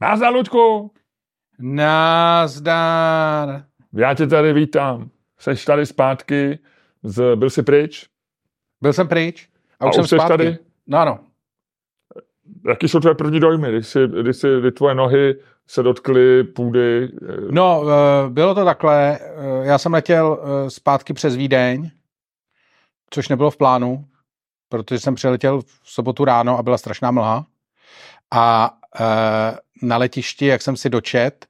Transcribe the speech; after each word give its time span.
Nazdar, 0.00 0.32
Luďku! 0.34 0.90
Nazdar. 1.58 3.64
Já 3.92 4.14
tě 4.14 4.26
tady 4.26 4.52
vítám. 4.52 5.10
Seš 5.38 5.64
tady 5.64 5.86
zpátky, 5.86 6.58
z, 7.02 7.36
byl 7.36 7.50
jsi 7.50 7.62
pryč? 7.62 8.08
Byl 8.82 8.92
jsem 8.92 9.08
pryč 9.08 9.48
a 9.80 9.84
A 9.84 9.88
už 9.88 9.94
jsem 9.94 10.06
zpátky. 10.06 10.28
tady? 10.28 10.58
No 10.86 10.98
ano. 10.98 11.18
Jaký 12.68 12.88
jsou 12.88 13.00
tvoje 13.00 13.14
první 13.14 13.40
dojmy, 13.40 13.68
když, 13.72 13.86
jsi, 13.86 13.98
když, 14.22 14.36
jsi, 14.36 14.48
kdy 14.60 14.72
tvoje 14.72 14.94
nohy 14.94 15.34
se 15.66 15.82
dotkly 15.82 16.44
půdy? 16.44 17.08
No, 17.50 17.82
eh, 17.88 18.30
bylo 18.30 18.54
to 18.54 18.64
takhle. 18.64 19.18
eh, 19.20 19.66
Já 19.66 19.78
jsem 19.78 19.92
letěl 19.92 20.38
eh, 20.66 20.70
zpátky 20.70 21.12
přes 21.12 21.36
Vídeň, 21.36 21.90
což 23.10 23.28
nebylo 23.28 23.50
v 23.50 23.56
plánu, 23.56 24.04
protože 24.68 25.00
jsem 25.00 25.14
přiletěl 25.14 25.60
v 25.60 25.80
sobotu 25.84 26.24
ráno 26.24 26.58
a 26.58 26.62
byla 26.62 26.78
strašná 26.78 27.10
mlha. 27.10 27.46
A 28.34 28.70
na 29.82 29.96
letišti, 29.96 30.46
jak 30.46 30.62
jsem 30.62 30.76
si 30.76 30.90
dočet, 30.90 31.46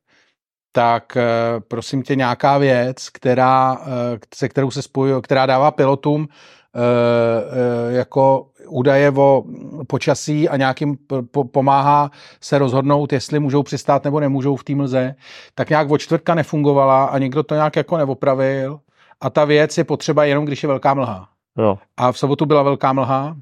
tak 0.72 1.16
eh, 1.16 1.24
prosím 1.68 2.02
tě 2.02 2.16
nějaká 2.16 2.58
věc, 2.58 3.08
která, 3.08 3.78
eh, 3.80 4.18
se 4.34 4.48
kterou 4.48 4.70
se 4.70 4.82
spojují, 4.82 5.22
která 5.22 5.46
dává 5.46 5.70
pilotům 5.70 6.28
eh, 6.28 7.92
jako 7.92 8.46
údaje 8.68 9.10
o 9.10 9.44
počasí 9.86 10.48
a 10.48 10.56
nějakým 10.56 10.96
po, 11.30 11.44
pomáhá 11.44 12.10
se 12.40 12.58
rozhodnout, 12.58 13.12
jestli 13.12 13.38
můžou 13.38 13.62
přistát 13.62 14.04
nebo 14.04 14.20
nemůžou 14.20 14.56
v 14.56 14.64
té 14.64 14.74
mlze, 14.74 15.14
tak 15.54 15.70
nějak 15.70 15.90
od 15.90 15.98
čtvrtka 15.98 16.34
nefungovala 16.34 17.04
a 17.04 17.18
někdo 17.18 17.42
to 17.42 17.54
nějak 17.54 17.76
jako 17.76 17.96
neopravil 17.96 18.80
a 19.20 19.30
ta 19.30 19.44
věc 19.44 19.78
je 19.78 19.84
potřeba 19.84 20.24
jenom, 20.24 20.44
když 20.44 20.62
je 20.62 20.66
velká 20.66 20.94
mlha. 20.94 21.28
Jo. 21.58 21.78
A 21.96 22.12
v 22.12 22.18
sobotu 22.18 22.46
byla 22.46 22.62
velká 22.62 22.92
mlha, 22.92 23.36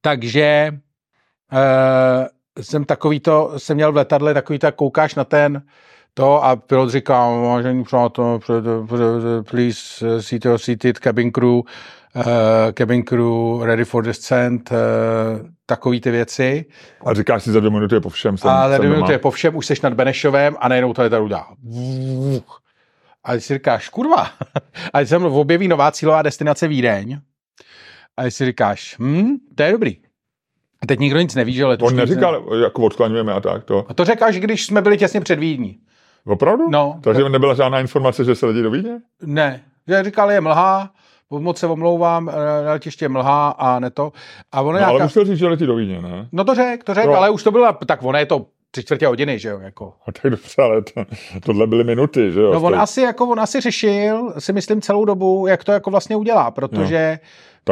takže 0.00 0.78
jsem 2.60 2.84
takový 2.84 3.20
to, 3.20 3.52
jsem 3.56 3.74
měl 3.74 3.92
v 3.92 3.96
letadle 3.96 4.34
takový 4.34 4.58
tak 4.58 4.74
koukáš 4.74 5.14
na 5.14 5.24
ten 5.24 5.62
to 6.14 6.44
a 6.44 6.56
pilot 6.56 6.90
říká, 6.90 7.28
vážení 7.28 7.84
přátelé, 7.84 8.38
please 9.50 10.06
uh, 10.06 10.20
seat 10.20 10.44
your 10.44 10.58
seated 10.58 10.98
cabin 10.98 11.32
crew, 11.32 11.52
uh, 11.52 11.62
cabin 12.78 13.02
crew 13.02 13.62
ready 13.62 13.84
for 13.84 14.04
descent, 14.04 14.70
uh, 14.70 14.76
takový 15.66 16.00
ty 16.00 16.10
věci. 16.10 16.64
A 17.06 17.14
říkáš 17.14 17.42
si 17.42 17.52
za 17.52 17.60
dvě 17.60 17.70
minuty 17.70 17.94
je 17.94 18.00
po 18.00 18.08
všem. 18.08 18.38
Jsem, 18.38 18.50
a 18.50 18.68
za 18.68 18.78
dvě 18.78 18.90
minuty 18.90 19.12
je 19.12 19.18
po 19.18 19.30
všem, 19.30 19.56
už 19.56 19.66
seš 19.66 19.80
nad 19.80 19.94
Benešovem 19.94 20.56
a 20.60 20.68
najednou 20.68 20.92
to 20.92 21.02
letadlo 21.02 21.28
dá. 21.28 21.46
A 23.24 23.32
když 23.32 23.44
si 23.44 23.54
říkáš, 23.54 23.88
kurva, 23.88 24.30
a 24.92 24.98
když 24.98 25.08
jsem 25.08 25.24
objeví 25.24 25.68
nová 25.68 25.92
cílová 25.92 26.22
destinace 26.22 26.68
Vídeň, 26.68 27.20
a 28.16 28.22
když 28.22 28.34
si 28.34 28.46
říkáš, 28.46 28.96
hm, 28.98 29.36
to 29.54 29.62
je 29.62 29.72
dobrý. 29.72 29.96
A 30.82 30.86
teď 30.86 30.98
nikdo 30.98 31.20
nic 31.20 31.34
neví, 31.34 31.52
že 31.52 31.64
On 31.64 31.70
letošní... 31.70 31.96
neříkal, 31.96 32.44
jako 32.62 32.82
odklaňujeme 32.82 33.32
a 33.32 33.40
tak 33.40 33.64
to. 33.64 33.84
A 33.88 33.94
to 33.94 34.04
řekl 34.04 34.24
až, 34.24 34.40
když 34.40 34.66
jsme 34.66 34.82
byli 34.82 34.98
těsně 34.98 35.20
před 35.20 35.38
Vídní. 35.38 35.78
Opravdu? 36.26 36.70
No. 36.70 36.98
Takže 37.02 37.28
nebyla 37.28 37.54
žádná 37.54 37.80
informace, 37.80 38.24
že 38.24 38.34
se 38.34 38.46
lidi 38.46 38.62
do 38.62 38.70
Vídně? 38.70 38.98
Ne, 39.22 39.62
že 39.88 40.02
říkal, 40.04 40.30
je 40.30 40.40
mlha, 40.40 40.90
moc 41.30 41.58
se 41.58 41.66
omlouvám, 41.66 42.28
eh, 42.28 42.64
na 42.64 42.72
letiště 42.72 43.04
je 43.04 43.08
mlha 43.08 43.48
a 43.50 43.78
ne 43.78 43.90
to. 43.90 44.12
A 44.52 44.60
ono 44.62 44.72
No, 44.72 44.78
nějaká... 44.78 44.90
ale 44.90 45.02
musel 45.02 45.24
říct, 45.24 45.38
že 45.38 45.48
letí 45.48 45.66
do 45.66 45.74
Vídně, 45.74 46.02
ne? 46.02 46.28
No 46.32 46.44
to 46.44 46.54
řek, 46.54 46.84
to 46.84 46.94
řek, 46.94 47.04
Jo. 47.04 47.12
ale 47.12 47.30
už 47.30 47.42
to 47.42 47.50
bylo, 47.50 47.72
tak 47.86 48.02
ono 48.02 48.18
je 48.18 48.26
to 48.26 48.46
tři 48.70 48.82
čtvrtě 48.82 49.06
hodiny, 49.06 49.38
že 49.38 49.48
jo, 49.48 49.58
jako. 49.60 49.92
A 50.06 50.12
tak 50.12 50.30
dobře, 50.30 50.62
ale 50.62 50.82
to, 50.82 51.04
tohle 51.44 51.66
byly 51.66 51.84
minuty, 51.84 52.32
že 52.32 52.40
jo? 52.40 52.52
No 52.54 52.60
on 52.60 52.74
asi, 52.80 53.00
jako 53.00 53.26
on 53.28 53.40
asi 53.40 53.60
řešil, 53.60 54.34
si 54.38 54.52
myslím 54.52 54.80
celou 54.80 55.04
dobu, 55.04 55.46
jak 55.46 55.64
to 55.64 55.72
jako 55.72 55.90
vlastně 55.90 56.16
udělá, 56.16 56.50
protože, 56.50 57.18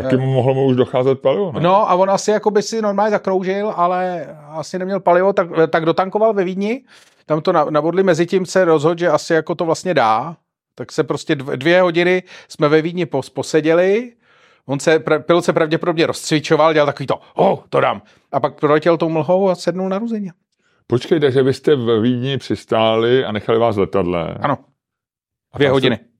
Taky 0.02 0.16
mu 0.16 0.32
mohlo 0.32 0.54
mu 0.54 0.66
už 0.66 0.76
docházet 0.76 1.20
palivo, 1.20 1.52
ne? 1.52 1.60
no 1.60 1.90
a 1.90 1.94
on 1.94 2.10
asi 2.10 2.30
jako 2.30 2.50
by 2.50 2.62
si 2.62 2.82
normálně 2.82 3.10
zakroužil, 3.10 3.72
ale 3.76 4.26
asi 4.48 4.78
neměl 4.78 5.00
palivo, 5.00 5.32
tak, 5.32 5.48
tak 5.70 5.84
dotankoval 5.84 6.34
ve 6.34 6.44
Vídni, 6.44 6.84
tam 7.26 7.40
to 7.40 7.52
na- 7.52 7.64
nabodli, 7.70 8.02
mezi 8.02 8.26
tím 8.26 8.46
se 8.46 8.64
rozhodl, 8.64 8.98
že 9.00 9.08
asi 9.08 9.32
jako 9.34 9.54
to 9.54 9.64
vlastně 9.64 9.94
dá, 9.94 10.36
tak 10.74 10.92
se 10.92 11.04
prostě 11.04 11.34
dv- 11.34 11.56
dvě 11.56 11.82
hodiny 11.82 12.22
jsme 12.48 12.68
ve 12.68 12.82
Vídni 12.82 13.06
pos, 13.06 13.30
poseděli, 13.30 14.12
on 14.66 14.80
se, 14.80 15.02
pilot 15.20 15.44
se 15.44 15.52
pravděpodobně 15.52 16.06
rozcvičoval, 16.06 16.72
dělal 16.72 16.86
takový 16.86 17.06
to, 17.06 17.20
oh, 17.34 17.58
to 17.68 17.80
dám. 17.80 18.02
A 18.32 18.40
pak 18.40 18.54
proletěl 18.60 18.96
tou 18.96 19.08
mlhou 19.08 19.48
a 19.48 19.54
sednul 19.54 19.88
na 19.88 19.98
ruzeně. 19.98 20.32
Počkej, 20.86 21.20
takže 21.20 21.42
vy 21.42 21.54
jste 21.54 21.74
v 21.76 22.00
Vídni 22.00 22.38
přistáli 22.38 23.24
a 23.24 23.32
nechali 23.32 23.58
vás 23.58 23.76
letadle. 23.76 24.34
Ano, 24.40 24.58
dvě 25.56 25.70
hodiny. 25.70 25.96
Se... 25.96 26.17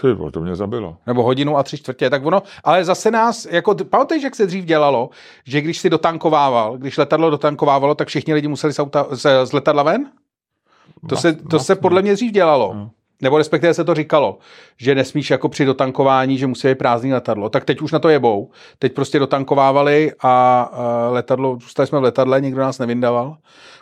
Ty 0.00 0.30
to 0.32 0.40
mě 0.40 0.56
zabilo. 0.56 0.96
nebo 1.06 1.22
hodinu 1.22 1.56
a 1.58 1.62
tři 1.62 1.78
čtvrtě, 1.78 2.10
tak 2.10 2.26
ono, 2.26 2.42
ale 2.64 2.84
zase 2.84 3.10
nás, 3.10 3.46
jako, 3.50 3.74
pamatuješ, 3.74 4.22
jak 4.22 4.34
se 4.34 4.46
dřív 4.46 4.64
dělalo, 4.64 5.10
že 5.44 5.60
když 5.60 5.78
si 5.78 5.90
dotankovával, 5.90 6.78
když 6.78 6.98
letadlo 6.98 7.30
dotankovávalo, 7.30 7.94
tak 7.94 8.08
všichni 8.08 8.34
lidi 8.34 8.48
museli 8.48 8.72
z, 8.72 8.78
auta, 8.78 9.06
z, 9.10 9.46
z 9.46 9.52
letadla 9.52 9.82
ven? 9.82 10.10
To, 11.08 11.14
Ma- 11.14 11.20
se, 11.20 11.32
to 11.32 11.58
se 11.58 11.72
masno. 11.72 11.82
podle 11.82 12.02
mě 12.02 12.14
dřív 12.14 12.32
dělalo. 12.32 12.74
No. 12.74 12.90
Nebo 13.22 13.38
respektive 13.38 13.74
se 13.74 13.84
to 13.84 13.94
říkalo, 13.94 14.38
že 14.76 14.94
nesmíš 14.94 15.30
jako 15.30 15.48
při 15.48 15.64
dotankování, 15.64 16.38
že 16.38 16.46
musí 16.46 16.68
být 16.68 16.78
prázdný 16.78 17.12
letadlo. 17.12 17.48
Tak 17.48 17.64
teď 17.64 17.80
už 17.80 17.92
na 17.92 17.98
to 17.98 18.08
jebou. 18.08 18.50
Teď 18.78 18.92
prostě 18.92 19.18
dotankovávali 19.18 20.12
a 20.22 20.70
letadlo, 21.10 21.58
zůstali 21.62 21.86
jsme 21.86 21.98
v 21.98 22.02
letadle, 22.02 22.40
nikdo 22.40 22.60
nás 22.60 22.78
nevindával. 22.78 23.36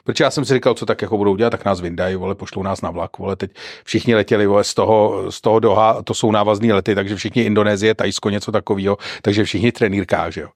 Protože 0.05 0.25
já 0.25 0.31
jsem 0.31 0.45
si 0.45 0.55
říkal, 0.55 0.75
co 0.75 0.87
tak 0.87 1.03
jako 1.03 1.17
budou 1.17 1.37
dělat, 1.37 1.51
tak 1.51 1.65
nás 1.65 1.81
vyndají, 1.81 2.17
vole, 2.17 2.35
pošlou 2.35 2.63
nás 2.63 2.81
na 2.81 2.91
vlak, 2.91 3.19
vole, 3.19 3.37
teď 3.37 3.51
všichni 3.85 4.15
letěli, 4.15 4.47
vole, 4.47 4.65
z 4.65 4.75
toho, 4.75 5.33
z 5.33 5.41
toho 5.41 5.61
Doha, 5.61 6.03
to 6.03 6.15
jsou 6.15 6.33
návazné 6.33 6.75
lety, 6.75 6.95
takže 6.95 7.17
všichni 7.17 7.43
Indonésie, 7.43 7.95
Tajsko, 7.95 8.31
něco 8.31 8.53
takového, 8.53 8.99
takže 9.23 9.45
všichni 9.45 9.73
trenýrkář, 9.73 10.37
jo. 10.37 10.49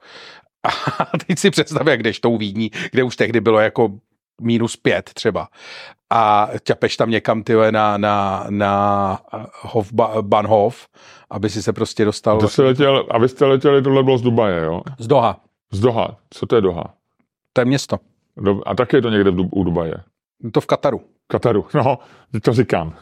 A 0.98 1.18
teď 1.26 1.38
si 1.38 1.50
představ, 1.50 1.86
jak 1.86 2.02
jdeš 2.02 2.20
tou 2.20 2.38
Vídní, 2.38 2.70
kde 2.92 3.02
už 3.02 3.16
tehdy 3.16 3.40
bylo 3.40 3.60
jako 3.60 3.88
minus 4.40 4.76
pět 4.76 5.10
třeba. 5.14 5.48
A 6.10 6.48
ťapeš 6.62 6.96
tam 6.96 7.10
někam 7.10 7.42
ty 7.42 7.54
na, 7.70 7.96
na, 7.98 8.46
na 8.50 9.18
Hof, 9.60 9.92
Bahnhof, 10.20 10.86
aby 11.30 11.50
si 11.50 11.62
se 11.62 11.72
prostě 11.72 12.04
dostal 12.04 12.40
To 12.40 12.48
jste 12.48 12.62
letěl, 12.62 13.06
a 13.10 13.18
vy 13.18 13.28
jste 13.28 13.44
letěli, 13.44 13.82
tohle 13.82 14.02
bylo 14.02 14.18
z 14.18 14.22
Dubaje, 14.22 14.64
jo? 14.64 14.80
z 14.98 15.06
Doha. 15.06 15.40
Z 15.72 15.80
Doha. 15.80 16.16
Co 16.30 16.46
to 16.46 16.56
je 16.56 16.62
Doha? 16.62 16.84
To 17.52 17.60
je 17.60 17.64
město. 17.64 17.96
Do, 18.36 18.60
a 18.68 18.74
taky 18.74 18.96
je 18.96 19.02
to 19.02 19.10
někde 19.10 19.30
v, 19.30 19.48
u 19.52 19.64
Dubaje. 19.64 19.94
To 20.52 20.60
v 20.60 20.66
Kataru. 20.66 21.00
Kataru, 21.26 21.66
no, 21.74 21.98
to 22.42 22.52
říkám. 22.52 22.94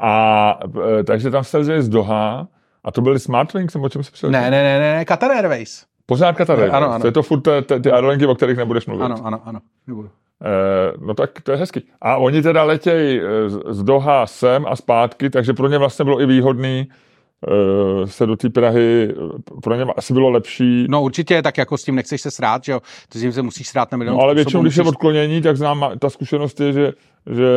A 0.00 0.58
e, 1.00 1.04
takže 1.04 1.30
tam 1.30 1.44
jste 1.44 1.82
z 1.82 1.88
Doha 1.88 2.48
a 2.84 2.90
to 2.90 3.00
byly 3.00 3.20
Smartwings, 3.20 3.74
nebo 3.74 3.86
o 3.86 3.88
čem 3.88 4.02
se 4.04 4.10
přiletěl? 4.10 4.40
Ne, 4.40 4.50
ne, 4.50 4.62
ne, 4.62 4.96
ne, 4.96 5.04
Qatar 5.04 5.30
Airways. 5.30 5.86
Pořád 6.06 6.36
Katar 6.36 6.56
Ne, 6.58 6.62
Airways. 6.62 6.82
ano, 6.82 6.92
ano. 6.94 7.00
To 7.00 7.06
je 7.08 7.12
to 7.12 7.22
furt 7.22 7.40
te- 7.40 7.80
ty 7.80 7.90
aerolinky, 7.92 8.26
o 8.26 8.34
kterých 8.34 8.56
nebudeš 8.56 8.86
mluvit. 8.86 9.04
Ano, 9.04 9.16
ano, 9.24 9.40
ano. 9.44 9.60
Nebudu. 9.86 10.10
Eh, 10.44 10.92
no 11.00 11.14
tak 11.14 11.40
to 11.40 11.50
je 11.52 11.56
hezký. 11.58 11.82
A 12.00 12.16
oni 12.16 12.42
teda 12.42 12.62
letějí 12.64 13.20
eh, 13.20 13.50
z- 13.74 13.82
Doha 13.82 14.26
sem 14.26 14.64
a 14.68 14.76
zpátky, 14.76 15.30
takže 15.30 15.52
pro 15.52 15.68
ně 15.68 15.78
vlastně 15.78 16.04
bylo 16.04 16.20
i 16.20 16.26
výhodný 16.26 16.88
eh, 17.48 18.06
se 18.06 18.26
do 18.26 18.36
té 18.36 18.48
Prahy, 18.50 19.14
pro 19.62 19.74
ně 19.74 19.84
asi 19.96 20.12
bylo 20.12 20.30
lepší. 20.30 20.86
No 20.88 21.02
určitě, 21.02 21.42
tak 21.42 21.58
jako 21.58 21.78
s 21.78 21.84
tím 21.84 21.94
nechceš 21.94 22.20
se 22.20 22.30
srát, 22.30 22.64
že 22.64 22.72
jo. 22.72 22.80
Ty 23.08 23.18
s 23.18 23.22
tím 23.22 23.32
se 23.32 23.42
musíš 23.42 23.68
srát 23.68 23.92
na 23.92 23.98
milion 23.98 24.16
No, 24.16 24.22
ale 24.22 24.34
většinou, 24.34 24.62
když 24.62 24.76
je 24.76 24.82
musíš- 24.82 24.88
odklonění, 24.94 25.42
tak 25.42 25.56
znám, 25.56 25.90
ta 25.98 26.10
zkušenost 26.10 26.60
je, 26.60 26.72
že, 26.72 26.92
že 27.34 27.50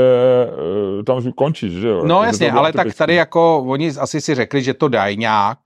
tam 1.05 1.31
končíš, 1.31 1.73
že 1.73 1.87
jo? 1.87 2.03
No 2.05 2.23
jasně, 2.23 2.51
ale 2.51 2.71
tak 2.71 2.79
atypický. 2.79 2.97
tady 2.97 3.15
jako 3.15 3.63
oni 3.67 3.89
asi 3.99 4.21
si 4.21 4.35
řekli, 4.35 4.63
že 4.63 4.73
to 4.73 4.87
dají 4.87 5.17
nějak, 5.17 5.59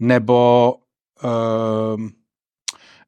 nebo 0.00 0.74
um, 1.94 2.10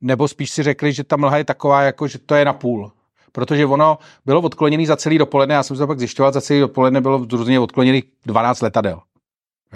nebo 0.00 0.28
spíš 0.28 0.50
si 0.50 0.62
řekli, 0.62 0.92
že 0.92 1.04
ta 1.04 1.16
mlha 1.16 1.36
je 1.36 1.44
taková, 1.44 1.82
jako 1.82 2.08
že 2.08 2.18
to 2.18 2.34
je 2.34 2.44
na 2.44 2.52
půl. 2.52 2.92
Protože 3.32 3.66
ono 3.66 3.98
bylo 4.26 4.40
odkloněné 4.40 4.86
za 4.86 4.96
celý 4.96 5.18
dopoledne, 5.18 5.54
já 5.54 5.62
jsem 5.62 5.76
se 5.76 5.86
pak 5.86 5.98
zjišťoval, 5.98 6.32
za 6.32 6.40
celý 6.40 6.60
dopoledne 6.60 7.00
bylo 7.00 7.26
různě 7.32 7.60
odkloněných 7.60 8.04
12 8.26 8.60
letadel. 8.60 9.00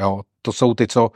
Jo, 0.00 0.20
to 0.42 0.52
jsou 0.52 0.74
ty, 0.74 0.86
co 0.86 1.10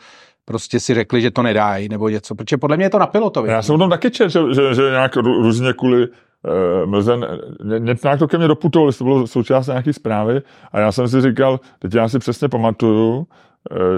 prostě 0.44 0.80
si 0.80 0.94
řekli, 0.94 1.20
že 1.22 1.30
to 1.30 1.42
nedají, 1.42 1.88
nebo 1.88 2.08
něco, 2.08 2.34
protože 2.34 2.56
podle 2.56 2.76
mě 2.76 2.86
je 2.86 2.91
to 2.91 2.98
na 2.98 3.06
pilotovi. 3.06 3.48
Já 3.48 3.62
jsem 3.62 3.74
o 3.74 3.78
tom 3.78 3.91
taky 3.91 4.10
četl, 4.10 4.30
že, 4.30 4.54
že, 4.54 4.74
že 4.74 4.82
nějak 4.82 5.16
rů- 5.16 5.42
různě 5.42 5.72
kvůli 5.72 6.08
uh, 6.08 6.91
mlzen, 6.91 7.26
ně, 7.64 7.78
ně, 7.78 7.97
nějak 8.04 8.19
to 8.19 8.28
ke 8.28 8.38
mně 8.38 8.48
doputovalo, 8.48 8.92
to 8.92 9.04
bylo 9.04 9.27
součást 9.27 9.66
nějaké 9.66 9.92
zprávy 9.92 10.41
a 10.72 10.80
já 10.80 10.92
jsem 10.92 11.09
si 11.09 11.21
říkal, 11.21 11.60
teď 11.78 11.94
já 11.94 12.09
si 12.09 12.18
přesně 12.18 12.48
pamatuju, 12.48 13.27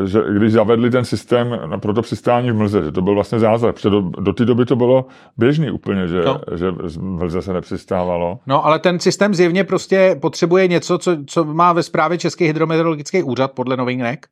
že 0.04 0.20
když 0.36 0.52
zavedli 0.52 0.90
ten 0.90 1.04
systém 1.04 1.58
na, 1.66 1.78
pro 1.78 1.94
to 1.94 2.02
přistání 2.02 2.50
v 2.50 2.54
mlze, 2.54 2.84
že 2.84 2.92
to 2.92 3.02
byl 3.02 3.14
vlastně 3.14 3.38
zázrak, 3.38 3.74
protože 3.74 3.90
do, 3.90 4.00
do 4.00 4.32
té 4.32 4.44
doby 4.44 4.64
to 4.64 4.76
bylo 4.76 5.06
běžný 5.36 5.70
úplně, 5.70 6.08
že, 6.08 6.22
No. 6.24 6.40
že 6.54 6.66
z 6.84 6.96
mlze 6.96 7.42
se 7.42 7.52
nepřistávalo. 7.52 8.38
No, 8.46 8.66
ale 8.66 8.78
ten 8.78 9.00
systém 9.00 9.34
zjevně 9.34 9.64
prostě 9.64 10.16
potřebuje 10.22 10.68
něco, 10.68 10.98
co, 10.98 11.16
co 11.26 11.44
má 11.44 11.72
ve 11.72 11.82
správě 11.82 12.18
Český 12.18 12.44
hydrometeorologický 12.44 13.22
úřad 13.22 13.52
podle 13.52 13.76
novinek. 13.76 14.26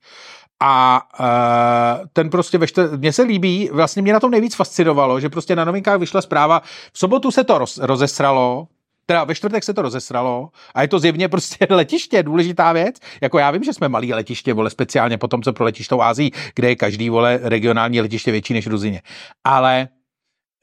A 0.62 1.03
uh, 1.21 2.06
ten 2.12 2.31
prostě 2.31 2.59
ve 2.59 2.67
štr... 2.67 2.91
mně 2.99 3.12
se 3.12 3.23
líbí, 3.23 3.71
vlastně 3.73 4.03
mě 4.03 4.12
na 4.12 4.21
tom 4.21 4.31
nejvíc 4.31 4.55
fascinovalo, 4.55 5.21
že 5.21 5.29
prostě 5.29 5.56
na 5.56 5.65
novinkách 5.65 6.00
vyšla 6.00 6.23
zpráva, 6.23 6.62
v 6.93 6.99
sobotu 6.99 7.31
se 7.31 7.44
to 7.44 7.59
roz, 7.59 7.79
rozesralo, 7.79 8.67
teda 9.06 9.25
ve 9.25 9.35
čtvrtek 9.35 9.64
se 9.64 9.75
to 9.75 9.82
rozesralo 9.82 10.49
a 10.75 10.82
je 10.82 10.88
to 10.88 10.99
zjevně 10.99 11.29
prostě 11.29 11.67
letiště, 11.70 12.23
důležitá 12.23 12.73
věc. 12.73 12.97
Jako 13.20 13.38
já 13.38 13.50
vím, 13.50 13.64
že 13.64 13.73
jsme 13.73 13.88
malý 13.88 14.14
letiště, 14.14 14.53
vole, 14.55 14.70
speciálně 14.70 15.19
po 15.19 15.29
tom, 15.29 15.43
co 15.43 15.53
proletíš 15.53 15.88
tou 15.88 16.03
Ázií, 16.03 16.32
kde 16.55 16.69
je 16.69 16.76
každý, 16.76 17.11
vole, 17.11 17.38
regionální 17.43 18.00
letiště 18.00 18.31
větší 18.32 18.55
než 18.55 18.67
Ruzině. 18.67 19.03
Ale 19.44 19.88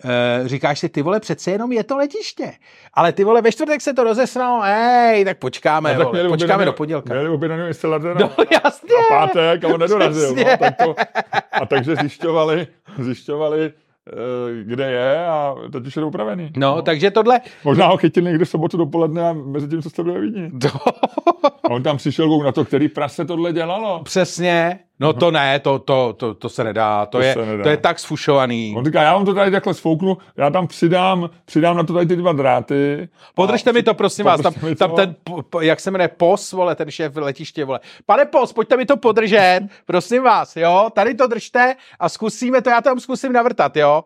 Uh, 0.06 0.48
říkáš 0.48 0.80
si, 0.80 0.90
ty 0.90 1.02
vole, 1.02 1.20
přece 1.20 1.52
jenom 1.52 1.72
je 1.72 1.84
to 1.84 1.98
letiště. 1.98 2.52
Ale 2.94 3.12
ty 3.12 3.24
vole, 3.24 3.42
ve 3.42 3.52
čtvrtek 3.52 3.82
se 3.82 3.94
to 3.94 4.04
rozesnalo, 4.04 4.62
hej, 4.62 5.26
tak 5.26 5.38
počkáme, 5.38 5.94
No, 5.98 6.06
vole, 6.06 6.30
počkáme 6.30 6.66
do 6.66 6.74
pondělka. 6.74 7.14
Měli 7.14 7.30
objednanou 7.30 7.68
instalatéra 7.68 8.14
No 8.20 8.30
jasně. 8.64 8.90
na 9.12 9.18
pátek 9.18 9.64
a 9.64 9.68
on 9.68 9.80
nedorazil. 9.80 10.36
No, 10.36 10.44
tak 10.60 10.76
to, 10.78 10.96
a 11.52 11.66
takže 11.66 11.96
zjišťovali, 11.96 12.68
zjišťovali, 13.00 13.74
kde 14.64 14.92
je 14.92 15.26
a 15.28 15.56
teď 15.72 15.88
už 15.88 15.96
je 15.96 16.04
upravený. 16.04 16.52
No, 16.58 16.82
takže 16.82 17.12
tohle, 17.12 17.40
Možná 17.64 17.88
ho 17.88 17.98
chytili 17.98 18.26
někdy 18.26 18.46
v 18.46 18.50
sobotu 18.50 18.78
dopoledne 18.78 19.30
a 19.30 19.34
mezi 19.34 19.68
tím, 19.68 19.82
co 19.82 19.90
jste 19.90 20.04
byli 20.04 20.52
to, 20.62 20.68
A 21.64 21.70
on 21.70 21.84
tam 21.84 21.98
přišel 21.98 22.44
na 22.44 22.52
to, 22.52 22.66
který 22.66 22.88
prase 22.88 23.26
tohle 23.26 23.54
dělalo. 23.54 24.04
přesně, 24.04 24.80
no 25.00 25.14
to 25.14 25.32
ne, 25.32 25.60
to, 25.60 25.80
to, 25.80 26.14
to, 26.18 26.34
to 26.34 26.50
se 26.50 26.64
nedá, 26.64 27.06
to, 27.06 27.18
To 27.18 27.24
je, 27.24 27.34
se 27.34 27.46
nedá. 27.46 27.64
to 27.64 27.70
je 27.70 27.78
tak 27.78 28.00
sfušovaný. 28.00 28.74
On 28.78 28.86
říká, 28.86 29.02
já 29.02 29.14
vám 29.14 29.26
to 29.26 29.34
tady 29.34 29.52
takhle 29.52 29.74
sfouknu, 29.74 30.18
já 30.38 30.50
tam 30.50 30.68
přidám, 30.68 31.30
přidám 31.46 31.78
na 31.78 31.84
to 31.84 31.94
tady 31.94 32.06
ty 32.06 32.16
dva 32.16 32.34
dráty. 32.34 33.10
Podržte 33.36 33.70
a 33.70 33.74
mi 33.74 33.84
to, 33.84 33.94
prosím 33.94 34.26
vás, 34.26 34.42
tam, 34.42 34.54
tam 34.78 34.90
to. 34.90 34.96
ten, 34.96 35.16
jak 35.62 35.80
se 35.80 35.92
jmenuje, 35.92 36.08
POS, 36.08 36.52
vole, 36.52 36.76
ten 36.76 36.92
šéf 36.92 37.16
letiště, 37.16 37.66
vole. 37.66 37.80
Pane 38.06 38.26
POS, 38.26 38.54
pojďte 38.54 38.78
mi 38.78 38.86
to 38.86 38.98
podržet, 38.98 39.62
prosím 39.86 40.24
vás, 40.24 40.56
jo, 40.56 40.90
tady 40.94 41.16
to 41.16 41.28
držte 41.28 41.76
a 42.00 42.10
zkusíme 42.10 42.62
to, 42.62 42.70
já 42.70 42.82
to 42.82 42.90
tam 42.90 43.00
zkusím 43.00 43.34
navrtat, 43.34 43.78
jo. 43.78 44.04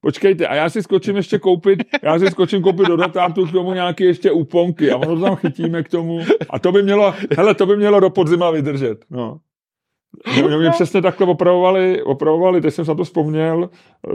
Počkejte, 0.00 0.46
a 0.46 0.54
já 0.54 0.70
si 0.70 0.82
skočím 0.82 1.16
ještě 1.16 1.38
koupit, 1.38 1.78
já 2.02 2.18
si 2.18 2.26
skočím 2.26 2.62
koupit 2.62 2.86
do 2.86 2.96
datátu 2.96 3.46
k 3.46 3.52
tomu 3.52 3.72
nějaké 3.72 4.04
ještě 4.04 4.30
úponky 4.30 4.90
a 4.90 4.96
ono 4.96 5.20
tam 5.20 5.36
chytíme 5.36 5.82
k 5.82 5.88
tomu. 5.88 6.20
A 6.50 6.58
to 6.58 6.72
by 6.72 6.82
mělo, 6.82 7.14
hele, 7.36 7.54
to 7.54 7.66
by 7.66 7.76
mělo 7.76 8.00
do 8.00 8.10
podzima 8.10 8.50
vydržet. 8.50 9.04
No. 9.10 9.38
Mě, 10.32 10.56
mě 10.56 10.70
přesně 10.70 11.02
takhle 11.02 11.26
opravovali, 11.26 12.02
opravovali, 12.02 12.60
teď 12.60 12.74
jsem 12.74 12.84
se 12.84 12.90
na 12.90 12.94
to 12.94 13.04
vzpomněl, 13.04 13.70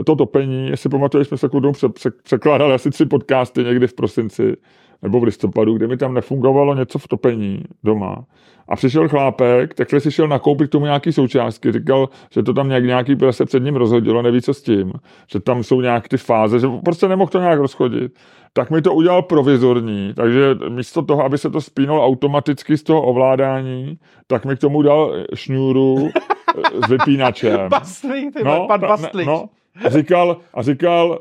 to 0.06 0.16
topení, 0.16 0.68
jestli 0.68 0.90
pamatuješ, 0.90 1.28
jsme 1.28 1.38
se 1.38 1.48
k 1.48 1.52
tomu 1.52 1.72
pře, 1.72 1.88
pře, 1.88 2.10
překládali 2.22 2.74
asi 2.74 2.90
tři 2.90 3.06
podcasty 3.06 3.64
někdy 3.64 3.86
v 3.86 3.94
prosinci 3.94 4.56
nebo 5.02 5.20
v 5.20 5.24
listopadu, 5.24 5.74
kde 5.74 5.86
mi 5.86 5.96
tam 5.96 6.14
nefungovalo 6.14 6.74
něco 6.74 6.98
v 6.98 7.08
topení 7.08 7.64
doma. 7.84 8.24
A 8.68 8.76
přišel 8.76 9.08
chlápek, 9.08 9.74
takhle 9.74 10.00
si 10.00 10.10
šel 10.10 10.28
nakoupit 10.28 10.68
k 10.68 10.72
tomu 10.72 10.84
nějaký 10.84 11.12
součástky, 11.12 11.72
říkal, 11.72 12.08
že 12.30 12.42
to 12.42 12.54
tam 12.54 12.68
nějak, 12.68 12.84
nějaký 12.84 13.16
se 13.30 13.44
před 13.44 13.62
ním 13.62 13.76
rozhodilo, 13.76 14.22
neví 14.22 14.42
co 14.42 14.54
s 14.54 14.62
tím, 14.62 14.92
že 15.32 15.40
tam 15.40 15.62
jsou 15.62 15.80
nějak 15.80 16.08
ty 16.08 16.16
fáze, 16.16 16.60
že 16.60 16.66
prostě 16.84 17.08
nemohl 17.08 17.30
to 17.30 17.40
nějak 17.40 17.58
rozchodit. 17.58 18.12
Tak 18.58 18.70
mi 18.70 18.82
to 18.82 18.94
udělal 18.94 19.22
provizorní, 19.22 20.14
takže 20.14 20.54
místo 20.68 21.02
toho, 21.02 21.24
aby 21.24 21.38
se 21.38 21.50
to 21.50 21.60
spínalo 21.60 22.06
automaticky 22.06 22.76
z 22.76 22.82
toho 22.82 23.02
ovládání, 23.02 23.98
tak 24.26 24.44
mi 24.44 24.56
k 24.56 24.60
tomu 24.60 24.82
dal 24.82 25.14
šňůru 25.34 26.08
s 26.86 26.90
vypínačem. 26.90 27.68
Bastlík, 27.68 28.34
ty 28.34 28.44
no, 28.44 28.66
pan 28.66 28.80
ta- 28.80 28.86
Bastlík. 28.86 29.26
No, 29.26 29.48
a 29.84 29.88
říkal, 29.90 30.36
a 30.54 30.62
říkal, 30.62 31.18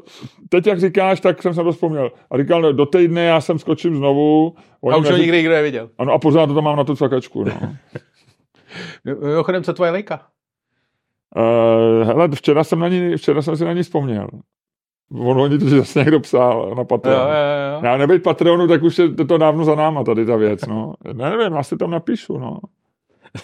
teď 0.50 0.68
jak 0.68 0.80
říkáš, 0.80 1.20
tak 1.20 1.42
jsem 1.42 1.54
se 1.54 1.64
to 1.64 1.72
vzpomněl. 1.72 2.12
A 2.32 2.38
říkal, 2.38 2.62
no, 2.62 2.74
do 2.74 2.86
týdne 2.86 3.24
já 3.24 3.42
sem 3.42 3.60
skočím 3.60 3.96
znovu. 3.96 4.56
a 4.92 4.98
už 4.98 5.06
ho 5.06 5.12
neří- 5.12 5.22
nikdy 5.22 5.38
nikdo 5.38 5.54
neviděl. 5.54 5.90
Ano, 5.98 6.14
a 6.14 6.20
pořád 6.20 6.46
to 6.48 6.56
tam 6.56 6.64
mám 6.64 6.78
na 6.78 6.84
tu 6.84 6.96
cvakačku, 6.96 7.44
no. 7.44 7.76
Mimochodem, 9.22 9.64
co 9.64 9.74
tvoje 9.74 9.92
lejka? 9.92 10.22
Uh, 11.36 12.08
hele, 12.08 12.28
včera 12.28 12.64
jsem, 12.64 12.80
na 12.80 12.88
ní, 12.88 13.16
včera 13.16 13.42
jsem 13.42 13.58
si 13.58 13.66
na 13.66 13.74
ní 13.74 13.84
vzpomněl. 13.84 14.28
On 15.14 15.42
oni 15.42 15.60
to 15.60 15.70
zase 15.70 16.00
někdo 16.00 16.20
psal 16.20 16.70
na 16.76 16.82
Jo, 16.82 16.86
Patreon. 16.86 17.22
jo, 17.22 17.28
jo. 17.74 17.80
Já 17.84 17.98
nebejt 17.98 18.24
Patreonu, 18.24 18.68
tak 18.68 18.84
už 18.84 18.98
je 19.00 19.10
to 19.10 19.38
dávno 19.38 19.66
za 19.66 19.76
náma 19.76 20.04
tady 20.04 20.26
ta 20.26 20.36
věc, 20.36 20.66
no. 20.66 20.94
Ne, 21.14 21.30
nevím, 21.38 21.54
já 21.56 21.64
si 21.64 21.78
tam 21.78 21.92
napíšu, 21.92 22.38
no. 22.38 22.58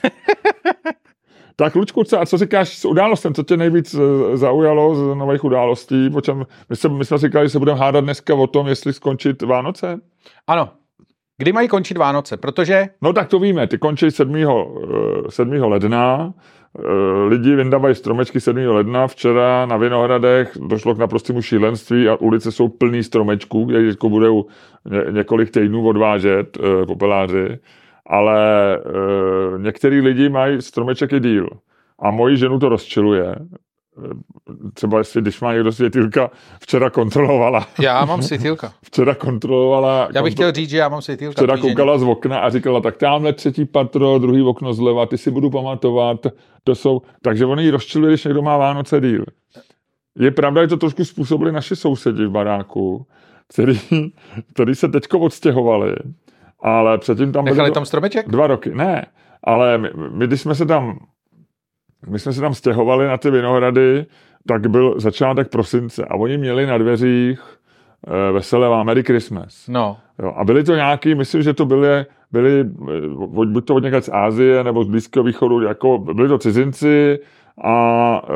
tak, 1.55 1.75
Lučku, 1.75 2.03
co, 2.03 2.21
a 2.21 2.25
co 2.25 2.37
říkáš 2.37 2.77
s 2.77 2.85
událostem? 2.85 3.33
Co 3.33 3.43
tě 3.43 3.57
nejvíc 3.57 3.93
eh, 3.95 4.37
zaujalo 4.37 4.95
z 4.95 5.15
nových 5.17 5.43
událostí? 5.43 6.09
Po 6.09 6.21
čem, 6.21 6.45
my, 6.69 6.75
jsme, 6.75 6.89
my 6.89 7.05
jsme 7.05 7.17
říkali, 7.17 7.45
že 7.45 7.49
se 7.49 7.59
budeme 7.59 7.79
hádat 7.79 8.03
dneska 8.03 8.35
o 8.35 8.47
tom, 8.47 8.67
jestli 8.67 8.93
skončit 8.93 9.41
Vánoce. 9.41 9.99
Ano. 10.47 10.69
Kdy 11.37 11.53
mají 11.53 11.67
končit 11.67 11.97
Vánoce? 11.97 12.37
Protože 12.37 12.87
No 13.01 13.13
tak 13.13 13.27
to 13.27 13.39
víme, 13.39 13.67
ty 13.67 13.77
končí 13.77 14.11
7. 14.11 14.35
eh, 14.35 14.45
7. 15.29 15.53
ledna, 15.63 16.33
Eh, 16.37 16.41
lidi 17.27 17.55
vyndávají 17.55 17.95
stromečky 17.95 18.39
7. 18.39 18.57
ledna, 18.57 19.07
včera 19.07 19.65
na 19.65 19.77
Vinohradech 19.77 20.57
došlo 20.67 20.95
k 20.95 20.97
naprostému 20.97 21.41
šílenství 21.41 22.09
a 22.09 22.15
ulice 22.15 22.51
jsou 22.51 22.67
plný 22.67 23.03
stromečků, 23.03 23.65
kde 23.65 23.87
teďko 23.87 24.09
budou 24.09 24.45
ně, 24.85 25.03
několik 25.11 25.51
týdnů 25.51 25.87
odvážet 25.87 26.57
eh, 26.57 26.85
popeláři, 26.85 27.59
ale 28.05 28.75
eh, 28.77 28.81
některý 29.57 30.01
lidi 30.01 30.29
mají 30.29 30.61
stromeček 30.61 31.13
i 31.13 31.19
díl 31.19 31.49
a 31.99 32.11
moji 32.11 32.37
ženu 32.37 32.59
to 32.59 32.69
rozčiluje. 32.69 33.35
Třeba 34.73 34.97
jestli, 34.97 35.21
když 35.21 35.41
má 35.41 35.53
někdo 35.53 35.71
světýlka, 35.71 36.31
včera 36.61 36.89
kontrolovala, 36.89 37.67
já 37.81 38.05
mám 38.05 38.21
světýlka. 38.21 38.73
včera 38.85 39.15
kontrolovala, 39.15 40.09
Já 40.13 40.23
bych 40.23 40.33
kontro- 40.33 40.35
chtěl 40.35 40.51
říct, 40.51 40.69
že 40.69 40.77
já 40.77 40.89
mám 40.89 41.01
světýlka. 41.01 41.41
Včera 41.41 41.57
koukala 41.57 41.97
z 41.97 42.03
okna 42.03 42.39
a 42.39 42.49
říkala, 42.49 42.81
tak 42.81 42.97
tamhle 42.97 43.33
třetí 43.33 43.65
patro, 43.65 44.17
druhý 44.19 44.41
okno 44.41 44.73
zleva, 44.73 45.05
ty 45.05 45.17
si 45.17 45.31
budu 45.31 45.49
pamatovat, 45.49 46.27
to 46.63 46.75
jsou, 46.75 47.01
takže 47.21 47.45
oni 47.45 47.63
ji 47.63 47.69
rozčiluje, 47.71 48.11
když 48.11 48.23
někdo 48.23 48.41
má 48.41 48.57
Vánoce 48.57 49.01
díl. 49.01 49.25
Je 50.19 50.31
pravda, 50.31 50.61
že 50.61 50.67
to 50.67 50.77
trošku 50.77 51.05
způsobili 51.05 51.51
naši 51.51 51.75
sousedi 51.75 52.25
v 52.25 52.29
baráku, 52.31 53.07
který, 53.53 53.79
který 54.53 54.75
se 54.75 54.87
teďko 54.87 55.19
odstěhovali, 55.19 55.95
ale 56.59 56.97
předtím 56.97 57.31
tam 57.31 57.43
byli 57.43 57.53
Nechali 57.55 57.69
dva- 57.69 57.73
tam 57.73 57.85
stromeček? 57.85 58.29
dva 58.29 58.47
roky, 58.47 58.75
ne, 58.75 59.05
ale 59.43 59.77
my, 59.77 59.89
my, 60.11 60.27
když 60.27 60.41
jsme 60.41 60.55
se 60.55 60.65
tam 60.65 60.99
my 62.07 62.19
jsme 62.19 62.33
se 62.33 62.41
tam 62.41 62.53
stěhovali 62.53 63.07
na 63.07 63.17
ty 63.17 63.31
Vinohrady, 63.31 64.05
tak 64.47 64.67
byl 64.67 64.99
začátek 64.99 65.49
prosince 65.49 66.05
a 66.05 66.15
oni 66.15 66.37
měli 66.37 66.65
na 66.65 66.77
dveřích 66.77 67.41
eh, 68.07 68.31
veselé 68.31 68.69
vám 68.69 68.85
Merry 68.85 69.03
Christmas. 69.03 69.67
No. 69.67 69.97
Jo, 70.19 70.33
a 70.37 70.43
byly 70.43 70.63
to 70.63 70.75
nějaký, 70.75 71.15
myslím, 71.15 71.41
že 71.41 71.53
to 71.53 71.65
byly, 71.65 72.05
byly 72.31 72.59
eh, 72.59 72.65
buď 73.45 73.65
to 73.65 73.75
od 73.75 73.83
někde 73.83 74.01
z 74.01 74.09
Ázie 74.13 74.63
nebo 74.63 74.83
z 74.83 74.87
Blízkého 74.87 75.23
východu, 75.23 75.61
jako 75.61 75.97
byli 75.97 76.27
to 76.27 76.37
cizinci 76.37 77.19
a 77.61 78.21
e, 78.23 78.33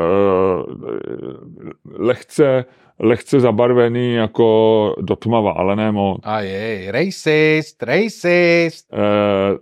lehce, 1.98 2.64
lehce 3.00 3.40
zabarvený 3.40 4.14
jako 4.14 4.94
do 5.00 5.16
tmava, 5.16 5.52
ale 5.52 5.76
ne 5.76 5.92
moc. 5.92 6.20
A 6.24 6.40
jej, 6.40 6.90
racist, 6.90 7.82
racist. 7.82 8.92
E, 8.92 8.98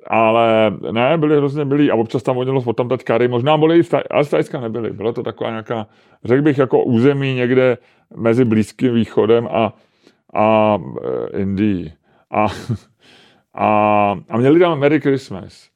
ale 0.07 0.73
ne, 0.91 1.19
byli 1.19 1.37
hrozně 1.37 1.65
byli 1.65 1.91
a 1.91 1.95
občas 1.95 2.23
tam 2.23 2.37
vodilo 2.37 2.63
potom 2.63 2.89
teď 2.89 3.05
kary, 3.05 3.29
možná 3.29 3.57
byli, 3.57 3.81
ale 4.11 4.25
z 4.25 4.29
Tajska 4.29 4.61
nebyli. 4.61 4.93
Byla 4.93 5.13
to 5.13 5.23
taková 5.23 5.51
nějaká, 5.51 5.87
řekl 6.25 6.43
bych, 6.43 6.59
jako 6.59 6.85
území 6.85 7.35
někde 7.35 7.79
mezi 8.17 8.45
Blízkým 8.45 8.95
východem 8.95 9.49
a, 9.51 9.73
a 10.35 10.79
e, 11.33 11.39
Indií. 11.39 11.93
A, 12.31 12.47
a, 13.55 14.19
a 14.29 14.37
měli 14.37 14.61
tam 14.61 14.79
Merry 14.79 15.01
Christmas. 15.01 15.69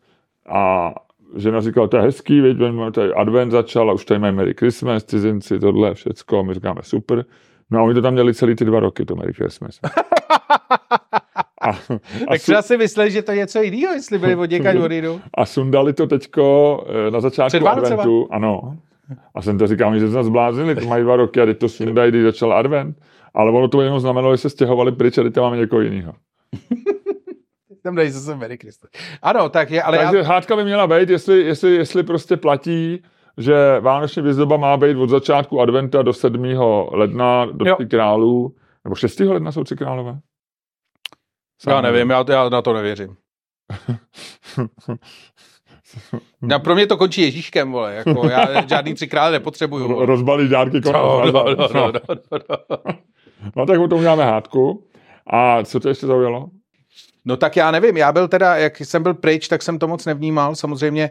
A 0.48 0.92
žena 1.36 1.60
říkala, 1.60 1.86
to 1.86 1.96
je 1.96 2.02
hezký, 2.02 2.42
tady 2.92 3.14
advent 3.14 3.52
začal 3.52 3.90
a 3.90 3.92
už 3.92 4.04
tady 4.04 4.20
mají 4.20 4.34
Merry 4.34 4.54
Christmas, 4.54 5.04
cizinci, 5.04 5.58
tohle, 5.58 5.94
všecko, 5.94 6.44
my 6.44 6.54
říkáme 6.54 6.80
super. 6.82 7.24
No 7.70 7.78
a 7.80 7.82
oni 7.82 7.94
to 7.94 8.02
tam 8.02 8.12
měli 8.12 8.34
celý 8.34 8.54
ty 8.54 8.64
dva 8.64 8.80
roky, 8.80 9.04
to 9.04 9.16
Merry 9.16 9.32
Christmas. 9.32 9.80
A, 11.62 11.68
a, 11.68 11.74
Tak 12.28 12.40
třeba 12.40 12.62
si 12.62 12.76
mysleli, 12.76 13.10
že 13.10 13.22
to 13.22 13.30
je 13.32 13.36
něco 13.36 13.62
jiného, 13.62 13.94
jestli 13.94 14.18
byli 14.18 14.36
od 14.36 14.50
někaď 14.50 14.76
odjdu. 14.76 15.20
a 15.34 15.46
sundali 15.46 15.92
to 15.92 16.06
teďko 16.06 16.84
eh, 17.06 17.10
na 17.10 17.20
začátku 17.20 17.68
adventu. 17.68 18.28
Ano. 18.30 18.76
A 19.34 19.42
jsem 19.42 19.58
to 19.58 19.66
říkal, 19.66 19.98
že 19.98 20.08
se 20.08 20.16
nás 20.16 20.26
zbláznili, 20.26 20.74
to 20.74 20.86
mají 20.86 21.04
dva 21.04 21.16
roky 21.16 21.40
a 21.40 21.46
teď 21.46 21.58
to 21.58 21.68
sundají, 21.68 22.10
když 22.10 22.22
začal 22.22 22.52
advent. 22.52 22.96
Ale 23.34 23.50
ono 23.50 23.68
to 23.68 23.82
jenom 23.82 24.00
znamenalo, 24.00 24.34
že 24.34 24.42
se 24.42 24.50
stěhovali 24.50 24.92
pryč 24.92 25.18
a 25.18 25.22
teď 25.22 25.34
tam 25.34 25.44
máme 25.44 25.56
někoho 25.56 25.82
jiného. 25.82 26.12
Tam 27.82 27.94
dají 27.94 28.10
zase 28.10 28.36
Merry 28.36 28.58
Christmas. 28.58 28.90
Ano, 29.22 29.48
tak 29.48 29.70
je, 29.70 29.82
ale 29.82 29.98
Takže 29.98 30.18
já, 30.18 30.24
hádka 30.24 30.56
by 30.56 30.64
měla 30.64 30.86
být, 30.86 31.10
jestli, 31.10 31.40
jestli, 31.42 31.74
jestli 31.74 32.02
prostě 32.02 32.36
platí, 32.36 33.02
že 33.38 33.80
vánoční 33.80 34.22
výzdoba 34.22 34.56
má 34.56 34.76
být 34.76 34.96
od 34.96 35.10
začátku 35.10 35.60
adventa 35.60 36.02
do 36.02 36.12
7. 36.12 36.44
ledna 36.92 37.46
do 37.46 37.68
Jo. 37.68 37.76
tří 37.76 37.88
králů, 37.88 38.56
nebo 38.84 38.94
6. 38.94 39.20
ledna 39.20 39.52
jsou 39.52 39.64
tři 39.64 39.76
králové? 39.76 40.18
já 41.68 41.80
nevím, 41.80 42.10
já, 42.10 42.24
já 42.28 42.48
na 42.48 42.62
to 42.62 42.72
nevěřím. 42.72 43.16
Já, 46.50 46.58
pro 46.58 46.74
mě 46.74 46.86
to 46.86 46.96
končí 46.96 47.20
Ježíškem, 47.20 47.72
vole, 47.72 47.94
jako 47.94 48.28
já 48.28 48.66
žádný 48.66 48.94
tři 48.94 49.08
krále 49.08 49.30
nepotřebuju. 49.30 49.88
Vole. 49.88 50.06
Rozbalí 50.06 50.48
dárky 50.48 50.80
konec. 50.80 51.02
No, 51.02 51.24
no, 51.24 51.32
no, 51.32 51.44
no, 51.74 51.92
no, 51.92 51.92
no. 52.70 52.76
no 53.56 53.66
tak 53.66 53.80
o 53.80 53.88
tom 53.88 53.98
uděláme 53.98 54.24
hádku. 54.24 54.86
A 55.26 55.64
co 55.64 55.80
to 55.80 55.88
ještě 55.88 56.06
zaujalo? 56.06 56.50
No 57.24 57.36
tak 57.36 57.56
já 57.56 57.70
nevím, 57.70 57.96
já 57.96 58.12
byl 58.12 58.28
teda, 58.28 58.56
jak 58.56 58.80
jsem 58.80 59.02
byl 59.02 59.14
pryč, 59.14 59.48
tak 59.48 59.62
jsem 59.62 59.78
to 59.78 59.88
moc 59.88 60.06
nevnímal, 60.06 60.54
samozřejmě 60.54 61.04
e, 61.04 61.10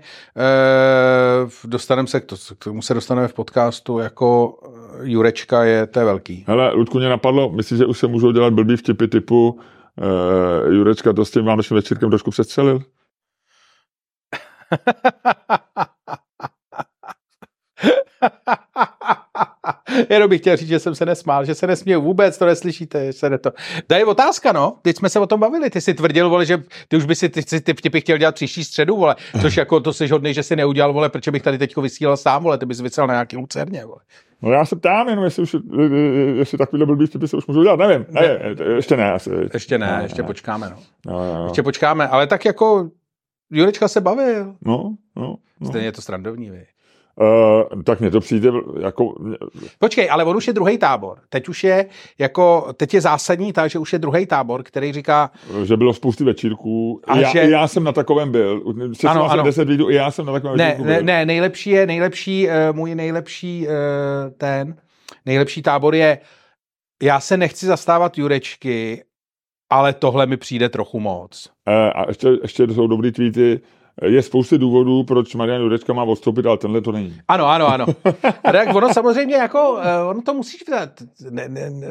dostaneme 1.68 2.08
se, 2.08 2.20
k, 2.20 2.26
to, 2.26 2.36
k 2.60 2.64
tomu 2.64 2.82
se 2.82 2.94
dostaneme 2.94 3.28
v 3.28 3.34
podcastu, 3.34 4.00
jako 4.00 4.60
eh, 4.66 4.70
Jurečka 5.02 5.64
je, 5.64 5.88
to 5.88 6.00
je 6.00 6.06
velký. 6.06 6.46
Hele, 6.48 6.74
Ludku, 6.74 6.98
mě 6.98 7.10
napadlo, 7.10 7.52
myslím, 7.52 7.78
že 7.78 7.86
už 7.86 8.00
se 8.00 8.08
můžou 8.08 8.32
dělat 8.32 8.54
blbý 8.54 8.78
vtipy 8.78 9.08
typu 9.08 9.50
uh, 9.50 10.74
Jurečka 10.74 11.14
to 11.14 11.26
s 11.26 11.32
tím 11.32 11.46
vánočním 11.46 11.76
večírkem 11.76 12.10
trošku 12.10 12.32
přestřelil. 12.32 12.80
Jenom 20.10 20.30
bych 20.30 20.42
chtěl 20.42 20.58
říct, 20.58 20.68
že 20.68 20.80
jsem 20.80 20.96
se 20.96 21.06
nesmál, 21.06 21.46
že 21.46 21.56
se 21.56 21.68
nesměl 21.68 22.02
vůbec, 22.02 22.38
to 22.38 22.46
neslyšíte, 22.46 23.06
že 23.06 23.14
se 23.14 23.30
ne 23.30 23.38
to. 23.38 23.52
Tady 23.88 24.02
je 24.02 24.06
otázka, 24.06 24.52
no. 24.52 24.78
Teď 24.82 24.98
jsme 24.98 25.10
se 25.10 25.20
o 25.20 25.28
tom 25.28 25.40
bavili. 25.40 25.70
Ty 25.70 25.82
si 25.82 25.94
tvrdil, 25.94 26.30
vole, 26.30 26.46
že 26.46 26.64
ty 26.88 26.98
už 26.98 27.06
by 27.06 27.16
si 27.16 27.30
ty, 27.30 27.44
ty, 27.44 27.62
ty 27.62 27.74
vtipy 27.74 28.02
chtěl 28.02 28.18
dělat 28.18 28.36
příští 28.36 28.64
středu, 28.64 28.98
vole. 28.98 29.16
Což 29.42 29.58
jako 29.58 29.80
to 29.80 29.94
jsi 29.94 30.08
hodný, 30.08 30.34
že 30.34 30.44
si 30.44 30.56
neudělal, 30.56 30.94
vole, 30.94 31.10
proč 31.10 31.30
bych 31.30 31.42
tady 31.42 31.58
teďko 31.58 31.82
vysílal 31.82 32.18
sám, 32.18 32.44
vole, 32.44 32.58
ty 32.58 32.66
bys 32.66 32.82
vysílal 32.82 33.08
na 33.08 33.14
nějaký 33.14 33.38
lucerně, 33.38 33.86
vole. 33.86 34.00
No 34.42 34.52
já 34.52 34.66
se 34.66 34.76
ptám 34.76 35.10
jenom, 35.10 35.26
jestli, 35.26 35.44
už, 35.44 35.56
jestli 36.36 36.58
takovýhle 36.58 36.86
blbý 36.86 37.06
vtipy 37.06 37.28
se 37.28 37.38
už 37.38 37.48
můžou 37.48 37.64
dělat, 37.64 37.80
nevím. 37.80 38.06
Ne, 38.10 38.40
ještě 38.76 38.98
ne, 38.98 39.12
asi. 39.12 39.30
Ještě 39.54 39.78
ne, 39.78 40.00
ještě 40.04 40.24
počkáme, 40.24 40.70
no. 40.70 40.78
No, 41.06 41.26
no, 41.26 41.34
no. 41.34 41.46
Ještě 41.46 41.64
počkáme, 41.64 42.08
ale 42.08 42.28
tak 42.28 42.46
jako 42.46 42.90
Jurečka 43.52 43.88
se 43.88 44.02
bavil. 44.02 44.56
no, 44.66 44.96
no, 45.16 45.36
no. 45.60 45.68
Stejně 45.68 45.88
je 45.88 45.92
to 45.92 46.02
srandovní, 46.02 46.50
vy. 46.50 46.66
Uh, 47.22 47.84
tak 47.84 48.00
mně 48.00 48.12
to 48.12 48.20
přijde 48.20 48.50
jako, 48.82 49.16
Počkej, 49.80 50.10
ale 50.12 50.24
on 50.24 50.38
už 50.38 50.48
je 50.48 50.54
druhý 50.54 50.78
tábor. 50.78 51.18
Teď 51.30 51.50
už 51.50 51.64
je 51.64 51.86
jako, 52.20 52.74
teď 52.78 52.94
je 52.94 53.02
zásadní 53.02 53.54
tak, 53.54 53.70
že 53.72 53.80
už 53.80 53.94
je 53.94 54.00
druhý 54.00 54.26
tábor, 54.26 54.64
který 54.64 54.92
říká, 54.94 55.32
že 55.64 55.78
bylo 55.78 55.94
spousty 55.94 56.24
večírků. 56.24 57.02
A 57.08 57.18
já, 57.18 57.30
že- 57.32 57.40
já 57.40 57.68
jsem 57.68 57.84
na 57.84 57.92
takovém 57.92 58.32
byl. 58.32 58.62
Přesně 58.92 59.10
Ano, 59.10 59.22
ano, 59.22 59.32
ano. 59.32 59.34
ano. 59.34 59.44
10 59.44 59.70
lidí, 59.70 59.84
i 59.90 59.94
já 59.94 60.12
jsem 60.12 60.26
na 60.26 60.34
takovém 60.34 60.58
ne, 60.58 60.66
večírku 60.66 60.84
ne, 60.88 60.96
byl. 60.96 61.04
ne, 61.06 61.26
nejlepší 61.26 61.70
je, 61.70 61.86
nejlepší, 61.86 62.48
uh, 62.48 62.54
můj 62.76 62.96
nejlepší 62.96 63.68
uh, 63.68 63.74
ten, 64.38 64.76
nejlepší 65.26 65.62
tábor 65.62 65.96
je, 65.96 66.18
já 67.04 67.20
se 67.20 67.38
nechci 67.38 67.66
zastávat 67.66 68.18
Jurečky, 68.18 69.04
ale 69.72 69.94
tohle 69.94 70.26
mi 70.26 70.38
přijde 70.38 70.70
trochu 70.70 71.00
moc. 71.00 71.50
Eh, 71.68 71.92
A 71.92 72.08
ještě, 72.08 72.28
ještě 72.42 72.68
jsou 72.68 72.88
dobrý 72.88 73.12
tweety. 73.12 73.60
Je 74.06 74.22
spousty 74.22 74.58
důvodů, 74.58 75.04
proč 75.04 75.36
Marian 75.36 75.62
Jurečka 75.62 75.94
má 75.94 76.04
odstoupit, 76.04 76.46
ale 76.46 76.58
tenhle 76.58 76.82
to 76.82 76.92
není. 76.92 77.20
Ano, 77.28 77.48
ano, 77.48 77.68
ano. 77.68 77.86
A 78.44 78.52
tak 78.52 78.76
ono 78.76 78.94
samozřejmě 78.94 79.36
jako, 79.36 79.78
eh, 79.82 80.04
ono 80.04 80.22
to 80.22 80.34
musíš 80.34 80.64
vdat. 80.68 80.90
Ne, 81.30 81.50
ne, 81.50 81.70
ne, 81.70 81.88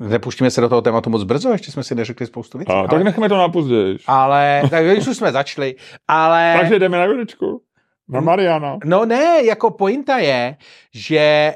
nepustíme 0.00 0.50
se 0.50 0.60
do 0.60 0.68
toho 0.68 0.82
tématu 0.82 1.10
moc 1.10 1.22
brzo, 1.22 1.52
ještě 1.52 1.72
jsme 1.72 1.82
si 1.84 1.94
neřekli 1.94 2.26
spoustu 2.26 2.58
věcí. 2.58 2.72
A, 2.72 2.78
ale, 2.78 2.88
tak 2.88 3.02
necháme 3.02 3.28
to 3.28 3.36
na 3.36 3.48
později. 3.48 3.98
ale, 4.06 4.62
tak 4.70 4.86
když 4.86 5.08
už 5.08 5.16
jsme 5.16 5.32
začali, 5.32 5.74
ale... 6.08 6.54
Takže 6.60 6.78
jdeme 6.78 6.98
na 6.98 7.04
Jurečku. 7.04 7.62
Na 8.08 8.20
Mariana. 8.20 8.78
No 8.84 9.04
ne, 9.04 9.44
jako 9.44 9.70
pointa 9.70 10.18
je, 10.18 10.56
že 10.94 11.54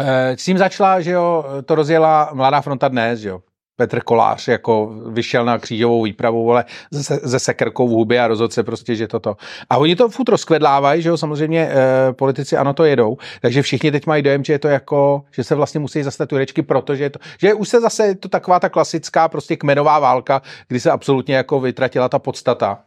eh, 0.00 0.36
s 0.36 0.44
tím 0.44 0.58
začala, 0.58 1.00
že 1.00 1.10
jo, 1.10 1.44
to 1.64 1.74
rozjela 1.74 2.30
Mladá 2.34 2.60
fronta 2.60 2.88
dnes, 2.88 3.20
že 3.20 3.28
jo. 3.28 3.40
Petr 3.76 4.00
Kolář 4.00 4.48
jako 4.48 4.92
vyšel 5.08 5.44
na 5.44 5.58
křížovou 5.58 6.02
výpravu, 6.02 6.44
vole, 6.44 6.64
se, 7.02 7.20
se 7.28 7.38
sekerkou 7.38 7.88
v 7.88 7.90
hubě 7.90 8.20
a 8.20 8.28
rozhodl 8.28 8.52
se 8.52 8.62
prostě, 8.62 8.94
že 8.94 9.08
toto. 9.08 9.36
A 9.70 9.76
oni 9.76 9.96
to 9.96 10.08
furt 10.08 10.28
rozkvedlávají, 10.28 11.02
že 11.02 11.08
jo, 11.08 11.16
samozřejmě 11.16 11.68
e, 11.70 12.12
politici 12.12 12.56
ano 12.56 12.74
to 12.74 12.84
jedou, 12.84 13.16
takže 13.40 13.62
všichni 13.62 13.90
teď 13.92 14.06
mají 14.06 14.22
dojem, 14.22 14.44
že 14.44 14.52
je 14.52 14.58
to 14.58 14.68
jako, 14.68 15.22
že 15.30 15.44
se 15.44 15.54
vlastně 15.54 15.80
musí 15.80 16.02
zastat 16.02 16.32
Jurečky, 16.32 16.62
protože 16.62 17.04
je 17.04 17.10
to, 17.10 17.18
že 17.40 17.54
už 17.54 17.68
se 17.68 17.80
zase 17.80 18.06
je 18.06 18.14
to 18.14 18.28
taková 18.28 18.60
ta 18.60 18.68
klasická 18.68 19.28
prostě 19.28 19.56
kmenová 19.56 19.98
válka, 19.98 20.42
kdy 20.68 20.80
se 20.80 20.90
absolutně 20.90 21.34
jako 21.34 21.60
vytratila 21.60 22.08
ta 22.08 22.18
podstata. 22.18 22.78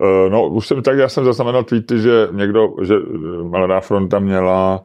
Eh, 0.00 0.30
No, 0.30 0.48
už 0.48 0.66
jsem 0.66 0.82
tak, 0.82 0.98
já 0.98 1.08
jsem 1.08 1.24
zaznamenal 1.24 1.64
tweety, 1.64 2.00
že 2.00 2.28
někdo, 2.32 2.68
že 2.82 2.94
eh, 2.94 3.42
Mladá 3.42 3.80
fronta 3.80 4.18
měla 4.18 4.82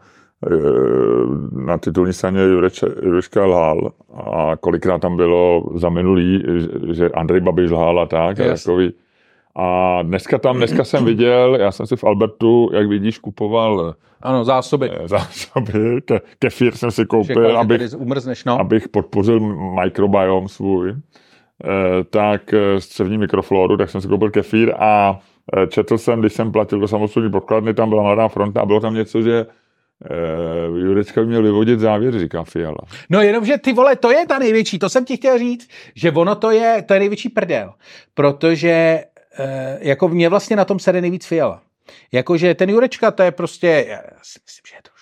na 1.52 1.78
titulní 1.78 2.14
straně 2.14 2.42
Jureče, 2.42 2.86
Jurečka 3.04 3.46
lhal 3.46 3.92
a 4.14 4.52
kolikrát 4.60 5.02
tam 5.02 5.18
bylo 5.18 5.64
za 5.76 5.90
minulý, 5.90 6.44
že- 6.92 7.10
Andrej 7.10 7.42
Babiš 7.42 7.72
lhal 7.72 8.00
a 8.00 8.06
tak. 8.06 8.40
A, 8.40 8.44
Jasně. 8.44 8.66
takový. 8.72 8.94
a 9.56 10.00
dneska 10.02 10.38
tam, 10.38 10.58
dneska 10.58 10.84
jsem 10.84 11.06
viděl, 11.06 11.56
já 11.60 11.72
jsem 11.72 11.88
si 11.88 11.96
v 11.96 12.04
Albertu, 12.04 12.70
jak 12.74 12.88
vidíš, 12.88 13.20
kupoval 13.20 13.96
Ano, 14.22 14.44
zásoby. 14.44 14.90
eh, 14.92 15.08
zásoby, 15.08 16.02
ke, 16.06 16.22
kefír 16.40 16.76
jsem 16.76 16.92
si 16.92 17.06
koupil, 17.06 17.50
že 17.50 17.56
abych, 17.58 17.82
umrzneš, 17.98 18.46
no. 18.46 18.60
abych 18.60 18.90
podpořil 18.90 19.40
microbiom 19.84 20.48
svůj, 20.48 20.90
eh, 20.92 22.04
tak 22.10 22.54
eh, 22.54 22.82
střevní 22.82 23.18
mikrofloru, 23.18 23.78
tak 23.78 23.90
jsem 23.90 24.02
si 24.02 24.08
koupil 24.08 24.30
kefír 24.30 24.74
a 24.80 25.20
eh, 25.58 25.68
četl 25.68 25.98
jsem, 25.98 26.20
když 26.20 26.34
jsem 26.34 26.52
platil 26.52 26.80
do 26.80 26.88
samostatní 26.88 27.32
pokladny, 27.32 27.74
tam 27.74 27.90
byla 27.90 28.04
mladá 28.04 28.28
fronta 28.28 28.62
a 28.62 28.66
bylo 28.66 28.80
tam 28.80 28.94
něco, 28.94 29.22
že 29.22 29.46
eh, 30.06 30.80
Jurečka 30.80 31.24
měl 31.24 31.44
vyvodit 31.44 31.80
závěr, 31.80 32.20
říká 32.20 32.44
Fiala. 32.44 32.78
No 33.10 33.22
jenom, 33.22 33.46
že 33.46 33.58
ty 33.58 33.74
vole, 33.74 33.96
to 33.96 34.12
je 34.12 34.28
ta 34.28 34.40
největší, 34.40 34.80
to 34.80 34.90
jsem 34.90 35.06
ti 35.06 35.18
chtěl 35.18 35.38
říct, 35.38 35.70
že 35.96 36.12
ono 36.12 36.36
to 36.36 36.52
je, 36.52 36.84
to 36.88 36.94
je 36.94 37.00
největší 37.00 37.30
prdel, 37.30 37.74
protože 38.14 39.04
eh, 39.40 39.78
jako 39.82 40.08
mě 40.08 40.30
vlastně 40.30 40.56
na 40.56 40.66
tom 40.66 40.80
sede 40.80 41.02
nejvíc 41.02 41.26
Fiala. 41.26 41.62
Jakože 42.12 42.54
ten 42.56 42.70
Jurečka, 42.70 43.12
to 43.12 43.24
je 43.24 43.32
prostě, 43.32 43.86
já 43.88 44.02
si 44.24 44.40
myslím, 44.46 44.64
že 44.70 44.76
je 44.76 44.82
to 44.84 44.97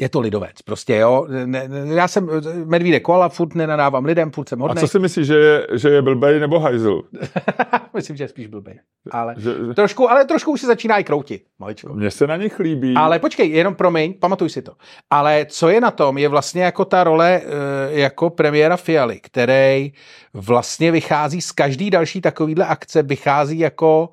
je 0.00 0.08
to 0.08 0.20
lidovec, 0.20 0.62
prostě 0.62 0.96
jo. 0.96 1.26
Ne, 1.28 1.68
ne, 1.68 1.94
já 1.94 2.08
jsem 2.08 2.28
medvídek 2.64 3.02
koala, 3.02 3.28
furt 3.28 3.54
nenadávám 3.54 4.04
lidem, 4.04 4.30
furt 4.30 4.48
jsem 4.48 4.62
A 4.62 4.66
hodnej. 4.66 4.80
co 4.80 4.88
si 4.88 4.98
myslíš, 4.98 5.26
že 5.26 5.34
je, 5.34 5.66
že 5.74 5.88
je 5.88 6.02
blbej 6.02 6.40
nebo 6.40 6.60
hajzl? 6.60 7.02
myslím, 7.94 8.16
že 8.16 8.24
je 8.24 8.28
spíš 8.28 8.46
blbej. 8.46 8.78
Ale 9.10 9.34
Že, 9.38 9.50
že, 9.68 9.74
trošku, 9.74 10.10
ale 10.10 10.24
trošku 10.24 10.52
už 10.52 10.60
se 10.60 10.66
začíná 10.66 10.98
i 10.98 11.04
kroutit, 11.04 11.42
maličko. 11.58 11.94
mně 11.94 12.10
se 12.10 12.26
na 12.26 12.36
nich 12.36 12.58
líbí. 12.58 12.94
Ale 12.96 13.18
počkej, 13.18 13.50
jenom 13.50 13.74
promiň, 13.74 14.14
pamatuj 14.14 14.50
si 14.50 14.62
to. 14.62 14.72
Ale 15.10 15.46
co 15.48 15.68
je 15.68 15.80
na 15.80 15.90
tom, 15.90 16.18
je 16.18 16.28
vlastně 16.28 16.62
jako 16.62 16.84
ta 16.84 17.04
role 17.04 17.40
eh, 17.44 18.00
jako 18.00 18.30
premiéra 18.30 18.76
Fialy, 18.76 19.20
který 19.20 19.92
vlastně 20.34 20.90
vychází 20.92 21.40
z 21.40 21.52
každý 21.52 21.90
další 21.90 22.20
takovýhle 22.20 22.66
akce, 22.66 23.02
vychází 23.02 23.58
jako 23.58 24.08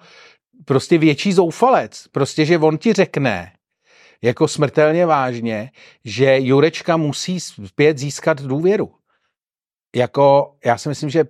prostě 0.65 0.97
větší 0.97 1.33
zoufalec. 1.33 2.03
Prostě, 2.11 2.45
že 2.45 2.57
on 2.57 2.77
ti 2.77 2.93
řekne, 2.93 3.51
jako 4.21 4.47
smrtelně 4.47 5.05
vážně, 5.05 5.71
že 6.05 6.39
Jurečka 6.39 6.97
musí 6.97 7.39
zpět 7.39 7.97
získat 7.97 8.41
důvěru. 8.41 8.95
Jako, 9.95 10.55
já 10.65 10.77
si 10.77 10.89
myslím, 10.89 11.09
že 11.09 11.25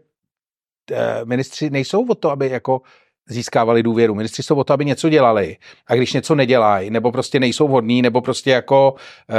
eh, 0.91 1.25
ministři 1.25 1.69
nejsou 1.69 2.07
o 2.07 2.15
to, 2.15 2.29
aby 2.29 2.49
jako 2.49 2.81
získávali 3.29 3.83
důvěru. 3.83 4.15
Ministři 4.15 4.43
jsou 4.43 4.55
o 4.55 4.63
to, 4.63 4.73
aby 4.73 4.85
něco 4.85 5.09
dělali. 5.09 5.57
A 5.87 5.95
když 5.95 6.13
něco 6.13 6.35
nedělají, 6.35 6.89
nebo 6.89 7.11
prostě 7.11 7.39
nejsou 7.39 7.67
vhodní, 7.67 8.01
nebo 8.01 8.21
prostě 8.21 8.51
jako 8.51 8.95
e, 9.29 9.35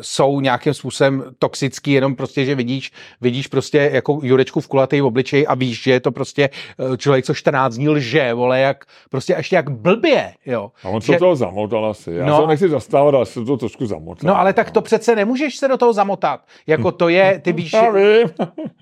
jsou 0.00 0.40
nějakým 0.40 0.74
způsobem 0.74 1.24
toxický, 1.38 1.92
jenom 1.92 2.16
prostě, 2.16 2.44
že 2.44 2.54
vidíš, 2.54 2.92
vidíš 3.20 3.46
prostě 3.46 3.90
jako 3.92 4.20
Jurečku 4.22 4.60
v 4.60 4.68
kulatý 4.68 5.02
obličej 5.02 5.46
a 5.48 5.54
víš, 5.54 5.82
že 5.82 5.92
je 5.92 6.00
to 6.00 6.12
prostě 6.12 6.50
eh, 6.92 6.96
člověk, 6.96 7.24
co 7.24 7.34
14 7.34 7.74
dní 7.74 7.88
lže, 7.88 8.34
vole, 8.34 8.60
jak 8.60 8.84
prostě 9.10 9.34
ještě 9.36 9.56
jak 9.56 9.70
blbě, 9.70 10.32
jo. 10.46 10.70
a 10.84 10.88
on 10.88 11.00
se 11.00 11.06
že- 11.06 11.12
že... 11.12 11.18
toho 11.18 11.36
zamotal 11.36 11.86
asi. 11.86 12.12
Já 12.12 12.26
No. 12.26 12.40
se 12.40 12.46
nechci 12.46 12.68
zastávat, 12.68 13.14
ale 13.14 13.26
se 13.26 13.44
to 13.44 13.56
trošku 13.56 13.86
zamotal. 13.86 14.28
No 14.28 14.38
ale 14.38 14.52
tak 14.52 14.70
to 14.70 14.80
přece 14.82 15.16
nemůžeš 15.16 15.56
se 15.56 15.68
do 15.68 15.76
toho 15.76 15.92
zamotat. 15.92 16.40
Jako 16.66 16.92
to 16.92 17.08
je, 17.08 17.40
ty 17.44 17.52
víš, 17.52 17.72
Já 17.72 17.90
vím. 17.90 18.28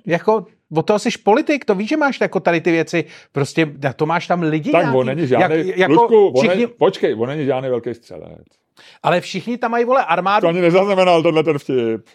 jako 0.07 0.47
od 0.77 0.83
toho 0.83 0.99
jsi 0.99 1.09
politik, 1.25 1.65
to 1.65 1.75
víš, 1.75 1.89
že 1.89 1.97
máš 1.97 2.21
jako 2.21 2.41
tady 2.41 2.61
ty 2.61 2.71
věci, 2.71 3.05
prostě 3.33 3.73
na 3.83 3.93
to 3.93 4.07
máš 4.07 4.27
tam 4.27 4.43
lidi 4.43 4.71
tak 4.73 4.83
nějaký, 4.83 4.99
on 4.99 5.07
není 5.07 5.27
žádný, 5.27 5.57
jak, 5.57 5.67
jak, 5.67 5.77
jako 5.79 5.93
Ludku, 5.93 6.27
on 6.27 6.35
všichni, 6.37 6.57
není, 6.57 6.73
počkej, 6.79 7.15
on 7.19 7.29
není 7.29 7.47
žádný 7.47 7.69
velký 7.69 7.95
střelec. 7.95 8.47
ale 9.03 9.21
všichni 9.21 9.59
tam 9.59 9.71
mají, 9.71 9.85
vole, 9.85 10.05
armádu, 10.05 10.45
To 10.45 10.49
ani 10.49 10.61
nezaznamenal 10.61 11.23
tenhle 11.23 11.43
ten 11.43 11.59
vtip. 11.59 12.07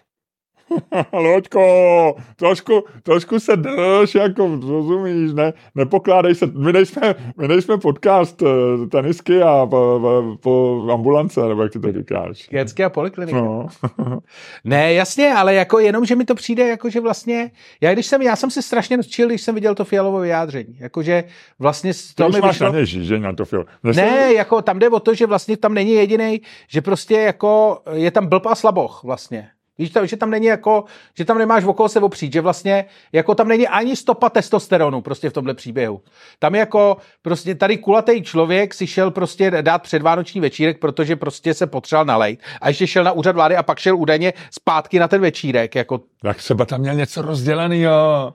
Loďko, 1.13 2.15
trošku, 2.35 2.83
trošku 3.03 3.39
se 3.39 3.55
drž, 3.55 4.15
jako 4.15 4.47
rozumíš, 4.47 5.33
ne, 5.33 5.53
nepokládej 5.75 6.35
se, 6.35 6.45
my 6.45 6.73
nejsme, 6.73 7.15
my 7.37 7.47
nejsme 7.47 7.77
podcast 7.77 8.41
eh, 8.41 8.87
tenisky 8.87 9.41
a 9.41 9.65
po, 9.65 10.01
po, 10.39 10.85
ambulance, 10.93 11.41
nebo 11.41 11.63
jak 11.63 11.71
ty 11.73 11.79
to 11.79 11.91
říkáš. 11.91 12.47
Dětské 12.51 12.85
a 12.85 12.89
poliklinika. 12.89 13.41
No. 13.41 13.67
Ne, 14.63 14.93
jasně, 14.93 15.33
ale 15.33 15.53
jako 15.53 15.79
jenom, 15.79 16.05
že 16.05 16.15
mi 16.15 16.25
to 16.25 16.35
přijde, 16.35 16.67
jako 16.67 16.89
že 16.89 16.99
vlastně, 16.99 17.51
já 17.81 17.93
když 17.93 18.05
jsem, 18.05 18.21
já 18.21 18.35
jsem 18.35 18.51
si 18.51 18.63
strašně 18.63 18.97
rozčil, 18.97 19.27
když 19.27 19.41
jsem 19.41 19.55
viděl 19.55 19.75
to 19.75 19.85
fialové 19.85 20.21
vyjádření, 20.21 20.77
jakože 20.79 21.23
vlastně 21.59 21.93
z 21.93 22.13
toho 22.13 22.29
mi 22.29 22.41
vyšlo, 22.41 22.65
na 22.67 22.73
něj 22.73 22.85
žížeň 22.85 23.21
na 23.21 23.33
to 23.33 23.45
film. 23.45 23.65
Mně 23.83 23.93
se- 23.93 24.01
ne, 24.01 24.33
jako 24.33 24.61
tam 24.61 24.79
jde 24.79 24.89
o 24.89 24.99
to, 24.99 25.13
že 25.13 25.25
vlastně 25.25 25.57
tam 25.57 25.73
není 25.73 25.91
jediný, 25.91 26.41
že 26.67 26.81
prostě 26.81 27.13
jako 27.15 27.81
je 27.93 28.11
tam 28.11 28.27
blb 28.27 28.45
a 28.45 28.55
slaboch 28.55 29.03
vlastně. 29.03 29.49
Víš, 29.79 29.91
že 30.03 30.17
tam 30.17 30.29
není 30.29 30.45
jako, 30.45 30.83
že 31.17 31.25
tam 31.25 31.37
nemáš 31.37 31.63
okolo 31.63 31.89
se 31.89 31.99
opřít, 31.99 32.33
že 32.33 32.41
vlastně 32.41 32.85
jako 33.11 33.35
tam 33.35 33.47
není 33.47 33.67
ani 33.67 33.95
stopa 33.95 34.29
testosteronu 34.29 35.01
prostě 35.01 35.29
v 35.29 35.33
tomhle 35.33 35.53
příběhu. 35.53 36.01
Tam 36.39 36.55
jako 36.55 36.97
prostě 37.21 37.55
tady 37.55 37.77
kulatý 37.77 38.21
člověk 38.23 38.73
si 38.73 38.87
šel 38.87 39.11
prostě 39.11 39.51
dát 39.61 39.81
předvánoční 39.81 40.41
večírek, 40.41 40.79
protože 40.79 41.15
prostě 41.15 41.53
se 41.53 41.67
potřeboval 41.67 42.05
nalejt 42.05 42.39
a 42.61 42.67
ještě 42.67 42.87
šel 42.87 43.03
na 43.03 43.11
úřad 43.11 43.35
vlády 43.35 43.55
a 43.55 43.63
pak 43.63 43.79
šel 43.79 43.97
údajně 43.97 44.33
zpátky 44.51 44.99
na 44.99 45.07
ten 45.07 45.21
večírek, 45.21 45.75
jako 45.75 46.01
Tak 46.21 46.37
třeba 46.37 46.65
tam 46.65 46.81
měl 46.81 46.95
něco 46.95 47.21
rozdělanýho. 47.21 48.33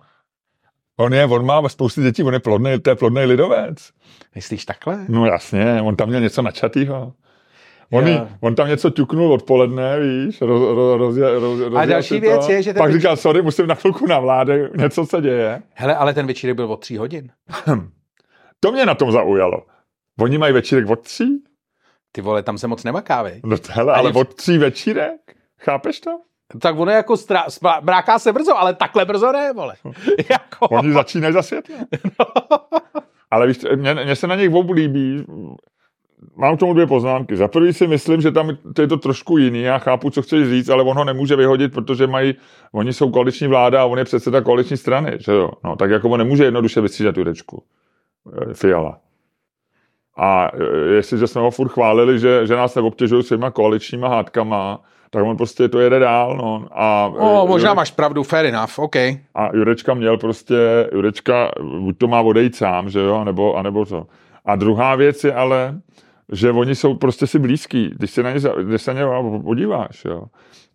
On 0.96 1.14
je, 1.14 1.24
on 1.24 1.46
má 1.46 1.68
spousty 1.68 2.02
dětí, 2.02 2.22
on 2.22 2.34
je 2.34 2.40
plodný, 2.40 2.80
to 2.80 2.90
je 2.90 2.96
plodný 2.96 3.24
lidovec. 3.24 3.90
myslíš 4.34 4.64
takhle? 4.64 5.04
No 5.08 5.26
jasně, 5.26 5.82
on 5.82 5.96
tam 5.96 6.08
měl 6.08 6.20
něco 6.20 6.42
načatýho. 6.42 7.12
On, 7.92 8.06
jí, 8.08 8.20
on 8.40 8.54
tam 8.54 8.68
něco 8.68 8.90
ťuknul 8.90 9.32
odpoledne, 9.32 10.00
víš, 10.00 10.40
roz, 10.40 10.62
roz, 10.62 10.98
roz, 10.98 11.16
roz, 11.16 11.60
rozjel 11.60 11.86
další 11.86 12.08
si 12.08 12.20
věc 12.20 12.46
to. 12.46 12.52
je, 12.52 12.62
že 12.62 12.72
ten 12.72 12.80
Pak 12.80 12.90
večer- 12.90 12.98
říkal, 13.00 13.16
sorry, 13.16 13.42
musím 13.42 13.66
na 13.66 13.74
chvilku 13.74 14.06
na 14.06 14.18
vládě, 14.20 14.70
něco 14.76 15.06
se 15.06 15.20
děje. 15.20 15.62
Hele, 15.74 15.96
ale 15.96 16.14
ten 16.14 16.26
večírek 16.26 16.56
byl 16.56 16.72
od 16.72 16.80
tří 16.80 16.96
hodin. 16.96 17.30
To 18.60 18.72
mě 18.72 18.86
na 18.86 18.94
tom 18.94 19.12
zaujalo. 19.12 19.62
Oni 20.20 20.38
mají 20.38 20.52
večírek 20.52 20.90
od 20.90 21.00
tří? 21.00 21.42
Ty 22.12 22.20
vole, 22.20 22.42
tam 22.42 22.58
se 22.58 22.66
moc 22.68 22.84
nemaká, 22.84 23.22
vej. 23.22 23.40
No 23.44 23.56
hele, 23.70 23.94
ale 23.94 24.12
v- 24.12 24.16
od 24.16 24.34
tří 24.34 24.58
večírek, 24.58 25.20
chápeš 25.60 26.00
to? 26.00 26.10
Tak 26.60 26.78
ono 26.78 26.92
jako 26.92 27.16
stra... 27.16 27.44
spra- 27.46 27.82
mráká 27.82 28.18
se 28.18 28.32
brzo, 28.32 28.58
ale 28.58 28.74
takhle 28.74 29.04
brzo 29.04 29.32
ne, 29.32 29.52
vole. 29.52 29.74
jako... 30.30 30.68
Oni 30.68 30.92
začínají 30.92 31.34
za 31.34 31.42
světlo. 31.42 31.74
Ale 33.30 33.46
víš, 33.46 33.58
mně, 33.76 33.94
mně 33.94 34.16
se 34.16 34.26
na 34.26 34.36
nich 34.36 34.54
obu 34.54 34.72
líbí, 34.72 35.24
mám 36.36 36.56
k 36.56 36.60
tomu 36.60 36.72
dvě 36.74 36.86
poznámky. 36.86 37.36
Za 37.36 37.48
prvý 37.48 37.72
si 37.72 37.86
myslím, 37.86 38.20
že 38.20 38.30
tam 38.32 38.56
to 38.74 38.82
je 38.82 38.88
to 38.88 38.96
trošku 38.96 39.38
jiný, 39.38 39.62
já 39.62 39.78
chápu, 39.78 40.10
co 40.10 40.22
chceš 40.22 40.48
říct, 40.48 40.68
ale 40.68 40.82
on 40.82 40.96
ho 40.96 41.04
nemůže 41.04 41.36
vyhodit, 41.36 41.72
protože 41.72 42.06
mají, 42.06 42.34
oni 42.72 42.92
jsou 42.92 43.10
koaliční 43.10 43.46
vláda 43.46 43.82
a 43.82 43.84
on 43.84 43.98
je 43.98 44.04
předseda 44.04 44.40
koaliční 44.40 44.76
strany, 44.76 45.12
že 45.20 45.32
jo? 45.32 45.50
No, 45.64 45.76
tak 45.76 45.90
jako 45.90 46.08
on 46.08 46.18
nemůže 46.18 46.44
jednoduše 46.44 46.80
vystřídat 46.80 47.16
Jurečku. 47.16 47.62
eh, 48.50 48.54
Fiala. 48.54 48.98
A 50.16 50.50
eh, 50.54 50.94
jestliže 50.94 51.26
jsme 51.26 51.40
ho 51.40 51.50
furt 51.50 51.68
chválili, 51.68 52.18
že, 52.18 52.46
že 52.46 52.56
nás 52.56 52.74
neobtěžují 52.74 53.22
svýma 53.22 53.50
koaličníma 53.50 54.08
hádkama, 54.08 54.80
tak 55.10 55.24
on 55.24 55.36
prostě 55.36 55.68
to 55.68 55.80
jede 55.80 55.98
dál, 55.98 56.36
no. 56.36 56.66
A, 56.72 57.06
O, 57.06 57.44
eh, 57.44 57.48
možná 57.48 57.70
Jurek- 57.72 57.76
máš 57.76 57.90
pravdu, 57.90 58.22
fair 58.22 58.46
enough, 58.46 58.78
OK. 58.78 58.96
a 59.34 59.50
Jurečka 59.54 59.94
měl 59.94 60.18
prostě, 60.18 60.54
Jurečka 60.92 61.50
buď 61.80 61.98
to 61.98 62.08
má 62.08 62.20
odejít 62.20 62.56
sám, 62.56 62.90
že 62.90 63.00
jo, 63.00 63.14
anebo, 63.16 63.54
anebo 63.56 63.84
to. 63.86 64.06
A 64.44 64.56
druhá 64.56 64.94
věc 64.94 65.24
je 65.24 65.34
ale, 65.34 65.74
že 66.32 66.50
oni 66.50 66.74
jsou 66.74 66.94
prostě 66.94 67.26
si 67.26 67.38
blízký, 67.38 67.90
když 67.96 68.10
se 68.10 68.22
na 68.22 68.30
ně, 68.30 68.40
když 68.62 68.82
se 68.82 68.94
na 68.94 69.00
ně 69.00 69.06
podíváš, 69.44 70.04
jo. 70.04 70.22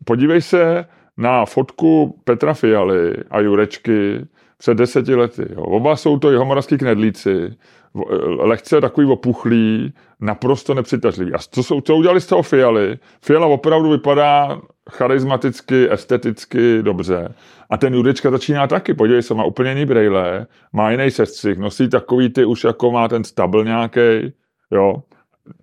Podívej 0.05 0.41
se 0.41 0.85
na 1.17 1.45
fotku 1.45 2.21
Petra 2.23 2.53
Fialy 2.53 3.13
a 3.31 3.39
Jurečky 3.39 4.25
před 4.57 4.77
deseti 4.77 5.15
lety. 5.15 5.45
Jo. 5.55 5.61
Oba 5.61 5.95
jsou 5.95 6.19
to 6.19 6.31
jihomoravský 6.31 6.77
knedlíci, 6.77 7.53
v- 7.93 8.05
lehce 8.39 8.81
takový 8.81 9.07
opuchlý, 9.07 9.93
naprosto 10.19 10.73
nepřitažlivý. 10.73 11.33
A 11.33 11.37
co, 11.37 11.63
jsou, 11.63 11.81
co 11.81 11.95
udělali 11.95 12.21
z 12.21 12.27
toho 12.27 12.41
Fialy? 12.41 12.97
Fiala 13.21 13.47
opravdu 13.47 13.89
vypadá 13.89 14.61
charismaticky, 14.91 15.91
esteticky 15.91 16.83
dobře. 16.83 17.35
A 17.69 17.77
ten 17.77 17.93
Jurečka 17.93 18.31
začíná 18.31 18.67
taky, 18.67 18.93
podívej 18.93 19.23
se, 19.23 19.33
má 19.33 19.43
úplně 19.43 19.69
jiný 19.69 19.85
brejle, 19.85 20.47
má 20.73 20.91
jiný 20.91 21.11
sestřih, 21.11 21.57
nosí 21.57 21.89
takový 21.89 22.29
ty 22.29 22.45
už 22.45 22.63
jako 22.63 22.91
má 22.91 23.07
ten 23.07 23.23
stabl 23.23 23.63
nějaký, 23.63 24.33
jo. 24.71 25.03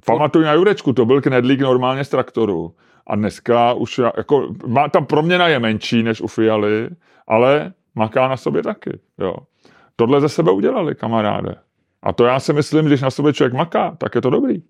Pamatuj 0.07 0.45
na 0.45 0.53
Jurečku, 0.53 0.93
to 0.93 1.05
byl 1.05 1.21
knedlík 1.21 1.61
normálně 1.61 2.05
z 2.05 2.09
traktoru. 2.09 2.75
A 3.07 3.17
dneska 3.17 3.73
už 3.73 4.01
jako, 4.17 4.49
má, 4.67 4.89
ta 4.89 5.01
proměna 5.01 5.49
je 5.49 5.59
menší 5.59 6.03
než 6.03 6.21
u 6.21 6.27
Fialy, 6.27 6.89
ale 7.27 7.73
maká 7.95 8.29
na 8.29 8.37
sobě 8.37 8.63
taky, 8.63 8.99
jo. 9.19 9.37
Tohle 9.97 10.21
ze 10.21 10.29
sebe 10.29 10.53
udělali, 10.53 10.95
kamaráde. 10.95 11.55
A 12.03 12.13
to 12.13 12.25
já 12.25 12.41
si 12.41 12.53
myslím, 12.53 12.85
když 12.85 13.01
na 13.01 13.11
sobě 13.11 13.33
člověk 13.33 13.55
maká, 13.55 13.97
tak 13.99 14.15
je 14.15 14.21
to 14.21 14.31
dobrý. 14.31 14.63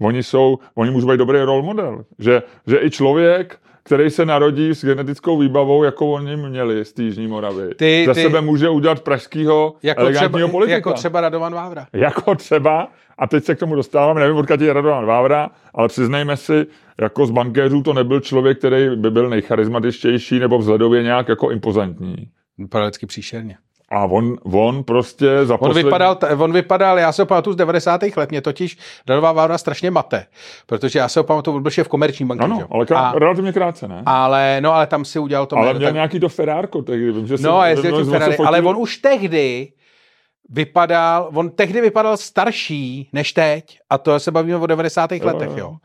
Oni 0.00 0.22
jsou, 0.22 0.58
oni 0.74 0.90
můžou 0.90 1.08
být 1.08 1.16
dobrý 1.16 1.40
role 1.40 1.62
model. 1.62 2.04
Že, 2.18 2.42
že 2.66 2.78
i 2.82 2.90
člověk, 2.90 3.60
který 3.82 4.10
se 4.10 4.26
narodí 4.26 4.70
s 4.74 4.84
genetickou 4.84 5.38
výbavou, 5.38 5.84
jako 5.84 6.12
oni 6.12 6.36
měli 6.36 6.84
z 6.84 6.92
té 6.92 7.02
Jižní 7.02 7.26
Moravy, 7.26 7.74
Ty- 7.74 8.04
za 8.06 8.14
ty- 8.14 8.22
sebe 8.22 8.40
může 8.40 8.68
udělat 8.68 9.00
pražského 9.00 9.74
Jako 9.82 10.00
třeba, 10.00 10.10
elegantního 10.10 10.48
politika. 10.48 10.74
jako 10.74 10.92
třeba 10.92 11.20
Radovan 11.20 11.54
Vávra. 11.54 11.86
Jako 11.92 12.34
třeba, 12.34 12.88
a 13.18 13.26
teď 13.26 13.44
se 13.44 13.54
k 13.54 13.58
tomu 13.58 13.74
dostávám, 13.74 14.16
nevím, 14.18 14.36
odkud 14.36 14.60
je 14.60 14.72
Radovan 14.72 15.06
Vávra, 15.06 15.50
ale 15.74 15.88
přiznejme 15.88 16.36
si, 16.36 16.66
jako 17.00 17.26
z 17.26 17.30
bankéřů 17.30 17.82
to 17.82 17.92
nebyl 17.92 18.20
člověk, 18.20 18.58
který 18.58 18.96
by 18.96 19.10
byl 19.10 19.28
nejcharismatičtější 19.30 20.38
nebo 20.38 20.58
vzhledově 20.58 21.02
nějak 21.02 21.28
jako 21.28 21.50
impozantní. 21.50 22.28
Vypadal 22.58 22.86
vždycky 22.88 23.06
příšerně. 23.06 23.56
A 23.92 24.04
on, 24.04 24.36
on 24.52 24.84
prostě 24.84 25.26
za 25.44 25.54
On, 25.54 25.58
poslední... 25.58 25.82
vypadal, 25.84 26.18
on 26.38 26.52
vypadal, 26.52 26.98
já 26.98 27.12
se 27.12 27.22
ho 27.22 27.26
pamatuju 27.26 27.54
z 27.54 27.56
90. 27.56 28.00
let, 28.16 28.30
mě 28.30 28.40
totiž 28.40 28.78
Radová 29.08 29.32
Vávra 29.32 29.58
strašně 29.58 29.90
mate, 29.90 30.26
protože 30.66 30.98
já 30.98 31.08
se 31.08 31.20
ho 31.20 31.24
pamatuju, 31.24 31.56
on 31.56 31.62
byl 31.62 31.70
šéf 31.70 31.88
komerční 31.88 32.26
banky, 32.26 32.44
Ano, 32.44 32.62
ale 32.70 32.86
krá, 32.86 32.98
a, 33.00 33.18
relativně 33.18 33.52
krátce, 33.52 33.88
ne? 33.88 34.02
ale, 34.06 34.58
no, 34.60 34.74
ale 34.74 34.86
tam 34.86 35.04
si 35.04 35.18
udělal 35.18 35.46
to 35.46 35.56
ale 35.56 35.74
měl 35.74 35.86
tak- 35.88 35.94
nějaký 35.94 36.20
to 36.20 36.28
Ferrárko 36.28 36.82
tehdy. 36.82 37.12
Vím, 37.12 37.26
že 37.26 37.34
No 37.40 37.64
jezdil 37.64 37.96
tím 38.02 38.12
Ferrari, 38.12 38.36
ale 38.36 38.60
on 38.62 38.76
už 38.76 38.96
tehdy 38.96 39.68
vypadal, 40.50 41.30
on 41.34 41.50
tehdy 41.50 41.80
vypadal 41.80 42.16
starší 42.16 43.08
než 43.12 43.32
teď 43.32 43.78
a 43.90 43.98
to 43.98 44.20
se 44.20 44.30
bavíme 44.30 44.56
o 44.56 44.66
90. 44.66 45.12
Jo, 45.12 45.18
letech, 45.22 45.50
jo. 45.56 45.76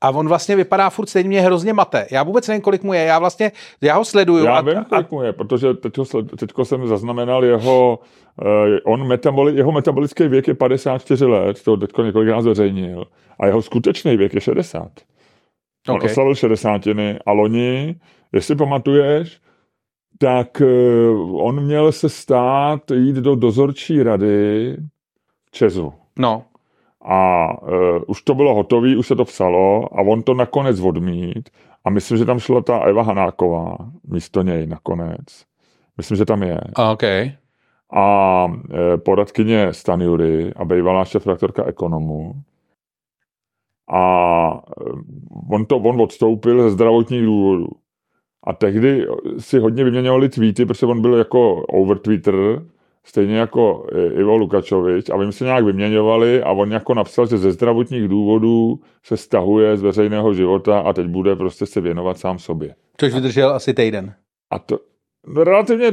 A 0.00 0.10
on 0.10 0.28
vlastně 0.28 0.56
vypadá 0.56 0.90
furt 0.90 1.06
stejně 1.06 1.28
mě 1.28 1.40
hrozně 1.40 1.72
mate. 1.72 2.06
Já 2.10 2.22
vůbec 2.22 2.48
nevím, 2.48 2.62
kolik 2.62 2.82
mu 2.82 2.92
je, 2.92 3.04
já 3.04 3.18
vlastně, 3.18 3.52
já 3.80 3.96
ho 3.96 4.04
sleduju 4.04 4.44
Já 4.44 4.56
a, 4.56 4.60
vím, 4.60 4.78
a, 4.78 4.84
kolik 4.84 5.10
mu 5.10 5.22
je, 5.22 5.32
protože 5.32 5.74
teďko, 5.74 6.02
sled- 6.02 6.36
teďko 6.36 6.64
jsem 6.64 6.86
zaznamenal 6.86 7.44
jeho, 7.44 7.98
uh, 8.42 8.92
on 8.92 9.08
metaboli, 9.08 9.56
jeho 9.56 9.72
metabolický 9.72 10.28
věk 10.28 10.48
je 10.48 10.54
54 10.54 11.24
let, 11.24 11.62
to 11.62 11.76
teďko 11.76 12.02
několikrát 12.02 12.42
zveřejnil, 12.42 13.04
a 13.40 13.46
jeho 13.46 13.62
skutečný 13.62 14.16
věk 14.16 14.34
je 14.34 14.40
60. 14.40 14.90
On 15.88 15.96
okay. 15.96 16.10
oslavil 16.10 16.34
60 16.34 16.82
a 17.26 17.32
loni, 17.32 17.96
jestli 18.32 18.56
pamatuješ, 18.56 19.40
tak 20.18 20.62
uh, 20.64 21.46
on 21.46 21.64
měl 21.64 21.92
se 21.92 22.08
stát, 22.08 22.90
jít 22.90 23.16
do 23.16 23.34
dozorčí 23.34 24.02
rady 24.02 24.76
Česu. 25.50 25.92
no, 26.18 26.44
A 27.02 27.48
uh, 27.62 27.68
už 28.06 28.22
to 28.22 28.34
bylo 28.34 28.54
hotové, 28.54 28.96
už 28.96 29.06
se 29.06 29.16
to 29.16 29.24
psalo 29.24 29.84
a 29.98 30.02
on 30.02 30.22
to 30.22 30.34
nakonec 30.34 30.80
odmít. 30.80 31.50
A 31.84 31.90
myslím, 31.90 32.18
že 32.18 32.24
tam 32.24 32.38
šla 32.38 32.60
ta 32.60 32.78
Eva 32.78 33.02
Hanáková 33.02 33.76
místo 34.08 34.42
něj 34.42 34.66
nakonec. 34.66 35.44
Myslím, 35.96 36.16
že 36.16 36.24
tam 36.24 36.42
je. 36.42 36.60
a 36.76 36.92
OK. 36.92 37.02
A 37.92 38.46
e, 38.74 38.96
poradkyně 38.96 39.72
Stanjury 39.72 40.52
a 40.56 40.64
bývalá 40.64 41.04
šéf-redaktorka 41.04 41.64
ekonomů. 41.64 42.34
A 43.90 44.02
e, 44.50 44.90
on, 45.50 45.66
to, 45.66 45.76
on 45.76 46.00
odstoupil 46.00 46.62
ze 46.62 46.70
zdravotních 46.70 47.22
důvodů. 47.22 47.66
A 48.44 48.52
tehdy 48.52 49.06
si 49.38 49.58
hodně 49.58 49.84
vyměňovali 49.84 50.28
tweety, 50.28 50.66
protože 50.66 50.86
on 50.86 51.00
byl 51.00 51.14
jako 51.14 51.54
overtweeter, 51.62 52.34
stejně 53.04 53.36
jako 53.36 53.86
Ivo 54.20 54.36
Lukačovič 54.36 55.10
a 55.10 55.16
vím 55.16 55.32
si 55.32 55.44
nějak 55.44 55.64
vyměňovali 55.64 56.42
a 56.42 56.52
on 56.52 56.72
jako 56.72 56.94
napsal, 56.94 57.26
že 57.26 57.38
ze 57.38 57.52
zdravotních 57.52 58.08
důvodů 58.08 58.80
se 59.02 59.16
stahuje 59.16 59.76
z 59.76 59.82
veřejného 59.82 60.34
života 60.34 60.80
a 60.80 60.92
teď 60.92 61.06
bude 61.06 61.36
prostě 61.36 61.66
se 61.66 61.80
věnovat 61.80 62.18
sám 62.18 62.38
sobě. 62.38 62.74
Což 62.96 63.14
vydržel 63.14 63.50
asi 63.50 63.74
týden. 63.74 64.14
A 64.50 64.58
to 64.58 64.78
no, 65.26 65.44
relativně, 65.44 65.92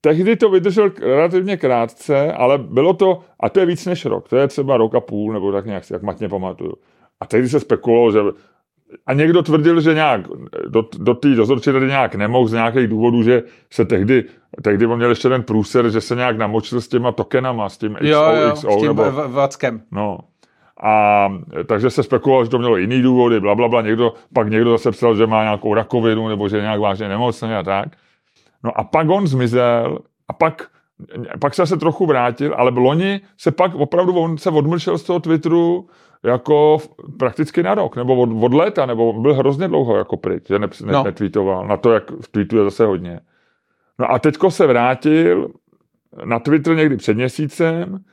tehdy 0.00 0.36
to 0.36 0.50
vydržel 0.50 0.90
relativně 1.00 1.56
krátce, 1.56 2.32
ale 2.32 2.58
bylo 2.58 2.92
to, 2.92 3.20
a 3.40 3.48
to 3.48 3.60
je 3.60 3.66
víc 3.66 3.86
než 3.86 4.04
rok, 4.04 4.28
to 4.28 4.36
je 4.36 4.48
třeba 4.48 4.76
rok 4.76 4.94
a 4.94 5.00
půl, 5.00 5.32
nebo 5.32 5.52
tak 5.52 5.66
nějak, 5.66 5.90
jak 5.90 6.02
matně 6.02 6.28
pamatuju. 6.28 6.72
A 7.20 7.26
tehdy 7.26 7.48
se 7.48 7.60
spekulovalo, 7.60 8.12
že 8.12 8.18
a 9.06 9.12
někdo 9.12 9.42
tvrdil, 9.42 9.80
že 9.80 9.94
nějak 9.94 10.20
do, 10.68 10.84
do 10.98 11.14
té 11.14 11.28
dozorčí 11.28 11.70
rady 11.70 11.86
nějak 11.86 12.14
nemohl 12.14 12.48
z 12.48 12.52
nějakých 12.52 12.88
důvodů, 12.88 13.22
že 13.22 13.42
se 13.70 13.84
tehdy, 13.84 14.24
tehdy 14.62 14.86
on 14.86 14.96
měl 14.96 15.10
ještě 15.10 15.28
ten 15.28 15.42
průser, 15.42 15.90
že 15.90 16.00
se 16.00 16.14
nějak 16.14 16.38
namočil 16.38 16.80
s 16.80 16.88
těma 16.88 17.12
tokenama, 17.12 17.68
s 17.68 17.78
tím 17.78 17.94
XO, 17.94 18.06
Jo, 18.06 18.22
jo, 18.22 18.52
XO, 18.52 18.70
s 18.70 18.76
tím 18.76 18.86
nebo, 18.86 19.12
Vackem. 19.28 19.82
No. 19.90 20.18
A 20.82 21.28
takže 21.66 21.90
se 21.90 22.02
spekulovalo, 22.02 22.44
že 22.44 22.50
to 22.50 22.58
mělo 22.58 22.76
jiný 22.76 23.02
důvody, 23.02 23.40
bla, 23.40 23.54
bla, 23.54 23.68
bla. 23.68 23.82
Někdo, 23.82 24.12
pak 24.34 24.48
někdo 24.48 24.70
zase 24.70 24.90
psal, 24.90 25.16
že 25.16 25.26
má 25.26 25.42
nějakou 25.42 25.74
rakovinu 25.74 26.28
nebo 26.28 26.48
že 26.48 26.56
je 26.56 26.62
nějak 26.62 26.80
vážně 26.80 27.08
nemocný 27.08 27.52
a 27.52 27.62
tak. 27.62 27.88
No 28.64 28.80
a 28.80 28.84
pak 28.84 29.10
on 29.10 29.26
zmizel 29.26 29.98
a 30.28 30.32
pak, 30.32 30.66
pak 31.40 31.54
se 31.54 31.62
zase 31.62 31.76
trochu 31.76 32.06
vrátil, 32.06 32.54
ale 32.56 32.70
v 32.70 32.78
loni 32.78 33.20
se 33.38 33.50
pak 33.50 33.74
opravdu 33.74 34.14
on 34.18 34.38
se 34.38 34.50
odmlčel 34.50 34.98
z 34.98 35.02
toho 35.02 35.20
Twitteru 35.20 35.88
jako 36.26 36.78
prakticky 37.18 37.62
na 37.62 37.74
rok, 37.74 37.96
nebo 37.96 38.16
od, 38.16 38.30
od 38.44 38.54
léta, 38.54 38.86
nebo 38.86 39.12
byl 39.12 39.34
hrozně 39.34 39.68
dlouho 39.68 39.96
jako 39.96 40.16
pryč, 40.16 40.48
že 40.48 40.58
ne, 40.58 40.66
ne, 40.66 40.92
No. 40.92 40.98
no. 40.98 41.04
netweetoval. 41.04 41.66
Na 41.66 41.76
to, 41.76 41.92
jak 41.92 42.04
tweetuje 42.30 42.64
zase 42.64 42.86
hodně. 42.86 43.20
No 43.98 44.10
a 44.10 44.18
teďko 44.18 44.50
se 44.50 44.66
vrátil 44.66 45.48
na 46.24 46.38
Twitter 46.38 46.76
někdy 46.76 46.96
před 46.96 47.14
měsícem 47.14 48.04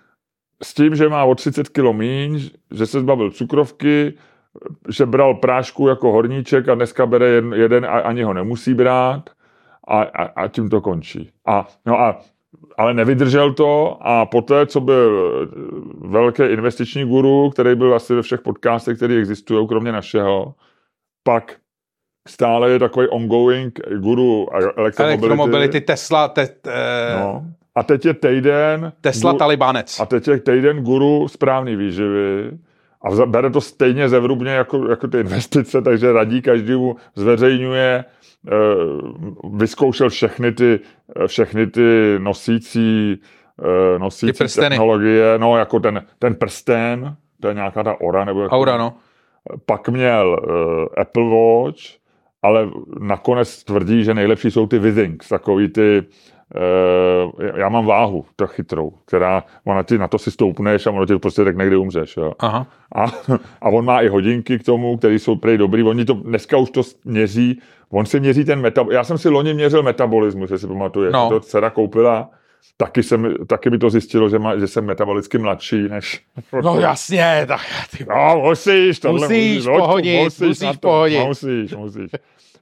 s 0.64 0.74
tím, 0.74 0.96
že 0.96 1.10
má 1.10 1.24
o 1.24 1.36
30 1.36 1.70
kg 1.70 1.92
míň, 1.92 2.50
že 2.72 2.86
se 2.86 3.00
zbavil 3.00 3.32
cukrovky, 3.32 4.14
že 4.90 5.06
bral 5.06 5.36
prášku 5.36 5.88
jako 5.88 6.12
horníček 6.12 6.70
a 6.70 6.76
dneska 6.76 7.06
bere 7.06 7.28
jeden, 7.28 7.54
jeden 7.54 7.86
a 7.86 7.90
ani 7.90 8.24
ho 8.24 8.34
nemusí 8.34 8.74
brát 8.74 9.30
a, 9.88 10.02
a, 10.02 10.24
a 10.44 10.48
tím 10.48 10.70
to 10.70 10.82
končí. 10.82 11.32
A, 11.46 11.68
no 11.86 12.00
a, 12.00 12.20
ale 12.78 12.94
nevydržel 12.94 13.54
to 13.54 13.98
a 14.02 14.26
poté, 14.26 14.66
co 14.66 14.82
byl 14.82 15.32
velký 16.02 16.44
investiční 16.44 17.06
guru, 17.06 17.50
který 17.50 17.76
byl 17.76 17.96
asi 17.96 18.16
ve 18.16 18.22
všech 18.22 18.42
podcastech, 18.42 18.98
které 18.98 19.16
existují, 19.16 19.68
kromě 19.68 19.92
našeho, 19.92 20.54
pak 21.24 21.56
stále 22.28 22.72
je 22.72 22.80
takový 22.80 23.08
ongoing 23.08 23.80
guru 23.98 24.48
elektromobility. 24.54 25.02
Elektromobility, 25.02 25.82
Tesla, 25.82 26.28
te, 26.28 26.42
eh, 26.68 27.20
No. 27.20 27.46
A 27.76 27.84
teď 27.84 28.06
je 28.06 28.14
týden... 28.14 28.94
Tesla 29.02 29.34
gu- 29.34 29.38
Talibanec. 29.38 30.00
a 30.00 30.06
teď 30.06 30.28
je 30.28 30.40
týden 30.40 30.84
guru 30.84 31.28
správný 31.28 31.76
výživy 31.76 32.52
a 33.04 33.26
bere 33.26 33.50
to 33.50 33.62
stejně 33.62 34.10
zevrubně 34.10 34.52
jako, 34.52 34.88
jako 34.90 35.08
ty 35.08 35.20
investice, 35.20 35.82
takže 35.82 36.14
radí 36.14 36.42
každému, 36.42 36.96
zveřejňuje, 37.16 38.06
eh, 38.08 38.23
vyzkoušel 39.54 40.10
všechny 40.10 40.52
ty, 40.52 40.80
eh, 41.16 41.28
všechny 41.28 41.68
ty 41.68 42.16
nosící, 42.18 43.22
eh, 43.60 44.00
nosící 44.00 44.60
technologie, 44.60 45.34
no 45.38 45.58
jako 45.58 45.80
ten, 45.80 46.06
ten 46.20 46.36
prsten, 46.36 47.16
to 47.40 47.48
je 47.48 47.54
nějaká 47.54 47.84
ta 47.84 48.02
ora, 48.02 48.26
nebo 48.26 48.42
jako, 48.42 48.56
Aura, 48.56 48.78
no. 48.78 48.94
pak 49.66 49.90
měl 49.90 50.40
uh, 50.48 51.02
Apple 51.02 51.30
Watch, 51.30 51.82
ale 52.42 52.70
nakonec 53.00 53.64
tvrdí, 53.64 54.04
že 54.04 54.14
nejlepší 54.14 54.52
jsou 54.52 54.68
ty 54.68 54.80
Withings, 54.80 55.30
takový 55.30 55.68
ty, 55.68 56.04
uh, 56.56 57.44
já 57.56 57.70
mám 57.70 57.86
váhu, 57.86 58.26
to 58.36 58.48
chytrou, 58.48 58.94
která, 59.06 59.44
ona 59.64 59.84
ti 59.84 59.98
na 59.98 60.08
to 60.08 60.18
si 60.18 60.32
stoupneš 60.32 60.88
a 60.88 60.92
ono 60.92 61.06
ti 61.06 61.18
prostě 61.18 61.44
řekne, 61.44 61.68
kdy 61.68 61.76
umřeš. 61.76 62.18
Jo. 62.18 62.34
Aha. 62.40 62.68
A, 62.96 63.06
a 63.62 63.70
on 63.70 63.86
má 63.86 64.02
i 64.02 64.08
hodinky 64.08 64.60
k 64.60 64.64
tomu, 64.64 64.98
které 64.98 65.14
jsou 65.14 65.36
prej 65.36 65.58
dobrý. 65.58 65.84
Oni 65.84 66.06
to 66.06 66.14
dneska 66.14 66.58
už 66.58 66.72
to 66.72 66.82
měří, 67.06 67.62
on 67.94 68.06
si 68.06 68.20
měří 68.20 68.46
ten 68.46 68.62
metabolismus. 68.62 68.96
Já 68.96 69.04
jsem 69.04 69.18
si 69.18 69.30
loni 69.30 69.54
měřil 69.54 69.84
metabolismus, 69.84 70.52
jestli 70.52 70.68
si 70.68 70.74
pamatuješ. 70.74 71.14
No. 71.14 71.30
To 71.30 71.40
dcera 71.40 71.70
koupila 71.70 72.30
taky, 72.78 73.04
jsem, 73.04 73.36
taky 73.48 73.70
by 73.70 73.78
to 73.78 73.90
zjistilo, 73.90 74.30
že, 74.30 74.40
má, 74.40 74.58
že 74.58 74.68
jsem 74.68 74.86
metabolicky 74.86 75.38
mladší 75.38 75.90
než... 75.90 76.22
No 76.64 76.80
jasně, 76.80 77.46
tak 77.48 77.62
ty... 77.98 78.06
No, 78.10 78.42
musíš, 78.46 79.00
tohle 79.00 79.28
Musíš 79.28 79.66
Loďku, 79.66 79.82
pohodit, 79.86 80.24
musíš 80.24 80.60
to. 80.60 80.74
pohodit. 80.80 81.20
Musíš, 81.28 81.76
musíš. 81.76 82.12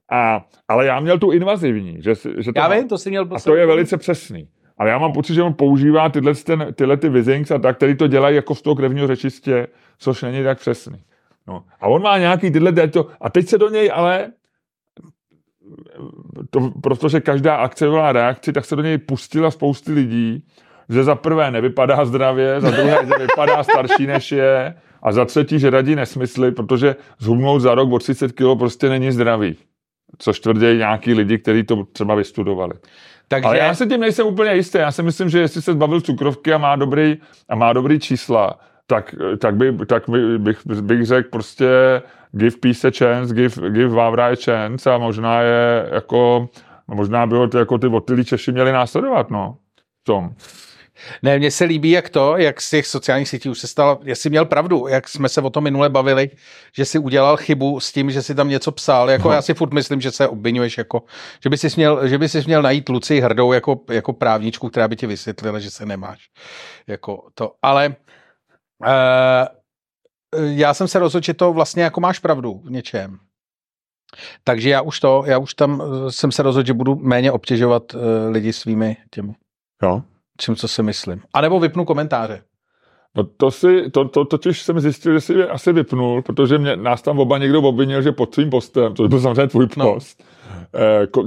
A, 0.10 0.46
ale 0.68 0.86
já 0.86 1.00
měl 1.00 1.20
tu 1.20 1.32
invazivní, 1.32 1.98
že, 2.02 2.16
si- 2.16 2.34
že 2.38 2.54
to 2.54 2.60
Já 2.60 2.68
má- 2.68 2.76
vím, 2.76 2.88
to 2.88 2.98
jsi 2.98 3.10
měl... 3.10 3.28
a 3.36 3.40
to 3.40 3.56
je 3.56 3.66
velice 3.66 3.98
přesný. 3.98 4.48
Ale 4.78 4.90
já 4.90 4.98
mám 4.98 5.14
pocit, 5.14 5.34
že 5.34 5.44
on 5.44 5.54
používá 5.54 6.10
tyhle, 6.10 6.36
ten, 6.36 6.68
tyhle 6.76 6.98
ty 6.98 7.10
Withings 7.10 7.52
a 7.52 7.58
tak, 7.60 7.78
který 7.78 7.96
to 7.98 8.08
dělají 8.08 8.36
jako 8.36 8.56
z 8.56 8.62
toho 8.62 8.76
krevního 8.76 9.08
řečistě, 9.08 9.68
což 10.00 10.22
není 10.22 10.44
tak 10.44 10.60
přesný. 10.60 11.04
No. 11.48 11.64
A 11.82 11.88
on 11.88 12.02
má 12.02 12.18
nějaký 12.18 12.52
tyhle 12.52 12.88
to, 12.88 13.08
a 13.22 13.30
teď 13.30 13.48
se 13.48 13.58
do 13.58 13.70
něj 13.70 13.92
ale 13.94 14.28
to, 16.50 16.72
protože 16.84 17.22
každá 17.22 17.56
akce 17.56 17.90
byla 17.90 18.12
reakci, 18.12 18.54
tak 18.54 18.66
se 18.66 18.76
do 18.76 18.82
něj 18.82 18.98
pustila 18.98 19.52
spousty 19.52 19.92
lidí, 19.92 20.44
že 20.90 21.04
za 21.04 21.16
prvé 21.16 21.52
nevypadá 21.52 22.06
zdravě, 22.06 22.62
za 22.62 22.72
druhé, 22.72 22.98
že 23.06 23.14
vypadá 23.20 23.64
starší 23.64 24.08
než 24.08 24.32
je, 24.32 24.76
a 25.04 25.12
za 25.12 25.26
třetí, 25.26 25.60
že 25.60 25.70
radí 25.70 25.96
nesmysly, 25.96 26.52
protože 26.52 26.96
zhubnout 27.20 27.62
za 27.62 27.76
rok 27.76 27.92
o 27.92 28.00
30 28.00 28.32
kg 28.32 28.60
prostě 28.60 28.90
není 28.90 29.12
zdravý. 29.12 29.56
Což 30.18 30.40
tvrdí 30.40 30.78
nějaký 30.78 31.14
lidi, 31.14 31.38
kteří 31.38 31.64
to 31.64 31.84
třeba 31.84 32.16
vystudovali. 32.16 32.74
Takže... 33.28 33.48
Ale 33.48 33.58
já 33.58 33.74
se 33.74 33.86
tím 33.86 34.00
nejsem 34.00 34.28
úplně 34.28 34.54
jistý. 34.54 34.78
Já 34.78 34.92
si 34.92 35.04
myslím, 35.04 35.30
že 35.30 35.40
jestli 35.40 35.62
se 35.62 35.74
zbavil 35.74 36.02
cukrovky 36.02 36.54
a 36.54 36.58
má 36.58 36.76
dobrý, 36.76 37.18
a 37.50 37.56
má 37.56 37.74
dobrý 37.74 38.00
čísla, 38.00 38.60
tak, 38.88 39.16
tak, 39.38 39.56
by, 39.56 39.78
tak 39.86 40.04
by, 40.10 40.40
bych, 40.40 40.58
bych 40.82 41.06
řekl 41.06 41.30
prostě 41.30 41.68
give 42.32 42.58
peace 42.62 42.88
a 42.88 42.92
chance, 42.98 43.34
give, 43.34 43.70
give 43.70 43.96
Vávra 43.96 44.28
a 44.28 44.36
chance 44.46 44.92
a 44.92 44.98
možná 44.98 45.42
je 45.42 45.90
jako, 45.94 46.50
možná 46.88 47.28
by 47.28 47.36
ho 47.36 47.48
to 47.48 47.60
jako 47.60 47.78
ty 47.78 47.88
otylí 47.88 48.26
Češi 48.26 48.52
měli 48.52 48.72
následovat, 48.72 49.30
no. 49.30 49.58
V 50.02 50.04
tom. 50.04 50.36
Ne, 51.24 51.38
mně 51.38 51.52
se 51.52 51.64
líbí, 51.66 51.92
jak 51.92 52.10
to, 52.10 52.38
jak 52.38 52.62
z 52.62 52.70
těch 52.70 52.88
sociálních 52.88 53.30
sítí 53.30 53.50
už 53.50 53.60
se 53.60 53.68
stalo, 53.68 54.00
jestli 54.04 54.30
měl 54.30 54.46
pravdu, 54.46 54.88
jak 54.88 55.08
jsme 55.08 55.30
se 55.30 55.42
o 55.42 55.50
tom 55.50 55.64
minule 55.64 55.90
bavili, 55.90 56.30
že 56.76 56.86
si 56.86 57.00
udělal 57.00 57.38
chybu 57.38 57.80
s 57.80 57.92
tím, 57.92 58.12
že 58.12 58.22
si 58.22 58.36
tam 58.36 58.50
něco 58.50 58.72
psal, 58.72 59.10
jako 59.10 59.28
No. 59.28 59.34
já 59.34 59.42
si 59.42 59.54
furt 59.54 59.74
myslím, 59.74 60.02
že 60.02 60.12
se 60.12 60.28
obvinuješ, 60.28 60.78
jako, 60.78 61.04
že 61.44 61.50
by 61.50 61.58
si 61.58 61.68
měl, 61.76 62.08
že 62.08 62.18
by 62.18 62.30
si 62.30 62.44
měl 62.46 62.62
najít 62.62 62.90
Luci 62.90 63.20
hrdou 63.20 63.54
jako, 63.54 63.80
jako 63.92 64.14
právničku, 64.14 64.70
která 64.70 64.88
by 64.88 64.96
ti 64.96 65.08
vysvětlila, 65.08 65.60
že 65.60 65.72
se 65.72 65.86
nemáš. 65.86 66.20
Jako 66.88 67.24
to, 67.34 67.52
ale 67.62 67.96
uh, 68.80 69.61
já 70.40 70.74
jsem 70.74 70.88
se 70.88 71.00
rozhodl, 71.00 71.26
že 71.26 71.34
to 71.34 71.54
vlastně 71.54 71.84
jako 71.84 72.02
máš 72.02 72.20
pravdu 72.20 72.62
v 72.64 72.72
něčem. 72.72 73.18
Takže 74.44 74.70
já 74.70 74.82
už 74.82 75.00
to, 75.00 75.24
já 75.26 75.38
už 75.38 75.54
tam 75.54 75.82
eh, 75.82 76.12
jsem 76.12 76.32
se 76.32 76.44
rozhodl, 76.44 76.68
že 76.68 76.74
budu 76.74 76.96
méně 76.96 77.32
obtěžovat 77.32 77.94
uh, 77.94 78.02
lidi 78.30 78.54
svými 78.54 78.98
těmi 79.12 79.34
Jo. 79.84 80.02
čím, 80.40 80.56
co 80.56 80.68
si 80.68 80.84
myslím. 80.84 81.22
A 81.34 81.42
nebo 81.42 81.60
vypnu 81.60 81.86
komentáře. 81.86 82.44
No 83.16 83.24
to 83.24 83.52
si, 83.52 83.90
to, 83.92 84.06
to, 84.10 84.26
totiž 84.26 84.62
jsem 84.62 84.80
zjistil, 84.80 85.14
že 85.14 85.22
si 85.22 85.34
je 85.34 85.48
asi 85.48 85.74
vypnul, 85.74 86.22
protože 86.22 86.58
mě, 86.58 86.76
nás 86.76 87.02
tam 87.02 87.20
oba 87.20 87.38
někdo 87.38 87.62
obvinil, 87.62 88.02
že 88.02 88.12
pod 88.12 88.34
svým 88.34 88.50
postem, 88.50 88.94
to 88.94 89.08
byl 89.08 89.20
samozřejmě 89.22 89.48
tvůj 89.48 89.68
No. 89.78 89.94
post, 89.94 90.24
eh, 90.24 90.24
ko, 90.24 90.31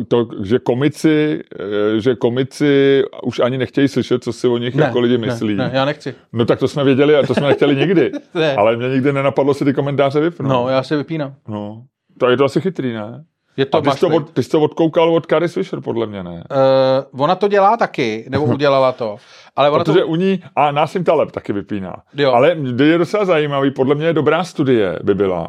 to, 0.09 0.28
že 0.42 0.59
komici, 0.59 1.40
eh, 1.61 2.00
že 2.00 2.14
komici 2.14 3.02
už 3.22 3.40
ani 3.40 3.59
nechtějí 3.59 3.88
slyšet, 3.88 4.24
co 4.24 4.33
si 4.33 4.48
o 4.48 4.59
nich 4.59 4.74
jako 4.74 5.00
lidi 5.00 5.18
myslí. 5.18 5.54
Ne, 5.54 5.64
ne, 5.64 5.70
já 5.74 5.85
nechci. 5.85 6.14
No 6.33 6.44
tak 6.44 6.59
to 6.59 6.68
jsme 6.68 6.85
věděli 6.85 7.16
a 7.16 7.26
to 7.26 7.35
jsme 7.35 7.46
nechtěli 7.46 7.76
nikdy. 7.76 8.12
Ne. 8.35 8.57
Ale 8.57 8.76
mě 8.76 8.88
nikdy 8.88 9.12
nenapadlo 9.12 9.54
si 9.54 9.64
ty 9.64 9.72
komentáře 9.72 10.20
vypnout. 10.20 10.52
No, 10.52 10.68
já 10.68 10.83
se 10.83 10.96
vypínám. 10.96 11.35
no. 11.48 11.83
To 12.18 12.30
je 12.30 12.37
to 12.37 12.44
asi 12.44 12.61
chytrý, 12.61 12.92
ne? 12.92 13.24
Je 13.57 13.66
to 13.66 13.78
A 13.78 13.80
ty 13.80 13.90
jsi 13.90 14.00
to, 14.00 14.09
od, 14.09 14.30
ty 14.30 14.42
jsi 14.42 14.50
to 14.50 14.61
odkoukal 14.61 15.14
od 15.14 15.26
Carrie 15.26 15.48
Fisher, 15.48 15.80
podle 15.80 16.07
mě, 16.07 16.22
ne? 16.22 16.44
Uh, 17.12 17.22
ona 17.22 17.35
to 17.35 17.48
dělá 17.48 17.76
taky, 17.76 18.26
nebo 18.28 18.44
udělala 18.54 18.92
to. 18.92 19.16
Ale 19.57 19.70
ona 19.70 19.85
Protože 19.85 20.00
to... 20.00 20.07
u 20.07 20.14
ní, 20.16 20.42
a 20.57 20.70
Násim 20.70 21.04
Taleb 21.04 21.30
taky 21.30 21.52
vypíná. 21.52 21.96
Jo. 22.14 22.33
Ale 22.33 22.57
je 22.85 22.98
docela 22.98 23.24
zajímavý, 23.24 23.70
podle 23.70 23.94
mě 23.94 24.12
dobrá 24.12 24.44
studie 24.44 24.98
by 25.02 25.14
byla, 25.14 25.48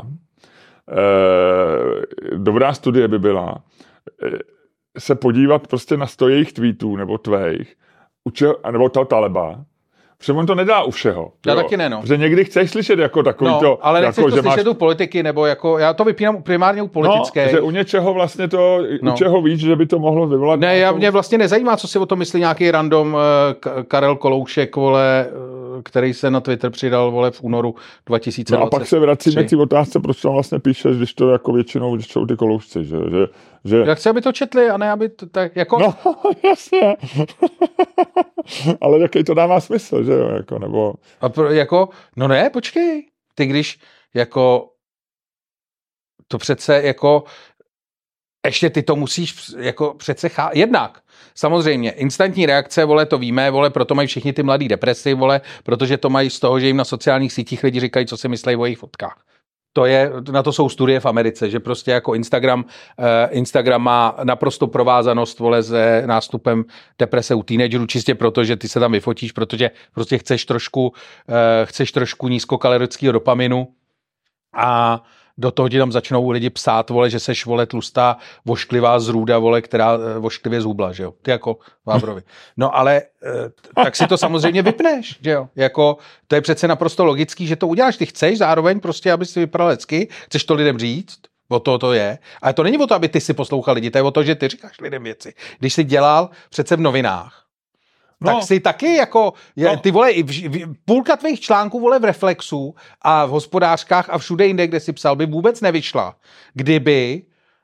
eh, 0.92 2.38
dobrá 2.38 2.74
studie 2.74 3.08
by 3.08 3.20
byla, 3.20 3.56
eh, 3.58 3.75
se 4.98 5.16
podívat 5.16 5.68
prostě 5.68 5.98
na 5.98 6.08
sto 6.08 6.28
jejich 6.30 6.54
tweetů 6.54 6.96
nebo 6.96 7.18
tvých, 7.18 7.76
nebo 8.72 8.90
toho 8.90 9.06
Taleba, 9.06 9.56
protože 10.18 10.34
on 10.34 10.46
to 10.46 10.56
nedá 10.56 10.84
u 10.84 10.92
všeho. 10.92 11.32
Já 11.48 11.54
jo. 11.54 11.62
taky 11.62 11.78
ne, 11.78 11.90
no. 11.90 12.02
Protože 12.02 12.18
někdy 12.18 12.46
chceš 12.46 12.72
slyšet 12.72 13.00
jako 13.00 13.24
takový 13.24 13.52
No, 13.52 13.60
to, 13.60 13.86
ale 13.86 14.02
nechceš 14.02 14.18
jako, 14.18 14.30
to 14.30 14.36
že 14.36 14.42
slyšet 14.42 14.66
máš 14.66 14.76
u 14.76 14.78
politiky, 14.78 15.24
nebo 15.24 15.46
jako, 15.46 15.78
já 15.78 15.94
to 15.94 16.04
vypínám 16.04 16.44
primárně 16.44 16.82
u 16.82 16.88
politické. 16.88 17.46
No, 17.46 17.52
že 17.52 17.62
u 17.62 17.72
něčeho 17.72 18.14
vlastně 18.14 18.48
to, 18.48 18.80
No. 19.02 19.14
u 19.14 19.16
čeho 19.16 19.42
víš, 19.42 19.60
že 19.60 19.76
by 19.76 19.86
to 19.86 20.00
mohlo 20.00 20.28
vyvolat 20.28 20.60
Ne, 20.60 20.78
já, 20.78 20.92
mě 20.92 21.12
vlastně 21.12 21.38
nezajímá, 21.38 21.78
co 21.78 21.88
si 21.88 22.00
o 22.00 22.06
tom 22.06 22.20
myslí 22.20 22.40
nějaký 22.40 22.72
random 22.72 23.18
eh, 23.18 23.54
K- 23.54 23.84
Karel 23.88 24.16
Koloušek, 24.16 24.76
vole, 24.76 25.26
eh, 25.30 25.82
který 25.84 26.14
se 26.14 26.32
na 26.32 26.40
Twitter 26.40 26.72
přidal, 26.72 27.12
vole, 27.12 27.32
v 27.32 27.44
únoru 27.44 27.76
2020. 28.06 28.62
No 28.62 28.68
a 28.68 28.70
pak 28.80 28.88
se 28.88 29.00
vracíme 29.00 29.44
k 29.44 29.50
té 29.50 29.58
otázce, 29.58 30.00
proč 30.00 30.22
tam 30.22 30.34
vlastně 30.34 30.60
píšeš, 30.60 30.98
když 30.98 31.14
to 31.14 31.30
jako 31.30 31.52
většinou, 31.54 31.96
když 31.96 32.08
jsou 32.08 32.26
ty 32.26 32.36
koloušci, 32.36 32.84
že, 32.86 32.98
že, 33.12 33.28
že 33.66 33.78
Já 33.78 33.96
chci, 33.96 34.10
aby 34.10 34.22
to 34.22 34.32
četli, 34.32 34.70
a 34.70 34.78
ne, 34.78 34.92
aby 34.92 35.10
to 35.10 35.26
tak, 35.26 35.56
jako... 35.56 35.80
No, 35.80 35.96
jasně. 36.50 36.98
Ale 38.82 39.00
jaký 39.00 39.24
to 39.24 39.34
dává 39.34 39.60
smysl, 39.60 40.04
že 40.04 40.12
jo, 40.12 40.30
jako, 40.30 40.60
nebo... 40.60 40.94
A 41.22 41.30
pro, 41.30 41.52
jako, 41.52 41.90
no 42.16 42.28
ne, 42.28 42.50
počkej. 42.50 43.08
Ty 43.36 43.46
když 43.46 43.80
jako 44.14 44.70
to 46.28 46.38
přece 46.38 46.82
jako 46.82 47.24
ještě 48.46 48.70
ty 48.70 48.84
to 48.84 48.96
musíš 48.96 49.36
jako 49.58 49.94
přece 49.94 50.30
chá... 50.30 50.52
Jednak, 50.54 51.02
samozřejmě, 51.36 51.92
instantní 51.92 52.46
reakce, 52.46 52.86
vole, 52.86 53.06
to 53.06 53.18
víme, 53.18 53.52
vole, 53.52 53.70
proto 53.70 53.96
mají 53.96 54.08
všichni 54.08 54.34
ty 54.34 54.44
mladý 54.44 54.68
depresi, 54.68 55.14
vole, 55.14 55.42
protože 55.64 55.98
to 55.98 56.10
mají 56.10 56.30
z 56.30 56.40
toho, 56.40 56.60
že 56.60 56.68
jim 56.68 56.78
na 56.78 56.86
sociálních 56.86 57.34
sítích 57.34 57.64
lidi 57.64 57.80
říkají, 57.80 58.06
co 58.06 58.18
si 58.18 58.28
myslí 58.28 58.56
o 58.56 58.66
jejich 58.66 58.78
fotkách. 58.78 59.26
To 59.76 59.86
je, 59.86 60.12
na 60.32 60.44
to 60.44 60.54
jsou 60.54 60.70
studie 60.70 61.00
v 61.00 61.06
Americe, 61.06 61.50
že 61.50 61.60
prostě 61.60 61.92
jako 61.92 62.16
Instagram, 62.16 62.66
eh, 63.00 63.28
Instagram 63.32 63.82
má 63.82 64.16
naprosto 64.24 64.68
provázanost, 64.68 65.40
vole, 65.40 65.64
se 65.64 66.04
nástupem 66.06 66.66
deprese 67.00 67.36
u 67.36 67.44
teenagerů, 67.44 67.86
čistě 67.86 68.16
proto, 68.16 68.44
že 68.44 68.56
ty 68.56 68.68
se 68.68 68.80
tam 68.80 68.92
vyfotíš, 68.92 69.32
protože 69.32 69.72
prostě 69.94 70.18
chceš 70.18 70.46
trošku, 70.46 70.94
eh, 71.30 71.66
chceš 71.66 71.92
trošku 71.92 72.28
nízkokalorického 72.28 73.12
dopaminu 73.12 73.68
a 74.56 75.04
do 75.38 75.52
toho 75.52 75.70
ti 75.70 75.78
tam 75.78 75.92
začnou 75.92 76.30
lidi 76.30 76.50
psát, 76.50 76.90
vole, 76.90 77.10
že 77.10 77.20
seš, 77.20 77.46
vole, 77.46 77.66
tlustá, 77.66 78.18
vošklivá 78.46 79.00
zrůda, 79.00 79.40
vole, 79.40 79.62
která 79.62 79.94
eh, 79.94 80.20
vošklivě 80.20 80.62
zhubla, 80.62 80.94
že 80.94 81.04
jo? 81.04 81.14
Ty 81.22 81.32
jako 81.32 81.58
Vávrovi. 81.86 82.22
No 82.58 82.78
ale 82.78 82.96
eh, 82.96 83.84
tak 83.84 83.96
si 83.96 84.08
to 84.08 84.18
samozřejmě 84.18 84.62
vypneš, 84.62 85.20
že 85.22 85.32
jo? 85.32 85.48
Jako, 85.56 85.98
to 86.28 86.36
je 86.36 86.42
přece 86.42 86.68
naprosto 86.68 87.06
logický, 87.06 87.48
že 87.48 87.56
to 87.56 87.68
uděláš. 87.68 87.98
Ty 87.98 88.06
chceš 88.06 88.38
zároveň 88.38 88.80
prostě, 88.80 89.12
aby 89.12 89.26
si 89.26 89.40
vypadal 89.40 89.68
hezky, 89.68 90.08
chceš 90.26 90.44
to 90.44 90.54
lidem 90.54 90.80
říct, 90.80 91.20
O 91.48 91.60
to 91.60 91.78
to 91.78 91.94
je. 91.94 92.18
Ale 92.42 92.54
to 92.54 92.64
není 92.64 92.78
o 92.78 92.88
to, 92.88 92.96
aby 92.96 93.10
ty 93.10 93.22
si 93.22 93.34
poslouchal 93.34 93.76
lidi, 93.76 93.92
to 93.92 93.98
je 93.98 94.02
o 94.02 94.12
to, 94.12 94.24
že 94.24 94.36
ty 94.36 94.48
říkáš 94.48 94.80
lidem 94.82 95.04
věci. 95.04 95.34
Když 95.60 95.74
jsi 95.74 95.84
dělal 95.84 96.30
přece 96.50 96.76
v 96.76 96.80
novinách, 96.80 97.45
No. 98.22 98.34
tak 98.34 98.44
si 98.44 98.60
taky 98.60 98.96
jako, 98.96 99.34
je, 99.56 99.66
No. 99.66 99.78
ty 99.78 99.92
vole, 99.92 100.14
v, 100.14 100.48
v, 100.48 100.74
půlka 100.86 101.16
tvých 101.16 101.40
článků, 101.40 101.80
vole, 101.80 102.00
v 102.00 102.04
Reflexu 102.04 102.76
a 103.02 103.26
v 103.26 103.30
hospodářkách 103.30 104.10
a 104.10 104.18
všude 104.18 104.48
jinde, 104.48 104.68
kde 104.68 104.80
si 104.80 104.94
psal, 104.94 105.16
by 105.16 105.26
vůbec 105.26 105.62
nevyšla, 105.62 106.16
kdyby 106.54 107.24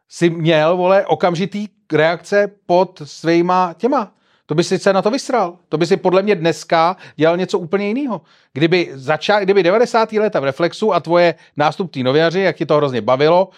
si 0.10 0.30
měl, 0.30 0.78
vole, 0.78 1.06
okamžitý 1.06 1.68
reakce 1.94 2.48
pod 2.66 3.02
svýma 3.06 3.74
těma. 3.78 4.12
To 4.46 4.56
by 4.56 4.64
si 4.64 4.80
se 4.80 4.94
na 4.94 5.02
to 5.02 5.12
vysral. 5.12 5.58
To 5.70 5.78
by 5.78 5.86
si 5.86 5.98
podle 5.98 6.22
mě 6.22 6.36
dneska 6.36 6.98
dělal 7.16 7.38
něco 7.38 7.60
úplně 7.60 7.88
jiného. 7.88 8.22
Kdyby, 8.54 8.90
začal, 8.94 9.42
kdyby 9.42 9.64
90. 9.64 10.12
léta 10.14 10.40
v 10.40 10.44
Reflexu 10.44 10.94
a 10.94 11.00
tvoje 11.00 11.36
nástupní 11.58 12.04
novináři, 12.04 12.40
jak 12.40 12.56
ti 12.56 12.66
to 12.66 12.76
hrozně 12.78 13.02
bavilo, 13.02 13.50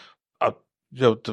a 0.41 0.45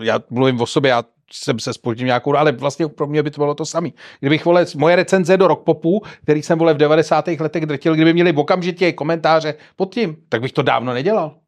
já 0.03 0.21
mluvím 0.31 0.61
o 0.61 0.67
sobě, 0.67 0.89
já 0.89 1.05
jsem 1.33 1.59
se 1.59 1.73
spoždím 1.73 2.07
nějakou, 2.07 2.37
ale 2.37 2.53
vlastně 2.53 2.89
pro 2.89 3.07
mě 3.07 3.23
by 3.23 3.31
to 3.31 3.41
bylo 3.41 3.55
to 3.55 3.65
samé. 3.65 3.89
Kdybych 4.21 4.45
vole, 4.45 4.67
moje 4.77 4.97
recenze 4.97 5.37
do 5.37 5.49
rock 5.49 5.65
popu, 5.65 6.03
který 6.23 6.43
jsem 6.43 6.59
vole 6.59 6.75
v 6.75 6.77
90. 6.77 7.29
letech 7.29 7.67
drtil, 7.67 7.95
kdyby 7.95 8.13
měli 8.13 8.33
okamžitě 8.33 8.93
komentáře 8.93 9.55
pod 9.77 9.95
tím, 9.95 10.17
tak 10.29 10.41
bych 10.41 10.53
to 10.53 10.63
dávno 10.63 10.95
nedělal. 10.95 11.40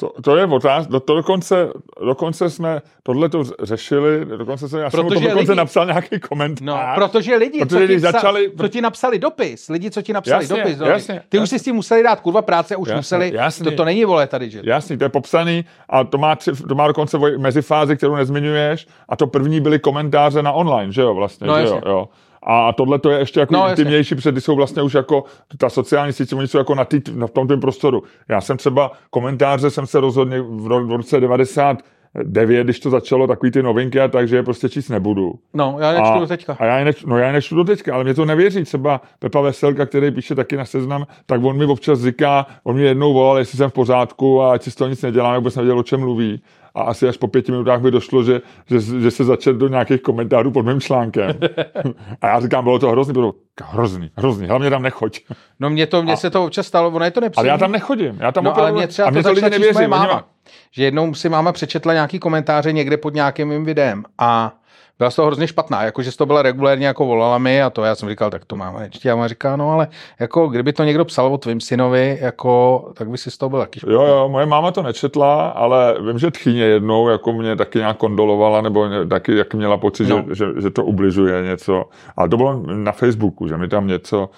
To, 0.00 0.12
to 0.22 0.36
je 0.36 0.46
otázka, 0.46 0.90
to, 0.90 1.00
to 1.00 1.14
dokonce, 1.14 1.68
dokonce 2.06 2.50
jsme 2.50 2.82
tohle 3.02 3.28
to 3.28 3.44
řešili, 3.62 4.24
dokonce 4.36 4.68
jsem, 4.68 4.80
já 4.80 4.90
jsem 4.90 5.00
Protože 5.06 5.20
to 5.24 5.30
dokonce 5.30 5.52
lidi- 5.52 5.56
napsal 5.56 5.86
nějaký 5.86 6.20
komentář. 6.20 6.64
No, 6.66 6.78
protože 7.06 7.36
lidi, 7.36 7.58
Protože 7.58 7.86
co, 7.86 7.92
ti 7.92 7.96
psa, 7.98 8.12
začali- 8.12 8.52
co 8.60 8.68
ti 8.68 8.80
napsali 8.80 9.18
dopis, 9.18 9.68
lidi, 9.68 9.90
co 9.90 10.02
ti 10.02 10.12
napsali 10.12 10.44
Jasně, 10.44 10.56
dopis, 10.62 10.78
no, 10.78 10.86
jasně, 10.86 11.22
ty 11.28 11.38
už 11.38 11.42
jasně. 11.42 11.58
si 11.58 11.62
s 11.62 11.64
tím 11.64 11.74
museli 11.74 12.02
dát 12.02 12.20
kurva 12.20 12.42
práce, 12.42 12.76
už 12.76 12.88
Jasně, 12.88 12.96
museli, 12.98 13.32
jasně. 13.34 13.64
to, 13.70 13.76
to 13.76 13.84
není 13.84 14.04
vole 14.04 14.26
tady, 14.26 14.50
že? 14.50 14.60
Jasný, 14.64 14.98
to 14.98 15.04
je 15.04 15.08
popsaný 15.08 15.64
a 15.88 16.04
to 16.04 16.18
má, 16.18 16.36
tři, 16.36 16.52
to 16.68 16.74
má 16.74 16.86
dokonce 16.86 17.18
mezifázi, 17.38 17.96
kterou 17.96 18.16
nezmiňuješ 18.16 18.86
a 19.08 19.16
to 19.16 19.26
první 19.26 19.60
byly 19.60 19.78
komentáře 19.78 20.42
na 20.42 20.52
online, 20.52 20.92
že 20.92 21.00
jo, 21.02 21.14
vlastně, 21.14 21.46
No, 21.46 21.56
že 21.60 21.66
jo, 21.66 21.74
jasně. 21.74 21.90
jo. 21.90 22.08
A 22.46 22.72
tohle 22.72 22.98
to 22.98 23.10
je 23.10 23.18
ještě 23.18 23.40
jako 23.40 23.54
No, 23.54 23.68
intimnější, 23.70 24.14
protože 24.14 24.32
ty 24.32 24.40
jsou 24.40 24.56
vlastně 24.56 24.82
už 24.82 24.94
jako, 24.94 25.24
ta 25.58 25.68
sociální 25.70 26.12
sítě, 26.12 26.36
oni 26.36 26.48
jsou 26.48 26.58
jako 26.58 26.74
na, 26.74 26.84
tý, 26.84 27.00
na 27.14 27.28
tom 27.28 27.46
tvém 27.46 27.60
prostoru. 27.60 28.02
Já 28.28 28.40
jsem 28.40 28.56
třeba, 28.56 28.92
komentáře 29.10 29.70
jsem 29.70 29.86
se 29.86 30.00
rozhodně 30.00 30.40
v, 30.40 30.66
ro- 30.66 30.86
v 30.86 30.92
roce 30.96 31.20
99, 31.20 32.64
když 32.64 32.80
to 32.80 32.90
začalo, 32.90 33.26
takový 33.26 33.50
ty 33.52 33.62
novinky 33.62 34.00
a 34.00 34.08
tak, 34.08 34.28
že 34.28 34.36
je 34.36 34.42
prostě 34.42 34.68
číst 34.68 34.88
nebudu. 34.88 35.34
No, 35.54 35.76
já 35.80 35.92
nečtu 35.92 36.20
do 36.20 36.26
teďka. 36.26 36.56
A 36.60 36.64
já 36.64 36.78
je 36.78 36.84
neč, 36.84 37.04
no 37.04 37.18
já 37.18 37.26
je 37.26 37.32
nečtu 37.32 37.54
do 37.56 37.64
teďka, 37.64 37.94
ale 37.94 38.04
mě 38.04 38.14
to 38.14 38.24
nevěří. 38.24 38.64
Třeba 38.64 39.00
Pepa 39.18 39.40
Veselka, 39.40 39.86
který 39.86 40.10
píše 40.10 40.34
taky 40.34 40.56
na 40.56 40.64
seznam, 40.64 41.06
tak 41.26 41.44
on 41.44 41.56
mi 41.56 41.64
občas 41.64 42.00
říká, 42.00 42.46
on 42.64 42.76
mi 42.76 42.82
jednou 42.82 43.12
volal, 43.12 43.38
jestli 43.38 43.58
jsem 43.58 43.70
v 43.70 43.72
pořádku 43.72 44.42
a 44.42 44.52
ať 44.52 44.62
si 44.62 44.70
z 44.70 44.74
toho 44.74 44.88
nic 44.90 45.02
nedělám, 45.02 45.34
vůbec 45.36 45.56
nevěděl, 45.56 45.78
o 45.78 45.82
čem 45.82 46.00
mluví. 46.00 46.42
A 46.74 46.82
asi 46.82 47.08
až 47.08 47.16
po 47.16 47.28
pěti 47.28 47.52
minutách 47.52 47.82
mi 47.82 47.90
došlo, 47.90 48.22
že, 48.22 48.40
že, 48.66 48.80
že 48.80 49.10
se 49.10 49.24
začal 49.24 49.52
do 49.54 49.68
nějakých 49.68 50.02
komentářů 50.02 50.50
pod 50.50 50.66
mým 50.66 50.80
článkem. 50.80 51.30
a 52.20 52.26
já 52.28 52.40
říkám, 52.40 52.64
bylo 52.64 52.78
to 52.78 52.90
hrozný, 52.90 53.12
bylo 53.12 53.34
hrozný, 53.62 54.10
hrozný, 54.16 54.46
hlavně 54.46 54.70
tam 54.70 54.82
nechoď. 54.82 55.20
No 55.60 55.70
mně 55.70 55.86
to, 55.86 56.02
mně 56.02 56.16
se 56.16 56.30
to 56.30 56.44
občas 56.44 56.66
stalo, 56.66 56.88
ono 56.90 57.04
je 57.04 57.10
to 57.10 57.20
Ale 57.20 57.26
nepříjemné. 57.26 57.50
já 57.50 57.58
tam 57.58 57.72
nechodím, 57.72 58.16
já 58.20 58.32
tam 58.32 58.44
No 58.44 58.50
ale 58.50 58.60
opravdu- 58.62 58.78
mě 58.78 58.86
třeba 58.86 59.08
a 59.08 59.10
mě 59.10 59.22
to, 59.22 59.28
to 59.28 59.34
lidi 59.34 59.50
nevěří. 59.50 59.86
máma. 59.86 60.06
má- 60.06 60.24
Že 60.72 60.84
jednou 60.84 61.14
si 61.14 61.28
máma 61.28 61.52
přečetla 61.52 61.92
nějaký 61.92 62.18
komentáře 62.18 62.72
někde 62.72 62.96
pod 62.96 63.14
nějakým 63.14 63.48
mým 63.48 63.64
videem 63.64 64.04
a 64.18 64.54
byla 65.00 65.10
z 65.10 65.16
toho 65.16 65.26
hrozně 65.26 65.46
špatná, 65.46 65.82
jakože 65.84 66.16
to 66.16 66.26
byla 66.26 66.42
regulérně 66.42 66.86
jako 66.86 67.06
volala 67.06 67.38
mi 67.38 67.62
a 67.62 67.70
to 67.70 67.84
já 67.84 67.94
jsem 67.94 68.08
říkal, 68.08 68.30
tak 68.30 68.44
to 68.44 68.56
máma 68.56 68.78
nečtí. 68.80 69.10
A 69.10 69.14
máma 69.16 69.28
říká, 69.28 69.56
no 69.56 69.70
ale 69.72 69.88
jako 70.20 70.48
kdyby 70.48 70.72
to 70.72 70.84
někdo 70.84 71.04
psal 71.04 71.26
o 71.34 71.38
tvým 71.38 71.60
synovi, 71.60 72.18
jako, 72.20 72.84
tak 72.94 73.10
by 73.10 73.18
si 73.18 73.30
z 73.30 73.38
toho 73.38 73.50
byl 73.50 73.58
taky 73.60 73.80
špatný. 73.80 73.94
Jo, 73.94 74.02
jo, 74.02 74.28
moje 74.28 74.46
máma 74.46 74.70
to 74.70 74.82
nečetla, 74.82 75.48
ale 75.48 75.96
vím, 76.06 76.18
že 76.18 76.30
tchyně 76.30 76.62
jednou 76.64 77.08
jako 77.08 77.32
mě 77.32 77.56
taky 77.56 77.78
nějak 77.78 77.96
kondolovala, 77.96 78.60
nebo 78.60 78.86
ně- 78.86 79.06
taky 79.06 79.36
jak 79.36 79.54
měla 79.54 79.76
pocit, 79.76 80.08
No. 80.08 80.24
že, 80.28 80.34
že, 80.34 80.60
že, 80.62 80.70
to 80.70 80.84
ubližuje 80.84 81.42
něco. 81.42 81.84
Ale 82.16 82.28
to 82.28 82.36
bylo 82.36 82.62
na 82.66 82.92
Facebooku, 82.92 83.48
že 83.48 83.56
mi 83.56 83.68
tam 83.68 83.86
něco... 83.86 84.30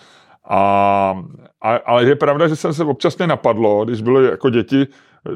A, 0.49 1.23
a, 1.63 1.77
ale 1.77 2.05
je 2.05 2.17
pravda, 2.17 2.49
že 2.49 2.57
jsem 2.57 2.75
se 2.75 2.85
občas 2.85 3.19
mě 3.19 3.27
napadlo, 3.27 3.85
když 3.85 4.03
byly 4.03 4.27
jako 4.31 4.51
děti 4.51 4.87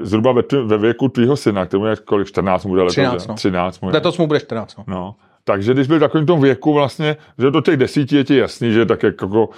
zhruba 0.03 0.33
ve, 0.33 0.42
tv- 0.42 0.66
ve 0.66 0.79
věku 0.79 1.09
tvýho 1.09 1.37
syna, 1.37 1.66
který 1.66 1.83
je 1.83 1.96
kolik, 1.96 2.27
14 2.29 2.64
mu 2.64 2.68
bude 2.70 2.83
letos, 2.83 2.94
13, 2.94 3.22
že? 3.22 3.29
no. 3.29 3.35
13 3.35 3.81
mu 3.81 3.88
je. 3.88 3.94
Letos 3.94 4.18
mu 4.18 4.27
bude 4.27 4.40
14. 4.40 4.77
No. 4.77 4.85
No. 4.87 5.14
Takže 5.49 5.75
když 5.75 5.87
byl 5.87 5.96
v 5.96 6.01
takovém 6.01 6.27
tom 6.27 6.40
věku 6.40 6.72
vlastně, 6.75 7.16
že 7.38 7.51
do 7.51 7.61
těch 7.61 7.77
desíti 7.77 8.16
je 8.16 8.25
ti 8.25 8.37
jasný, 8.37 8.72
že 8.72 8.87
tak 8.87 9.03
jako, 9.03 9.49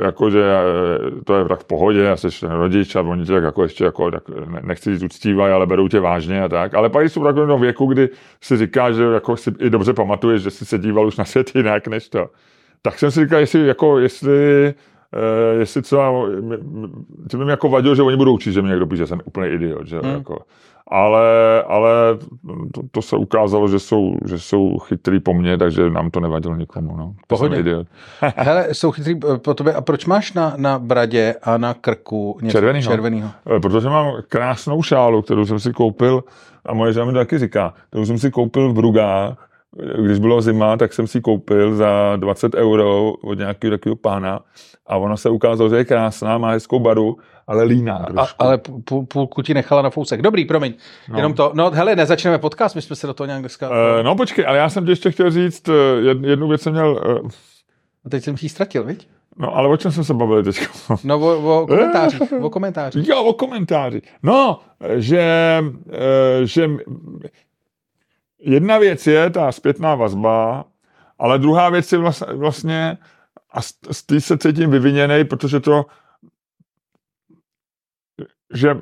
jako 0.00 0.30
že 0.30 0.42
eh, 0.42 1.24
to 1.24 1.34
je 1.36 1.44
tak 1.44 1.60
v 1.60 1.64
pohodě, 1.64 2.10
a 2.10 2.16
jsi 2.16 2.28
rodič 2.42 2.96
a 2.96 3.00
oni 3.00 3.24
tě 3.26 3.32
tak 3.32 3.42
jako 3.44 3.62
ještě 3.62 3.84
jako, 3.84 4.10
tak 4.10 4.28
ne- 4.28 4.60
nechci 4.64 4.92
říct 4.92 5.02
uctívají, 5.02 5.52
ale 5.52 5.66
berou 5.66 5.88
tě 5.88 6.00
vážně 6.00 6.42
a 6.42 6.48
tak. 6.48 6.74
Ale 6.74 6.88
pak 6.90 7.04
jsou 7.10 7.20
v 7.20 7.24
takovém 7.24 7.48
tom 7.48 7.60
věku, 7.60 7.86
kdy 7.86 8.08
si 8.40 8.56
říká, 8.56 8.92
že 8.92 9.02
jako 9.04 9.36
si 9.36 9.52
i 9.60 9.70
dobře 9.70 9.92
pamatuješ, 9.92 10.42
že 10.42 10.50
jsi 10.50 10.66
se 10.66 10.78
díval 10.78 11.06
už 11.06 11.16
na 11.16 11.24
svět 11.24 11.50
jinak 11.54 11.88
než 11.88 12.08
to. 12.08 12.26
Tak 12.82 12.98
jsem 12.98 13.10
si 13.10 13.20
říkal, 13.24 13.40
jestli, 13.40 13.66
jako, 13.66 13.98
jestli 13.98 14.74
Uh, 15.14 15.60
jestli 15.60 15.82
třeba, 15.82 16.12
ty 17.30 17.36
by 17.36 17.44
mi 17.44 17.50
jako 17.50 17.68
vadilo, 17.68 17.94
že 17.94 18.02
oni 18.02 18.16
budou 18.16 18.34
učit, 18.34 18.52
že 18.52 18.62
mě 18.62 18.70
někdo 18.70 18.86
píše, 18.86 18.98
že 19.02 19.06
jsem 19.06 19.20
úplný 19.24 19.48
idiot, 19.48 19.86
že 19.86 19.98
Hmm. 19.98 20.14
jako. 20.14 20.38
Ale, 20.90 21.62
ale 21.62 21.90
to, 22.74 22.80
to, 22.90 23.02
se 23.02 23.16
ukázalo, 23.16 23.68
že 23.68 23.78
jsou, 23.78 24.16
že 24.26 24.38
jsou 24.38 24.78
chytrý 24.78 25.20
po 25.20 25.34
mně, 25.34 25.58
takže 25.58 25.90
nám 25.90 26.10
to 26.10 26.20
nevadilo 26.20 26.56
nikomu. 26.56 26.96
No. 26.96 27.14
To 27.26 27.36
Pohodě. 27.36 27.56
idiot. 27.56 27.86
Hele, 28.36 28.66
jsou 28.74 28.90
chytrý 28.90 29.20
eh, 29.34 29.38
po 29.38 29.54
tobě. 29.54 29.72
A 29.74 29.80
proč 29.80 30.06
máš 30.06 30.32
na, 30.32 30.54
na 30.56 30.78
bradě 30.78 31.34
a 31.42 31.58
na 31.58 31.74
krku 31.74 32.38
něco 32.42 32.52
Červenýho. 32.58 32.90
červenýho? 32.92 33.30
Eh, 33.56 33.60
Protože 33.60 33.88
mám 33.88 34.12
krásnou 34.28 34.82
šálu, 34.82 35.22
kterou 35.22 35.46
jsem 35.46 35.60
si 35.60 35.72
koupil, 35.72 36.24
a 36.66 36.74
moje 36.74 36.92
žena 36.92 37.06
mi 37.06 37.12
to 37.12 37.18
taky 37.18 37.38
říká, 37.38 37.74
kterou 37.88 38.06
jsem 38.06 38.18
si 38.18 38.30
koupil 38.30 38.68
v 38.68 38.74
Brugách, 38.74 39.48
když 40.04 40.18
bylo 40.18 40.42
zima, 40.42 40.76
tak 40.76 40.92
jsem 40.92 41.06
si 41.06 41.20
koupil 41.20 41.74
za 41.74 42.16
20 42.16 42.54
euro 42.54 43.12
od 43.12 43.38
nějakého 43.38 43.70
takového 43.70 43.96
pána 43.96 44.40
a 44.86 44.96
ona 44.96 45.16
se 45.16 45.30
ukázalo, 45.30 45.70
že 45.70 45.76
je 45.76 45.84
krásná, 45.84 46.38
má 46.38 46.50
hezkou 46.50 46.78
baru, 46.78 47.16
ale 47.46 47.64
líná 47.64 47.96
A, 48.16 48.26
ale 48.38 48.58
půl, 48.84 49.06
půlku 49.06 49.42
ti 49.42 49.54
nechala 49.54 49.82
na 49.82 49.90
fousek. 49.90 50.22
Dobrý, 50.22 50.44
promiň. 50.44 50.72
No. 51.08 51.12
No. 51.12 51.18
Jenom 51.18 51.34
to. 51.34 51.52
No 51.54 51.70
hele, 51.70 51.96
nezačneme 51.96 52.38
podcast, 52.38 52.74
my 52.76 52.82
jsme 52.82 52.96
se 52.96 53.06
do 53.06 53.14
toho 53.14 53.26
nějak 53.26 53.40
dneska... 53.42 53.70
Eh, 53.98 54.02
no 54.02 54.16
počkej, 54.16 54.46
ale 54.46 54.58
já 54.58 54.68
jsem 54.68 54.84
ti 54.84 54.90
ještě 54.90 55.10
chtěl 55.10 55.30
říct, 55.30 55.68
eh, 55.68 55.72
jed- 56.00 56.24
jednu 56.26 56.48
věc 56.48 56.62
jsem 56.62 56.72
měl, 56.72 57.00
eh, 57.24 57.28
A 58.04 58.08
teď 58.10 58.24
jsem 58.24 58.36
ji 58.40 58.48
ztratil, 58.48 58.84
viď? 58.84 59.08
no 59.38 59.56
ale 59.56 59.68
o 59.68 59.76
čem 59.76 59.92
jsme 59.92 60.04
se 60.04 60.14
bavili 60.14 60.42
teď? 60.42 60.60
No 61.04 61.18
o, 61.20 61.62
o 61.62 61.66
komentářích, 61.68 62.32
o 62.40 62.50
komentářích. 62.50 63.08
Jo, 63.08 63.22
o 63.24 63.32
komentáři. 63.32 64.02
No, 64.22 64.60
že, 64.96 65.58
že 66.44 66.70
jedna 68.46 68.78
věc 68.78 69.06
je 69.06 69.30
ta 69.30 69.52
zpětná 69.52 69.94
vazba, 69.94 70.64
ale 71.18 71.38
druhá 71.38 71.70
věc 71.70 71.92
je 71.92 71.98
vlastně, 72.34 72.98
a 73.52 73.62
z 73.92 74.02
té 74.06 74.20
se 74.20 74.38
cítím 74.38 74.70
vyviněný, 74.70 75.24
protože 75.24 75.60
to, 75.60 75.86
že 78.54 78.76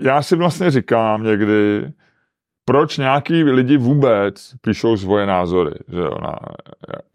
já 0.00 0.22
si 0.22 0.36
vlastně 0.36 0.70
říkám 0.70 1.22
někdy, 1.22 1.92
proč 2.64 2.98
nějaký 2.98 3.44
lidi 3.44 3.76
vůbec 3.76 4.54
píšou 4.60 4.96
svoje 4.96 5.26
názory, 5.26 5.74
že 5.88 5.98
jo, 5.98 6.14
na, 6.22 6.38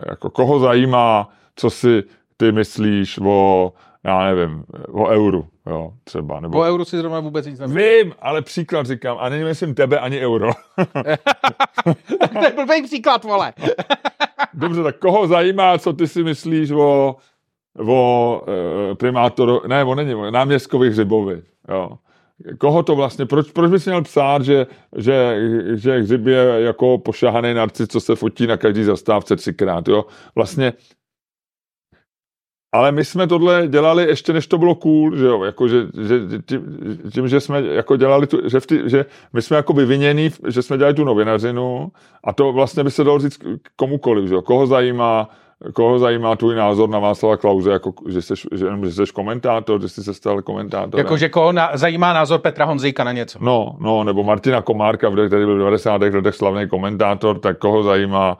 jako 0.09 0.29
koho 0.29 0.59
zajímá, 0.59 1.29
co 1.55 1.69
si 1.69 2.03
ty 2.37 2.51
myslíš 2.51 3.19
o, 3.25 3.73
já 4.03 4.23
nevím, 4.23 4.63
o 4.87 5.07
euru, 5.07 5.47
jo, 5.69 5.93
třeba, 6.03 6.39
nebo 6.39 6.59
O 6.59 6.63
euru 6.63 6.85
si 6.85 6.97
zrovna 6.97 7.19
vůbec 7.19 7.45
nic 7.45 7.59
nevím. 7.59 7.75
Vím, 7.75 8.13
ale 8.19 8.41
příklad 8.41 8.85
říkám, 8.85 9.17
a 9.19 9.29
není 9.29 9.43
myslím 9.43 9.75
tebe 9.75 9.99
ani 9.99 10.19
euro. 10.19 10.51
to 12.33 12.43
je 12.43 12.51
blbý 12.55 12.83
příklad, 12.83 13.23
vole. 13.23 13.53
Dobře, 14.53 14.83
tak 14.83 14.97
koho 14.97 15.27
zajímá, 15.27 15.77
co 15.77 15.93
ty 15.93 16.07
si 16.07 16.23
myslíš 16.23 16.71
o, 16.71 17.15
o 17.87 18.41
e, 18.91 18.95
primátoru, 18.95 19.61
ne, 19.67 19.83
on 19.83 19.97
není, 19.97 20.15
o 20.15 20.31
náměstkovi 20.31 20.89
Hřibovi, 20.89 21.41
jo. 21.69 21.89
Koho 22.57 22.83
to 22.83 22.95
vlastně, 22.95 23.25
proč, 23.25 23.51
proč 23.51 23.71
bys 23.71 23.85
měl 23.85 24.01
psát, 24.01 24.41
že, 24.43 24.67
že, 24.97 25.37
že 25.75 25.99
Hřib 25.99 26.25
je 26.25 26.45
jako 26.57 26.97
pošahaný 26.97 27.53
narcis, 27.53 27.87
co 27.87 27.99
se 27.99 28.15
fotí 28.15 28.47
na 28.47 28.57
každý 28.57 28.83
zastávce 28.83 29.35
třikrát, 29.35 29.87
jo. 29.87 30.05
Vlastně 30.35 30.73
ale 32.71 32.91
my 32.91 33.05
jsme 33.05 33.27
tohle 33.27 33.67
dělali 33.67 34.03
ještě 34.03 34.33
než 34.33 34.47
to 34.47 34.57
bylo 34.57 34.75
cool, 34.75 35.15
že 35.15 35.25
jo, 35.25 35.43
jako, 35.43 35.67
že, 35.67 35.87
že 36.07 36.19
tím, 36.45 36.77
tím, 37.13 37.27
že 37.27 37.39
jsme 37.39 37.61
jako 37.61 37.95
dělali 37.95 38.27
tu, 38.27 38.49
že, 38.49 38.59
v 38.59 38.65
že 38.85 39.05
my 39.33 39.41
jsme 39.41 39.57
jako 39.57 39.73
vyvinění, 39.73 40.29
že 40.47 40.61
jsme 40.61 40.77
dělali 40.77 40.93
tu 40.93 41.03
novinařinu 41.03 41.91
a 42.23 42.33
to 42.33 42.53
vlastně 42.53 42.83
by 42.83 42.91
se 42.91 43.03
dalo 43.03 43.19
říct 43.19 43.39
komukoliv, 43.75 44.27
že 44.27 44.33
jo, 44.33 44.41
koho 44.41 44.67
zajímá, 44.67 45.29
koho 45.73 45.99
zajímá 45.99 46.35
tvůj 46.35 46.55
názor 46.55 46.89
na 46.89 46.99
Václava 46.99 47.37
Klauze, 47.37 47.71
jako, 47.71 47.93
že 48.09 48.21
jsi, 48.21 48.33
že, 48.51 48.67
že 48.85 49.05
jsi 49.05 49.13
komentátor, 49.13 49.81
že 49.81 49.89
jsi 49.89 50.03
se 50.03 50.13
stal 50.13 50.41
komentátorem. 50.41 51.05
Jakože 51.05 51.29
koho 51.29 51.51
na, 51.51 51.71
zajímá 51.73 52.13
názor 52.13 52.39
Petra 52.39 52.65
Honzíka 52.65 53.03
na 53.03 53.11
něco. 53.11 53.39
No, 53.41 53.75
no, 53.79 54.03
nebo 54.03 54.23
Martina 54.23 54.61
Komárka, 54.61 55.09
který 55.27 55.45
byl 55.45 55.55
v 55.55 55.57
90. 55.57 56.01
letech 56.01 56.35
slavný 56.35 56.67
komentátor, 56.67 57.39
tak 57.39 57.57
koho 57.57 57.83
zajímá 57.83 58.37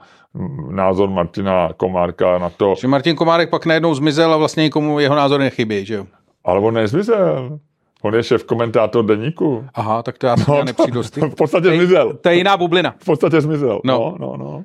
názor 0.70 1.10
Martina 1.10 1.70
Komárka 1.76 2.38
na 2.38 2.50
to. 2.50 2.74
Že 2.78 2.88
Martin 2.88 3.16
Komárek 3.16 3.50
pak 3.50 3.66
najednou 3.66 3.94
zmizel 3.94 4.32
a 4.34 4.36
vlastně 4.36 4.62
nikomu 4.62 5.00
jeho 5.00 5.14
názor 5.14 5.40
nechybí, 5.40 5.86
že 5.86 5.94
jo? 5.94 6.06
Ale 6.44 6.60
on 6.60 6.74
nezmizel. 6.74 7.58
On 8.02 8.14
je 8.14 8.22
šéf 8.22 8.44
komentátor 8.44 9.04
deníku. 9.04 9.64
Aha, 9.74 10.02
tak 10.02 10.18
to 10.18 10.26
já 10.26 10.36
no, 10.48 10.64
nepřijdu 10.64 11.02
tím. 11.02 11.30
V 11.30 11.34
podstatě 11.34 11.68
zmizel. 11.68 12.12
To 12.14 12.28
je 12.28 12.34
jiná 12.34 12.56
bublina. 12.56 12.94
V 12.98 13.04
podstatě 13.04 13.40
zmizel. 13.40 13.80
No. 13.84 14.16
No, 14.18 14.26
no, 14.26 14.36
no. 14.36 14.64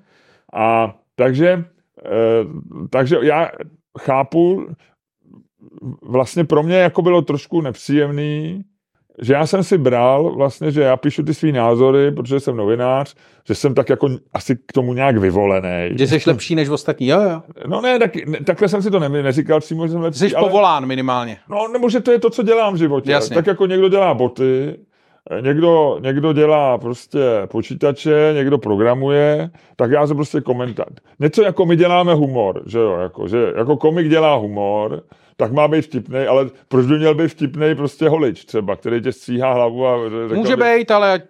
A 0.54 0.94
takže, 1.16 1.66
takže 2.90 3.18
já 3.22 3.52
chápu, 4.00 4.68
vlastně 6.02 6.44
pro 6.44 6.64
mě 6.64 6.76
jako 6.76 7.02
bylo 7.02 7.22
trošku 7.22 7.62
nepříjemný, 7.62 8.64
že 9.22 9.34
já 9.34 9.48
jsem 9.48 9.64
si 9.64 9.78
bral 9.78 10.36
vlastně, 10.36 10.72
že 10.72 10.82
já 10.82 10.98
píšu 10.98 11.24
ty 11.24 11.34
svý 11.34 11.52
názory, 11.52 12.12
protože 12.12 12.40
jsem 12.40 12.56
novinář, 12.56 13.16
že 13.48 13.56
jsem 13.56 13.76
tak 13.76 13.90
jako 13.90 14.10
asi 14.34 14.56
k 14.56 14.74
tomu 14.74 14.94
nějak 14.94 15.18
vyvolený. 15.18 15.90
Že 15.98 16.08
jsi 16.08 16.30
lepší 16.30 16.56
než 16.56 16.70
ostatní, 16.70 17.08
jo, 17.08 17.22
jo. 17.22 17.42
No 17.68 17.82
ne, 17.82 18.00
tak, 18.00 18.16
ne, 18.16 18.40
takhle 18.44 18.68
jsem 18.68 18.82
si 18.82 18.92
to 18.92 19.00
ne, 19.00 19.10
neříkal 19.10 19.60
přímo, 19.60 19.88
že 19.88 19.94
jsem 19.94 20.02
lepší, 20.02 20.20
Jsi 20.20 20.36
ale, 20.36 20.50
povolán 20.50 20.86
minimálně. 20.86 21.38
No, 21.50 21.68
nebo 21.74 21.90
že 21.90 22.00
to 22.00 22.12
je 22.12 22.20
to, 22.20 22.30
co 22.30 22.44
dělám 22.44 22.74
v 22.74 22.78
životě. 22.78 23.12
Jasně. 23.12 23.36
Tak 23.36 23.48
jako 23.48 23.66
někdo 23.66 23.90
dělá 23.90 24.14
boty, 24.14 24.76
někdo, 25.42 26.00
někdo 26.02 26.34
dělá 26.34 26.78
prostě 26.78 27.20
počítače, 27.48 28.34
někdo 28.36 28.58
programuje, 28.58 29.50
tak 29.76 29.92
já 29.92 30.08
jsem 30.08 30.16
prostě 30.16 30.42
komentant. 30.42 31.02
Něco 31.20 31.44
jako 31.44 31.66
my 31.66 31.76
děláme 31.76 32.14
humor, 32.14 32.64
že 32.66 32.80
jo, 32.80 32.98
jako, 32.98 33.28
že 33.28 33.54
jako 33.58 33.78
komik 33.78 34.10
dělá 34.10 34.36
humor, 34.36 35.04
tak 35.38 35.52
má 35.52 35.68
být 35.68 35.82
vtipný, 35.82 36.20
ale 36.20 36.50
proč 36.68 36.86
by 36.86 36.98
měl 36.98 37.16
být 37.16 37.28
vtipný 37.28 37.76
prostě 37.76 38.10
holič 38.10 38.46
třeba, 38.46 38.76
který 38.76 39.02
tě 39.02 39.12
stříhá 39.12 39.54
hlavu 39.54 39.88
a 39.88 40.10
řekl, 40.28 40.36
Může 40.36 40.56
být, 40.56 40.92
ale... 40.92 41.22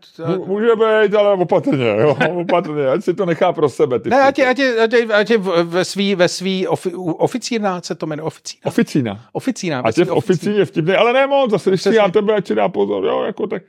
Může 0.46 0.76
být, 0.76 1.16
ale 1.16 1.34
opatrně, 1.34 1.96
jo, 2.00 2.18
opatrně, 2.42 2.88
ať 2.88 3.04
si 3.04 3.14
to 3.14 3.26
nechá 3.26 3.54
pro 3.54 3.70
sebe. 3.70 4.00
Ty 4.00 4.10
ne, 4.10 4.22
ať 4.22 4.40
je, 4.40 4.48
ať 4.48 4.60
je, 4.60 4.80
ať 4.82 4.94
je, 4.94 5.06
ať 5.06 5.30
je 5.30 5.38
ve 5.64 5.86
svý, 5.86 6.16
ve 6.16 6.28
svý 6.28 6.68
ofi, 6.68 6.94
oficína, 6.96 7.82
se 7.82 7.96
to 7.96 8.06
jmenuje, 8.06 8.24
oficína. 8.26 8.62
Oficína. 8.66 9.20
Oficína. 9.34 9.82
Ať 9.86 9.98
je 9.98 10.06
v 10.06 10.12
oficíně 10.12 10.66
vtipný, 10.66 10.94
ale 10.94 11.14
ne 11.14 11.28
moc, 11.28 11.52
zase 11.52 11.70
když 11.70 11.82
si 11.82 11.96
já 11.96 12.10
tebe, 12.10 12.36
ať 12.36 12.48
si 12.48 12.56
dá 12.56 12.70
pozor, 12.70 13.06
jo, 13.06 13.24
jako 13.24 13.48
tak, 13.48 13.64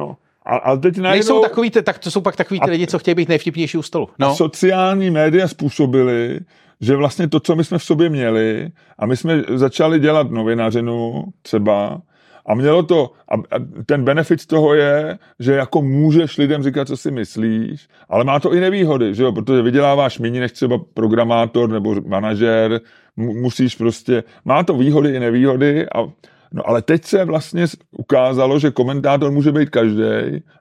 no. 0.00 0.16
A, 0.46 0.56
ale 0.56 0.78
teď 0.78 0.96
najednou... 0.96 1.10
Nejsou 1.10 1.42
takový, 1.42 1.70
tak 1.70 1.98
to 1.98 2.10
jsou 2.10 2.20
pak 2.20 2.36
takový 2.36 2.60
ty 2.60 2.70
lidi, 2.70 2.86
co 2.86 2.98
chtějí 2.98 3.14
být 3.14 3.28
nejvtipnější 3.28 3.78
u 3.78 3.82
stolu. 3.82 4.08
No. 4.18 4.34
Sociální 4.34 5.10
média 5.10 5.48
způsobily, 5.48 6.40
že 6.80 6.96
vlastně 6.96 7.28
to, 7.28 7.40
co 7.40 7.56
my 7.56 7.64
jsme 7.64 7.78
v 7.78 7.84
sobě 7.84 8.08
měli, 8.08 8.70
a 8.98 9.06
my 9.06 9.16
jsme 9.16 9.42
začali 9.54 10.00
dělat 10.00 10.30
novinařinu 10.30 11.24
třeba, 11.42 12.00
a 12.46 12.54
mělo 12.54 12.82
to, 12.82 13.10
a 13.28 13.58
ten 13.86 14.04
benefit 14.04 14.40
z 14.40 14.46
toho 14.46 14.74
je, 14.74 15.18
že 15.40 15.52
jako 15.52 15.82
můžeš 15.82 16.38
lidem 16.38 16.62
říkat, 16.62 16.88
co 16.88 16.96
si 16.96 17.10
myslíš, 17.10 17.88
ale 18.08 18.24
má 18.24 18.40
to 18.40 18.54
i 18.54 18.60
nevýhody, 18.60 19.14
že 19.14 19.22
jo, 19.22 19.32
protože 19.32 19.62
vyděláváš 19.62 20.18
méně 20.18 20.40
než 20.40 20.52
třeba 20.52 20.80
programátor 20.94 21.70
nebo 21.70 21.94
manažer, 22.06 22.80
musíš 23.16 23.76
prostě, 23.76 24.24
má 24.44 24.62
to 24.62 24.74
výhody 24.74 25.10
i 25.10 25.20
nevýhody 25.20 25.86
a 25.94 26.08
No 26.52 26.68
ale 26.68 26.82
teď 26.82 27.04
se 27.04 27.24
vlastně 27.24 27.66
ukázalo, 27.92 28.58
že 28.58 28.70
komentátor 28.70 29.30
může 29.30 29.52
být 29.52 29.70
každý 29.70 30.02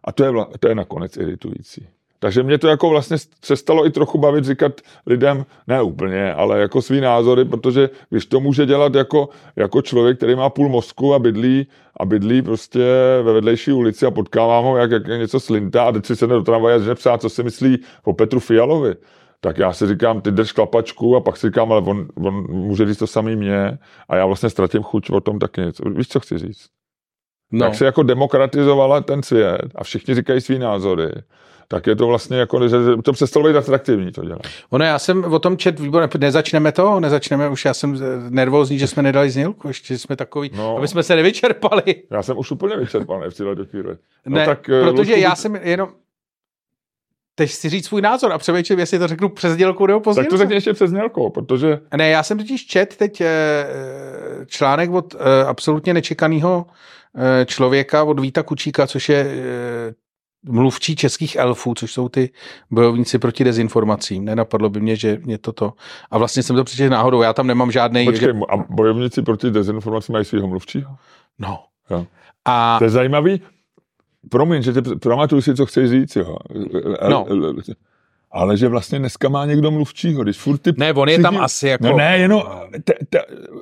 a 0.03 0.11
to 0.11 0.23
je, 0.23 0.29
vla, 0.29 0.47
to 0.59 0.67
je 0.67 0.75
nakonec 0.75 1.17
iritující. 1.17 1.87
Takže 2.19 2.43
mě 2.43 2.57
to 2.57 2.67
jako 2.67 2.89
vlastně 2.89 3.17
přestalo 3.41 3.85
i 3.85 3.91
trochu 3.91 4.17
bavit 4.17 4.45
říkat 4.45 4.81
lidem, 5.05 5.45
ne 5.67 5.81
úplně, 5.81 6.33
ale 6.33 6.59
jako 6.59 6.81
svý 6.81 7.01
názory, 7.01 7.45
protože 7.45 7.89
když 8.09 8.25
to 8.25 8.39
může 8.39 8.65
dělat 8.65 8.95
jako, 8.95 9.29
jako 9.55 9.81
člověk, 9.81 10.17
který 10.17 10.35
má 10.35 10.49
půl 10.49 10.69
mozku 10.69 11.13
a 11.13 11.19
bydlí, 11.19 11.67
a 11.97 12.05
bydlí 12.05 12.41
prostě 12.41 12.79
ve 13.23 13.33
vedlejší 13.33 13.71
ulici 13.71 14.05
a 14.05 14.11
potkávám 14.11 14.63
ho, 14.63 14.77
jak, 14.77 14.91
jak 14.91 15.07
něco 15.07 15.39
slintá 15.39 15.83
a 15.83 15.91
teď 15.91 16.05
si 16.05 16.15
se 16.15 16.27
do 16.27 16.41
tramvaje 16.41 16.91
a 16.91 16.95
psát, 16.95 17.21
co 17.21 17.29
si 17.29 17.43
myslí 17.43 17.77
o 18.03 18.13
Petru 18.13 18.39
Fialovi. 18.39 18.95
Tak 19.41 19.57
já 19.57 19.73
si 19.73 19.87
říkám, 19.87 20.21
ty 20.21 20.31
drž 20.31 20.51
klapačku 20.51 21.15
a 21.15 21.21
pak 21.21 21.37
si 21.37 21.47
říkám, 21.47 21.71
ale 21.71 21.81
on, 21.81 22.07
on 22.17 22.47
může 22.51 22.85
říct 22.85 22.97
to 22.97 23.07
samý 23.07 23.35
mě 23.35 23.77
a 24.09 24.15
já 24.15 24.25
vlastně 24.25 24.49
ztratím 24.49 24.83
chuť 24.83 25.09
o 25.09 25.21
tom 25.21 25.39
taky 25.39 25.61
něco. 25.61 25.89
Víš, 25.89 26.07
co 26.07 26.19
chci 26.19 26.37
říct? 26.37 26.65
No. 27.51 27.65
Jak 27.65 27.75
se 27.75 27.85
jako 27.85 28.03
demokratizovala 28.03 29.01
ten 29.01 29.23
svět 29.23 29.61
a 29.75 29.83
všichni 29.83 30.15
říkají 30.15 30.41
svý 30.41 30.59
názory, 30.59 31.11
tak 31.67 31.87
je 31.87 31.95
to 31.95 32.07
vlastně 32.07 32.37
jako, 32.37 32.67
že 32.67 32.77
to 33.03 33.13
přestalo 33.13 33.47
být 33.47 33.55
atraktivní 33.55 34.11
to 34.11 34.25
dělat. 34.25 34.41
Ono, 34.69 34.85
já 34.85 34.99
jsem 34.99 35.23
o 35.23 35.39
tom 35.39 35.57
čet 35.57 35.79
výborně, 35.79 36.09
nezačneme 36.17 36.71
to, 36.71 36.99
nezačneme, 36.99 37.49
už 37.49 37.65
já 37.65 37.73
jsem 37.73 37.97
nervózní, 38.29 38.79
že 38.79 38.87
jsme 38.87 39.03
nedali 39.03 39.29
znělku, 39.29 39.67
ještě 39.67 39.97
jsme 39.97 40.15
takový, 40.15 40.51
no, 40.55 40.77
aby 40.77 40.87
jsme 40.87 41.03
se 41.03 41.15
nevyčerpali. 41.15 41.95
Já 42.11 42.23
jsem 42.23 42.37
už 42.37 42.51
úplně 42.51 42.77
vyčerpaný 42.77 43.23
v 43.29 43.33
této 43.33 43.65
chvíli. 43.65 43.97
No, 44.25 44.37
ne, 44.37 44.45
tak, 44.45 44.69
eh, 44.69 44.83
protože 44.83 45.11
Luďku, 45.11 45.21
já 45.21 45.35
jsem 45.35 45.55
jenom, 45.55 45.89
teď 47.39 47.51
si 47.51 47.69
říct 47.69 47.85
svůj 47.85 48.01
názor 48.01 48.33
a 48.33 48.37
přemýšlím, 48.37 48.79
jestli 48.79 48.99
to 48.99 49.07
řeknu 49.07 49.29
přes 49.29 49.55
dělku 49.55 49.85
nebo 49.85 49.99
později. 49.99 50.23
Tak 50.23 50.29
to 50.29 50.37
řekni 50.37 50.55
ještě 50.55 50.73
přes 50.73 50.91
dělku, 50.91 51.29
protože... 51.29 51.79
Ne, 51.97 52.09
já 52.09 52.23
jsem 52.23 52.37
totiž 52.37 52.65
čet 52.67 52.95
teď 52.95 53.21
eh, 53.21 53.65
článek 54.45 54.91
od 54.91 55.15
eh, 55.15 55.45
absolutně 55.45 55.93
nečekaného 55.93 56.65
člověka, 57.45 58.03
od 58.03 58.19
Víta 58.19 58.43
Kučíka, 58.43 58.87
což 58.87 59.09
je 59.09 59.25
mluvčí 60.43 60.95
českých 60.95 61.35
elfů, 61.35 61.73
což 61.73 61.93
jsou 61.93 62.09
ty 62.09 62.29
bojovníci 62.71 63.19
proti 63.19 63.43
dezinformacím. 63.43 64.25
Nenapadlo 64.25 64.69
by 64.69 64.81
mě, 64.81 64.95
že 64.95 65.17
mě 65.23 65.37
toto. 65.37 65.73
A 66.11 66.17
vlastně 66.17 66.43
jsem 66.43 66.55
to 66.55 66.63
přečetl 66.63 66.89
náhodou, 66.89 67.21
já 67.21 67.33
tam 67.33 67.47
nemám 67.47 67.71
žádný. 67.71 68.05
Počkej, 68.05 68.27
že... 68.27 68.33
a 68.49 68.57
bojovníci 68.69 69.21
proti 69.21 69.51
dezinformacím 69.51 70.13
mají 70.13 70.25
svého 70.25 70.47
mluvčího? 70.47 70.95
No. 71.39 71.63
Jo. 71.89 72.05
A... 72.45 72.75
To 72.79 72.83
je 72.83 72.89
zajímavý. 72.89 73.41
Promiň, 74.31 74.61
že 74.61 74.73
tě 74.73 74.81
pamatuju 75.01 75.41
si, 75.41 75.55
co 75.55 75.65
chceš 75.65 75.89
říct, 75.89 76.15
jo. 76.15 76.37
No. 77.09 77.25
Ale 78.31 78.57
že 78.57 78.67
vlastně 78.67 78.99
dneska 78.99 79.29
má 79.29 79.45
někdo 79.45 79.71
mluvčího, 79.71 80.23
když 80.23 80.37
furt 80.37 80.57
ty... 80.57 80.71
Ne, 80.77 80.93
on 80.93 81.09
je 81.09 81.19
tam 81.19 81.37
asi 81.37 81.67
jako... 81.67 81.87
No 81.87 81.97
ne, 81.97 82.17
jenom 82.17 82.43
te, 82.83 82.93
te, 83.09 83.19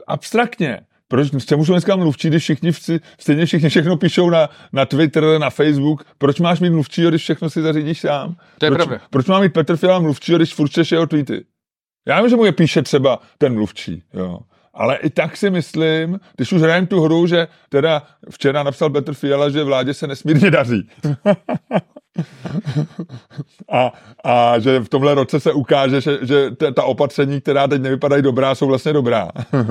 abstraktně 0.08 0.80
proč 1.08 1.28
se 1.38 1.56
můžu 1.56 1.74
dneska 1.74 1.96
mluvčí, 1.96 2.28
když 2.28 2.44
všichni, 2.44 2.72
stejně 3.20 3.46
všichni 3.46 3.70
všechno 3.70 3.98
píšou 3.98 4.30
na, 4.30 4.50
na 4.74 4.86
Twitter, 4.86 5.24
na 5.40 5.50
Facebook, 5.50 6.04
proč 6.18 6.40
máš 6.40 6.60
mít 6.60 6.70
mluvčí, 6.70 7.08
když 7.08 7.22
všechno 7.22 7.50
si 7.50 7.62
zařídíš 7.62 8.02
sám? 8.02 8.36
To 8.58 8.66
je 8.66 8.72
proč, 8.72 8.78
pravda. 8.78 9.06
Proč 9.10 9.26
má 9.26 9.40
mít 9.40 9.54
Petr 9.54 9.78
Fiala 9.78 10.00
mluvčí, 10.00 10.36
když 10.36 10.54
furt 10.54 10.70
čteš 10.70 10.92
jeho 10.92 11.08
tweety? 11.08 11.46
Já 12.08 12.22
vím, 12.22 12.30
že 12.30 12.36
mu 12.36 12.46
je 12.46 12.52
píše 12.52 12.82
třeba 12.82 13.20
ten 13.38 13.54
mluvčí, 13.54 14.04
jo. 14.14 14.40
Ale 14.78 14.98
i 14.98 15.10
tak 15.10 15.38
si 15.38 15.50
myslím, 15.50 16.20
když 16.36 16.52
už 16.52 16.62
hrajem 16.62 16.88
tu 16.88 17.02
hru, 17.02 17.28
že 17.28 17.48
teda 17.70 18.04
včera 18.30 18.64
napsal 18.64 18.90
Petr 18.90 19.14
Fiala, 19.14 19.50
že 19.50 19.64
vládě 19.64 19.94
se 19.94 20.08
nesmírně 20.08 20.52
daří. 20.52 20.90
a, 23.72 23.94
a 24.24 24.60
že 24.60 24.80
v 24.80 24.90
tomhle 24.90 25.14
roce 25.14 25.40
se 25.40 25.54
ukáže, 25.54 26.02
že, 26.02 26.20
že 26.22 26.52
ta 26.74 26.84
opatření, 26.84 27.42
která 27.42 27.68
teď 27.68 27.82
nevypadají 27.82 28.22
dobrá, 28.22 28.56
jsou 28.56 28.68
vlastně 28.68 28.94
dobrá. 28.94 29.30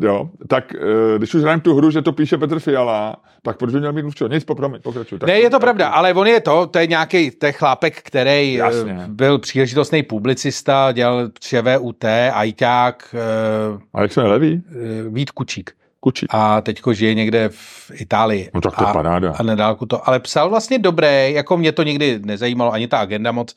jo, 0.00 0.30
tak 0.48 0.74
eh, 0.74 1.18
když 1.18 1.34
už 1.34 1.42
hrajeme 1.42 1.62
tu 1.62 1.74
hru, 1.74 1.90
že 1.90 2.02
to 2.02 2.12
píše 2.12 2.38
Petr 2.38 2.58
Fiala, 2.58 3.16
tak 3.42 3.56
proč 3.56 3.72
by 3.72 3.78
měl 3.78 3.92
mít 3.92 4.02
mluvčího? 4.02 4.28
Nic, 4.28 4.44
popromiň, 4.44 4.80
pokračuj. 4.82 5.18
Ne, 5.26 5.40
je 5.40 5.50
to 5.50 5.60
pravda, 5.60 5.88
ale 5.88 6.14
on 6.14 6.26
je 6.26 6.40
to, 6.40 6.66
to 6.66 6.78
je 6.78 6.86
nějaký 6.86 7.32
je 7.42 7.52
chlápek, 7.52 8.02
který 8.02 8.54
eh, 8.54 8.58
Jasně. 8.58 9.04
byl 9.08 9.38
příležitostný 9.38 10.02
publicista, 10.02 10.92
dělal 10.92 11.28
ČVUT, 11.40 12.04
ajťák. 12.32 13.14
Eh, 13.14 13.78
a 13.94 14.02
jak 14.02 14.12
se 14.12 14.22
leví? 14.22 14.62
Vít 15.08 15.30
Kučík. 15.30 15.76
Kučík. 16.06 16.28
A 16.34 16.60
teďko 16.60 16.94
žije 16.94 17.14
někde 17.14 17.48
v 17.48 17.90
Itálii. 17.94 18.50
No 18.54 18.60
tak 18.60 18.76
to 18.76 18.88
a, 18.88 18.92
paráda. 18.92 19.34
A 19.38 19.42
nedálku 19.42 19.86
to. 19.86 20.08
Ale 20.08 20.20
psal 20.20 20.50
vlastně 20.50 20.78
dobré, 20.78 21.30
jako 21.30 21.56
mě 21.56 21.72
to 21.72 21.82
nikdy 21.82 22.18
nezajímalo, 22.18 22.72
ani 22.72 22.88
ta 22.88 22.98
agenda 22.98 23.32
moc, 23.32 23.54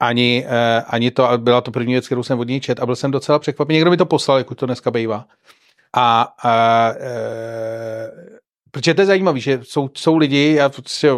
ani, 0.00 0.46
eh, 0.46 0.82
ani 0.86 1.10
to, 1.10 1.28
byla 1.36 1.60
to 1.60 1.70
první 1.70 1.92
věc, 1.92 2.06
kterou 2.06 2.22
jsem 2.22 2.38
od 2.38 2.48
něj 2.48 2.60
čet 2.60 2.80
a 2.80 2.86
byl 2.86 2.96
jsem 2.96 3.10
docela 3.10 3.38
překvapený. 3.38 3.76
Někdo 3.76 3.90
mi 3.90 3.96
to 3.96 4.06
poslal, 4.06 4.38
jak 4.38 4.46
to 4.54 4.66
dneska 4.66 4.90
bývá. 4.90 5.24
A, 5.96 6.34
a 6.42 6.92
e, 7.00 8.10
protože 8.70 8.94
to 8.94 9.00
je 9.00 9.06
zajímavé, 9.06 9.40
že 9.40 9.60
jsou, 9.62 9.90
jsou 9.94 10.16
lidi, 10.16 10.54
já 10.54 10.68
prostě 10.68 11.10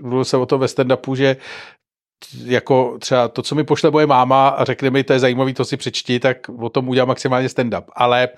mluvil 0.00 0.24
jsem 0.24 0.40
o 0.40 0.46
tom 0.46 0.60
ve 0.60 0.66
stand-upu, 0.66 1.14
že 1.14 1.36
jako 2.44 2.98
třeba 3.00 3.28
to, 3.28 3.42
co 3.42 3.54
mi 3.54 3.64
pošle 3.64 3.90
moje 3.90 4.06
máma 4.06 4.48
a 4.48 4.64
řekne 4.64 4.90
mi, 4.90 5.04
to 5.04 5.12
je 5.12 5.18
zajímavý, 5.18 5.54
to 5.54 5.64
si 5.64 5.76
přečti, 5.76 6.20
tak 6.20 6.48
o 6.48 6.68
tom 6.68 6.88
udělám 6.88 7.08
maximálně 7.08 7.48
stand-up. 7.48 7.84
Ale 7.92 8.28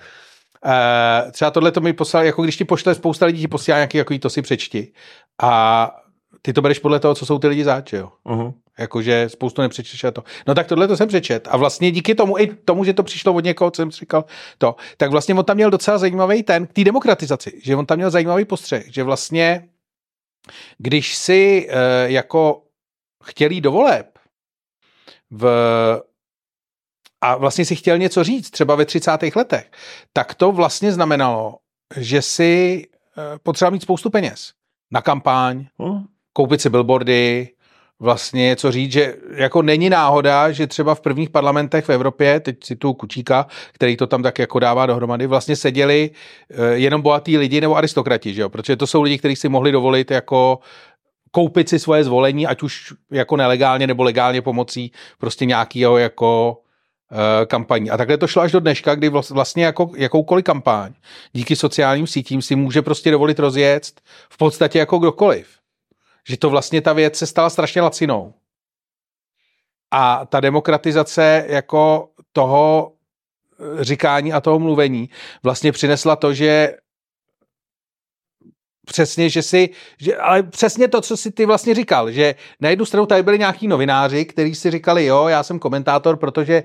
e, 0.65 1.31
třeba 1.31 1.51
tohle 1.51 1.71
to 1.71 1.81
mi 1.81 1.93
poslal, 1.93 2.23
jako 2.25 2.43
když 2.43 2.57
ti 2.57 2.65
pošle 2.65 2.95
spousta 2.95 3.25
lidí, 3.25 3.41
ti 3.41 3.47
posílá 3.47 3.77
nějaký, 3.77 3.97
jako 3.97 4.17
to 4.17 4.29
si 4.29 4.41
přečti. 4.41 4.93
A 5.41 5.91
ty 6.41 6.53
to 6.53 6.61
bereš 6.61 6.79
podle 6.79 6.99
toho, 6.99 7.15
co 7.15 7.25
jsou 7.25 7.39
ty 7.39 7.47
lidi 7.47 7.63
záč, 7.63 7.93
jo. 7.93 8.11
Uh-huh. 8.25 8.53
Jakože 8.79 9.29
spoustu 9.29 9.61
nepřečteš 9.61 10.03
a 10.03 10.11
to. 10.11 10.23
No 10.47 10.55
tak 10.55 10.67
tohle 10.67 10.87
to 10.87 10.97
jsem 10.97 11.07
přečet. 11.07 11.47
A 11.51 11.57
vlastně 11.57 11.91
díky 11.91 12.15
tomu, 12.15 12.39
i 12.39 12.47
tomu, 12.47 12.83
že 12.83 12.93
to 12.93 13.03
přišlo 13.03 13.33
od 13.33 13.43
někoho, 13.43 13.71
co 13.71 13.81
jsem 13.81 13.91
říkal, 13.91 14.25
to, 14.57 14.75
tak 14.97 15.11
vlastně 15.11 15.35
on 15.35 15.45
tam 15.45 15.55
měl 15.57 15.69
docela 15.69 15.97
zajímavý 15.97 16.43
ten 16.43 16.67
k 16.67 16.73
té 16.73 16.83
demokratizaci, 16.83 17.61
že 17.63 17.75
on 17.75 17.85
tam 17.85 17.97
měl 17.97 18.09
zajímavý 18.09 18.45
postřeh, 18.45 18.93
že 18.93 19.03
vlastně, 19.03 19.69
když 20.77 21.15
si 21.15 21.67
e, 21.69 22.11
jako 22.11 22.63
chtěl 23.23 23.51
jít 23.51 23.61
do 23.61 23.71
voleb 23.71 24.19
v, 25.31 25.45
a 27.23 27.35
vlastně 27.35 27.65
si 27.65 27.75
chtěl 27.75 27.97
něco 27.97 28.23
říct, 28.23 28.49
třeba 28.49 28.75
ve 28.75 28.85
30. 28.85 29.11
letech, 29.35 29.71
tak 30.13 30.35
to 30.35 30.51
vlastně 30.51 30.91
znamenalo, 30.91 31.55
že 31.97 32.21
si 32.21 32.83
e, 33.17 33.39
potřeba 33.43 33.69
mít 33.69 33.81
spoustu 33.81 34.09
peněz 34.09 34.51
na 34.91 35.01
kampaň, 35.01 35.65
uh 35.77 36.01
koupit 36.33 36.61
si 36.61 36.69
billboardy, 36.69 37.49
vlastně 37.99 38.41
něco 38.41 38.71
říct, 38.71 38.91
že 38.91 39.15
jako 39.35 39.61
není 39.61 39.89
náhoda, 39.89 40.51
že 40.51 40.67
třeba 40.67 40.95
v 40.95 41.01
prvních 41.01 41.29
parlamentech 41.29 41.85
v 41.85 41.89
Evropě, 41.89 42.39
teď 42.39 42.63
si 42.63 42.75
tu 42.75 42.93
Kučíka, 42.93 43.47
který 43.71 43.97
to 43.97 44.07
tam 44.07 44.23
tak 44.23 44.39
jako 44.39 44.59
dává 44.59 44.85
dohromady, 44.85 45.27
vlastně 45.27 45.55
seděli 45.55 46.11
eh, 46.49 46.55
jenom 46.73 47.01
bohatí 47.01 47.37
lidi 47.37 47.61
nebo 47.61 47.75
aristokrati, 47.75 48.33
že 48.33 48.41
jo? 48.41 48.49
protože 48.49 48.75
to 48.75 48.87
jsou 48.87 49.01
lidi, 49.01 49.17
kteří 49.17 49.35
si 49.35 49.49
mohli 49.49 49.71
dovolit 49.71 50.11
jako 50.11 50.59
koupit 51.31 51.69
si 51.69 51.79
svoje 51.79 52.03
zvolení, 52.03 52.47
ať 52.47 52.63
už 52.63 52.93
jako 53.11 53.37
nelegálně 53.37 53.87
nebo 53.87 54.03
legálně 54.03 54.41
pomocí 54.41 54.91
prostě 55.17 55.45
nějakého 55.45 55.97
jako 55.97 56.57
kampaní. 57.45 57.91
A 57.91 57.97
takhle 57.97 58.17
to 58.17 58.27
šlo 58.27 58.41
až 58.41 58.51
do 58.51 58.59
dneška, 58.59 58.95
kdy 58.95 59.09
vlastně 59.09 59.65
jako, 59.65 59.91
jakoukoliv 59.95 60.45
kampaň 60.45 60.93
díky 61.33 61.55
sociálním 61.55 62.07
sítím 62.07 62.41
si 62.41 62.55
může 62.55 62.81
prostě 62.81 63.11
dovolit 63.11 63.39
rozjet 63.39 64.01
v 64.29 64.37
podstatě 64.37 64.79
jako 64.79 64.97
kdokoliv 64.97 65.47
že 66.27 66.37
to 66.37 66.49
vlastně 66.49 66.81
ta 66.81 66.93
věc 66.93 67.15
se 67.15 67.27
stala 67.27 67.49
strašně 67.49 67.81
lacinou. 67.81 68.33
A 69.91 70.25
ta 70.25 70.39
demokratizace 70.39 71.45
jako 71.47 72.09
toho 72.31 72.91
eh, 73.59 73.83
říkání 73.83 74.33
a 74.33 74.41
toho 74.41 74.59
mluvení 74.59 75.09
vlastně 75.43 75.71
přinesla 75.71 76.15
to, 76.15 76.33
že 76.33 76.77
přesně, 78.85 79.29
že 79.29 79.41
si, 79.41 79.69
že, 79.97 80.17
ale 80.17 80.43
přesně 80.43 80.87
to, 80.87 81.01
co 81.01 81.17
si 81.17 81.31
ty 81.31 81.45
vlastně 81.45 81.75
říkal, 81.75 82.11
že 82.11 82.35
na 82.59 82.69
jednu 82.69 82.85
stranu 82.85 83.05
tady 83.05 83.23
byli 83.23 83.39
nějaký 83.39 83.67
novináři, 83.67 84.25
kteří 84.25 84.55
si 84.55 84.71
říkali, 84.71 85.05
jo, 85.05 85.27
já 85.27 85.43
jsem 85.43 85.59
komentátor, 85.59 86.17
protože 86.17 86.63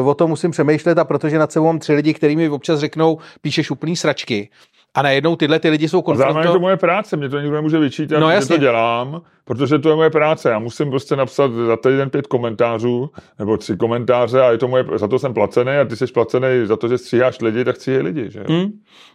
uh, 0.00 0.08
o 0.08 0.14
tom 0.14 0.30
musím 0.30 0.50
přemýšlet 0.50 0.98
a 0.98 1.04
protože 1.04 1.38
nad 1.38 1.52
sebou 1.52 1.66
mám 1.66 1.78
tři 1.78 1.92
lidi, 1.92 2.14
kteří 2.14 2.36
mi 2.36 2.48
občas 2.48 2.80
řeknou, 2.80 3.18
píšeš 3.40 3.70
úplný 3.70 3.96
sračky. 3.96 4.48
A 4.94 5.02
najednou 5.02 5.36
tyhle 5.36 5.58
ty 5.58 5.68
lidi 5.70 5.88
jsou 5.88 6.04
Zároveň 6.14 6.42
je 6.46 6.52
to 6.52 6.60
moje 6.60 6.76
práce, 6.76 7.16
mě 7.16 7.28
to 7.28 7.38
nikdo 7.40 7.54
nemůže 7.54 7.78
vyčítat, 7.78 8.20
No 8.20 8.28
že 8.28 8.34
jasně. 8.34 8.56
to 8.56 8.60
dělám, 8.60 9.22
protože 9.44 9.78
to 9.78 9.88
je 9.90 9.96
moje 9.96 10.10
práce. 10.10 10.50
Já 10.50 10.58
musím 10.58 10.90
prostě 10.90 11.16
napsat 11.16 11.50
za 11.52 11.76
týden 11.76 12.10
pět 12.10 12.26
komentářů, 12.26 13.10
nebo 13.38 13.56
tři 13.56 13.76
komentáře 13.76 14.40
a 14.40 14.50
je 14.50 14.58
to 14.58 14.68
moje, 14.68 14.84
za 14.96 15.08
to 15.08 15.18
jsem 15.18 15.34
placený 15.34 15.72
a 15.72 15.84
ty 15.84 15.96
jsi 15.96 16.06
placený 16.06 16.46
za 16.64 16.76
to, 16.76 16.88
že 16.88 16.98
stříháš 16.98 17.40
lidi, 17.40 17.64
tak 17.64 17.76
stříhej 17.76 18.00
lidi. 18.02 18.30
Že? 18.30 18.38
jo? 18.38 18.44
Hm? 18.48 18.70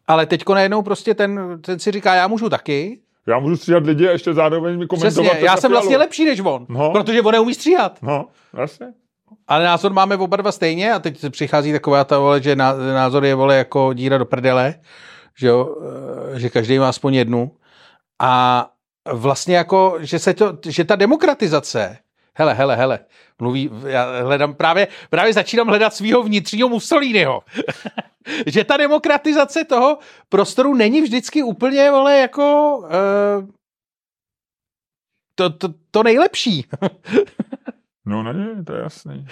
Ale 0.07 0.25
teďko 0.25 0.53
najednou 0.53 0.81
prostě 0.81 1.13
ten, 1.13 1.59
ten 1.61 1.79
si 1.79 1.91
říká, 1.91 2.15
já 2.15 2.27
můžu 2.27 2.49
taky. 2.49 2.99
Já 3.27 3.39
můžu 3.39 3.57
stříhat 3.57 3.85
lidi 3.85 4.07
a 4.07 4.11
ještě 4.11 4.33
zároveň 4.33 4.79
mi 4.79 4.87
komentovat. 4.87 5.29
Přesně, 5.29 5.45
já 5.45 5.57
jsem 5.57 5.71
vlastně 5.71 5.97
lepší 5.97 6.25
než 6.25 6.39
on, 6.43 6.65
No. 6.69 6.91
protože 6.91 7.21
on 7.21 7.31
neumí 7.31 7.53
stříhat. 7.53 7.99
No, 8.01 8.25
jasně. 8.57 8.87
Ale 9.47 9.63
názor 9.65 9.93
máme 9.93 10.17
oba 10.17 10.37
dva 10.37 10.51
stejně 10.51 10.93
a 10.93 10.99
teď 10.99 11.25
přichází 11.29 11.71
taková 11.71 12.03
ta 12.03 12.19
vole, 12.19 12.41
že 12.41 12.55
ná- 12.55 12.75
názor 12.93 13.25
je 13.25 13.35
vole 13.35 13.55
jako 13.57 13.93
díra 13.93 14.17
do 14.17 14.25
prdele, 14.25 14.73
že, 15.39 15.47
jo, 15.47 15.77
eh, 16.35 16.39
že 16.39 16.49
každý 16.49 16.79
má 16.79 16.89
aspoň 16.89 17.13
jednu. 17.13 17.51
A 18.21 18.65
vlastně 19.11 19.55
jako, 19.55 19.97
že 19.99 20.19
se 20.19 20.33
to, 20.33 20.57
že 20.65 20.83
ta 20.83 20.95
demokratizace, 20.95 21.97
hele, 22.33 22.53
hele, 22.53 22.75
hele, 22.75 22.99
mluví, 23.39 23.69
já 23.87 24.23
hledám 24.23 24.53
právě, 24.53 24.87
právě 25.09 25.33
začínám 25.33 25.67
hledat 25.67 25.93
svého 25.93 26.23
vnitřního 26.23 26.69
Mussoliniho. 26.69 27.43
že 28.45 28.63
ta 28.63 28.77
demokratizace 28.77 29.63
toho 29.63 29.97
prostoru 30.29 30.73
není 30.73 31.01
vždycky 31.01 31.43
úplně, 31.43 31.91
vole, 31.91 32.17
jako 32.17 32.77
uh, 32.77 33.49
to, 35.35 35.49
to, 35.49 35.73
to 35.91 36.03
nejlepší. 36.03 36.65
No 38.09 38.23
ne, 38.23 38.63
to 38.65 38.73
je 38.73 38.81
jasný. 38.81 39.25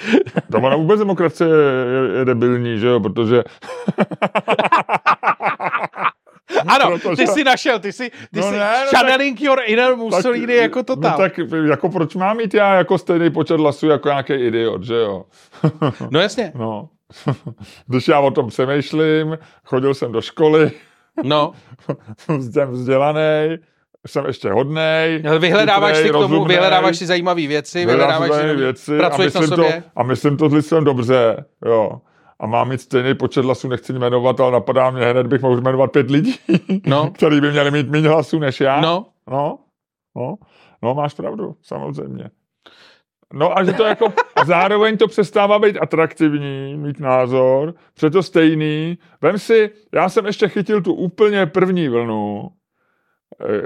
To 0.51 0.57
ona 0.57 0.75
vůbec 0.75 0.99
demokracie 0.99 1.49
je, 1.49 2.17
je 2.19 2.25
debilní, 2.25 2.79
že 2.79 2.87
jo, 2.87 2.99
protože... 2.99 3.43
Ano, 6.67 6.97
Protože- 6.97 7.15
ty 7.15 7.27
jsi 7.27 7.43
našel, 7.43 7.79
ty 7.79 7.93
jsi, 7.93 8.09
ty 8.33 8.39
No 8.39 8.43
jsi 8.43 8.51
ne, 8.51 8.83
no 8.85 8.99
channeling 8.99 9.41
your 9.41 9.59
inner 9.65 9.95
Mussolini 9.95 10.55
jako 10.55 10.83
to 10.83 10.95
no 10.95 11.01
tam. 11.01 11.17
tak 11.17 11.37
jako 11.69 11.89
proč 11.89 12.15
mám 12.15 12.37
mít 12.37 12.53
já 12.53 12.73
jako 12.73 12.97
stejný 12.97 13.29
počet 13.29 13.59
hlasů 13.59 13.87
jako 13.87 14.07
nějaký 14.09 14.33
idiot, 14.33 14.83
že 14.83 14.95
jo? 14.95 15.25
No 16.11 16.19
jasně, 16.19 16.51
No. 16.55 16.89
Když 17.87 18.07
já 18.07 18.19
o 18.19 18.31
tom 18.31 18.47
přemýšlím, 18.47 19.37
chodil 19.65 19.93
jsem 19.93 20.11
do 20.11 20.21
školy, 20.21 20.71
no. 21.23 21.51
jsem 22.49 22.71
vzdělaný, 22.71 23.57
jsem 24.07 24.25
ještě 24.25 24.51
hodnej. 24.51 25.23
Vyhledáváš 25.39 25.97
si 25.97 26.03
k 26.09 26.11
tomu, 26.11 26.21
rozumnej, 26.21 26.57
vyhledáváš 26.57 26.97
si 26.97 27.05
zajímavé 27.05 27.47
věci, 27.47 27.85
vyhledáváš 27.85 28.31
si 28.31 28.55
věci 28.55 28.97
pracuješ 28.97 29.35
a 29.35 29.39
na 29.39 29.41
myslím 29.41 29.57
sobě. 29.57 29.81
To, 29.81 29.89
a 29.95 30.03
myslím 30.03 30.37
to 30.37 30.45
lidstvem 30.45 30.83
dobře, 30.83 31.45
jo. 31.65 32.01
A 32.39 32.47
mám 32.47 32.69
mít 32.69 32.81
stejný 32.81 33.15
počet 33.15 33.45
hlasů, 33.45 33.67
nechci 33.67 33.93
jmenovat, 33.93 34.39
ale 34.39 34.51
napadá 34.51 34.89
mě 34.89 35.05
hned, 35.05 35.27
bych 35.27 35.41
mohl 35.41 35.61
jmenovat 35.61 35.91
pět 35.91 36.11
lidí, 36.11 36.35
No. 36.85 37.11
který 37.13 37.41
by 37.41 37.51
měli 37.51 37.71
mít 37.71 37.89
méně 37.89 38.09
hlasů 38.09 38.39
než 38.39 38.61
já. 38.61 38.81
No, 38.81 39.05
No, 39.29 39.59
no, 40.15 40.35
no, 40.81 40.93
máš 40.93 41.13
pravdu, 41.13 41.55
samozřejmě. 41.61 42.29
No 43.33 43.57
a 43.57 43.63
že 43.63 43.73
to 43.73 43.83
jako, 43.83 44.13
a 44.35 44.45
zároveň 44.45 44.97
to 44.97 45.07
přestává 45.07 45.59
být 45.59 45.77
atraktivní, 45.81 46.75
mít 46.77 46.99
názor, 46.99 47.73
přeto 47.93 48.23
stejný. 48.23 48.97
Vem 49.21 49.39
si, 49.39 49.69
já 49.93 50.09
jsem 50.09 50.25
ještě 50.25 50.47
chytil 50.47 50.81
tu 50.81 50.93
úplně 50.93 51.45
první 51.45 51.89
vlnu, 51.89 52.49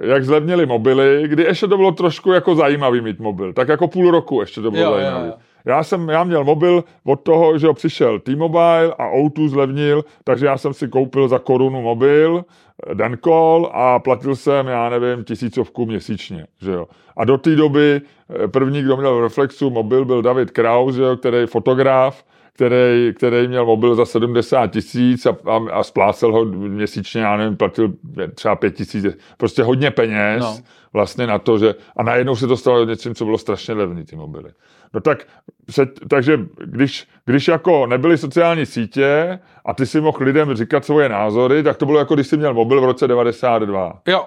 jak 0.04 0.26
zlevnili 0.26 0.66
mobily, 0.66 1.24
kdy 1.28 1.44
ještě 1.44 1.68
to 1.68 1.78
bylo 1.78 1.92
trošku 1.92 2.32
jako 2.32 2.56
zajímavý 2.56 3.02
mít 3.02 3.20
mobil. 3.20 3.54
Tak 3.54 3.68
jako 3.68 3.88
půl 3.88 4.12
roku 4.12 4.40
ještě 4.42 4.62
to 4.62 4.72
bylo 4.72 4.84
Jo, 4.84 4.90
jo, 4.92 4.98
zajímavý. 5.02 5.28
jo. 5.28 5.34
Já 5.66 5.84
jsem, 5.84 6.10
já 6.10 6.24
měl 6.24 6.44
mobil 6.44 6.84
od 7.06 7.16
toho, 7.16 7.58
že 7.58 7.68
ho 7.68 7.74
přišel 7.74 8.20
T-Mobile 8.20 8.94
a 8.98 9.10
O2 9.12 9.48
zlevnil, 9.48 10.06
takže 10.24 10.46
já 10.46 10.58
jsem 10.58 10.74
si 10.74 10.88
koupil 10.88 11.28
za 11.28 11.40
korunu 11.40 11.82
mobil, 11.82 12.46
eh, 12.92 12.96
den 12.96 13.18
call 13.24 13.70
a 13.74 14.00
platil 14.00 14.36
jsem, 14.36 14.68
já 14.68 14.90
nevím, 14.90 15.24
tisícovku 15.24 15.86
měsíčně, 15.86 16.46
že 16.62 16.72
jo. 16.72 16.88
A 17.18 17.26
do 17.26 17.38
té 17.38 17.56
doby 17.56 18.02
eh, 18.44 18.48
první, 18.48 18.82
kdo 18.82 18.98
měl 18.98 19.18
v 19.18 19.22
Reflexu 19.22 19.70
mobil, 19.70 20.06
byl 20.06 20.22
David 20.22 20.52
Kraus, 20.52 20.96
že 20.96 21.02
jo, 21.02 21.18
který 21.18 21.38
je 21.38 21.48
fotograf, 21.48 22.24
který, 22.54 23.14
který 23.16 23.48
měl 23.48 23.66
mobil 23.66 23.96
za 23.96 24.06
70 24.06 24.68
tisíc 24.68 25.26
a, 25.26 25.38
a, 25.46 25.60
a 25.72 25.84
splácel 25.84 26.32
ho 26.32 26.46
měsíčně, 26.46 27.22
já 27.22 27.38
nevím, 27.38 27.58
platil 27.58 27.94
třeba 28.36 28.56
5 28.56 28.72
tisíc, 28.76 29.06
prostě 29.38 29.64
hodně 29.64 29.92
peněz 29.92 30.42
No. 30.44 30.58
vlastně 30.94 31.28
na 31.28 31.40
to, 31.40 31.58
že 31.58 31.76
a 31.98 32.04
najednou 32.04 32.36
se 32.36 32.48
to 32.48 32.58
stalo 32.58 32.86
něčím, 32.86 33.16
co 33.16 33.26
bylo 33.26 33.38
strašně 33.38 33.74
levný, 33.74 34.06
ty 34.06 34.16
mobily. 34.16 34.52
No 34.94 35.00
tak, 35.02 35.28
se, 35.70 35.86
takže 36.10 36.40
když, 36.66 37.08
když 37.26 37.48
jako 37.48 37.88
nebyly 37.88 38.18
sociální 38.18 38.66
sítě 38.66 39.40
a 39.66 39.74
ty 39.74 39.86
si 39.86 40.02
mohl 40.02 40.18
lidem 40.22 40.56
říkat 40.56 40.86
svoje 40.86 41.10
názory, 41.10 41.64
tak 41.64 41.78
to 41.78 41.86
bylo 41.86 42.00
jako 42.00 42.16
když 42.16 42.28
jsi 42.28 42.38
měl 42.38 42.54
mobil 42.54 42.82
v 42.82 42.86
roce 42.86 43.08
92. 43.08 44.02
jo, 44.08 44.26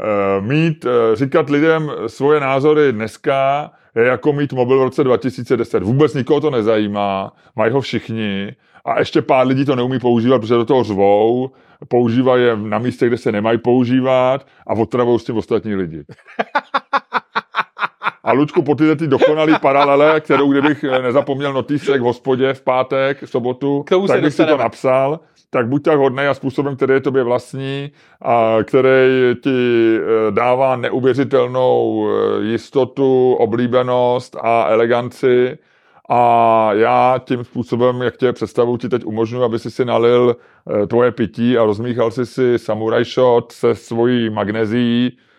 Eh, 0.00 0.40
mít, 0.40 0.84
eh, 0.86 1.16
říkat 1.16 1.50
lidem 1.50 1.90
svoje 2.06 2.40
názory 2.40 2.92
dneska 2.92 3.70
je 3.96 4.04
jako 4.04 4.32
mít 4.32 4.52
mobil 4.52 4.78
v 4.78 4.82
roce 4.82 5.04
2010. 5.04 5.82
Vůbec 5.82 6.14
nikoho 6.14 6.40
to 6.40 6.50
nezajímá, 6.50 7.32
mají 7.56 7.72
ho 7.72 7.80
všichni 7.80 8.56
a 8.84 8.98
ještě 8.98 9.22
pár 9.22 9.46
lidí 9.46 9.64
to 9.64 9.76
neumí 9.76 9.98
používat, 9.98 10.38
protože 10.38 10.54
do 10.54 10.64
toho 10.64 10.84
řvou, 10.84 11.50
používají 11.88 12.44
je 12.44 12.56
na 12.56 12.78
místě, 12.78 13.06
kde 13.06 13.16
se 13.16 13.32
nemají 13.32 13.58
používat 13.58 14.46
a 14.66 14.72
otravují 14.72 15.18
s 15.18 15.24
tím 15.24 15.36
ostatní 15.36 15.74
lidi. 15.74 16.04
A 18.24 18.32
Lučku, 18.32 18.62
po 18.62 18.74
tyhle 18.74 18.96
ty 18.96 19.06
dokonalý 19.06 19.54
paralele, 19.62 20.20
kterou 20.20 20.52
kdybych 20.52 20.84
eh, 20.84 21.02
nezapomněl 21.02 21.52
notýsek 21.52 22.00
v 22.00 22.04
hospodě 22.04 22.54
v 22.54 22.62
pátek, 22.62 23.22
v 23.22 23.30
sobotu, 23.30 23.84
tak 24.08 24.22
bych 24.22 24.34
si 24.34 24.46
to 24.46 24.56
napsal, 24.56 25.20
tak 25.50 25.68
buď 25.68 25.82
tak 25.82 25.98
hodnej 25.98 26.28
a 26.28 26.34
způsobem, 26.34 26.76
který 26.76 26.94
je 26.94 27.00
tobě 27.00 27.22
vlastní 27.22 27.90
a 28.22 28.56
který 28.64 29.34
ti 29.42 29.98
eh, 29.98 30.30
dává 30.30 30.76
neuvěřitelnou 30.76 32.06
eh, 32.08 32.44
jistotu, 32.44 33.34
oblíbenost 33.34 34.36
a 34.40 34.66
eleganci. 34.68 35.58
A 36.08 36.70
já 36.72 37.20
tím 37.24 37.44
způsobem, 37.44 38.02
jak 38.02 38.16
tě 38.16 38.32
představu, 38.32 38.76
ti 38.76 38.88
teď 38.88 39.04
umožňuji, 39.04 39.44
aby 39.44 39.58
si 39.58 39.70
si 39.70 39.84
nalil 39.84 40.36
eh, 40.36 40.86
tvoje 40.86 41.12
pití 41.12 41.58
a 41.58 41.64
rozmíchal 41.64 42.10
si 42.10 42.26
si 42.26 42.58
samurai 42.58 43.04
shot 43.04 43.52
se 43.52 43.74
svojí 43.74 44.30
magnezí, 44.30 45.16
eh, 45.16 45.33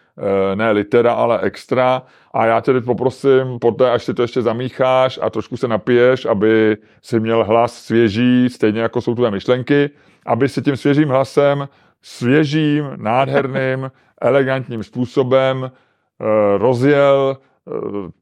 ne 0.56 0.72
litera, 0.72 1.14
ale 1.14 1.40
extra. 1.42 2.02
A 2.34 2.46
já 2.46 2.62
tě 2.62 2.74
teď 2.74 2.86
poprosím, 2.86 3.60
poté, 3.62 3.92
až 3.92 4.04
si 4.04 4.14
to 4.14 4.22
ještě 4.22 4.42
zamícháš 4.42 5.20
a 5.22 5.30
trošku 5.30 5.58
se 5.58 5.68
napiješ, 5.68 6.26
aby 6.26 6.78
si 7.02 7.20
měl 7.20 7.44
hlas 7.44 7.74
svěží, 7.74 8.50
stejně 8.50 8.82
jako 8.82 9.02
jsou 9.02 9.16
tvoje 9.16 9.32
myšlenky, 9.32 9.90
aby 10.26 10.50
si 10.50 10.62
tím 10.62 10.78
svěžím 10.78 11.10
hlasem, 11.10 11.68
svěžím, 12.02 12.86
nádherným, 12.96 13.92
elegantním 14.22 14.84
způsobem 14.84 15.72
eh, 15.72 16.58
rozjel 16.58 17.38
eh, 17.38 17.72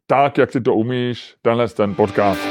tak, 0.08 0.38
jak 0.38 0.52
ty 0.52 0.62
to 0.62 0.74
umíš, 0.74 1.36
tenhle 1.42 1.68
ten 1.68 1.96
podcast. 1.96 2.42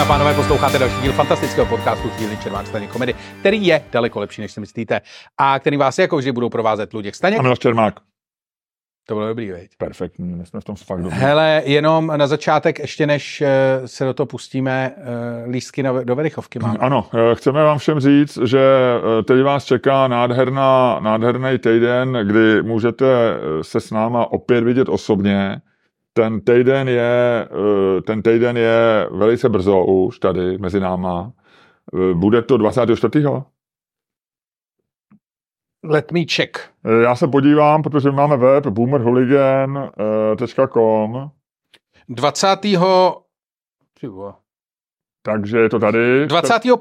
Dámy 0.00 0.08
a 0.08 0.12
pánové, 0.12 0.34
posloucháte 0.34 0.78
další 0.78 1.02
díl 1.02 1.12
fantastického 1.12 1.66
podcastu 1.66 2.08
z 2.08 2.16
dílny 2.16 2.36
Červák 2.36 2.66
Staněk 2.66 2.90
komedy, 2.90 3.14
který 3.40 3.66
je 3.66 3.84
daleko 3.92 4.20
lepší, 4.20 4.40
než 4.40 4.52
si 4.52 4.60
myslíte, 4.60 5.00
a 5.38 5.58
který 5.58 5.76
vás 5.76 5.98
jako 5.98 6.16
vždy 6.16 6.32
budou 6.32 6.48
provázet 6.48 6.92
Luděk 6.92 7.14
Staněk. 7.14 7.38
A 7.38 7.42
Miloš 7.42 7.58
Čermák. 7.58 7.94
To 9.08 9.14
bylo 9.14 9.28
dobrý, 9.28 9.50
veď. 9.50 9.70
Perfektní, 9.78 10.34
my 10.34 10.46
jsme 10.46 10.60
v 10.60 10.64
tom 10.64 10.76
fakt 10.76 11.02
dobrý. 11.02 11.18
Hele, 11.18 11.62
jenom 11.64 12.12
na 12.16 12.26
začátek, 12.26 12.78
ještě 12.78 13.06
než 13.06 13.40
eh, 13.40 13.48
se 13.86 14.04
do 14.04 14.14
toho 14.14 14.26
pustíme, 14.26 14.94
eh, 14.96 15.50
lístky 15.50 15.82
na, 15.82 16.02
do 16.02 16.14
Verichovky 16.16 16.58
máme. 16.58 16.78
Ano, 16.78 17.06
eh, 17.14 17.34
chceme 17.34 17.64
vám 17.64 17.78
všem 17.78 18.00
říct, 18.00 18.38
že 18.44 18.60
teď 19.24 19.42
vás 19.42 19.64
čeká 19.64 20.08
nádherná, 20.08 21.00
nádherný 21.00 21.58
týden, 21.58 22.18
kdy 22.22 22.62
můžete 22.62 23.06
se 23.62 23.80
s 23.80 23.90
náma 23.90 24.32
opět 24.32 24.64
vidět 24.64 24.88
osobně. 24.88 25.60
Ten 26.12 26.40
týden 26.40 26.88
je, 26.88 27.48
eh, 27.98 28.02
ten 28.02 28.22
týden 28.22 28.56
je 28.56 29.08
velice 29.10 29.48
brzo 29.48 29.84
už 29.84 30.18
tady 30.18 30.58
mezi 30.58 30.80
náma. 30.80 31.32
Eh, 31.94 32.14
Bude 32.14 32.42
to 32.42 32.56
24. 32.56 33.28
Let 35.84 36.12
me 36.12 36.20
check. 36.34 36.56
Eh, 36.84 37.02
Já 37.02 37.16
se 37.16 37.28
podívám, 37.28 37.82
protože 37.82 38.10
máme 38.10 38.36
web 38.36 38.66
boomerhooligan.com 38.66 41.30
20. 42.08 42.56
Ty 44.00 44.06
vole. 44.06 44.32
Takže 45.22 45.58
je 45.58 45.68
to 45.68 45.78
tady. 45.78 46.26
25. 46.26 46.74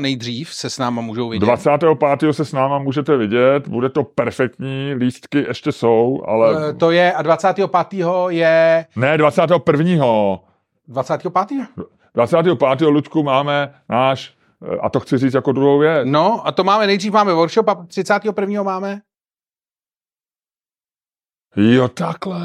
nejdřív 0.00 0.54
se 0.54 0.70
s 0.70 0.78
náma 0.78 1.02
můžou 1.02 1.28
vidět. 1.28 1.46
25. 1.46 2.32
se 2.32 2.44
s 2.44 2.52
náma 2.52 2.78
můžete 2.78 3.16
vidět, 3.16 3.68
bude 3.68 3.88
to 3.88 4.04
perfektní, 4.04 4.94
lístky 4.94 5.38
ještě 5.48 5.72
jsou, 5.72 6.22
ale... 6.26 6.70
Eh, 6.70 6.72
To 6.72 6.90
je, 6.90 7.12
a 7.12 7.22
25. 7.22 7.70
je 8.28 8.86
Ne, 8.96 9.18
21. 9.18 10.38
25. 10.88 11.32
25. 12.14 12.88
Ludku 12.88 13.22
máme 13.22 13.74
náš, 13.88 14.34
eh, 14.72 14.76
a 14.82 14.88
to 14.88 15.00
chci 15.00 15.18
říct 15.18 15.34
jako 15.34 15.52
druhou 15.52 15.78
věc, 15.78 16.06
No, 16.10 16.46
a 16.46 16.52
to 16.52 16.64
máme, 16.64 16.86
nejdřív 16.86 17.12
máme 17.12 17.32
workshop 17.34 17.68
a 17.68 17.74
31. 17.88 18.62
máme. 18.62 19.00
Jo, 21.56 21.88
takhle, 21.88 22.40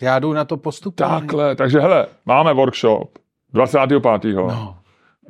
Já 0.00 0.18
jdu 0.18 0.32
na 0.32 0.44
to 0.44 0.56
postupně. 0.56 1.06
takhle, 1.06 1.56
takže 1.56 1.80
hele, 1.80 2.06
máme 2.26 2.52
workshop 2.54 3.18
25. 3.52 4.34
No. 4.34 4.74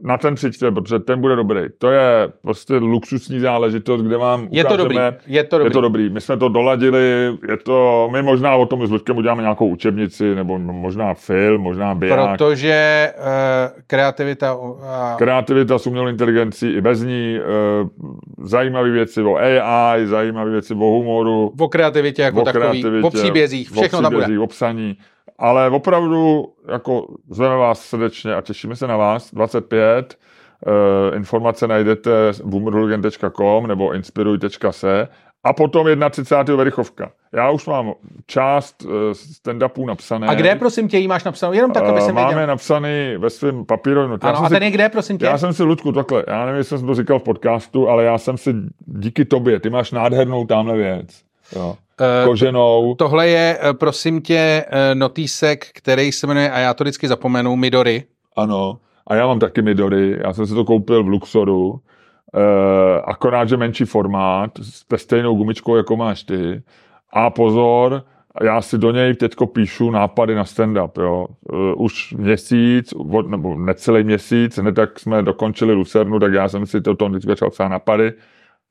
Na 0.03 0.19
ten 0.19 0.35
přijďte, 0.35 0.71
protože 0.71 0.99
ten 0.99 1.21
bude 1.21 1.37
dobrý. 1.37 1.61
To 1.79 1.91
je 1.91 2.29
prostě 2.43 2.75
luxusní 2.75 3.41
záležitost, 3.41 4.03
kde 4.03 4.17
vám 4.17 4.49
Je 4.51 4.65
to 4.65 4.77
dobrý, 4.77 4.97
je 5.27 5.45
to 5.45 5.59
dobrý. 5.59 5.71
Je 5.71 5.73
to 5.73 5.81
dobrý. 5.81 6.11
My 6.11 6.21
jsme 6.21 6.37
to 6.37 6.49
doladili, 6.49 7.37
je 7.49 7.57
to, 7.57 8.09
my 8.13 8.23
možná 8.23 8.57
o 8.57 8.67
tom 8.67 8.87
s 8.87 8.91
Ludkem 8.91 9.17
uděláme 9.17 9.43
nějakou 9.43 9.69
učebnici, 9.69 10.35
nebo 10.35 10.59
možná 10.59 11.15
film, 11.15 11.63
možná 11.63 11.95
biják. 11.95 12.31
Protože 12.31 13.13
uh, 13.19 13.83
kreativita 13.87 14.57
a 14.83 15.15
Kreativita 15.19 15.79
s 15.79 15.87
umělou 15.87 16.07
inteligencí 16.09 16.71
i 16.71 16.81
bez 16.81 17.03
ní, 17.03 17.37
e, 17.37 17.43
zajímavé 18.43 18.91
věci 18.91 19.23
o 19.23 19.37
AI, 19.37 20.07
zajímavé 20.07 20.51
věci 20.51 20.75
o 20.75 20.77
humoru, 20.77 21.53
o 21.59 21.69
kreativitě 21.69 22.23
jako 22.23 22.43
o 22.43 22.45
takový, 22.45 22.63
kreativitě, 22.63 23.07
o 23.07 23.11
příbězích, 23.11 23.71
všechno 23.71 23.99
o 23.99 24.03
tam 24.03 24.13
bude. 24.13 24.25
příbězích, 24.25 24.43
o 24.43 24.47
psaní. 24.47 24.97
Ale 25.41 25.71
opravdu 25.71 26.45
jako 26.73 27.07
zveme 27.31 27.57
vás 27.57 27.81
srdečně 27.81 28.35
a 28.35 28.41
těšíme 28.41 28.77
se 28.77 28.87
na 28.87 28.97
vás. 28.97 29.35
25. 29.35 30.19
E, 31.13 31.17
informace 31.17 31.69
najdete 31.69 32.11
boomerhulgen.com 32.45 33.67
nebo 33.67 33.93
inspiruj.se 33.93 35.09
a 35.45 35.53
potom 35.53 35.87
31. 36.11 36.57
Verichovka. 36.57 37.11
Já 37.35 37.51
už 37.51 37.67
mám 37.67 37.93
část 38.27 38.83
e, 38.85 39.15
stand-upů 39.15 39.87
napsané. 39.87 40.27
A 40.27 40.35
kde, 40.35 40.55
prosím 40.55 40.89
tě, 40.89 40.99
jí 40.99 41.09
máš 41.09 41.25
napsanou? 41.25 41.53
Jenom 41.53 41.73
tak, 41.73 41.85
aby 41.85 41.99
E, 41.99 42.01
jsem 42.01 42.15
Máme 42.15 42.29
věděl. 42.29 42.47
napsaný 42.47 43.15
ve 43.19 43.31
svém 43.31 43.57
notu. 43.57 44.27
Já 44.27 44.33
Ano, 44.33 44.45
a 44.45 44.49
si- 44.49 44.55
ten 44.55 44.63
je 44.63 44.71
kde, 44.71 44.89
prosím 44.89 45.19
tě? 45.19 45.25
já 45.25 45.39
jsem 45.39 45.53
si, 45.53 45.63
Ludku, 45.63 45.93
takhle, 45.93 46.25
já 46.29 46.45
nevím, 46.47 46.59
jestli 46.59 46.79
jsem 46.79 46.87
to 46.87 46.95
říkal 46.95 47.19
v 47.19 47.23
podcastu, 47.23 47.89
ale 47.89 48.05
já 48.05 48.19
jsem 48.19 48.37
si 48.37 48.55
díky 48.87 49.25
tobě, 49.25 49.61
ty 49.61 49.71
máš 49.71 49.93
nádhernou 49.93 50.47
tamhle 50.47 50.77
věc. 50.77 51.30
Jo. 51.57 51.77
Eh, 52.01 52.27
Koženou. 52.27 52.95
Tohle 52.95 53.29
je, 53.29 53.59
eh, 53.63 53.75
prosím 53.75 54.23
tě, 54.23 54.65
eh, 54.69 54.95
notýsek, 54.95 55.67
který 55.75 56.13
se 56.13 56.27
jmenuje, 56.27 56.51
a 56.51 56.59
já 56.59 56.75
to 56.75 56.85
vždycky 56.85 57.09
zapomenu, 57.09 57.57
Midori. 57.57 58.05
Ano. 58.37 58.79
A 59.07 59.15
já 59.15 59.27
mám 59.27 59.39
taky 59.39 59.63
Midori, 59.63 60.19
já 60.25 60.33
jsem 60.33 60.47
si 60.47 60.55
to 60.55 60.65
koupil 60.65 61.05
v 61.05 61.09
Luxoru, 61.09 61.81
e, 62.35 63.01
akorát, 63.01 63.49
že 63.49 63.57
menší 63.57 63.85
formát, 63.85 64.51
se 64.63 64.99
stejnou 64.99 65.35
gumičkou, 65.35 65.77
jako 65.77 65.97
máš 65.97 66.23
ty. 66.23 66.63
A 67.13 67.31
pozor, 67.31 68.05
já 68.43 68.63
si 68.63 68.79
do 68.79 68.91
něj 68.91 69.15
teďko 69.15 69.47
píšu 69.47 69.91
nápady 69.91 70.35
na 70.35 70.45
stand-up, 70.45 71.03
jo. 71.03 71.27
E, 71.53 71.75
už 71.75 72.15
měsíc, 72.19 72.93
od, 72.93 73.29
nebo 73.29 73.59
necelý 73.59 74.05
měsíc, 74.05 74.59
hned 74.59 74.73
tak 74.73 74.99
jsme 74.99 75.23
dokončili 75.23 75.73
Lucernu, 75.73 76.19
tak 76.19 76.33
já 76.33 76.49
jsem 76.49 76.67
si 76.67 76.81
toto 76.81 77.09
teď 77.09 77.23
začal 77.23 77.51
psát 77.51 77.69
nápady. 77.69 78.13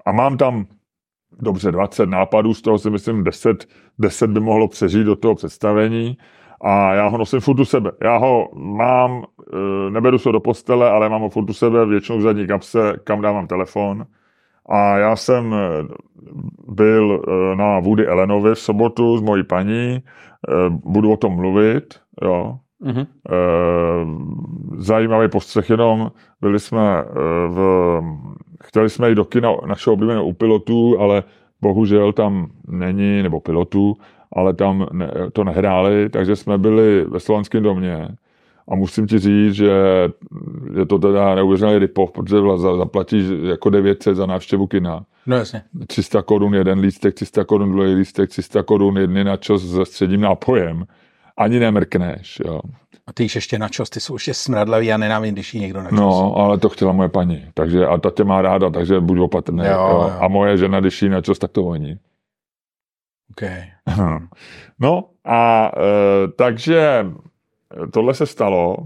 A 0.05 0.11
mám 0.11 0.37
tam 0.37 0.65
dobře 1.41 1.71
20 1.71 2.05
nápadů, 2.05 2.53
z 2.53 2.61
toho 2.61 2.77
si 2.77 2.89
myslím 2.89 3.23
10, 3.23 3.67
10 3.99 4.29
by 4.29 4.39
mohlo 4.39 4.67
přežít 4.67 5.05
do 5.05 5.15
toho 5.15 5.35
představení 5.35 6.17
a 6.61 6.93
já 6.93 7.07
ho 7.07 7.17
nosím 7.17 7.39
furt 7.39 7.59
u 7.59 7.65
sebe. 7.65 7.91
Já 8.03 8.17
ho 8.17 8.49
mám, 8.55 9.23
eh, 9.53 9.89
neberu 9.89 10.17
se 10.17 10.31
do 10.31 10.39
postele, 10.39 10.89
ale 10.89 11.09
mám 11.09 11.21
ho 11.21 11.29
furt 11.29 11.49
u 11.49 11.53
sebe, 11.53 11.85
většinou 11.85 12.17
v 12.17 12.21
zadní 12.21 12.47
kapse, 12.47 12.93
kam 13.03 13.21
dávám 13.21 13.47
telefon. 13.47 14.05
A 14.69 14.97
já 14.97 15.15
jsem 15.15 15.53
eh, 15.53 15.87
byl 16.67 17.21
eh, 17.27 17.55
na 17.55 17.79
Woody 17.79 18.07
Allenovi 18.07 18.55
v 18.55 18.59
sobotu 18.59 19.17
s 19.17 19.21
mojí 19.21 19.43
paní, 19.43 20.03
budu 20.69 21.11
o 21.11 21.17
tom 21.17 21.33
mluvit, 21.33 21.99
jo. 22.21 22.59
Mhm. 22.79 23.05
Eh, 23.31 24.05
zajímavý 24.77 25.29
postřeh 25.29 25.69
jenom, 25.69 26.11
byli 26.41 26.59
jsme 26.59 27.03
v, 27.47 28.01
chtěli 28.63 28.89
jsme 28.89 29.09
jít 29.09 29.15
do 29.15 29.25
kina 29.25 29.49
našeho 29.65 29.93
oblíbeného 29.93 30.25
u 30.25 30.33
pilotů, 30.33 30.99
ale 30.99 31.23
bohužel 31.61 32.13
tam 32.13 32.47
není, 32.67 33.23
nebo 33.23 33.39
pilotů, 33.39 33.97
ale 34.33 34.53
tam 34.53 34.87
ne, 34.91 35.11
to 35.33 35.43
nehráli, 35.43 36.09
takže 36.09 36.35
jsme 36.35 36.57
byli 36.57 37.05
ve 37.05 37.19
Slovanském 37.19 37.63
domě 37.63 38.07
a 38.71 38.75
musím 38.75 39.07
ti 39.07 39.19
říct, 39.19 39.53
že 39.53 39.71
je 40.79 40.85
to 40.85 40.99
teda 40.99 41.35
neuvěřitelný 41.35 41.79
ripov, 41.79 42.11
protože 42.11 42.35
za- 42.55 42.75
zaplatíš 42.75 43.25
jako 43.49 43.69
900 43.69 44.15
za 44.15 44.25
návštěvu 44.25 44.67
kina. 44.67 45.05
No 45.25 45.35
jasně. 45.35 45.61
300 45.87 46.21
korun 46.21 46.55
jeden 46.55 46.79
lístek, 46.79 47.13
300 47.13 47.43
korun 47.43 47.71
druhý 47.71 47.93
lístek, 47.93 48.29
300 48.29 48.63
korun 48.63 48.97
jedny 48.97 49.23
na 49.23 49.37
čas 49.37 49.61
se 49.61 49.85
středním 49.85 50.21
nápojem. 50.21 50.85
Ani 51.39 51.59
nemrkneš, 51.59 52.41
jo. 52.45 52.59
A 53.07 53.13
ty 53.13 53.23
ještě 53.23 53.59
na 53.59 53.69
čos, 53.69 53.89
ty 53.89 53.99
jsou 53.99 54.15
ještě 54.15 54.33
smradlavý 54.33 54.93
a 54.93 54.97
nenávidím, 54.97 55.35
když 55.35 55.53
jí 55.53 55.61
někdo 55.61 55.81
na 55.81 55.89
čos. 55.89 55.99
No, 55.99 56.35
ale 56.37 56.57
to 56.57 56.69
chtěla 56.69 56.91
moje 56.91 57.09
paní. 57.09 57.45
Takže, 57.53 57.85
a 57.85 57.97
ta 57.97 58.11
tě 58.11 58.23
má 58.23 58.41
ráda, 58.41 58.69
takže 58.69 58.99
buď 58.99 59.19
opatrný. 59.19 59.65
Jo, 59.65 59.71
Jo, 59.71 59.87
jo. 59.89 60.13
A 60.19 60.27
moje 60.27 60.57
žena, 60.57 60.79
když 60.79 61.01
jí 61.01 61.09
na 61.09 61.21
čas, 61.21 61.39
tak 61.39 61.51
to 61.51 61.63
voní. 61.63 61.99
Okay. 63.31 63.63
No 64.81 65.03
a 65.25 65.71
e, 65.77 66.27
takže 66.27 67.05
tohle 67.93 68.13
se 68.13 68.25
stalo. 68.25 68.77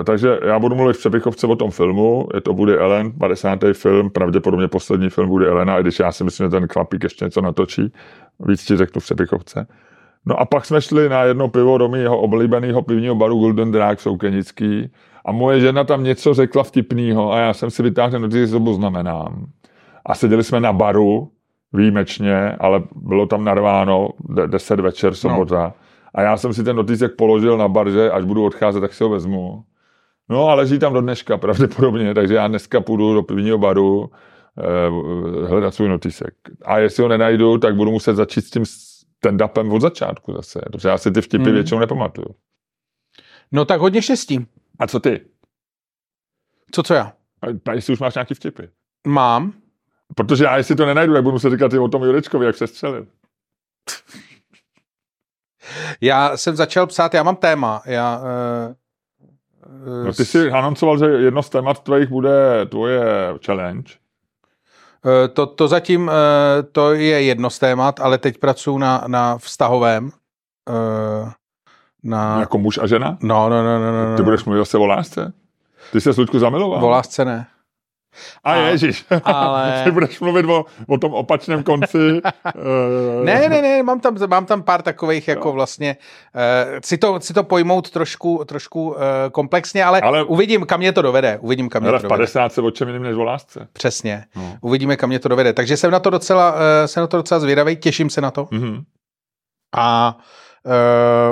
E, 0.00 0.04
takže 0.04 0.38
já 0.46 0.58
budu 0.58 0.74
mluvit 0.74 0.96
v 0.96 0.98
přepichovce 0.98 1.46
o 1.46 1.56
tom 1.56 1.70
filmu. 1.70 2.28
Je 2.34 2.40
to 2.40 2.52
Woody 2.52 2.78
Allen, 2.78 3.12
50. 3.12 3.58
film, 3.72 4.10
pravděpodobně 4.10 4.68
poslední 4.68 5.10
film 5.10 5.28
Woody 5.28 5.46
Allena, 5.46 5.78
i 5.78 5.82
když 5.82 5.98
já 5.98 6.12
si 6.12 6.24
myslím, 6.24 6.46
že 6.46 6.50
ten 6.50 6.68
chlapík 6.68 7.02
ještě 7.02 7.24
něco 7.24 7.40
natočí. 7.40 7.92
Víc 8.40 8.64
ti 8.64 8.76
řeknu 8.76 9.00
v 9.00 9.04
přepichovce. 9.04 9.66
No 10.26 10.40
a 10.40 10.44
pak 10.44 10.64
jsme 10.64 10.82
šli 10.82 11.08
na 11.08 11.22
jedno 11.22 11.48
pivo 11.48 11.78
do 11.78 11.88
mého 11.88 12.20
oblíbeného 12.20 12.82
pivního 12.82 13.14
baru 13.14 13.38
Golden 13.38 13.72
Drag 13.72 13.98
v 13.98 14.02
Soukenický 14.02 14.90
a 15.24 15.32
moje 15.32 15.60
žena 15.60 15.84
tam 15.84 16.04
něco 16.04 16.34
řekla 16.34 16.62
vtipného 16.62 17.32
a 17.32 17.38
já 17.38 17.54
jsem 17.54 17.70
si 17.70 17.82
vytáhl 17.82 18.10
ten 18.10 18.22
notice, 18.22 18.52
co 18.52 18.74
znamenám. 18.74 19.46
A 20.06 20.14
seděli 20.14 20.44
jsme 20.44 20.60
na 20.60 20.72
baru, 20.72 21.30
výjimečně, 21.72 22.56
ale 22.60 22.82
bylo 22.94 23.26
tam 23.26 23.44
narváno 23.44 24.08
de- 24.28 24.46
10 24.46 24.80
večer, 24.80 25.14
sobota. 25.14 25.62
No. 25.62 25.72
A 26.14 26.22
já 26.22 26.36
jsem 26.36 26.54
si 26.54 26.64
ten 26.64 26.76
notísek 26.76 27.12
položil 27.16 27.58
na 27.58 27.68
bar, 27.68 27.90
že 27.90 28.10
až 28.10 28.24
budu 28.24 28.44
odcházet, 28.44 28.80
tak 28.80 28.94
si 28.94 29.04
ho 29.04 29.10
vezmu. 29.10 29.62
No 30.28 30.48
a 30.48 30.54
leží 30.54 30.78
tam 30.78 30.92
do 30.92 31.00
dneška 31.00 31.36
pravděpodobně, 31.36 32.14
takže 32.14 32.34
já 32.34 32.48
dneska 32.48 32.80
půjdu 32.80 33.14
do 33.14 33.22
pivního 33.22 33.58
baru 33.58 34.10
eh, 34.58 35.46
hledat 35.46 35.74
svůj 35.74 35.88
notísek. 35.88 36.34
A 36.64 36.78
jestli 36.78 37.02
ho 37.02 37.08
nenajdu, 37.08 37.58
tak 37.58 37.76
budu 37.76 37.90
muset 37.90 38.14
začít 38.14 38.40
s 38.44 38.50
tím 38.50 38.64
stand-upem 39.22 39.72
od 39.72 39.80
začátku 39.80 40.32
zase, 40.32 40.60
protože 40.72 40.88
já 40.88 40.98
si 40.98 41.10
ty 41.10 41.20
vtipy 41.20 41.44
Hmm. 41.44 41.54
většinou 41.54 41.80
nepamatuju. 41.80 42.28
No 43.52 43.64
tak 43.64 43.80
hodně 43.80 44.02
štěstí. 44.02 44.46
A 44.78 44.86
co 44.86 45.00
ty? 45.00 45.26
Co, 46.72 46.82
co 46.82 46.94
já? 46.94 47.12
A 47.68 47.72
jestli 47.72 47.92
už 47.92 47.98
máš 48.00 48.14
nějaký 48.14 48.34
vtipy? 48.34 48.62
Mám. 49.06 49.52
Protože 50.16 50.44
já, 50.44 50.56
jestli 50.56 50.76
to 50.76 50.86
nenajdu, 50.86 51.12
tak 51.14 51.22
budu 51.22 51.32
muset 51.32 51.50
říkat 51.50 51.72
i 51.72 51.78
o 51.78 51.88
tom 51.88 52.02
Jurečkovi, 52.02 52.46
jak 52.46 52.56
se 52.56 52.66
střelil. 52.66 53.06
Já 56.00 56.36
jsem 56.36 56.56
začal 56.56 56.86
psát, 56.86 57.14
já 57.14 57.22
mám 57.22 57.36
téma. 57.36 57.82
Já, 57.86 58.20
uh, 58.20 60.04
No 60.04 60.12
ty 60.12 60.24
jsi 60.24 60.50
anoncoval, 60.50 60.98
že 60.98 61.04
jedno 61.06 61.42
z 61.42 61.50
témat 61.50 61.82
tvojich 61.82 62.08
bude 62.08 62.66
tvoje 62.66 63.02
challenge. 63.46 63.94
Eh, 65.06 65.28
To, 65.28 65.46
to 65.46 65.68
zatím 65.68 66.10
eh, 66.10 66.62
to 66.62 66.92
je 66.94 67.22
jedno 67.22 67.50
z 67.50 67.58
témat, 67.58 68.00
ale 68.00 68.18
teď 68.18 68.38
pracuji 68.38 68.78
na, 68.78 69.04
na 69.06 69.38
vztahovém. 69.38 70.10
eh, 70.68 71.30
Na, 72.04 72.40
Jako 72.40 72.58
muž 72.58 72.78
a 72.78 72.86
žena? 72.86 73.18
no, 73.22 73.48
no, 73.48 73.62
no, 73.62 73.78
no, 73.78 74.10
no. 74.10 74.16
Ty 74.16 74.22
budeš 74.22 74.44
mluvit 74.44 74.58
zase 74.60 74.78
o 74.78 74.86
lásce? 74.86 75.32
Ty 75.92 76.00
jsi 76.00 76.04
se 76.04 76.14
Slučku 76.14 76.38
zamiloval? 76.38 76.84
O 76.84 76.88
lásce 76.88 77.24
ne. 77.24 77.46
A 78.44 78.52
A- 78.52 78.56
ježiš. 78.56 79.04
ale- 79.24 79.80
Ty 79.84 79.90
budeš 79.90 80.20
mluvit 80.20 80.46
o, 80.46 80.64
o 80.88 80.98
tom 80.98 81.14
opačném 81.14 81.62
konci. 81.62 81.98
eh, 82.46 83.24
Ne, 83.24 83.48
ne, 83.48 83.62
ne, 83.62 83.82
mám 83.82 84.00
tam, 84.00 84.16
mám 84.26 84.46
tam 84.46 84.62
pár 84.62 84.82
takových 84.82 85.28
jako 85.28 85.52
vlastně, 85.52 85.96
uh, 86.34 86.40
si, 86.84 86.98
to, 86.98 87.20
si 87.20 87.34
to 87.34 87.44
pojmout 87.44 87.90
trošku, 87.90 88.44
trošku 88.46 88.88
uh, 88.88 88.96
komplexně, 89.32 89.84
ale, 89.84 90.00
ale 90.00 90.22
uvidím, 90.24 90.66
kam 90.66 90.80
mě 90.80 90.92
to 90.92 91.02
dovede. 91.02 91.38
Uvidím, 91.40 91.68
kam 91.68 91.82
mě 91.82 91.90
to 91.92 91.98
v 91.98 92.02
dovede. 92.02 92.18
50 92.22 92.52
se 92.52 92.60
o 92.60 92.70
čem 92.70 92.88
jiným 92.88 93.02
než 93.02 93.16
o 93.16 93.24
lásce. 93.24 93.68
Přesně. 93.72 94.24
No. 94.36 94.56
Uvidíme, 94.60 94.96
kam 94.96 95.08
mě 95.08 95.18
to 95.18 95.28
dovede. 95.28 95.52
Takže 95.52 95.76
jsem 95.76 95.90
na 95.90 95.98
to 96.00 96.10
docela, 96.10 96.52
uh, 96.52 96.58
jsem 96.86 97.00
na 97.00 97.06
to 97.06 97.16
docela 97.16 97.40
zvědavý, 97.40 97.76
těším 97.76 98.10
se 98.10 98.20
na 98.20 98.30
to. 98.30 98.48
Mhm. 98.50 98.82
A 99.76 100.16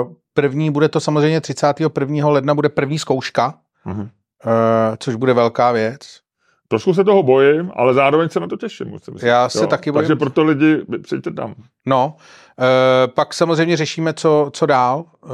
uh, 0.05 0.13
první 0.33 0.71
bude 0.71 0.89
to 0.89 0.99
samozřejmě 0.99 1.41
31. 1.41 2.29
ledna, 2.29 2.53
bude 2.55 2.69
první 2.69 2.99
zkouška, 2.99 3.53
Mhm. 3.85 4.01
uh, 4.01 4.07
což 4.97 5.15
bude 5.15 5.33
velká 5.33 5.71
věc. 5.71 6.20
Trošku 6.71 6.93
se 6.93 7.03
toho 7.03 7.23
bojím, 7.23 7.71
ale 7.75 7.93
zároveň 7.93 8.29
se 8.29 8.39
na 8.39 8.47
to 8.47 8.57
těším. 8.57 8.87
Musím 8.87 9.13
říct. 9.13 9.23
Já 9.23 9.49
se 9.49 9.67
taky 9.67 9.91
bojím. 9.91 10.07
Takže 10.07 10.15
proto 10.15 10.43
lidi, 10.43 10.77
přijďte 11.03 11.31
tam. 11.31 11.53
No, 11.85 12.15
uh, 12.15 13.13
pak 13.13 13.33
samozřejmě 13.33 13.77
řešíme, 13.77 14.13
co, 14.13 14.49
co 14.53 14.65
dál. 14.65 15.05
Uh, 15.23 15.31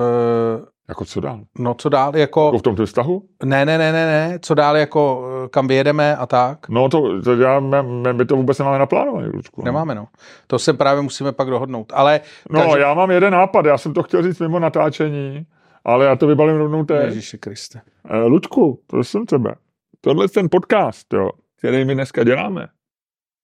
Jako 0.90 1.06
co 1.06 1.22
dál? 1.22 1.40
No 1.60 1.74
co 1.74 1.90
dál, 1.90 2.16
jako... 2.16 2.46
Jako 2.46 2.58
v 2.58 2.62
tomto 2.62 2.86
vztahu? 2.86 3.24
Ne, 3.44 3.66
ne, 3.66 3.78
ne, 3.78 3.92
ne, 3.92 4.06
ne, 4.06 4.40
co 4.42 4.54
dál, 4.54 4.78
jako 4.78 5.30
eh, 5.46 5.50
kam 5.50 5.68
vyjedeme 5.68 6.16
a 6.16 6.26
tak? 6.26 6.70
No 6.70 6.90
to, 6.90 7.22
to 7.22 7.36
já, 7.36 7.60
my, 7.60 7.78
my 8.14 8.26
to 8.26 8.36
vůbec 8.36 8.60
nemáme 8.60 8.80
naplánované, 8.80 9.28
Lučku. 9.28 9.62
No. 9.62 9.66
Nemáme, 9.66 9.96
no. 9.96 10.08
To 10.48 10.60
se 10.60 10.74
právě 10.74 11.02
musíme 11.02 11.32
pak 11.32 11.50
dohodnout. 11.50 11.94
Ale... 11.96 12.22
No, 12.50 12.62
takže... 12.62 12.80
já 12.80 12.94
mám 12.94 13.12
jeden 13.12 13.34
nápad, 13.34 13.66
já 13.66 13.78
jsem 13.78 13.94
to 13.94 14.04
chtěl 14.04 14.24
říct 14.24 14.40
mimo 14.40 14.60
natáčení, 14.60 15.46
ale 15.86 16.06
já 16.06 16.16
to 16.16 16.28
vybalím 16.28 16.58
rovnou 16.58 16.86
teď. 16.86 17.06
Ježiši 17.06 17.38
Kriste. 17.38 17.82
Eh, 18.10 18.18
Lučku, 18.18 18.80
prosím 18.88 19.26
tebe, 19.26 19.56
tohle 20.02 20.26
je 20.26 20.30
ten 20.30 20.48
podcast, 20.52 21.14
jo, 21.14 21.30
který 21.56 21.86
my 21.86 21.94
dneska 21.94 22.24
děláme. 22.24 22.68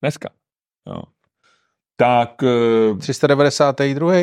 Dneska. 0.01 0.29
Jo. 0.87 1.01
Tak... 1.95 2.43
eh, 2.43 2.97
392. 2.97 4.13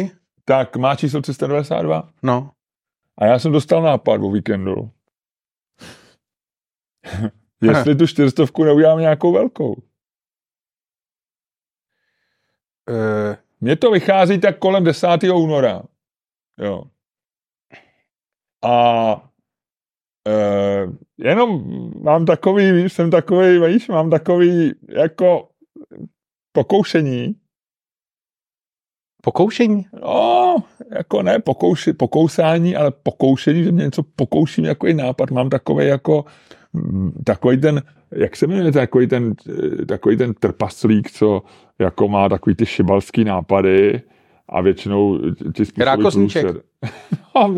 Tak 0.44 0.76
má 0.76 0.96
číslo 0.96 1.20
392? 1.22 2.12
No. 2.22 2.52
A 3.18 3.26
já 3.26 3.38
jsem 3.38 3.52
dostal 3.52 3.82
nápad 3.82 4.20
o 4.22 4.30
víkendu. 4.30 4.90
Jestli 7.62 7.96
tu 7.96 8.06
čtyřstovku 8.06 8.64
neudělám 8.64 8.98
nějakou 8.98 9.32
velkou. 9.32 9.72
Uh, 12.90 13.36
Mně 13.60 13.76
to 13.76 13.90
vychází 13.90 14.40
tak 14.40 14.58
kolem 14.58 14.84
10. 14.84 15.06
února. 15.34 15.82
Jo. 16.58 16.84
A 18.64 19.29
e, 20.28 20.86
jenom 21.18 21.64
mám 22.02 22.26
takový, 22.26 22.72
víš, 22.72 22.92
jsem 22.92 23.10
takový, 23.10 23.58
víš, 23.58 23.88
mám 23.88 24.10
takový 24.10 24.72
jako 24.88 25.48
pokoušení. 26.52 27.34
pokoušení? 29.22 29.86
No, 30.02 30.56
jako 30.90 31.22
ne 31.22 31.38
pokouši, 31.38 31.92
pokousání, 31.92 32.76
ale 32.76 32.90
pokoušení, 32.90 33.64
že 33.64 33.72
mě 33.72 33.84
něco 33.84 34.02
pokouším, 34.16 34.64
jako 34.64 34.86
i 34.86 34.94
nápad. 34.94 35.30
Mám 35.30 35.48
takový 35.48 35.86
jako, 35.86 36.24
mm, 36.72 37.12
takový 37.24 37.60
ten, 37.60 37.82
jak 38.12 38.36
se 38.36 38.46
jmenuje, 38.46 38.72
takový 38.72 39.06
ten, 39.06 39.34
eh, 39.82 39.86
takový 39.86 40.16
ten 40.16 40.34
trpaslík, 40.34 41.10
co 41.10 41.42
jako 41.78 42.08
má 42.08 42.28
takový 42.28 42.56
ty 42.56 42.66
šibalský 42.66 43.24
nápady 43.24 44.02
a 44.48 44.60
většinou 44.60 45.18
ti 45.54 45.64
Rákosníček. 45.78 46.46
No, 47.34 47.54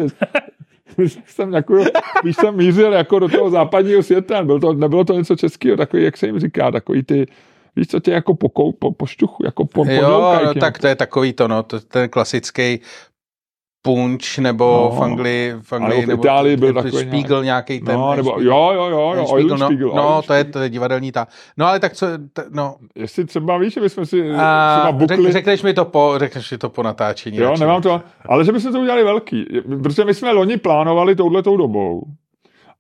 jsem 1.27 1.53
jako, 1.53 1.85
když 2.23 2.37
jsem 2.37 2.57
mířil 2.57 2.93
jako 2.93 3.19
do 3.19 3.29
toho 3.29 3.51
západního 3.51 4.03
světa, 4.03 4.45
byl 4.45 4.61
to, 4.61 4.73
nebylo 4.73 5.05
to 5.05 5.13
něco 5.13 5.37
českého, 5.37 5.77
takový, 5.77 6.05
jak 6.05 6.17
se 6.17 6.27
jim 6.27 6.39
říká, 6.39 6.71
takový 6.71 7.03
ty, 7.03 7.27
víš, 7.77 7.87
co 7.89 8.01
tě 8.01 8.11
jako 8.11 8.35
pokou, 8.35 8.73
po, 8.73 8.93
pošťuchu, 8.93 9.45
jako 9.45 9.65
po, 9.65 9.85
Jo, 9.85 10.41
no, 10.45 10.55
tak 10.55 10.79
to 10.79 10.87
je 10.87 10.95
takový 10.95 11.33
to, 11.33 11.49
no, 11.49 11.63
to, 11.63 11.81
ten 11.81 12.09
klasický 12.09 12.81
punč, 13.83 14.39
nebo 14.39 14.91
No. 14.93 14.97
v 15.01 15.03
Anglii, 15.03 15.55
v 15.63 15.73
Anglii 15.73 16.03
v 16.05 16.09
nebo 16.09 16.23
Itálii 16.23 16.57
byl 16.57 16.73
takový 16.75 16.93
Spiegel 17.07 17.45
nějaký 17.45 17.81
ten. 17.81 17.95
No, 17.95 18.15
nebo, 18.17 18.31
Spiegel- 18.31 18.47
jo, 18.53 18.73
jo, 18.75 18.85
jo, 18.91 19.15
jo, 19.17 19.27
Spiegel, 19.27 19.59
no, 19.59 19.69
no, 19.95 20.23
to 20.27 20.33
je, 20.33 20.45
to 20.45 20.59
je 20.59 20.69
divadelní 20.69 21.13
ta. 21.13 21.27
No 21.57 21.67
ale 21.67 21.81
tak 21.81 21.93
co, 21.93 22.07
t, 22.33 22.45
no, 22.51 22.77
Jestli 22.95 23.25
třeba 23.25 23.59
víš, 23.59 23.75
že 23.75 23.81
bychom 23.81 24.07
si 24.07 24.23
třeba 24.23 24.43
a, 24.83 24.93
bukli, 24.93 25.17
řek, 25.17 25.33
řekneš 25.33 25.63
mi 25.63 25.75
to 25.75 25.85
po, 25.85 26.15
řekneš 26.17 26.51
mi 26.51 26.59
to 26.59 26.71
po 26.71 26.83
natáčení. 26.83 27.37
jo, 27.37 27.49
radši. 27.51 27.61
nemám 27.61 27.83
to, 27.83 28.01
ale 28.29 28.45
že 28.45 28.53
bychom 28.53 28.73
to 28.73 28.81
udělali 28.81 29.05
velký, 29.05 29.47
protože 29.83 30.05
my 30.05 30.15
jsme 30.15 30.33
loni 30.33 30.57
plánovali 30.57 31.17
touhletou 31.17 31.57
dobou 31.57 32.03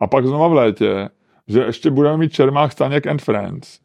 a 0.00 0.06
pak 0.06 0.26
znova 0.26 0.48
v 0.48 0.52
létě, 0.52 1.08
že 1.48 1.60
ještě 1.60 1.90
budeme 1.90 2.16
mít 2.16 2.32
Čermák, 2.32 2.72
Staněk 2.72 3.06
and 3.06 3.22
Friends. 3.22 3.78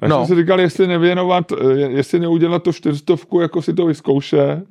Tak 0.00 0.10
No. 0.10 0.18
no. 0.18 0.26
jsme 0.26 0.34
si 0.36 0.40
říkali, 0.42 0.62
jestli 0.62 0.86
nevěnovat, 0.86 1.52
eh, 1.52 1.72
jestli 1.74 2.20
neudělat 2.20 2.62
to 2.62 2.72
čtyřstovku, 2.72 3.40
jako 3.40 3.62
si 3.62 3.74
to 3.74 3.86
vyzkoušet, 3.86 4.64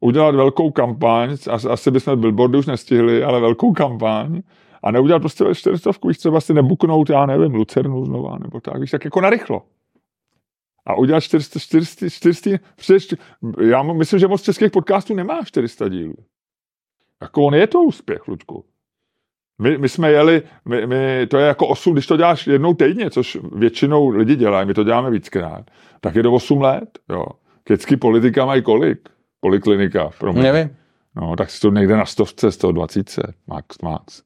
udělat 0.00 0.34
velkou 0.34 0.70
kampaň, 0.70 1.30
as- 1.30 1.70
asi 1.70 1.90
bychom 1.90 2.20
billboardy 2.20 2.58
už 2.58 2.66
nestihli, 2.66 3.24
ale 3.24 3.40
velkou 3.40 3.72
kampaň, 3.72 4.42
a 4.82 4.90
neudělat 4.90 5.18
prostě 5.18 5.44
čtyřstovku, 5.54 6.08
víš, 6.08 6.18
třeba 6.18 6.40
si 6.40 6.54
nebuknout, 6.54 7.10
já 7.10 7.26
nevím, 7.26 7.54
Lucernu 7.54 8.04
znova, 8.04 8.38
nebo 8.38 8.60
tak, 8.60 8.80
víš, 8.80 8.90
tak 8.90 9.04
jako 9.04 9.20
narychlo. 9.20 9.62
A 10.86 10.94
udělat 10.94 11.20
400, 11.20 11.60
400, 11.60 12.10
400, 12.10 12.50
400 12.76 13.16
já 13.70 13.82
myslím, 13.82 14.18
že 14.18 14.28
moc 14.28 14.42
českých 14.42 14.70
podcastů 14.70 15.14
nemá 15.14 15.44
400 15.44 15.88
dílů. 15.88 16.14
Jako 17.22 17.42
on 17.42 17.54
je 17.54 17.66
to 17.66 17.82
úspěch, 17.82 18.28
Lučku. 18.28 18.64
My, 19.62 19.78
my 19.78 19.88
jsme 19.88 20.10
jeli, 20.10 20.42
my, 20.64 20.86
my, 20.86 21.26
to 21.26 21.38
je 21.38 21.46
jako 21.46 21.66
8, 21.66 21.92
když 21.92 22.06
to 22.06 22.16
děláš 22.16 22.46
jednou 22.46 22.74
týdně, 22.74 23.10
což 23.10 23.38
většinou 23.52 24.08
lidi 24.08 24.36
dělají, 24.36 24.66
my 24.66 24.74
to 24.74 24.84
děláme 24.84 25.10
víckrát, 25.10 25.70
tak 26.00 26.14
je 26.14 26.22
to 26.22 26.32
8 26.32 26.60
let, 26.60 26.98
jo. 27.08 27.26
Kecky 27.64 27.96
politika 27.96 28.46
mají 28.46 28.62
kolik? 28.62 29.08
Poliklinika, 29.40 30.10
pro 30.18 30.32
mě. 30.32 30.42
Nevím. 30.42 30.76
No, 31.16 31.36
tak 31.36 31.50
si 31.50 31.60
to 31.60 31.70
někde 31.70 31.96
na 31.96 32.06
stovce, 32.06 32.52
120, 32.52 33.20
max, 33.46 33.78
max. 33.82 34.22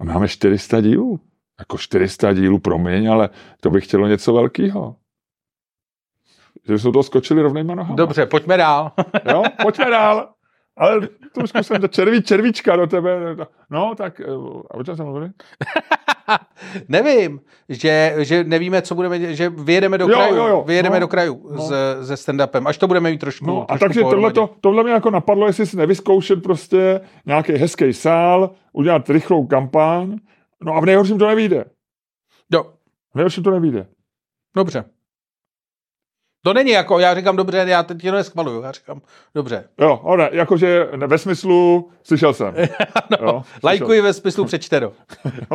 A 0.00 0.04
my 0.04 0.12
máme 0.12 0.28
400 0.28 0.80
dílů. 0.80 1.20
Jako 1.58 1.78
400 1.78 2.32
dílů, 2.32 2.58
promiň, 2.58 3.10
ale 3.10 3.28
to 3.60 3.70
by 3.70 3.80
chtělo 3.80 4.06
něco 4.08 4.32
velkého. 4.32 4.96
Že 6.68 6.78
jsme 6.78 6.92
to 6.92 7.02
skočili 7.02 7.42
rovnejma 7.42 7.74
nohama. 7.74 7.96
Dobře, 7.96 8.26
pojďme 8.26 8.56
dál. 8.56 8.92
Jo, 9.30 9.42
pojďme 9.62 9.90
dál. 9.90 10.28
Ale 10.76 11.08
trošku 11.34 11.62
jsem 11.62 11.80
to 11.80 11.88
červí, 11.88 12.22
červíčka 12.22 12.76
do 12.76 12.86
tebe. 12.86 13.36
No, 13.70 13.94
tak, 13.94 14.20
eh, 14.20 14.24
a 14.70 14.74
o 14.74 14.84
čem 14.84 14.96
jsem 14.96 15.06
mluvil? 15.06 15.30
Nevím, 16.88 17.40
že, 17.68 18.14
že 18.18 18.44
nevíme, 18.44 18.82
co 18.82 18.94
budeme 18.94 19.18
dělat, 19.18 19.32
že 19.34 19.48
vyjedeme 19.48 19.98
do 19.98 20.04
Jo, 20.08 20.14
krajů, 20.16 20.36
jo, 20.36 20.46
jo. 20.46 20.64
vyjedeme 20.66 20.96
No, 20.96 21.00
do 21.00 21.08
krajů 21.08 21.48
no. 21.52 21.58
s, 21.62 21.68
se 22.06 22.14
stand-upem, 22.14 22.68
až 22.68 22.78
to 22.78 22.86
budeme 22.86 23.10
mít 23.10 23.18
trošku, 23.18 23.46
No, 23.46 23.62
a 23.62 23.66
trošku 23.66 23.78
takže 23.88 24.00
pohromadě. 24.00 24.34
tohle, 24.34 24.48
tohle 24.60 24.82
mě 24.82 24.92
jako 24.92 25.10
napadlo, 25.10 25.46
jestli 25.46 25.66
si 25.66 25.76
nevyzkoušet 25.76 26.42
prostě 26.42 27.00
nějaký 27.26 27.52
hezký 27.52 27.92
sál, 27.92 28.50
udělat 28.72 29.10
rychlou 29.10 29.46
kampaň, 29.46 30.16
no 30.64 30.74
a 30.74 30.80
v 30.80 30.86
nejhorším 30.86 31.18
to 31.18 31.26
nevíde. 31.26 31.64
Jo, 32.52 32.62
V 33.12 33.14
nejhorším 33.14 33.42
to 33.44 33.50
nevíde. 33.50 33.86
dobře. 34.56 34.84
To 36.46 36.54
není 36.54 36.70
jako, 36.70 36.98
já 36.98 37.14
říkám 37.14 37.36
dobře, 37.36 37.64
já 37.68 37.82
teď 37.82 38.02
to 38.02 38.12
neschvaluju, 38.12 38.62
já 38.62 38.72
říkám 38.72 39.00
dobře. 39.34 39.64
Jo, 39.80 40.00
ale 40.04 40.30
jakože 40.32 40.88
ve 41.06 41.18
smyslu, 41.18 41.90
slyšel 42.02 42.34
jsem. 42.34 42.54
jo, 43.20 43.42
slyšel. 43.44 43.60
Lajkuji 43.64 44.00
ve 44.00 44.12
smyslu 44.12 44.44
přečteno. 44.44 44.92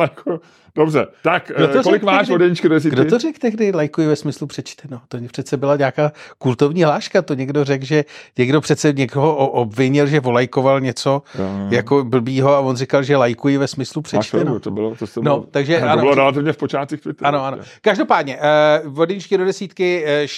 Dobře, 0.74 1.06
tak 1.22 1.50
Kdo 1.56 1.68
to 1.68 1.78
eh, 1.78 1.82
kolik 1.82 2.02
máš 2.02 2.30
od 2.30 2.40
jedničky 2.40 2.68
do? 2.68 2.80
Kdo 2.80 3.04
to 3.04 3.18
řekl 3.18 3.38
tehdy, 3.40 3.72
lajkuji 3.74 4.06
ve 4.06 4.16
smyslu 4.16 4.46
přečteno? 4.46 5.00
To 5.08 5.18
přece 5.32 5.56
byla 5.56 5.76
nějaká 5.76 6.12
kultovní 6.38 6.82
hláška, 6.82 7.22
to 7.22 7.34
někdo 7.34 7.64
řekl, 7.64 7.84
že 7.84 8.04
někdo 8.38 8.60
přece 8.60 8.92
někoho 8.92 9.50
obvinil, 9.50 10.06
že 10.06 10.20
volajkoval 10.20 10.80
něco 10.80 11.22
jo. 11.38 11.44
jako 11.70 12.04
blbýho 12.04 12.54
a 12.54 12.60
on 12.60 12.76
říkal, 12.76 13.02
že 13.02 13.16
lajkuji 13.16 13.58
ve 13.58 13.68
smyslu 13.68 14.02
přečteno. 14.02 14.42
pravdu, 14.42 14.60
to 14.60 14.70
bylo, 14.70 14.94
to, 14.94 15.06
No, 15.16 15.22
bylo, 15.22 15.46
takže 15.50 15.80
to 15.80 15.86
ano. 15.86 16.02
bylo 16.02 16.14
relativně 16.14 16.52
v 16.52 16.56
počátcích 16.56 17.00
Twitteru. 17.00 17.28
Ano, 17.28 17.44
ano. 17.44 17.58
Každopádně, 17.80 18.38
uh, 18.84 19.00
od 19.00 19.10
jedničky 19.10 19.38
do 19.38 19.44
desítky, 19.44 20.04
uh, 20.04 20.28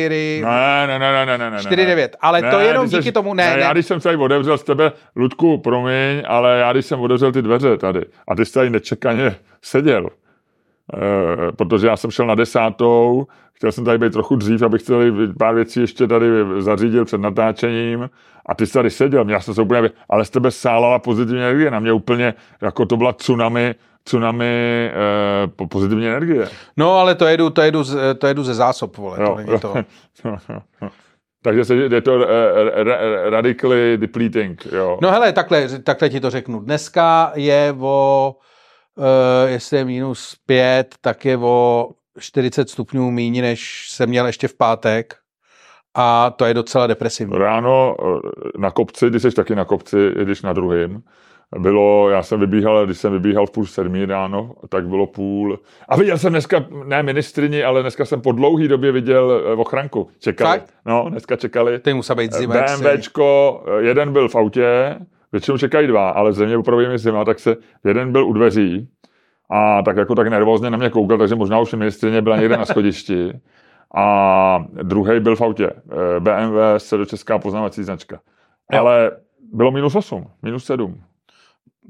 čtyři, 0.00 0.42
Ne, 0.44 0.86
ne, 0.86 0.98
ne, 0.98 1.12
ne, 1.12 1.26
ne, 1.26 1.38
ne, 1.38 1.50
ne. 1.50 1.58
čtyři 1.58 1.76
ne. 1.82 1.86
devět. 1.86 2.16
Ale 2.20 2.40
to 2.42 2.58
Ne, 2.58 2.64
jenom 2.64 2.84
ty 2.88 2.96
seš- 2.96 2.98
díky 3.00 3.12
tomu, 3.12 3.34
ne, 3.34 3.56
ne. 3.56 3.62
Já 3.62 3.72
když 3.72 3.86
jsem 3.86 4.00
tady 4.00 4.16
otevřel 4.16 4.58
z 4.58 4.62
tebe, 4.64 4.92
Ludku, 5.16 5.58
promiň, 5.58 6.22
ale 6.26 6.58
já 6.58 6.72
když 6.72 6.86
jsem 6.86 7.00
otevřel 7.00 7.32
ty 7.32 7.42
dveře 7.42 7.76
tady 7.76 8.00
a 8.28 8.34
ty 8.34 8.44
jsi 8.44 8.52
tady 8.52 8.70
nečekaně 8.70 9.36
seděl, 9.62 10.06
e, 10.08 11.52
protože 11.52 11.86
já 11.86 11.96
jsem 11.96 12.10
šel 12.10 12.26
na 12.26 12.34
desátou, 12.34 13.26
chtěl 13.52 13.72
jsem 13.72 13.84
tady 13.84 13.98
být 13.98 14.12
trochu 14.12 14.36
dřív, 14.36 14.62
abych 14.62 14.82
tady 14.82 15.12
pár 15.38 15.54
věcí 15.54 15.80
ještě 15.80 16.06
tady 16.06 16.26
zařídil 16.58 17.04
před 17.04 17.20
natáčením 17.20 18.10
a 18.50 18.54
ty 18.54 18.66
jsi 18.66 18.72
tady 18.72 18.90
seděl, 18.90 19.30
já 19.30 19.40
jsem 19.40 19.54
se 19.54 19.62
úplně, 19.62 19.90
ale 20.08 20.24
z 20.24 20.30
tebe 20.30 20.50
sálala 20.50 20.98
pozitivní 20.98 21.40
energie, 21.42 21.70
na 21.70 21.80
mě 21.80 21.92
úplně, 21.92 22.34
jako 22.62 22.86
to 22.86 22.96
byla 22.96 23.12
tsunami, 23.12 23.74
tsunami 24.04 24.90
e, 24.94 25.46
po- 25.46 25.66
pozitivní 25.66 26.06
energie. 26.08 26.48
No, 26.76 26.98
ale 26.98 27.14
to 27.14 27.26
jedu, 27.26 27.50
to 27.50 27.62
jedu, 27.62 27.82
z, 27.82 27.96
to 28.18 28.26
jedu 28.26 28.42
ze 28.44 28.54
zásob, 28.54 28.96
vole, 28.96 29.16
to 29.16 29.22
Jo, 29.22 29.36
není 29.36 29.60
to. 29.60 29.74
Takže 31.42 31.64
se, 31.64 31.74
je 31.74 32.00
to 32.00 32.14
uh, 32.14 32.24
radically 33.30 33.98
depleting, 33.98 34.66
jo. 34.72 34.98
No 35.02 35.10
hele, 35.10 35.32
takhle, 35.32 35.68
takhle 35.68 36.08
ti 36.08 36.20
to 36.20 36.30
řeknu. 36.30 36.60
Dneska 36.60 37.32
je 37.34 37.74
o, 37.80 38.34
uh, 38.94 39.04
jestli 39.46 39.76
je 39.76 39.84
minus 39.84 40.36
pět, 40.46 40.94
tak 41.00 41.24
je 41.24 41.36
o 41.36 41.88
40 42.18 42.70
stupňů 42.70 43.10
míň, 43.10 43.40
než 43.40 43.90
jsem 43.90 44.08
měl 44.08 44.26
ještě 44.26 44.48
v 44.48 44.56
pátek. 44.56 45.19
A 45.94 46.30
to 46.30 46.44
je 46.44 46.54
docela 46.54 46.86
depresivní. 46.86 47.38
Ráno 47.38 47.96
eh, 48.00 48.04
na 48.58 48.70
kopci, 48.70 49.10
ty 49.10 49.20
jsi 49.20 49.30
taky 49.30 49.54
na 49.54 49.64
kopci, 49.64 49.98
i 50.20 50.24
když 50.24 50.42
na 50.42 50.52
druhým, 50.52 51.02
bylo, 51.58 52.08
já 52.10 52.22
jsem 52.22 52.40
vybíhal, 52.40 52.86
když 52.86 52.98
jsem 52.98 53.12
vybíhal 53.12 53.46
v 53.46 53.50
půl 53.50 53.66
sedmí 53.66 54.04
ráno, 54.04 54.54
tak 54.68 54.88
bylo 54.88 55.06
půl. 55.06 55.58
A 55.88 55.96
viděl 55.96 56.18
jsem 56.18 56.32
dneska, 56.32 56.64
ne 56.84 57.02
ministrini, 57.02 57.64
ale 57.64 57.80
dneska 57.82 58.04
jsem 58.04 58.20
po 58.20 58.32
dlouhý 58.32 58.68
době 58.68 58.92
viděl 58.92 59.42
eh, 59.46 59.52
ochranku. 59.52 60.08
Čekali. 60.18 60.58
Fakt? 60.58 60.74
No, 60.86 61.06
dneska 61.10 61.36
čekali. 61.36 61.78
Ty 61.78 61.94
musel 61.94 62.16
být 62.16 62.32
zima. 62.32 62.66
se- 62.66 62.84
BMWčko, 62.84 63.62
eh, 63.78 63.82
jeden 63.82 64.12
byl 64.12 64.28
v 64.28 64.34
autě, 64.36 64.96
většinou 65.32 65.58
čekají 65.58 65.86
dva, 65.86 66.10
ale 66.10 66.30
v 66.30 66.34
země 66.34 66.56
opravdu 66.56 66.84
je 66.84 66.98
zima, 66.98 67.24
tak 67.24 67.38
se 67.38 67.56
jeden 67.84 68.12
byl 68.12 68.26
u 68.26 68.32
dveří 68.32 68.88
a 69.50 69.82
tak 69.82 69.96
jako 69.96 70.14
tak 70.14 70.28
nervózně 70.28 70.70
na 70.70 70.76
mě 70.76 70.90
koukal, 70.90 71.18
takže 71.18 71.34
možná 71.34 71.60
už 71.60 71.72
ministrině 71.74 72.22
byla 72.22 72.36
někde 72.36 72.56
na 72.56 72.64
schodišti. 72.64 73.32
A 73.94 74.64
druhý 74.82 75.20
byl 75.20 75.36
v 75.36 75.40
autě. 75.40 75.70
eh, 75.70 76.20
BMW 76.20 76.56
středočeská 76.78 77.38
poznávací 77.38 77.84
značka. 77.84 78.20
Jo. 78.72 78.80
Ale 78.80 79.10
Bylo 79.52 79.70
minus 79.70 79.94
8, 79.94 80.26
minus 80.42 80.64
7. 80.64 81.00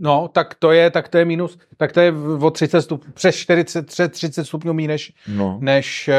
No, 0.02 0.28
tak 0.32 0.54
to 0.54 0.72
je, 0.72 0.90
tak 0.90 1.08
to 1.08 1.18
je 1.18 1.24
minus, 1.24 1.58
tak 1.76 1.92
to 1.92 2.00
je 2.00 2.12
o 2.40 2.50
30 2.50 2.82
stupňů, 2.82 3.12
přes 3.12 3.36
40, 3.36 3.86
30 4.10 4.44
stupňů 4.44 4.72
méně, 4.72 4.88
než, 4.88 5.12
No. 5.36 5.58
než 5.62 6.10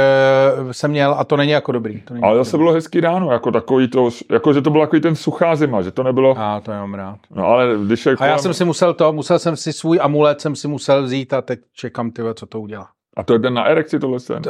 uh, 0.64 0.72
jsem 0.72 0.92
měl 0.92 1.16
a 1.18 1.24
to 1.24 1.38
není 1.38 1.52
jako 1.52 1.72
dobrý. 1.72 2.02
To 2.02 2.14
není 2.14 2.24
Ale 2.24 2.34
jako 2.34 2.44
zase 2.44 2.52
dobrý. 2.52 2.64
bylo 2.64 2.74
hezký 2.74 3.00
ráno, 3.00 3.32
jako 3.32 3.52
takový 3.52 3.88
to, 3.88 4.10
jako 4.32 4.54
že 4.54 4.62
to 4.62 4.70
byl 4.70 4.82
takový 4.82 5.02
ten 5.02 5.16
suchá 5.16 5.56
zima, 5.56 5.82
že 5.82 5.92
to 5.92 6.04
nebylo, 6.04 6.36
A 6.38 6.60
to 6.60 6.72
já 6.72 6.80
mám 6.80 6.94
rád. 6.94 7.20
no 7.36 7.46
ale 7.48 7.76
když 7.86 8.06
je 8.06 8.12
A 8.20 8.26
já 8.26 8.32
kolem- 8.34 8.40
jsem 8.40 8.54
si 8.54 8.66
musel 8.66 8.94
to, 8.94 9.14
musel 9.14 9.40
jsem 9.40 9.56
si 9.56 9.74
svůj 9.74 10.00
amulet, 10.02 10.42
jsem 10.42 10.56
si 10.56 10.68
musel 10.68 11.04
vzít 11.04 11.34
a 11.34 11.42
teď 11.42 11.60
čekám, 11.74 12.12
ty, 12.12 12.22
co 12.34 12.46
to 12.46 12.62
udělá. 12.62 12.88
A 13.18 13.24
to 13.24 13.34
je 13.34 13.40
ten 13.40 13.54
na 13.54 13.64
erekci 13.64 14.00
tohle 14.00 14.20
ten. 14.20 14.38
Uh, 14.38 14.44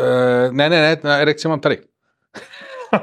ne, 0.52 0.70
ne, 0.70 0.82
ne, 0.82 0.98
na 1.04 1.18
erekci 1.18 1.48
mám 1.48 1.60
tady. 1.60 1.78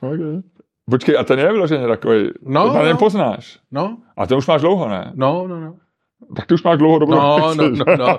okay. 0.00 0.42
Počkej, 0.90 1.16
a 1.18 1.24
ten 1.24 1.38
je 1.38 1.52
vyloženě 1.52 1.86
takový, 1.86 2.30
No, 2.42 2.72
to 2.72 2.84
no. 2.84 2.96
poznáš. 2.96 3.58
No, 3.70 3.96
A 4.16 4.26
ten 4.26 4.38
už 4.38 4.46
máš 4.46 4.60
dlouho, 4.60 4.88
ne? 4.88 5.12
no, 5.14 5.48
no, 5.48 5.60
no. 5.60 5.74
Tak 6.36 6.46
ty 6.46 6.54
už 6.54 6.62
máš 6.62 6.78
dlouho 6.78 6.98
dobrou 6.98 7.16
No, 7.16 7.54
no, 7.54 7.64
že? 7.64 7.70
no, 7.70 7.96
no. 7.96 8.18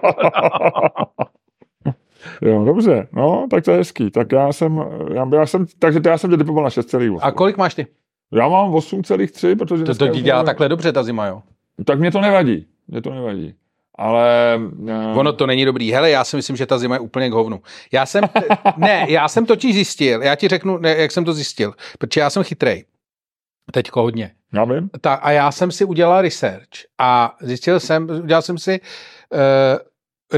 jo, 2.42 2.66
dobře, 2.66 3.08
no, 3.12 3.48
tak 3.52 3.64
to 3.64 3.72
je 3.72 3.78
hezký. 3.78 4.12
Tak 4.12 4.32
já 4.32 4.54
jsem, 4.54 4.84
já, 5.14 5.28
já 5.34 5.46
jsem, 5.46 5.66
takže 5.80 6.00
to 6.00 6.10
já 6.10 6.18
jsem 6.18 6.30
tě 6.32 6.38
typoval 6.38 6.64
na 6.64 6.70
6,8. 6.70 7.20
A 7.22 7.32
kolik 7.32 7.58
máš 7.58 7.76
ty? 7.76 7.88
Já 8.34 8.48
mám 8.48 8.72
8,3, 8.72 9.58
protože... 9.58 9.84
To, 9.84 9.96
to 9.96 10.08
dělá 10.08 10.44
takhle 10.44 10.70
dobře 10.70 10.92
ta 10.92 11.04
zima, 11.04 11.28
jo? 11.28 11.42
Tak 11.86 12.00
mě 12.00 12.12
to 12.12 12.22
nevadí, 12.22 12.68
mě 12.88 13.02
to 13.02 13.10
nevadí. 13.14 13.54
Ale... 13.96 14.60
eh, 14.88 15.14
Ono 15.16 15.34
to 15.34 15.48
není 15.48 15.66
dobrý. 15.66 15.92
Hele, 15.92 16.10
já 16.10 16.24
si 16.24 16.36
myslím, 16.36 16.56
že 16.56 16.66
ta 16.66 16.78
zima 16.78 16.96
je 16.96 17.00
úplně 17.00 17.30
k 17.30 17.34
hovnu. 17.34 17.62
Já 17.92 18.06
jsem, 18.06 18.24
ne, 18.78 19.06
já 19.10 19.28
jsem 19.28 19.46
totiž 19.46 19.74
zjistil, 19.74 20.24
já 20.24 20.36
ti 20.36 20.48
řeknu, 20.48 20.78
ne, 20.78 20.96
jak 20.96 21.12
jsem 21.12 21.26
to 21.26 21.34
zjistil, 21.34 21.74
protože 22.00 22.22
já 22.22 22.30
jsem 22.30 22.44
chytrej. 22.44 22.86
Teďko 23.72 24.02
hodně. 24.02 24.32
Já 24.54 24.66
vím. 24.66 24.90
Ta, 25.02 25.14
a 25.14 25.32
já 25.32 25.52
jsem 25.52 25.72
si 25.72 25.86
udělal 25.86 26.22
research 26.22 26.68
a 26.98 27.36
zjistil 27.42 27.80
jsem, 27.80 28.10
udělal 28.24 28.42
jsem 28.42 28.58
si 28.58 28.80
uh, 28.82 29.38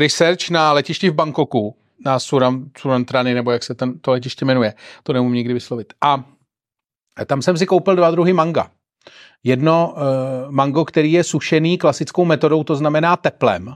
research 0.02 0.50
na 0.50 0.72
letišti 0.72 1.10
v 1.10 1.14
Bangkoku, 1.14 1.78
na 2.06 2.20
Suram, 2.20 2.66
Surantrany, 2.78 3.34
nebo 3.34 3.52
jak 3.52 3.64
se 3.64 3.76
ten, 3.76 4.00
to 4.00 4.12
letiště 4.12 4.46
jmenuje, 4.46 4.74
to 5.04 5.14
nemůžu 5.14 5.34
nikdy 5.36 5.54
vyslovit. 5.54 5.94
A 6.02 6.24
tam 7.26 7.42
jsem 7.42 7.58
si 7.58 7.66
koupil 7.66 7.96
dva 7.96 8.12
druhy 8.12 8.34
manga. 8.34 8.72
Jedno 9.46 9.94
uh, 9.94 10.52
mango, 10.52 10.86
který 10.86 11.12
je 11.12 11.24
sušený 11.24 11.78
klasickou 11.78 12.26
metodou, 12.26 12.64
to 12.64 12.76
znamená 12.76 13.18
teplem. 13.18 13.76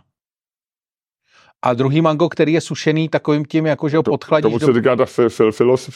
A 1.61 1.73
druhý 1.73 2.01
mango, 2.01 2.29
který 2.29 2.53
je 2.53 2.61
sušený 2.61 3.09
takovým 3.09 3.45
tím, 3.45 3.65
jako 3.65 3.89
že 3.89 3.97
ho 3.97 4.03
podchladíš 4.03 4.43
Tomu 4.43 4.57
do, 4.59 4.65
se 4.65 4.73
říká 4.73 4.95
ta 4.95 5.05
filos... 5.49 5.89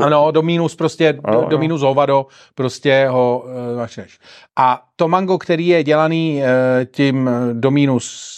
ano, 0.00 0.30
do 0.30 0.42
minus 0.42 0.76
prostě, 0.76 1.20
Ano, 1.24 1.40
do, 1.40 1.48
do 1.48 1.58
minus 1.58 1.80
hovado, 1.80 2.26
prostě 2.54 3.06
ho 3.08 3.44
uh, 3.44 3.78
načneš. 3.78 4.18
A 4.56 4.82
to 4.96 5.08
mango, 5.08 5.38
který 5.38 5.66
je 5.66 5.84
dělaný 5.84 6.42
uh, 6.42 6.84
tím 6.84 7.28
eh, 7.28 7.54
do 7.54 7.70
minus, 7.70 8.32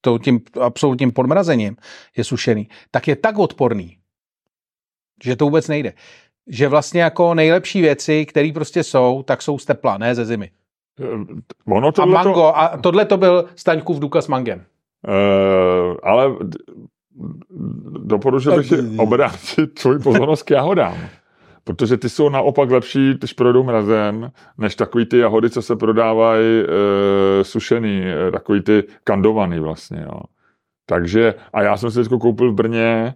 to, 0.00 0.18
tím 0.18 0.40
absolutním 0.60 1.12
podmrazením, 1.12 1.76
je 2.16 2.24
sušený, 2.24 2.68
tak 2.90 3.08
je 3.08 3.16
tak 3.16 3.38
odporný, 3.38 3.96
že 5.24 5.36
to 5.36 5.44
vůbec 5.44 5.68
nejde. 5.68 5.92
Že 6.50 6.68
vlastně 6.68 7.02
jako 7.02 7.34
nejlepší 7.34 7.80
věci, 7.80 8.26
které 8.26 8.50
prostě 8.54 8.82
jsou, 8.82 9.22
tak 9.22 9.42
jsou 9.42 9.58
z 9.58 9.64
tepla, 9.64 9.98
ne 9.98 10.14
ze 10.14 10.24
zimy. 10.24 10.50
Ono 11.66 11.88
A 11.88 11.92
tohle 11.92 12.14
mango, 12.14 12.52
a 12.54 12.76
tohle 12.76 13.04
to 13.04 13.16
byl 13.16 13.44
Staňkův 13.56 13.98
důkaz 13.98 14.24
s 14.24 14.28
mangem. 14.28 14.64
Uh, 15.08 15.96
ale 16.02 16.34
doporučil 18.02 18.56
bych 18.56 18.66
si 18.66 18.96
obrátit 18.98 19.66
tvůj 19.66 19.98
pozornost 19.98 20.42
k 20.42 20.50
jahodám. 20.50 20.98
Protože 21.64 21.96
ty 21.96 22.08
jsou 22.08 22.28
naopak 22.28 22.70
lepší, 22.70 23.14
když 23.14 23.32
projdou 23.32 23.62
mrazem, 23.62 24.30
než 24.58 24.74
takový 24.74 25.06
ty 25.06 25.18
jahody, 25.18 25.50
co 25.50 25.62
se 25.62 25.76
prodávají 25.76 26.62
e, 26.62 26.64
sušený, 27.44 28.02
e, 28.04 28.30
takový 28.30 28.60
ty 28.60 28.84
kandovaný 29.04 29.58
vlastně. 29.58 30.00
Jo. 30.06 30.20
Takže, 30.86 31.34
a 31.52 31.62
já 31.62 31.76
jsem 31.76 31.90
si 31.90 32.02
teď 32.02 32.20
koupil 32.20 32.52
v 32.52 32.54
Brně 32.54 32.80
e, 32.80 33.14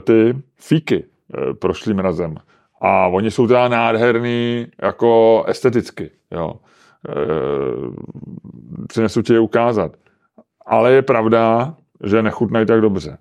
ty 0.00 0.36
fíky 0.56 1.04
e, 1.34 1.54
prošlý 1.54 1.94
mrazem. 1.94 2.34
A 2.80 3.06
oni 3.06 3.30
jsou 3.30 3.46
teda 3.46 3.68
nádherný 3.68 4.66
jako 4.82 5.44
esteticky. 5.46 6.10
Jo. 6.30 6.52
E, 7.08 7.14
přinesu 8.86 9.22
ti 9.22 9.32
je 9.32 9.40
ukázat. 9.40 9.92
Ale 10.66 10.92
je 10.92 11.02
pravda, 11.02 11.74
že 12.04 12.22
nechutnají 12.22 12.66
tak 12.66 12.80
dobře. 12.80 13.18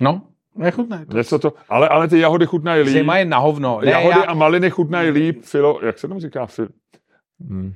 No, 0.00 0.22
nechutné. 0.56 1.06
Něco 1.14 1.38
to, 1.38 1.52
ale, 1.68 1.88
ale 1.88 2.08
ty 2.08 2.18
jahody 2.18 2.46
chutnají 2.46 2.82
líp. 2.82 2.92
Zima 2.92 3.16
je 3.16 3.24
na 3.24 3.38
hovno. 3.38 3.80
Ne, 3.84 3.90
jahody 3.90 4.18
já, 4.20 4.24
a 4.24 4.34
maliny 4.34 4.70
chutnají 4.70 5.10
líp. 5.10 5.42
Filo, 5.42 5.80
jak 5.82 5.98
se 5.98 6.08
tomu 6.08 6.20
říká? 6.20 6.46
Fi, 6.46 6.62
hmm. 7.40 7.74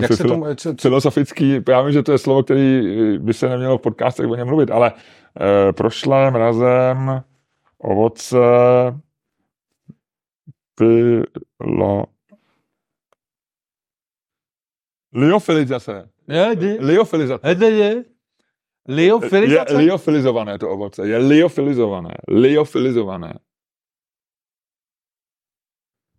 jak 0.00 0.12
se 0.12 0.24
tomu, 0.24 0.54
co, 0.54 0.74
co, 0.74 0.82
Filozofický, 0.82 1.60
já 1.68 1.82
vím, 1.82 1.92
že 1.92 2.02
to 2.02 2.12
je 2.12 2.18
slovo, 2.18 2.42
který 2.42 2.82
by 3.18 3.34
se 3.34 3.48
nemělo 3.48 3.78
v 3.78 3.80
podcastech 3.80 4.30
o 4.30 4.34
něm 4.34 4.46
mluvit, 4.46 4.70
ale 4.70 4.92
eh, 5.40 5.72
prošlé 5.72 6.30
mrazem 6.30 7.22
ovoce 7.78 8.38
filo... 10.78 12.04
Liofilizace. 15.14 16.08
je, 16.28 16.56
je, 16.60 16.76
Liofilizace. 16.80 17.48
je, 17.48 17.66
je, 17.66 17.70
je. 17.70 18.04
Liofilizace? 18.88 19.72
Je 19.72 19.78
liofilizované 19.78 20.58
to 20.58 20.70
ovoce. 20.70 21.08
Je 21.08 21.18
liofilizované. 21.18 22.14
Liofilizované. 22.28 23.34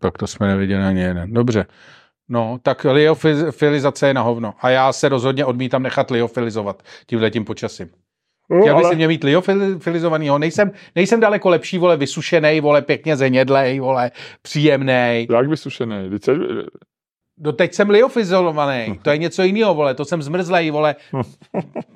Tak 0.03 0.17
to 0.17 0.27
jsme 0.27 0.47
neviděli 0.47 0.83
ani 0.83 1.01
jeden. 1.01 1.33
Dobře. 1.33 1.65
No, 2.29 2.59
tak 2.61 2.85
liofilizace 2.85 4.07
je 4.07 4.13
na 4.13 4.21
hovno. 4.21 4.53
A 4.61 4.69
já 4.69 4.93
se 4.93 5.09
rozhodně 5.09 5.45
odmítám 5.45 5.83
nechat 5.83 6.11
liofilizovat 6.11 6.83
tímhle 7.05 7.31
tím 7.31 7.45
počasím. 7.45 7.89
No, 8.49 8.61
Chtěl 8.61 8.75
bych 8.75 8.85
ale- 8.85 8.93
si 8.93 8.95
mě 8.95 9.07
mít 9.07 9.23
liofilizovanýho. 9.23 10.39
Nejsem, 10.39 10.71
nejsem 10.95 11.19
daleko 11.19 11.49
lepší, 11.49 11.77
vole, 11.77 11.97
vysušenej, 11.97 12.61
vole, 12.61 12.81
pěkně 12.81 13.15
zenědlej, 13.15 13.79
vole, 13.79 14.11
příjemnej. 14.41 15.27
Jak 15.33 15.47
vysušený? 15.47 16.09
Doteď 17.37 17.73
jsem 17.73 17.89
liofilizovaný. 17.89 18.99
To 19.01 19.09
je 19.09 19.17
něco 19.17 19.43
jiného, 19.43 19.73
vole, 19.73 19.95
to 19.95 20.05
jsem 20.05 20.21
zmrzlej, 20.21 20.71
vole, 20.71 20.95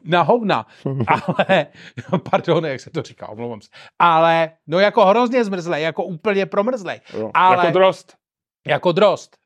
na 0.03 0.21
hovna. 0.21 0.67
Ale, 1.07 1.65
pardon, 2.31 2.65
jak 2.65 2.79
se 2.79 2.89
to 2.89 3.01
říká, 3.01 3.29
omlouvám 3.29 3.61
se. 3.61 3.69
Ale, 3.99 4.51
no 4.67 4.79
jako 4.79 5.05
hrozně 5.05 5.43
zmrzlej, 5.43 5.83
jako 5.83 6.03
úplně 6.03 6.45
promrzlej. 6.45 7.01
Jo. 7.17 7.31
Ale- 7.33 7.57
Jako 7.57 7.71
drost. 7.73 8.15
jako 8.67 8.91
drost, 8.91 9.36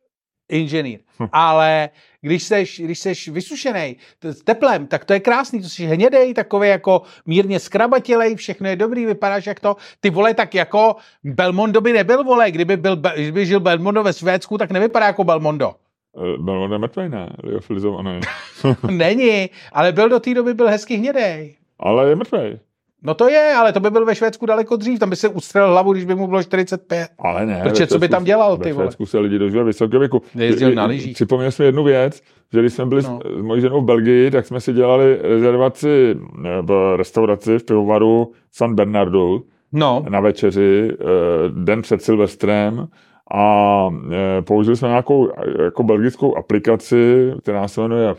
inženýr. 0.52 1.00
Ale 1.32 1.90
když 2.22 2.44
seš, 2.44 2.80
když 2.80 3.00
seš 3.00 3.28
vysušený 3.28 3.98
s 4.24 4.44
teplem, 4.44 4.88
tak 4.88 5.06
to 5.06 5.14
je 5.14 5.20
krásný, 5.20 5.62
to 5.62 5.70
jsi 5.70 5.86
hnědej, 5.86 6.34
takový 6.34 6.70
jako 6.70 7.02
mírně 7.26 7.60
skrabatělej, 7.60 8.36
všechno 8.36 8.70
je 8.70 8.76
dobrý, 8.76 9.06
vypadáš 9.06 9.46
jak 9.46 9.60
to. 9.60 9.76
Ty 10.00 10.10
vole, 10.10 10.34
tak 10.34 10.56
jako 10.56 10.96
Belmondo 11.24 11.82
by 11.82 11.94
nebyl, 11.94 12.24
vole, 12.24 12.52
kdyby, 12.52 12.78
byl, 12.78 12.96
kdyby 13.16 13.46
žil 13.46 13.60
Belmondo 13.60 14.04
ve 14.04 14.14
Švédsku, 14.14 14.58
tak 14.58 14.72
nevypadá 14.72 15.06
jako 15.06 15.24
Belmondo. 15.24 15.72
Eh, 16.18 16.38
Byl 16.38 16.64
on 16.64 16.78
mrtvej, 16.82 17.10
ne? 17.10 17.30
Liofilizovaný. 17.44 18.20
Není, 18.90 19.50
ale 19.74 19.92
byl 19.92 20.10
do 20.10 20.20
té 20.20 20.34
doby 20.34 20.54
byl 20.54 20.68
hezky 20.68 20.96
hnědej. 20.96 21.56
Ale 21.80 22.10
je 22.10 22.16
mrtvej. 22.16 22.60
No 23.04 23.14
to 23.14 23.30
je, 23.30 23.54
ale 23.58 23.74
to 23.74 23.80
by 23.80 23.90
byl 23.90 24.06
ve 24.06 24.16
Švédsku 24.16 24.46
daleko 24.46 24.76
dřív, 24.76 25.00
tam 25.00 25.10
by 25.10 25.16
se 25.16 25.30
ustřelil 25.30 25.70
hlavu, 25.72 25.94
když 25.94 26.06
by 26.06 26.16
mu 26.16 26.28
bylo 26.28 26.44
45. 26.44 27.08
Ale 27.20 27.46
ne. 27.46 27.60
Protože 27.64 27.84
ve 27.84 27.88
co 27.88 28.00
by 28.00 28.10
tam 28.10 28.24
dělal, 28.24 28.58
ty 28.58 28.64
Ve 28.64 28.74
vole? 28.74 28.86
Švédsku 28.86 29.06
se 29.06 29.20
lidi 29.20 29.40
dožívali 29.40 29.66
vysokého 29.68 30.00
věku. 30.00 30.22
Jezdil 30.36 30.72
na 30.76 30.86
lyžích. 30.86 31.14
Připomněl 31.16 31.52
jsem 31.52 31.66
jednu 31.66 31.84
věc, 31.84 32.22
že 32.54 32.60
když 32.60 32.74
jsme 32.74 32.86
byli 32.86 33.02
No. 33.04 33.20
s, 33.38 33.42
mojí 33.42 33.62
ženou 33.62 33.82
v 33.82 33.86
Belgii, 33.86 34.32
tak 34.32 34.46
jsme 34.46 34.62
si 34.62 34.74
dělali 34.74 35.20
rezervaci 35.22 36.16
v 36.62 36.98
restauraci 36.98 37.60
v 37.60 37.64
pivovaru 37.64 38.32
San 38.52 38.76
Bernardo 38.76 39.40
No, 39.74 40.06
na 40.10 40.20
večeři 40.20 40.92
eh, 40.92 41.06
den 41.50 41.82
před 41.82 42.02
Silvestrem 42.02 42.88
a 43.34 43.88
eh, 44.12 44.42
použili 44.42 44.78
jsme 44.78 44.88
nějakou 44.88 45.30
eh, 45.30 45.64
jako 45.64 45.84
belgickou 45.84 46.38
aplikaci, 46.38 47.34
která 47.42 47.68
se 47.68 47.82
jmenuje 47.82 48.16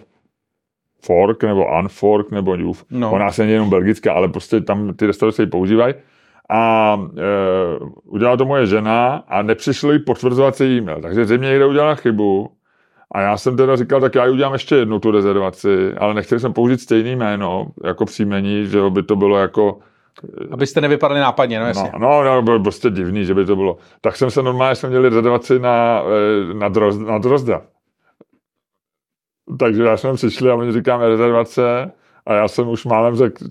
Fork 1.04 1.42
nebo 1.42 1.78
Unfork 1.78 2.30
nebo 2.30 2.54
Youth. 2.54 2.84
No. 2.90 3.12
Ona 3.12 3.32
se 3.32 3.42
není 3.42 3.52
jenom 3.52 3.70
belgická, 3.70 4.12
ale 4.12 4.28
prostě 4.28 4.60
tam 4.60 4.94
ty 4.94 5.06
restaurace 5.06 5.42
ji 5.42 5.46
používají. 5.46 5.94
A 6.50 6.96
e, 7.18 7.78
udělala 8.04 8.36
to 8.36 8.44
moje 8.44 8.66
žena 8.66 9.24
a 9.28 9.42
nepřišel 9.42 9.92
jí 9.92 9.98
potvrzovací 9.98 10.64
e-mail. 10.64 11.00
Takže 11.00 11.24
zřejmě 11.24 11.48
někde 11.48 11.66
udělala 11.66 11.94
chybu. 11.94 12.50
A 13.14 13.20
já 13.20 13.36
jsem 13.36 13.56
teda 13.56 13.76
říkal, 13.76 14.00
tak 14.00 14.14
já 14.14 14.24
ji 14.24 14.32
udělám 14.32 14.52
ještě 14.52 14.74
jednu 14.74 14.98
tu 14.98 15.10
rezervaci, 15.10 15.94
ale 15.98 16.14
nechtěl 16.14 16.38
jsem 16.38 16.52
použít 16.52 16.80
stejný 16.80 17.16
jméno 17.16 17.66
jako 17.84 18.04
příjmení, 18.04 18.66
že 18.66 18.80
by 18.90 19.02
to 19.02 19.16
bylo 19.16 19.38
jako 19.38 19.78
abyste 20.50 20.80
nevypadali 20.80 21.20
nápadně, 21.20 21.60
no 21.60 21.66
jasně. 21.66 21.90
No, 21.92 22.22
no, 22.22 22.24
no, 22.24 22.42
bylo 22.42 22.60
prostě 22.60 22.90
divný, 22.90 23.24
že 23.24 23.34
by 23.34 23.44
to 23.44 23.56
bylo. 23.56 23.76
Tak 24.00 24.16
jsem 24.16 24.30
se 24.30 24.42
normálně, 24.42 24.74
jsme 24.74 24.88
měli 24.88 25.08
rezervaci 25.08 25.58
na, 25.58 26.02
eh, 26.02 26.54
na, 26.54 26.68
droz, 26.68 26.98
na 26.98 27.18
Drozda. 27.18 27.62
Takže 29.58 29.82
já 29.82 29.96
jsem 29.96 30.16
přišli 30.16 30.50
a 30.50 30.54
oni 30.54 30.72
říkáme 30.72 31.08
rezervace 31.08 31.92
a 32.26 32.34
já 32.34 32.48
jsem 32.48 32.68
už 32.68 32.84
málem 32.84 33.16
řekl 33.16 33.44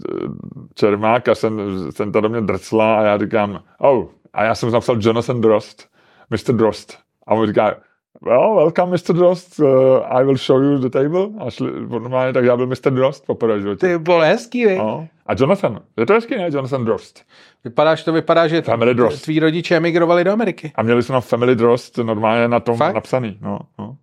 Čermák 0.75 1.27
a 1.27 1.35
jsem, 1.35 1.59
jsem 1.91 2.11
to 2.11 2.21
do 2.21 2.29
mě 2.29 2.41
drcla 2.41 2.99
a 2.99 3.03
já 3.03 3.17
říkám, 3.17 3.63
oh, 3.79 4.05
a 4.33 4.43
já 4.43 4.55
jsem 4.55 4.71
napsal 4.71 4.95
Jonathan 4.99 5.41
Drost, 5.41 5.89
Mr. 6.29 6.53
Drost. 6.53 6.97
A 7.27 7.33
on 7.33 7.47
říká, 7.47 7.75
well, 8.21 8.55
welcome 8.55 8.91
Mr. 8.91 9.13
Drost, 9.13 9.59
uh, 9.59 9.67
I 10.09 10.23
will 10.23 10.37
show 10.37 10.63
you 10.63 10.77
the 10.77 10.89
table. 10.89 11.27
A 11.39 11.49
šli, 11.49 11.71
normálně, 11.89 12.33
tak 12.33 12.45
já 12.45 12.57
byl 12.57 12.67
Mr. 12.67 12.91
Drost 12.91 13.25
poprvé 13.25 13.59
životě. 13.59 13.87
Ty 13.87 13.97
bylo 13.97 14.19
hezký, 14.19 14.65
vy? 14.65 14.77
No. 14.77 15.07
A 15.25 15.33
Jonathan, 15.37 15.79
je 15.97 16.05
to 16.05 16.13
hezký, 16.13 16.35
ne? 16.35 16.49
Jonathan 16.51 16.85
Drost. 16.85 17.23
Vypadáš, 17.63 18.03
to 18.03 18.13
vypadá, 18.13 18.47
že 18.47 18.61
Family 18.61 18.95
Drost. 18.95 19.21
tví 19.23 19.39
rodiče 19.39 19.75
emigrovali 19.75 20.23
do 20.23 20.31
Ameriky. 20.31 20.71
A 20.75 20.83
měli 20.83 21.03
jsme 21.03 21.13
na 21.13 21.21
Family 21.21 21.55
Drost 21.55 21.97
normálně 21.97 22.47
na 22.47 22.59
tom 22.59 22.77
Fakt? 22.77 22.95
napsaný. 22.95 23.37
No, 23.41 23.59
no. 23.79 23.95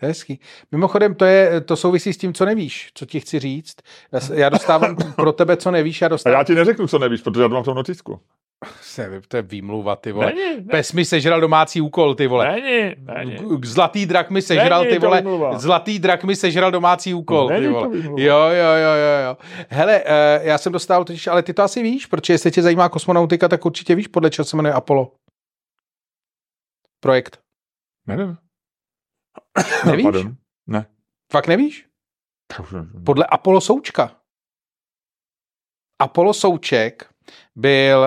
To 0.00 0.06
je 0.06 0.08
hezký. 0.08 0.40
Mimochodem, 0.72 1.14
to, 1.14 1.24
je, 1.24 1.60
to 1.60 1.76
souvisí 1.76 2.12
s 2.12 2.18
tím, 2.18 2.34
co 2.34 2.44
nevíš, 2.44 2.90
co 2.94 3.06
ti 3.06 3.20
chci 3.20 3.38
říct. 3.38 3.76
Já, 4.34 4.48
dostávám 4.48 4.96
pro 5.16 5.32
tebe, 5.32 5.56
co 5.56 5.70
nevíš, 5.70 6.00
já 6.00 6.06
A 6.06 6.08
dostávám... 6.08 6.38
já 6.38 6.44
ti 6.44 6.54
neřeknu, 6.54 6.86
co 6.86 6.98
nevíš, 6.98 7.20
protože 7.20 7.42
já 7.42 7.48
to 7.48 7.54
mám 7.54 7.62
v 7.62 7.66
tom 7.66 7.76
notisku. 7.76 8.20
To 9.28 9.36
je 9.36 9.42
výmluva, 9.42 9.96
ty 9.96 10.12
vole. 10.12 10.26
Není, 10.26 10.56
ne, 10.56 10.62
Pes 10.70 10.92
mi 10.92 11.04
sežral 11.04 11.40
domácí 11.40 11.80
úkol, 11.80 12.14
ty 12.14 12.26
vole. 12.26 12.52
není, 12.52 12.94
není. 12.98 13.36
Zlatý 13.64 14.06
drak 14.06 14.30
mi 14.30 14.42
sežral, 14.42 14.80
Není 14.80 14.92
ty 14.92 14.98
vole. 14.98 15.22
Zlatý 15.56 15.98
drak 15.98 16.24
mi 16.24 16.36
sežral 16.36 16.70
domácí 16.70 17.14
úkol, 17.14 17.48
ty 17.48 17.54
Není 17.54 17.66
to 17.66 17.72
vole. 17.72 17.98
Jo, 17.98 18.38
jo, 18.38 18.72
jo, 18.82 18.94
jo, 18.94 19.26
jo. 19.28 19.36
Hele, 19.68 20.02
uh, 20.02 20.46
já 20.46 20.58
jsem 20.58 20.72
dostal 20.72 21.04
totiž, 21.04 21.26
ale 21.26 21.42
ty 21.42 21.54
to 21.54 21.62
asi 21.62 21.82
víš, 21.82 22.06
protože 22.06 22.34
jestli 22.34 22.50
tě 22.50 22.62
zajímá 22.62 22.88
kosmonautika, 22.88 23.48
tak 23.48 23.66
určitě 23.66 23.94
víš, 23.94 24.06
podle 24.06 24.30
čeho 24.30 24.44
se 24.46 24.56
jmenuje 24.56 24.72
Apollo. 24.72 25.12
Projekt. 27.00 27.38
Nevím. 28.06 28.36
Nevíš? 29.86 30.02
Pardon. 30.12 30.36
Ne. 30.66 30.86
Fakt 31.32 31.46
nevíš? 31.46 31.86
Podle 33.04 33.26
Apollo 33.26 33.60
Součka. 33.60 34.10
Apollo 35.98 36.34
Souček 36.34 37.14
byl 37.56 37.98
uh, 38.00 38.06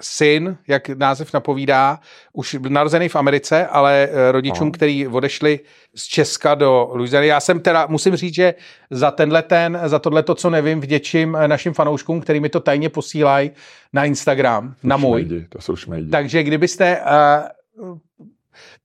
syn, 0.00 0.56
jak 0.68 0.88
název 0.88 1.32
napovídá, 1.32 2.00
už 2.32 2.56
narozený 2.68 3.08
v 3.08 3.16
Americe, 3.16 3.66
ale 3.66 4.08
uh, 4.10 4.32
rodičům, 4.32 4.66
Aha. 4.66 4.72
který 4.72 5.08
odešli 5.08 5.60
z 5.94 6.04
Česka 6.04 6.54
do 6.54 6.90
Louisiany. 6.92 7.26
Já 7.26 7.40
jsem 7.40 7.60
teda, 7.60 7.86
musím 7.86 8.16
říct, 8.16 8.34
že 8.34 8.54
za 8.90 9.10
tenhle 9.10 9.42
ten, 9.42 9.80
za 9.84 9.98
tohle 9.98 10.22
to, 10.22 10.34
co 10.34 10.50
nevím, 10.50 10.80
vděčím 10.80 11.36
eh, 11.36 11.48
našim 11.48 11.72
fanouškům, 11.72 12.20
který 12.20 12.40
mi 12.40 12.48
to 12.48 12.60
tajně 12.60 12.88
posílají 12.88 13.50
na 13.92 14.04
Instagram, 14.04 14.74
na 14.82 14.96
můj. 14.96 15.24
Šmejdi, 15.24 15.46
to 15.48 15.60
jsou 15.60 15.76
šmejdi. 15.76 16.10
Takže 16.10 16.42
kdybyste, 16.42 17.02
uh, 17.80 17.98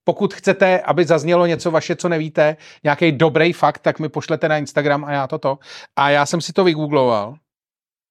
pokud 0.05 0.33
chcete, 0.33 0.79
aby 0.79 1.05
zaznělo 1.05 1.45
něco 1.45 1.71
vaše, 1.71 1.95
co 1.95 2.09
nevíte, 2.09 2.57
nějaký 2.83 3.11
dobrý 3.11 3.53
fakt, 3.53 3.79
tak 3.79 3.99
mi 3.99 4.09
pošlete 4.09 4.49
na 4.49 4.57
Instagram 4.57 5.05
a 5.05 5.11
já 5.11 5.27
toto. 5.27 5.57
A 5.95 6.09
já 6.09 6.25
jsem 6.25 6.41
si 6.41 6.53
to 6.53 6.63
vygoogloval. 6.63 7.35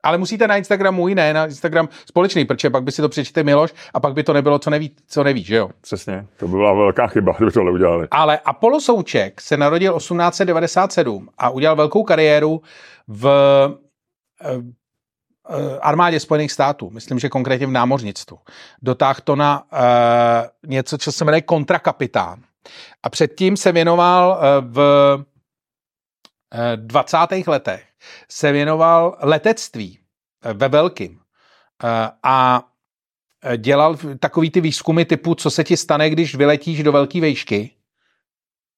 Ale 0.02 0.18
musíte 0.18 0.48
na 0.48 0.56
Instagram 0.56 0.94
můj, 0.94 1.14
ne 1.14 1.32
na 1.32 1.46
Instagram 1.46 1.88
společný, 2.06 2.44
protože 2.44 2.70
pak 2.70 2.82
by 2.82 2.92
si 2.92 3.02
to 3.02 3.08
přečte 3.08 3.42
Miloš 3.42 3.74
a 3.94 4.00
pak 4.00 4.14
by 4.14 4.22
to 4.22 4.32
nebylo, 4.32 4.58
co 4.58 4.70
neví, 4.70 4.96
co 5.06 5.24
neví, 5.24 5.44
že 5.44 5.56
jo? 5.56 5.70
Přesně, 5.80 6.26
to 6.36 6.48
by 6.48 6.56
byla 6.56 6.72
velká 6.72 7.06
chyba, 7.06 7.32
kdyby 7.36 7.52
tohle 7.52 7.72
udělali. 7.72 8.08
Ale 8.10 8.38
Apollo 8.38 8.80
Souček 8.80 9.40
se 9.40 9.56
narodil 9.56 9.96
1897 9.96 11.28
a 11.38 11.50
udělal 11.50 11.76
velkou 11.76 12.02
kariéru 12.02 12.62
v 13.08 13.28
eh, 14.40 14.83
armádě 15.80 16.20
Spojených 16.20 16.52
států, 16.52 16.90
myslím, 16.90 17.18
že 17.18 17.28
konkrétně 17.28 17.66
v 17.66 17.70
námořnictvu. 17.70 18.38
Dotáhl 18.82 19.20
to 19.24 19.36
na 19.36 19.62
uh, 19.72 20.70
něco, 20.70 20.98
co 20.98 21.12
se 21.12 21.24
jmenuje 21.24 21.40
kontrakapitán. 21.42 22.42
A 23.02 23.08
předtím 23.10 23.56
se 23.56 23.72
věnoval 23.72 24.38
uh, 24.38 24.72
v 24.72 24.78
eh, 26.54 26.76
20. 26.76 27.18
letech 27.46 27.84
se 28.30 28.52
věnoval 28.52 29.16
letectví 29.20 29.98
eh, 30.44 30.52
ve 30.52 30.68
velkým. 30.68 31.18
Eh, 31.84 32.10
A 32.22 32.62
eh, 33.44 33.56
dělal 33.56 33.96
takový 34.18 34.50
ty 34.50 34.60
výzkumy 34.60 35.04
typu, 35.04 35.34
co 35.34 35.50
se 35.50 35.64
ti 35.64 35.76
stane, 35.76 36.10
když 36.10 36.34
vyletíš 36.34 36.82
do 36.82 36.92
velké 36.92 37.20
vejšky 37.20 37.70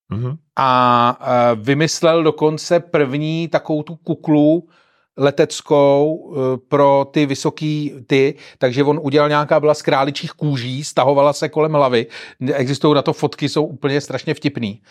Mhm. 0.08 0.36
a 0.56 1.18
eh, 1.20 1.54
vymyslel 1.54 2.22
dokonce 2.22 2.80
první 2.80 3.48
takovou 3.48 3.82
tu 3.82 3.96
kuklu 3.96 4.68
leteckou 5.16 6.34
eh, 6.36 6.56
pro 6.68 7.06
ty 7.10 7.26
vysoký 7.26 7.94
ty, 8.06 8.34
takže 8.58 8.84
on 8.84 9.00
udělal 9.02 9.28
nějaká 9.28 9.60
byla 9.60 9.74
z 9.74 9.82
králičích 9.82 10.30
kůží, 10.32 10.84
stahovala 10.84 11.32
se 11.32 11.48
kolem 11.48 11.72
hlavy, 11.72 12.06
existují 12.54 12.94
na 12.94 13.02
to 13.02 13.12
fotky, 13.12 13.48
jsou 13.48 13.64
úplně 13.64 14.00
strašně 14.00 14.34
vtipný. 14.34 14.82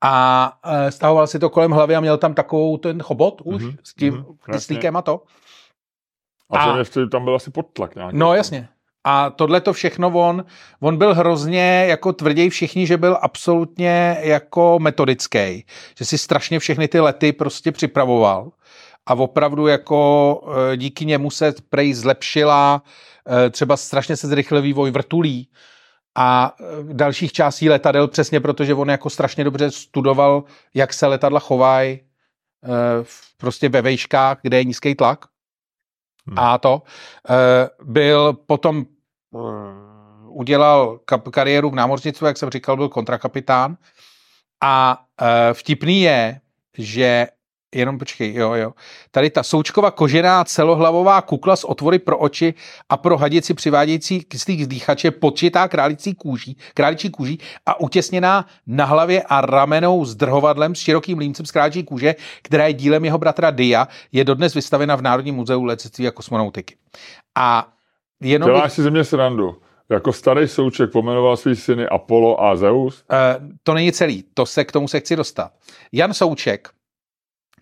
A 0.00 0.52
eh, 0.64 0.90
stahoval 0.90 1.26
si 1.26 1.38
to 1.38 1.50
kolem 1.50 1.70
hlavy 1.70 1.96
a 1.96 2.00
měl 2.00 2.18
tam 2.18 2.34
takovou 2.34 2.76
ten 2.76 3.02
chobot 3.02 3.40
už 3.44 3.62
Mhm, 3.62 3.76
s 3.84 3.94
tím 3.94 4.14
mhm, 4.14 4.24
kyslíkem 4.52 4.96
a 4.96 5.02
to. 5.02 5.22
A, 6.50 6.58
A- 6.58 6.72
a... 6.72 6.78
ještě 6.78 7.06
tam 7.06 7.24
byl 7.24 7.34
asi 7.34 7.50
podtlak 7.50 7.94
nějaký. 7.94 8.16
No 8.16 8.34
jasně. 8.34 8.68
A 9.04 9.30
tohle 9.30 9.60
to 9.60 9.72
všechno 9.72 10.10
on, 10.10 10.44
on 10.80 10.96
byl 10.96 11.14
hrozně 11.14 11.84
jako 11.88 12.12
tvrději 12.12 12.50
všichni, 12.50 12.86
že 12.86 12.96
byl 12.96 13.18
absolutně 13.22 14.18
jako 14.20 14.78
metodický, 14.78 15.64
že 15.98 16.04
si 16.04 16.18
strašně 16.18 16.58
všechny 16.58 16.88
ty 16.88 17.00
lety 17.00 17.32
prostě 17.32 17.72
připravoval 17.72 18.50
a 19.06 19.14
opravdu 19.14 19.66
jako 19.66 20.40
eh, 20.72 20.76
díky 20.76 21.04
němu 21.04 21.30
se 21.30 21.54
prej 21.68 21.94
zlepšila 21.94 22.82
eh, 23.28 23.50
třeba 23.50 23.76
strašně 23.76 24.16
se 24.16 24.28
zrychlil 24.28 24.62
vývoj 24.62 24.90
vrtulí 24.90 25.48
a 26.14 26.56
eh, 26.60 26.64
dalších 26.92 27.32
částí 27.32 27.68
letadel 27.68 28.08
přesně 28.08 28.40
protože 28.40 28.74
on 28.74 28.90
jako 28.90 29.10
strašně 29.10 29.44
dobře 29.44 29.70
studoval, 29.70 30.44
jak 30.74 30.92
se 30.92 31.06
letadla 31.06 31.40
chovají 31.40 32.00
prostě 33.36 33.68
ve 33.68 33.82
vejškách, 33.82 34.38
kde 34.42 34.56
je 34.56 34.64
nízký 34.64 34.94
tlak 34.94 35.26
Hmm. 36.26 36.38
a 36.38 36.58
to. 36.58 36.82
Byl 37.84 38.32
potom 38.32 38.86
udělal 40.28 41.00
kariéru 41.30 41.70
v 41.70 41.74
námořnictvu, 41.74 42.26
jak 42.26 42.36
jsem 42.36 42.50
říkal, 42.50 42.76
byl 42.76 42.88
kontrakapitán. 42.88 43.76
A 44.62 45.04
vtipný 45.52 46.00
je, 46.00 46.40
že 46.78 47.26
jenom 47.74 47.98
počkej, 47.98 48.34
jo, 48.34 48.54
jo. 48.54 48.72
Tady 49.10 49.30
ta 49.30 49.42
součková 49.42 49.90
kožená 49.90 50.44
celohlavová 50.44 51.22
kukla 51.22 51.56
s 51.56 51.64
otvory 51.64 51.98
pro 51.98 52.18
oči 52.18 52.54
a 52.88 52.96
pro 52.96 53.16
hadici 53.16 53.54
přivádějící 53.54 54.20
kyslík 54.20 54.66
dýchače 54.66 55.10
počitá 55.10 55.68
králicí 55.68 56.14
kůží, 56.14 56.56
králičí 56.74 57.10
kůží 57.10 57.38
a 57.66 57.80
utěsněná 57.80 58.46
na 58.66 58.84
hlavě 58.84 59.22
a 59.22 59.40
ramenou 59.40 60.04
s 60.04 60.14
drhovadlem 60.14 60.74
s 60.74 60.78
širokým 60.78 61.18
límcem 61.18 61.46
z 61.46 61.50
králičí 61.50 61.84
kůže, 61.84 62.14
která 62.42 62.66
je 62.66 62.72
dílem 62.72 63.04
jeho 63.04 63.18
bratra 63.18 63.50
Dia, 63.50 63.88
je 64.12 64.24
dodnes 64.24 64.54
vystavena 64.54 64.96
v 64.96 65.02
Národním 65.02 65.34
muzeu 65.34 65.64
letectví 65.64 66.08
a 66.08 66.10
kosmonautiky. 66.10 66.76
A 67.34 67.68
jenom 68.20 68.46
bych, 68.46 68.56
Děláš 68.56 68.72
si 68.72 68.82
ze 68.82 68.90
mě 68.90 69.04
srandu. 69.04 69.56
Jako 69.88 70.12
starý 70.12 70.48
souček 70.48 70.92
pomenoval 70.92 71.36
svý 71.36 71.56
syny 71.56 71.88
Apollo 71.88 72.44
a 72.44 72.56
Zeus. 72.56 73.04
Uh, 73.12 73.48
to 73.62 73.74
není 73.74 73.92
celý, 73.92 74.24
to 74.34 74.46
se 74.46 74.64
k 74.64 74.72
tomu 74.72 74.88
se 74.88 75.00
chci 75.00 75.16
dostat. 75.16 75.52
Jan 75.92 76.14
Souček, 76.14 76.68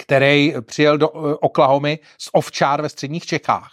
který 0.02 0.54
přijel 0.60 0.98
do 0.98 1.08
uh, 1.08 1.34
Oklahomy 1.40 1.98
z 2.18 2.28
Ovčár 2.32 2.82
ve 2.82 2.88
středních 2.88 3.26
Čechách, 3.26 3.70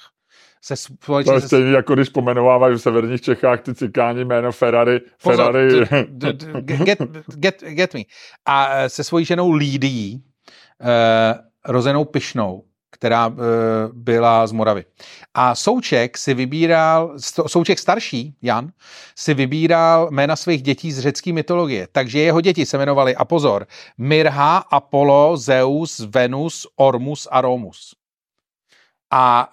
se 0.63 0.73
To 0.75 0.77
společně 0.77 1.33
je 1.33 1.41
se, 1.41 1.47
stejný, 1.47 1.71
jako 1.71 1.95
když 1.95 2.09
pomenovávají 2.09 2.75
v 2.75 2.81
severních 2.81 3.21
Čechách 3.21 3.61
ty 3.61 3.75
cikáni 3.75 4.25
jméno 4.25 4.51
Ferrari. 4.51 4.99
Pozor, 5.23 5.45
Ferrari. 5.45 6.05
d- 6.09 6.33
d- 6.33 6.51
d- 6.61 6.77
get, 6.77 6.99
get, 7.35 7.61
get 7.63 7.93
me. 7.93 8.01
A 8.45 8.69
eh, 8.75 8.89
se 8.89 9.03
svojí 9.03 9.25
ženou 9.25 9.51
Lídií, 9.51 10.23
uh, 10.81 10.89
rozenou 11.65 12.05
Pišnou, 12.05 12.63
která 12.91 13.27
uh, 13.27 13.35
byla 13.93 14.47
z 14.47 14.51
Moravy. 14.51 14.85
A 15.33 15.55
Souček 15.55 16.17
si 16.17 16.33
vybíral, 16.33 17.13
Souček 17.47 17.79
starší, 17.79 18.35
Jan, 18.41 18.69
si 19.15 19.33
vybíral 19.33 20.07
jména 20.11 20.35
svých 20.35 20.61
dětí 20.61 20.91
z 20.91 20.99
řecké 20.99 21.33
mytologie. 21.33 21.87
Takže 21.91 22.19
jeho 22.19 22.41
děti 22.41 22.65
se 22.65 22.77
jmenovaly, 22.77 23.15
a 23.15 23.25
pozor, 23.25 23.67
Mirha, 23.97 24.57
Apollo, 24.57 25.37
Zeus, 25.37 25.99
Venus, 25.99 26.67
Ormus 26.75 27.27
a 27.31 27.41
Romus. 27.41 27.95
A 29.11 29.49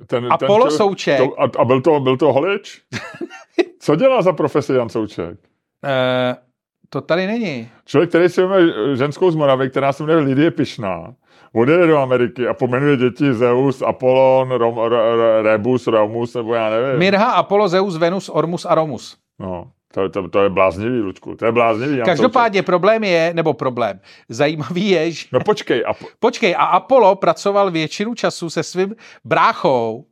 uh, 0.00 0.06
ten, 0.06 0.32
Apollo 0.32 0.68
čel- 0.68 0.76
Souček. 0.76 1.18
To, 1.18 1.40
a, 1.40 1.50
a 1.58 1.64
byl 1.64 1.80
to, 1.80 2.00
byl 2.00 2.16
to 2.16 2.32
holič? 2.32 2.82
Co 3.80 3.96
dělá 3.96 4.22
za 4.22 4.32
profesi 4.32 4.72
Jan 4.72 4.88
Souček? 4.88 5.38
uh, 5.84 6.48
to 6.90 7.00
tady 7.00 7.26
není. 7.26 7.70
Člověk, 7.84 8.08
který 8.08 8.28
si 8.28 8.40
jmenuje 8.42 8.96
ženskou 8.96 9.30
z 9.30 9.34
Moravy, 9.34 9.70
která 9.70 9.92
se 9.92 10.02
jmenuje 10.02 10.24
Lidie 10.24 10.50
Pišná, 10.50 11.14
odjede 11.54 11.86
do 11.86 11.98
Ameriky 11.98 12.48
a 12.48 12.54
pomenuje 12.54 12.96
děti 12.96 13.34
Zeus, 13.34 13.82
Apollon, 13.82 14.50
Rom, 14.50 14.78
Re, 14.78 15.16
Re, 15.16 15.42
Rebus, 15.42 15.86
Romus, 15.86 16.34
nebo 16.34 16.54
já 16.54 16.70
nevím. 16.70 16.98
Mirha, 16.98 17.32
Apollo, 17.32 17.68
Zeus, 17.68 17.96
Venus, 17.96 18.28
Ormus 18.28 18.66
a 18.66 18.74
Romus. 18.74 19.16
No, 19.38 19.70
to, 19.92 20.08
to, 20.08 20.28
to 20.28 20.42
je 20.42 20.50
bláznivý, 20.50 21.00
Lučku. 21.00 21.34
To 21.34 21.46
je 21.46 21.52
bláznivý. 21.52 22.00
Každopádně 22.04 22.62
problém 22.62 23.04
je, 23.04 23.32
nebo 23.34 23.54
problém, 23.54 24.00
zajímavý 24.28 24.88
je, 24.88 25.10
že... 25.10 25.26
No 25.32 25.40
počkej, 25.40 25.84
a 25.86 25.92
Počkej, 26.18 26.54
a 26.58 26.64
Apollo 26.64 27.16
pracoval 27.16 27.70
většinu 27.70 28.14
času 28.14 28.50
se 28.50 28.62
svým 28.62 28.94
bráchou, 29.24 30.04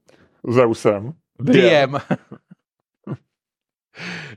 Zeusem. 0.48 1.12
Diem. 1.40 1.98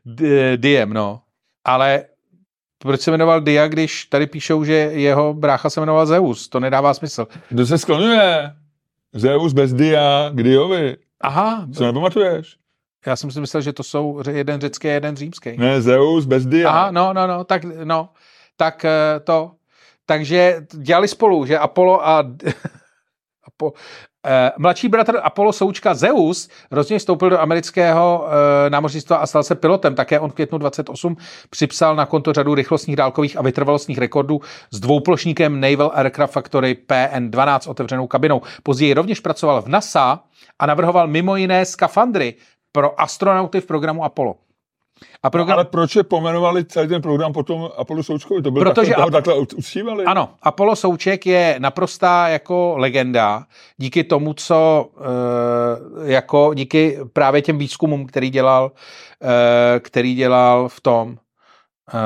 D- 0.06 0.58
Diem, 0.58 0.94
no. 0.94 1.22
Ale 1.66 2.04
proč 2.80 3.02
se 3.02 3.12
jmenoval 3.12 3.42
Dia, 3.42 3.68
když 3.68 4.06
tady 4.06 4.28
píšou, 4.28 4.64
že 4.64 4.74
jeho 4.74 5.34
brácha 5.34 5.70
se 5.70 5.80
jmenoval 5.80 6.06
Zeus? 6.06 6.50
To 6.50 6.60
nedává 6.60 6.94
smysl. 6.94 7.28
Kdo 7.50 7.66
se 7.66 7.78
skloňuje? 7.78 8.54
Zeus 9.14 9.54
bez 9.54 9.74
dia, 9.74 10.30
k 10.34 10.44
Diovi. 10.44 10.98
Aha, 11.22 11.68
Co 11.74 11.84
nepamatuješ? 11.86 12.56
já 13.06 13.16
jsem 13.16 13.32
si 13.32 13.40
myslel, 13.40 13.62
že 13.62 13.74
to 13.74 13.84
jsou 13.84 14.22
jeden 14.32 14.62
řecký 14.62 14.88
a 14.90 14.92
jeden 14.92 15.16
římský. 15.16 15.58
Ne, 15.58 15.82
Zeus 15.82 16.26
bez 16.26 16.46
dia. 16.46 16.70
Aha, 16.70 16.92
no, 16.92 17.14
no, 17.14 17.28
no, 17.28 17.44
tak, 17.44 17.64
no, 17.84 18.10
tak 18.58 18.86
eh, 18.86 19.20
to. 19.24 19.52
Takže 20.06 20.66
dělali 20.74 21.08
spolu, 21.08 21.46
že 21.46 21.58
Apollo 21.58 22.08
a 22.08 22.20
Apo, 23.48 23.74
mladší 24.58 24.88
bratr 24.88 25.20
Apollo 25.24 25.54
Součka 25.54 25.94
Zeus 25.94 26.50
rozhodně 26.72 27.00
vstoupil 27.00 27.30
do 27.30 27.40
amerického 27.40 28.28
eh, 28.28 28.70
námořnictva 28.70 29.18
a 29.18 29.28
stal 29.28 29.44
se 29.44 29.56
pilotem. 29.56 29.96
Také 29.96 30.20
on 30.20 30.30
v 30.30 30.34
květnu 30.34 30.58
28 30.58 31.18
připsal 31.50 31.96
na 31.96 32.06
konto 32.06 32.34
řadu 32.34 32.56
rychlostních 32.56 32.96
dálkových 32.96 33.38
a 33.38 33.42
vytrvalostních 33.42 33.98
rekordů 33.98 34.42
s 34.72 34.80
dvouplošníkem 34.80 35.62
Naval 35.62 35.92
Aircraft 35.94 36.34
Factory 36.34 36.78
PN-12 36.88 37.70
otevřenou 37.70 38.08
kabinou. 38.08 38.42
Později 38.64 38.94
rovněž 38.94 39.20
pracoval 39.20 39.62
v 39.62 39.68
NASA 39.68 40.24
a 40.60 40.66
navrhoval 40.66 41.08
mimo 41.08 41.36
jiné 41.36 41.66
skafandry 41.66 42.36
pro 42.72 43.02
astronauty 43.02 43.62
v 43.62 43.66
programu 43.66 44.04
Apollo. 44.04 44.36
A 45.24 45.30
program... 45.30 45.56
Ale 45.56 45.66
proč 45.66 45.96
je 45.96 46.04
pomenovali 46.04 46.66
celý 46.66 46.88
ten 46.88 47.02
program 47.02 47.34
potom 47.34 47.70
Apollo 47.78 48.04
Součkovi? 48.04 48.42
To 48.42 48.52
byl 48.52 48.64
Protože 48.64 48.92
takhle, 48.92 49.06
Ap- 49.06 49.12
takhle 49.12 49.34
uctívali? 49.34 50.06
Ano, 50.06 50.36
Apollo 50.42 50.76
Souček 50.76 51.26
je 51.26 51.56
naprostá 51.60 52.28
jako 52.28 52.74
legenda 52.78 53.48
díky 53.78 54.04
tomu, 54.04 54.34
co 54.34 54.90
e, 56.06 56.12
jako 56.12 56.54
díky 56.54 57.00
právě 57.14 57.42
těm 57.42 57.58
výzkumům, 57.58 58.06
který 58.06 58.30
dělal, 58.30 58.72
e, 59.76 59.80
který 59.80 60.16
dělal 60.16 60.70
v 60.70 60.82
tom 60.82 61.18
e, 61.94 62.00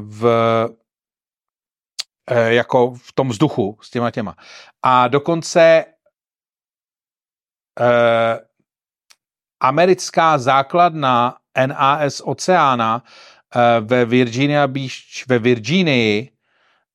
v 0.00 0.26
e, 2.30 2.54
jako 2.54 2.94
v 2.94 3.12
tom 3.12 3.28
vzduchu 3.28 3.78
s 3.82 3.90
těma 3.90 4.10
těma. 4.10 4.36
A 4.82 5.08
dokonce 5.08 5.60
e, 5.60 5.84
americká 9.60 10.38
základna 10.38 11.36
NAS 11.66 12.22
Oceána 12.24 13.02
eh, 13.56 13.80
ve 13.80 14.04
Virginia 14.04 14.66
Beach 14.66 15.26
ve 15.28 15.38
Virginii 15.38 16.30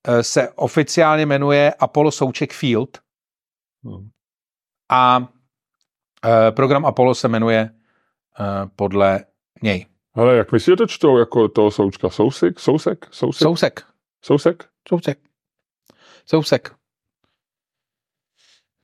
eh, 0.07 0.23
se 0.23 0.49
oficiálně 0.49 1.25
jmenuje 1.25 1.73
Apollo 1.79 2.11
Souček 2.11 2.53
Field 2.53 2.89
Hmm. 3.85 4.09
a 4.89 5.27
eh, 6.25 6.51
program 6.51 6.85
Apollo 6.85 7.15
se 7.15 7.27
jmenuje 7.27 7.69
podle 8.75 9.25
něj. 9.63 9.85
Hele, 10.15 10.35
jak 10.37 10.51
myslíte 10.51 10.77
to 10.77 10.87
čtou 10.87 11.17
jako 11.17 11.47
toho 11.47 11.71
Součka? 11.71 12.09
Sousek? 12.09 12.59
Sousek? 12.59 13.07
Sousek? 13.11 13.41
Sousek. 13.41 13.85
Sousek? 14.25 14.69
Sousek. 14.89 15.19
Sousek. 16.25 16.75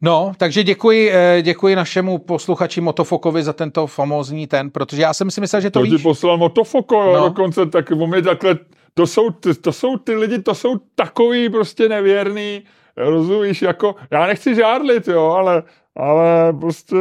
No, 0.01 0.31
takže 0.37 0.63
děkuji, 0.63 1.11
eh, 1.11 1.41
děkuji 1.41 1.75
našemu 1.75 2.17
posluchači 2.17 2.81
Motofokovi 2.81 3.43
za 3.43 3.53
tento 3.53 3.87
famózní 3.87 4.47
ten, 4.47 4.71
protože 4.71 5.01
já 5.01 5.13
jsem 5.13 5.31
si 5.31 5.41
myslel, 5.41 5.61
že 5.61 5.69
to, 5.69 5.79
To 5.79 5.83
víš. 5.85 6.03
poslal 6.03 6.37
Motofoko, 6.37 7.13
No. 7.13 7.23
dokonce, 7.29 7.65
tak 7.65 7.91
on 7.91 8.13
je 8.15 8.21
takhle, 8.21 8.57
to 8.93 9.07
jsou, 9.07 9.29
ty, 9.29 9.53
to 9.53 9.71
jsou 9.71 9.97
ty 9.97 10.15
lidi, 10.15 10.39
to 10.41 10.55
jsou 10.55 10.75
takový 10.95 11.49
prostě 11.49 11.89
nevěrný, 11.89 12.63
rozumíš, 12.97 13.61
jako, 13.61 13.95
já 14.11 14.27
nechci 14.27 14.55
žádlit, 14.55 15.07
jo, 15.07 15.23
ale, 15.25 15.63
ale 15.95 16.53
prostě, 16.53 16.95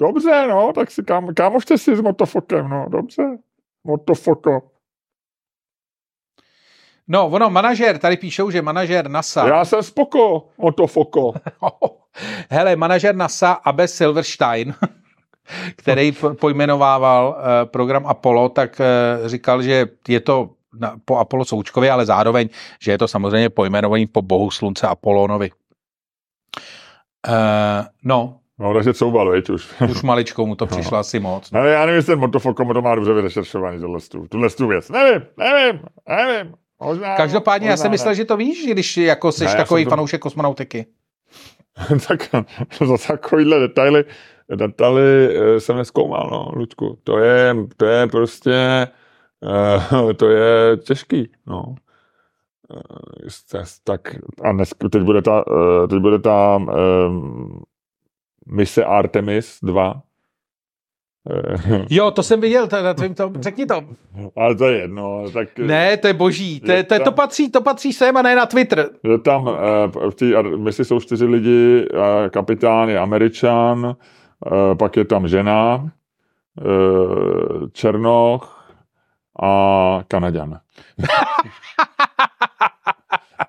dobře, 0.00 0.46
no, 0.48 0.72
tak 0.74 0.90
si 0.90 1.02
kam, 1.02 1.34
kámošte 1.34 1.78
si 1.78 1.96
s 1.96 2.00
Motofokem, 2.00 2.68
no, 2.68 2.86
dobře, 2.88 3.22
Motofoko. 3.84 4.62
No, 7.08 7.26
ono, 7.28 7.50
manažer, 7.50 7.98
tady 7.98 8.16
píšou, 8.16 8.50
že 8.50 8.62
manažer 8.62 9.08
NASA. 9.10 9.48
Já 9.48 9.64
jsem 9.64 9.82
spoko, 9.82 10.48
Motofoko. 10.58 11.32
Hele, 12.50 12.76
manažer 12.76 13.14
NASA 13.14 13.52
Abe 13.52 13.88
Silverstein, 13.88 14.74
který 15.76 16.12
po- 16.12 16.34
pojmenovával 16.34 17.36
eh, 17.38 17.66
program 17.66 18.06
Apollo, 18.06 18.48
tak 18.48 18.80
eh, 18.80 19.28
říkal, 19.28 19.62
že 19.62 19.86
je 20.08 20.20
to 20.20 20.50
po 21.04 21.16
Apollo 21.18 21.44
Součkovi, 21.44 21.90
ale 21.90 22.06
zároveň, 22.06 22.48
že 22.80 22.90
je 22.92 22.98
to 22.98 23.08
samozřejmě 23.08 23.50
pojmenovaný 23.50 24.06
po 24.06 24.22
bohu 24.22 24.50
slunce 24.50 24.86
Apollonovi. 24.86 25.50
Eh, 27.28 27.84
no, 28.04 28.36
No, 28.58 28.74
takže 28.74 28.94
couval, 28.94 29.30
veď 29.30 29.50
už. 29.50 29.80
už 29.90 30.02
maličkou 30.02 30.46
mu 30.46 30.54
to 30.54 30.66
přišlo 30.66 30.98
asi 30.98 31.20
moc. 31.20 31.52
Ale 31.52 31.70
já 31.70 31.80
nevím, 31.80 31.96
jestli 31.96 32.12
ten 32.12 32.18
Motofoko 32.20 32.74
to 32.74 32.82
má 32.82 32.94
dobře 32.94 33.12
vyrešeršovaný, 33.12 33.80
tuhle 34.30 34.50
tu 34.50 34.66
věc. 34.66 34.88
Nevím, 34.90 35.22
nevím, 35.38 35.80
nevím. 36.08 36.54
Možná, 36.84 37.16
Každopádně 37.16 37.68
já 37.68 37.72
možná 37.72 37.82
jsem 37.82 37.90
myslel, 37.90 38.14
že 38.14 38.24
to 38.24 38.36
víš, 38.36 38.66
když 38.66 38.96
jako 38.96 39.32
jsi 39.32 39.44
Ne, 39.44 39.50
já 39.50 39.56
takový 39.56 39.84
to- 39.84 39.90
fanoušek 39.90 40.20
kosmonautiky. 40.20 40.86
tak 42.08 42.28
za 42.86 42.96
takovýhle 43.06 43.58
detaily, 43.58 44.04
detaily 44.54 45.36
eh, 45.36 45.60
jsem 45.60 45.76
neskoumal, 45.76 46.28
no, 46.32 46.58
Luďku. 46.58 46.98
To 47.04 47.18
je, 47.18 47.54
to 47.76 47.84
je 47.86 48.06
prostě, 48.06 48.52
eh, 50.10 50.14
to 50.16 50.28
je 50.28 50.76
těžký, 50.76 51.30
no. 51.46 51.74
Eh, 53.56 53.62
Tak 53.84 54.14
a 54.42 54.52
dnes, 54.52 54.70
teď 54.92 55.02
bude 55.02 55.22
ta, 55.22 55.44
teď 55.90 55.98
bude 55.98 56.18
ta 56.18 56.56
um, 56.56 57.62
mise 58.46 58.84
Artemis 58.84 59.58
2. 59.62 60.02
Eh, 61.30 61.84
Jo, 61.90 62.10
to 62.10 62.22
jsem 62.22 62.40
viděl, 62.40 62.66
to, 62.66 62.82
na 62.82 62.94
tvým 62.94 63.14
tom, 63.14 63.32
řekni 63.42 63.66
to. 63.66 63.80
Ale 64.36 64.54
to 64.54 64.64
je 64.68 64.78
jedno, 64.80 65.24
tak 65.30 65.58
Ne, 65.58 65.96
to 65.96 66.06
je 66.06 66.12
boží, 66.12 66.60
to, 66.60 66.72
je, 66.72 66.82
to, 66.82 66.94
je, 66.94 67.00
to, 67.00 67.04
tam- 67.04 67.14
patří, 67.14 67.50
to 67.50 67.60
patří 67.60 67.92
sem 67.92 68.16
a 68.16 68.22
ne 68.22 68.36
na 68.36 68.46
Twitter. 68.46 68.90
Je 69.04 69.18
tam, 69.18 69.48
eh, 69.48 70.10
v 70.10 70.14
té 70.14 70.34
ar- 70.36 70.56
misi 70.58 70.84
jsou 70.84 71.00
čtyři 71.00 71.24
lidi, 71.24 71.86
eh, 71.94 72.30
kapitán 72.30 72.88
je 72.88 72.98
američan, 72.98 73.96
eh, 74.46 74.74
pak 74.74 74.96
je 74.96 75.04
tam 75.04 75.28
žena, 75.28 75.90
eh, 76.60 76.64
černoch 77.72 78.64
a 79.42 80.00
kanaďan. 80.08 80.58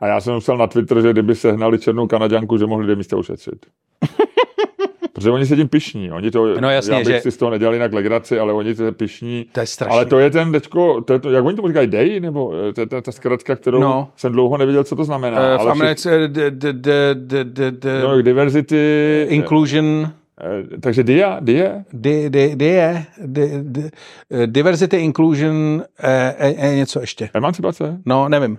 A 0.02 0.08
já 0.08 0.22
jsem 0.22 0.40
psal 0.40 0.58
na 0.58 0.68
Twitter, 0.68 1.02
že 1.02 1.12
kdyby 1.12 1.36
sehnali 1.36 1.80
černou 1.80 2.08
kanaďanku, 2.08 2.58
že 2.58 2.66
mohli 2.66 2.84
dvě 2.86 2.96
místa 2.96 3.18
ušetřit. 3.18 3.66
Protože 5.16 5.32
oni 5.32 5.46
se 5.46 5.56
tím 5.56 5.68
pišní. 5.68 6.12
Oni 6.12 6.32
to, 6.32 6.62
No 6.62 6.70
jasně, 6.70 6.94
já 6.94 7.00
bych 7.00 7.08
že- 7.08 7.22
si 7.22 7.32
z 7.32 7.38
toho 7.38 7.52
nedělali 7.52 7.80
na 7.80 7.88
legraci, 7.92 8.40
ale 8.40 8.54
oni 8.54 8.76
se 8.76 8.92
pišní. 8.92 9.46
To 9.52 9.60
je 9.60 9.66
strašné. 9.66 9.96
Ale 9.96 10.06
to 10.06 10.20
je 10.20 10.30
ten 10.30 10.52
dečko, 10.52 11.02
to 11.02 11.14
je 11.14 11.20
to, 11.20 11.30
jak 11.32 11.46
oni 11.46 11.56
tomu 11.56 11.68
říkají, 11.68 11.88
day, 11.88 12.20
nebo 12.20 12.54
eh, 12.70 12.74
to 12.74 12.82
je 12.82 12.88
ta, 12.88 13.02
ta 13.02 13.12
zkratka, 13.12 13.56
kterou 13.56 13.80
No. 13.80 14.10
jsem 14.16 14.32
dlouho 14.32 14.58
nevěděl, 14.58 14.84
co 14.84 14.96
to 14.96 15.04
znamená. 15.04 15.38
Eh, 15.54 15.58
v 15.58 15.60
ale 15.60 15.72
Americe 15.72 16.28
d- 16.28 16.52
d- 16.52 16.74
d- 16.74 17.14
d- 17.16 17.44
d- 17.44 17.72
d- 17.72 18.02
No, 18.04 18.22
diversity, 18.22 19.26
inclusion, 19.30 20.12
eh, 20.42 20.78
takže 20.80 21.04
dia, 21.04 21.40
dia, 21.42 21.84
di, 21.94 22.30
di, 22.30 22.56
di, 22.56 22.76
di, 23.26 23.48
di, 23.64 23.90
eh, 24.32 24.48
diversity, 24.48 24.98
inclusion, 24.98 25.84
něco 26.76 27.00
ještě. 27.00 27.30
emancipace, 27.34 27.98
No, 28.06 28.30
nevím. 28.30 28.58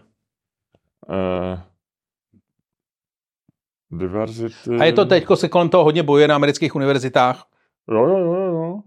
eh, 1.10 1.58
diversity. 3.90 4.76
A 4.80 4.84
je 4.84 4.92
to 4.92 5.04
teďko 5.04 5.36
se 5.36 5.48
kolem 5.48 5.68
toho 5.68 5.84
hodně 5.84 6.02
bojuje 6.02 6.28
na 6.28 6.34
amerických 6.34 6.74
univerzitách, 6.74 7.44
Jo, 7.90 8.06
jo, 8.06 8.18
jo, 8.18 8.34
jo. 8.34 8.80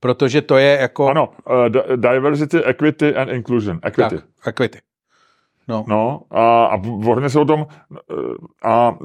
protože 0.00 0.42
to 0.42 0.56
je 0.56 0.78
jako... 0.80 1.08
Ano, 1.08 1.28
uh, 1.50 1.96
diversity, 1.96 2.64
equity 2.64 3.16
and 3.16 3.28
inclusion. 3.28 3.80
Equity. 3.82 4.16
Tak, 4.16 4.24
equity. 4.46 4.78
No. 5.68 5.84
No 5.88 6.22
a, 6.30 6.64
a 6.64 6.76
hodně 6.84 7.30
se 7.30 7.40
o 7.40 7.44
tom 7.44 7.66
eh, 7.92 8.14
a 8.68 8.98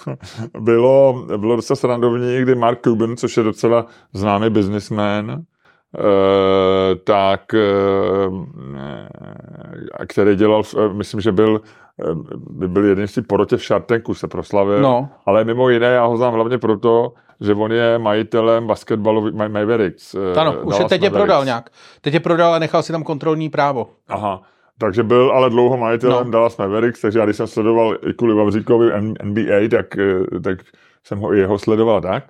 bylo, 0.60 1.26
bylo 1.36 1.56
docela 1.56 1.76
srandovní, 1.76 2.40
kdy 2.42 2.54
Mark 2.54 2.80
Cuban, 2.84 3.16
což 3.16 3.36
je 3.36 3.42
docela 3.42 3.86
známý 4.12 4.50
businessman, 4.50 5.30
eh, 5.30 6.94
tak 6.94 7.42
který 10.08 10.36
dělal, 10.36 10.62
myslím, 10.92 11.20
že 11.20 11.32
byl 11.32 11.60
by 12.50 12.68
byl 12.68 12.84
jeden 12.84 13.06
z 13.08 13.12
těch 13.14 13.24
porotě 13.26 13.56
v 13.56 13.62
Shark 13.62 13.84
se 14.12 14.28
proslavil, 14.28 14.80
no, 14.80 15.08
ale 15.26 15.44
mimo 15.44 15.68
jiné 15.68 15.86
já 15.86 16.04
ho 16.04 16.16
znám 16.16 16.34
hlavně 16.34 16.58
proto, 16.58 17.12
že 17.40 17.54
on 17.54 17.72
je 17.72 17.98
majitelem 17.98 18.66
basketbalu 18.66 19.30
Ma- 19.30 19.48
Mavericks. 19.52 20.14
eh, 20.14 20.40
ano, 20.40 20.52
už 20.64 20.78
je 20.78 20.84
teď 20.84 21.02
je 21.02 21.10
Mavericks. 21.10 21.24
prodal 21.26 21.44
nějak. 21.44 21.70
Teď 22.00 22.14
je 22.14 22.20
prodal 22.20 22.54
a 22.54 22.58
nechal 22.58 22.82
si 22.82 22.92
tam 22.92 23.02
kontrolní 23.02 23.48
právo. 23.48 23.86
Aha, 24.08 24.42
takže 24.78 25.02
byl 25.02 25.32
ale 25.34 25.50
dlouho 25.50 25.76
majitelem 25.76 26.24
No. 26.26 26.30
Dallas 26.30 26.56
Mavericks, 26.56 27.00
takže 27.00 27.18
já 27.18 27.24
když 27.24 27.36
jsem 27.36 27.46
sledoval 27.46 27.96
i 28.10 28.12
kvůli 28.14 28.34
Vavříkovi 28.34 28.92
NBA, 29.22 29.68
tak, 29.70 29.98
eh, 29.98 30.40
tak 30.40 30.58
jsem 31.04 31.18
ho 31.18 31.34
i 31.34 31.38
jeho 31.38 31.58
sledoval 31.58 32.00
tak. 32.00 32.24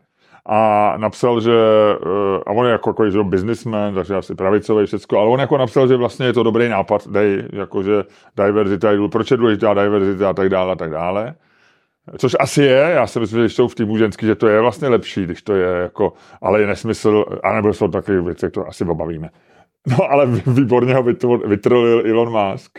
A 0.49 0.95
napsal, 0.97 1.41
že, 1.41 1.53
eh, 1.53 2.41
a 2.47 2.51
on 2.51 2.67
je 2.67 2.73
jako 2.73 2.93
takový 2.93 3.13
že 3.13 3.23
businessman, 3.23 3.95
takže 3.95 4.17
asi 4.17 4.35
pravicový 4.35 4.87
všecko, 4.87 5.19
ale 5.19 5.31
on 5.31 5.41
jako 5.41 5.59
napsal, 5.59 5.89
že 5.89 5.97
vlastně 5.97 6.27
je 6.27 6.33
to 6.33 6.43
dobrý 6.43 6.69
nápad, 6.69 7.09
dej, 7.09 7.43
jakože 7.53 8.05
diverzita, 8.45 8.89
proč 9.13 9.31
je 9.31 9.37
důležitá 9.37 9.75
diverzita 9.75 10.31
a 10.31 10.33
tak 10.33 10.49
dále 10.49 10.73
a 10.73 10.77
tak 10.77 10.91
dále. 10.91 11.35
Což 12.19 12.37
asi 12.41 12.63
je, 12.63 12.91
já 12.95 13.07
si 13.07 13.21
myslím, 13.21 13.37
že 13.37 13.43
když 13.43 13.55
jsou 13.55 13.69
v 13.69 13.75
týmu 13.75 13.97
ženský, 13.97 14.27
že 14.27 14.35
to 14.35 14.49
je 14.49 14.61
vlastně 14.61 14.89
lepší, 14.89 15.25
když 15.25 15.43
to 15.43 15.55
je 15.55 15.67
jako, 15.67 16.13
ale 16.43 16.61
je 16.61 16.67
nesmysl, 16.67 17.25
anebo 17.43 17.73
jsou 17.73 17.89
takové 17.89 18.21
věci, 18.23 18.51
to 18.51 18.69
asi 18.69 18.85
obavíme. 18.85 19.31
No 19.87 20.11
ale 20.11 20.27
výborně 20.47 20.95
ho 20.95 21.03
vytrolil 21.47 22.03
Elon 22.07 22.53
Musk, 22.53 22.79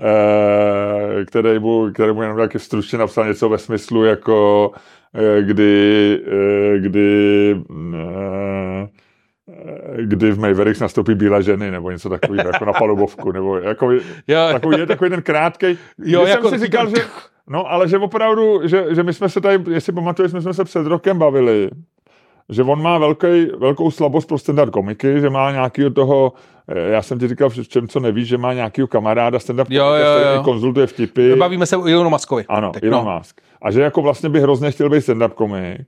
eh, 0.00 1.24
který 1.24 1.58
mu, 1.58 1.92
který 1.92 2.12
mu 2.12 2.22
jenom 2.22 2.38
taky 2.38 2.58
stručně 2.58 2.98
napsal 2.98 3.26
něco 3.26 3.48
ve 3.48 3.58
smyslu 3.58 4.04
jako 4.04 4.70
eh, 5.14 5.42
kdy, 5.42 6.20
eh, 6.26 6.78
kdy 6.78 7.56
kdy 10.02 10.30
v 10.32 10.38
Mavericks 10.38 10.80
nastoupí 10.80 11.14
bílé 11.14 11.42
ženy, 11.42 11.70
nebo 11.70 11.90
něco 11.90 12.08
takového, 12.08 12.48
jako 12.48 12.64
na 12.64 12.72
palubovku, 12.72 13.32
nebo 13.32 13.58
jako, 13.58 13.92
jo, 14.28 14.48
takový, 14.52 14.78
je 14.78 14.86
takový 14.86 15.10
ten 15.10 15.22
krátkej. 15.22 15.76
Jo, 16.04 16.26
jako 16.26 16.48
jsem 16.48 16.58
si 16.58 16.64
říkal, 16.64 16.88
že, 16.88 16.96
no, 17.46 17.72
ale 17.72 17.88
že 17.88 17.98
opravdu, 17.98 18.68
že, 18.68 18.94
že 18.94 19.02
my 19.02 19.12
jsme 19.12 19.28
se 19.28 19.40
tady, 19.40 19.72
jestli 19.72 19.92
pamatuješ, 19.92 20.32
my 20.32 20.42
jsme 20.42 20.54
se 20.54 20.64
před 20.64 20.86
rokem 20.86 21.18
bavili, 21.18 21.70
že 22.48 22.62
on 22.62 22.82
má 22.82 22.98
velký, 22.98 23.46
velkou 23.58 23.90
slabost 23.90 24.28
pro 24.28 24.38
standard 24.38 24.70
komiky, 24.70 25.20
že 25.20 25.30
má 25.30 25.52
nějaký 25.52 25.90
toho, 25.90 26.32
já 26.68 27.02
jsem 27.02 27.18
ti 27.18 27.28
říkal 27.28 27.50
v 27.50 27.68
čem, 27.68 27.88
co 27.88 28.00
nevíš, 28.00 28.28
že 28.28 28.38
má 28.38 28.52
nějakýho 28.52 28.86
kamaráda 28.86 29.38
stand-up 29.38 29.66
jo, 29.68 29.84
komika, 29.84 30.30
jo, 30.30 30.36
jo. 30.36 30.42
konzultuje 30.42 30.86
vtipy. 30.86 31.36
Bavíme 31.36 31.66
se 31.66 31.76
o 31.76 31.86
Elonu 31.86 32.10
Muskovi. 32.10 32.44
Ano, 32.48 32.72
Teď, 32.72 32.84
Elon 32.84 33.04
no. 33.04 33.18
Musk. 33.18 33.40
A 33.62 33.70
že 33.70 33.82
jako 33.82 34.02
vlastně 34.02 34.28
by 34.28 34.40
hrozně 34.40 34.70
chtěl 34.70 34.90
být 34.90 35.00
stand-up 35.00 35.30
komik. 35.30 35.86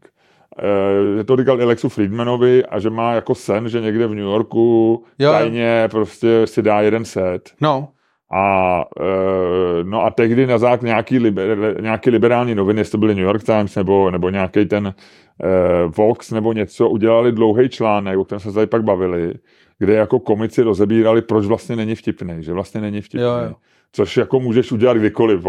Je 1.17 1.25
to 1.25 1.37
říkal 1.37 1.63
Alexu 1.63 1.89
Friedmanovi 1.89 2.65
a 2.65 2.79
že 2.79 2.91
má 2.91 3.13
jako 3.13 3.35
sen, 3.35 3.69
že 3.69 3.81
někde 3.81 4.07
v 4.07 4.15
New 4.15 4.25
Yorku 4.25 5.05
jo. 5.19 5.31
tajně 5.31 5.89
prostě 5.91 6.47
si 6.47 6.63
dá 6.63 6.81
jeden 6.81 7.05
set. 7.05 7.51
No. 7.61 7.89
A, 8.33 8.85
e, 9.01 9.85
no 9.85 10.05
a 10.05 10.11
tehdy 10.11 10.47
na 10.47 10.59
základ 10.59 10.83
nějaký, 10.83 11.19
liber, 11.19 11.77
nějaký 11.81 12.11
liberální 12.11 12.55
noviny, 12.55 12.81
jestli 12.81 12.91
to 12.91 12.99
byly 12.99 13.15
New 13.15 13.25
York 13.25 13.45
Times 13.45 13.77
nebo, 13.77 14.11
nebo 14.11 14.31
nějaký 14.31 14.67
ten 14.67 14.95
eh, 15.43 15.87
Vox 15.87 16.31
nebo 16.31 16.53
něco, 16.53 16.89
udělali 16.89 17.33
dlouhý 17.33 17.69
článek, 17.69 18.19
o 18.19 18.25
kterém 18.25 18.41
se 18.41 18.53
tady 18.53 18.67
pak 18.67 18.85
bavili, 18.85 19.35
kde 19.79 19.95
jako 19.95 20.21
komici 20.21 20.63
rozebírali, 20.63 21.23
proč 21.23 21.47
vlastně 21.47 21.77
není 21.77 21.95
vtipný, 21.95 22.43
že 22.43 22.53
vlastně 22.53 22.81
není 22.81 23.01
vtipný. 23.01 23.27
Jo, 23.27 23.37
jo. 23.49 23.55
Což 23.93 24.17
jako 24.17 24.41
můžeš 24.41 24.73
udělat 24.73 24.97
kdykoliv, 24.97 25.45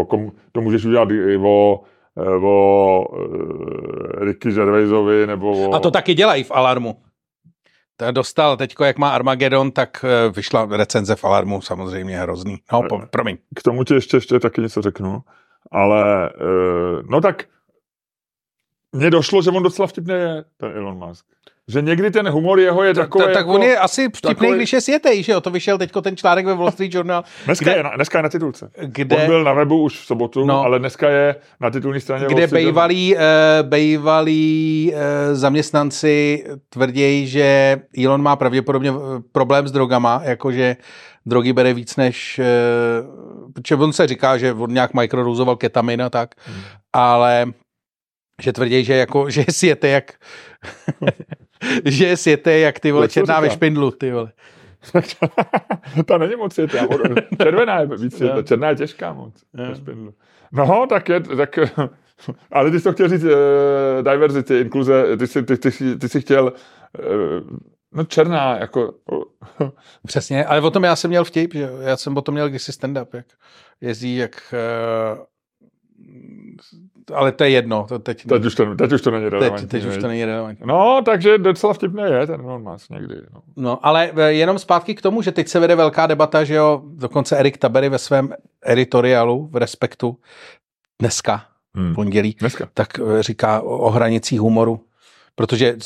to 0.52 0.60
můžeš 0.60 0.84
udělat 0.84 1.10
i 1.10 1.36
o 1.36 1.80
eh, 2.16 2.40
o 2.42 3.06
uh, 3.12 4.24
Ricky 4.24 4.52
Gervaisovi 4.52 5.26
nebo 5.26 5.68
o... 5.68 5.74
A 5.74 5.78
to 5.78 5.90
taky 5.90 6.14
dělají 6.14 6.44
v 6.44 6.50
Alarmu. 6.50 6.96
To 7.96 8.12
dostal 8.12 8.56
teďko, 8.56 8.84
jak 8.84 8.98
má 8.98 9.10
Armageddon, 9.10 9.70
tak 9.70 10.04
eh, 10.04 10.30
vyšla 10.30 10.68
recenze 10.70 11.16
v 11.16 11.24
Alarmu, 11.24 11.60
samozřejmě 11.60 12.18
hrozný. 12.18 12.58
No, 12.72 12.82
po, 12.88 13.00
promiň. 13.10 13.36
K 13.54 13.62
tomu 13.62 13.84
ti 13.84 13.94
ještě, 13.94 14.16
ještě 14.16 14.40
taky 14.40 14.60
něco 14.60 14.82
řeknu, 14.82 15.20
ale 15.70 16.30
no 17.10 17.20
tak 17.20 17.44
mně 18.92 19.10
došlo, 19.10 19.42
že 19.42 19.50
on 19.50 19.62
docela 19.62 19.86
vtipný 19.86 20.14
je, 20.14 20.44
ten 20.56 20.72
Elon 20.76 21.08
Musk. 21.08 21.26
Že 21.68 21.82
někdy 21.82 22.10
ten 22.10 22.28
humor 22.28 22.60
jeho 22.60 22.82
je 22.82 22.94
takový. 22.94 23.24
Tak, 23.24 23.32
tak 23.32 23.46
jako, 23.46 23.52
on 23.52 23.62
je 23.62 23.78
asi 23.78 24.08
vtipný, 24.08 24.34
takový... 24.34 24.56
když 24.56 24.72
je 24.72 24.80
světej, 24.80 25.22
že 25.22 25.32
jo? 25.32 25.40
To 25.40 25.50
vyšel 25.50 25.78
teďko 25.78 26.02
ten 26.02 26.16
článek 26.16 26.46
ve 26.46 26.54
Wall 26.54 26.70
Street 26.70 26.94
Journal. 26.94 27.24
Dneska, 27.44 27.64
kde, 27.64 27.76
je, 27.76 27.82
na, 27.82 27.96
dneska 27.96 28.18
je 28.18 28.22
na 28.22 28.28
titulce. 28.28 28.70
Kde, 28.80 29.16
on 29.16 29.26
byl 29.26 29.44
na 29.44 29.52
webu 29.52 29.82
už 29.82 30.00
v 30.00 30.06
sobotu, 30.06 30.44
no, 30.44 30.64
ale 30.64 30.78
dneska 30.78 31.08
je 31.08 31.36
na 31.60 31.70
titulní 31.70 32.00
straně 32.00 32.26
Kde 32.28 32.46
bejvalí, 32.46 33.14
uh, 33.14 33.20
bejvalí 33.62 34.92
uh, 34.94 35.00
zaměstnanci 35.34 36.44
tvrdí, 36.68 37.26
že 37.26 37.76
Elon 38.04 38.22
má 38.22 38.36
pravděpodobně 38.36 38.90
eh, 38.90 39.22
problém 39.32 39.68
s 39.68 39.72
drogama, 39.72 40.20
jakože 40.24 40.76
drogy 41.26 41.52
bere 41.52 41.74
víc 41.74 41.96
než... 41.96 42.40
Uh, 42.40 43.52
protože 43.52 43.74
on 43.74 43.92
se 43.92 44.06
říká, 44.06 44.38
že 44.38 44.52
on 44.52 44.72
nějak 44.72 44.94
mikrodozoval 44.94 45.56
ketamin 45.56 46.02
a 46.02 46.10
tak, 46.10 46.34
hmm. 46.46 46.62
ale 46.92 47.46
že 48.42 48.52
tvrdí, 48.52 48.84
že, 48.84 48.94
jako, 48.94 49.30
že 49.30 49.40
je 49.40 49.52
světe 49.52 49.88
jak 49.88 50.12
že 51.84 52.06
je 52.06 52.16
světe 52.16 52.58
jak 52.58 52.80
ty 52.80 52.92
vole 52.92 53.08
černá 53.08 53.40
ve 53.40 53.50
špindlu, 53.50 53.90
ty 53.90 54.12
vole. 54.12 54.32
ta 56.06 56.18
není 56.18 56.36
moc 56.36 56.54
světá, 56.54 56.78
červená 57.42 57.80
je 57.80 57.86
víc 57.86 58.16
světá, 58.16 58.42
černá 58.42 58.68
je 58.68 58.76
těžká 58.76 59.12
moc. 59.12 59.34
No, 60.52 60.86
tak 60.88 61.08
je, 61.08 61.20
tak, 61.20 61.58
ale 62.52 62.70
ty 62.70 62.78
jsi 62.78 62.84
to 62.84 62.92
chtěl 62.92 63.08
říct, 63.08 63.24
uh, 63.24 63.30
diversity, 64.02 64.58
inkluze, 64.58 65.16
ty 65.16 65.26
jsi, 65.26 65.42
ty, 65.42 65.56
ty, 65.56 65.96
ty 65.98 66.08
jsi 66.08 66.20
chtěl, 66.20 66.52
uh, 66.98 67.58
no 67.92 68.04
černá, 68.04 68.56
jako. 68.58 68.94
Přesně, 70.06 70.46
ale 70.46 70.60
o 70.60 70.70
tom 70.70 70.84
já 70.84 70.96
jsem 70.96 71.08
měl 71.08 71.24
vtip, 71.24 71.54
že 71.54 71.70
já 71.80 71.96
jsem 71.96 72.16
o 72.16 72.22
tom 72.22 72.34
měl 72.34 72.48
kdysi 72.48 72.72
stand-up, 72.72 73.06
jak 73.12 73.26
jezdí, 73.80 74.16
jak 74.16 74.54
uh, 75.16 75.24
ale 77.14 77.32
to 77.32 77.44
je 77.44 77.50
jedno. 77.50 77.86
To 77.88 77.98
teď, 77.98 78.26
teď, 78.26 78.44
už 78.44 78.54
to, 78.54 78.74
teď 78.74 78.92
už 78.92 79.02
to 79.02 79.10
není 79.10 79.28
relevantní. 79.28 79.68
Teď, 79.68 79.82
teď 79.82 79.90
už 79.90 80.00
to 80.00 80.08
není 80.08 80.24
relevantní. 80.24 80.66
No, 80.66 81.02
takže 81.04 81.38
docela 81.38 81.72
vtipný 81.72 82.02
je 82.02 82.26
ten 82.26 82.40
Elon 82.40 82.62
Musk 82.62 82.90
někdy. 82.90 83.14
No. 83.34 83.42
no, 83.56 83.86
ale 83.86 84.10
e, 84.16 84.32
jenom 84.32 84.58
zpátky 84.58 84.94
k 84.94 85.02
tomu, 85.02 85.22
že 85.22 85.32
teď 85.32 85.48
se 85.48 85.60
vede 85.60 85.74
velká 85.74 86.06
debata, 86.06 86.44
že 86.44 86.54
jo, 86.54 86.82
dokonce 86.84 87.36
Erik 87.36 87.58
Tabery 87.58 87.88
ve 87.88 87.98
svém 87.98 88.34
editoriálu 88.64 89.48
v 89.52 89.56
Respektu 89.56 90.16
dneska, 91.00 91.44
hmm. 91.74 91.94
pondělí, 91.94 92.36
dneska. 92.40 92.68
tak 92.74 92.98
e, 92.98 93.22
říká 93.22 93.60
o 93.60 93.90
hranicích 93.90 94.40
humoru 94.40 94.80
protože 95.38 95.76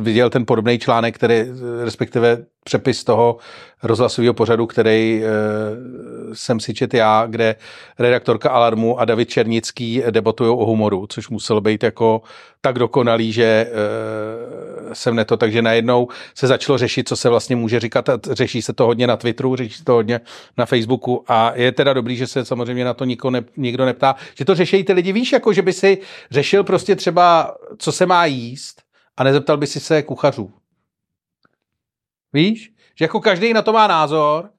viděl 0.00 0.30
ten 0.30 0.46
podobný 0.46 0.78
článek, 0.78 1.14
který, 1.14 1.44
respektive 1.84 2.38
přepis 2.66 3.04
toho 3.04 3.36
rozhlasového 3.82 4.34
pořadu, 4.34 4.66
který 4.66 5.22
e, 5.24 5.28
jsem 6.32 6.60
si 6.60 6.74
čet 6.74 6.94
já, 6.94 7.26
kde 7.26 7.56
redaktorka 7.98 8.50
Alarmu 8.50 9.00
a 9.00 9.04
David 9.04 9.28
Černický 9.30 10.02
debatují 10.10 10.50
o 10.50 10.64
humoru, 10.64 11.06
což 11.06 11.28
muselo 11.28 11.60
být 11.60 11.82
jako 11.82 12.22
tak 12.60 12.78
dokonalý, 12.78 13.32
že 13.32 13.44
e, 13.44 14.94
jsem 14.94 15.16
neto, 15.16 15.36
takže 15.36 15.62
najednou 15.62 16.08
se 16.34 16.46
začalo 16.46 16.78
řešit, 16.78 17.08
co 17.08 17.16
se 17.16 17.28
vlastně 17.28 17.56
může 17.56 17.80
říkat. 17.80 18.08
Řeší 18.30 18.62
se 18.62 18.72
to 18.72 18.86
hodně 18.86 19.06
na 19.06 19.16
Twitteru, 19.16 19.56
řeší 19.56 19.74
se 19.74 19.84
to 19.84 19.92
hodně 19.92 20.20
na 20.58 20.66
Facebooku 20.66 21.24
a 21.28 21.52
je 21.54 21.72
teda 21.72 21.92
dobrý, 21.92 22.16
že 22.16 22.26
se 22.26 22.44
samozřejmě 22.44 22.84
na 22.84 22.94
to 22.94 23.04
nikdo, 23.04 23.30
ne, 23.30 23.44
nikdo 23.56 23.84
neptá, 23.84 24.16
že 24.38 24.44
to 24.44 24.54
řeší 24.54 24.84
ty 24.84 24.92
lidi, 24.92 25.12
víš, 25.12 25.32
jako 25.32 25.52
že 25.52 25.62
by 25.62 25.72
si 25.72 25.98
řešil 26.30 26.64
prostě 26.64 26.96
třeba, 26.96 27.54
co 27.78 27.92
se 27.92 28.06
má 28.06 28.26
jíst 28.26 28.82
a 29.16 29.24
nezeptal 29.24 29.56
by 29.56 29.66
si 29.66 29.80
se 29.80 30.02
kuchařů. 30.02 30.50
Víš? 32.32 32.70
Že 32.98 33.04
jako 33.04 33.20
každý 33.20 33.52
na 33.52 33.62
to 33.62 33.72
má 33.72 33.86
názor, 33.86 34.50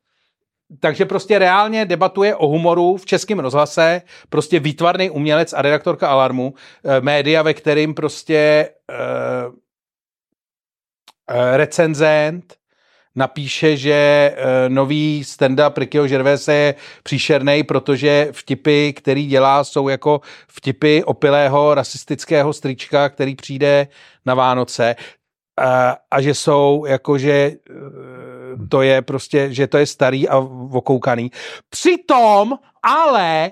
takže 0.80 1.06
prostě 1.06 1.40
reálně 1.40 1.86
debatuje 1.86 2.36
o 2.36 2.48
humoru 2.48 2.98
v 2.98 3.06
českém 3.06 3.40
rozhlase, 3.40 4.02
prostě 4.30 4.60
výtvarný 4.60 5.10
umělec 5.10 5.54
a 5.54 5.62
redaktorka 5.62 6.08
Alarmu, 6.10 6.54
eh, 6.84 7.02
média, 7.02 7.42
ve 7.42 7.54
kterým 7.54 7.94
prostě 7.94 8.70
uh, 8.90 9.56
recenzent 11.56 12.56
napíše, 13.16 13.78
že 13.78 14.32
uh, 14.38 14.74
nový 14.74 15.24
stand-up 15.24 15.78
Rickyho 15.78 16.08
Gervaise 16.08 16.54
je 16.54 16.76
příšerný, 17.04 17.64
protože 17.64 18.28
vtipy, 18.32 18.94
který 18.94 19.26
dělá, 19.26 19.64
jsou 19.64 19.90
jako 19.90 20.22
vtipy 20.48 21.04
opilého 21.04 21.74
rasistického 21.74 22.54
strička, 22.54 23.10
který 23.10 23.36
přijde 23.36 23.88
na 24.26 24.34
Vánoce 24.34 24.96
a, 25.58 25.98
a 26.12 26.22
že 26.22 26.34
jsou 26.34 26.86
jakože 26.88 27.32
e, 27.32 27.58
to 28.70 28.82
je 28.82 29.02
prostě, 29.02 29.54
že 29.54 29.68
to 29.68 29.78
je 29.78 29.86
starý 29.86 30.30
a 30.30 30.38
okoukaný. 30.72 31.32
Přitom 31.70 32.60
ale 32.84 33.52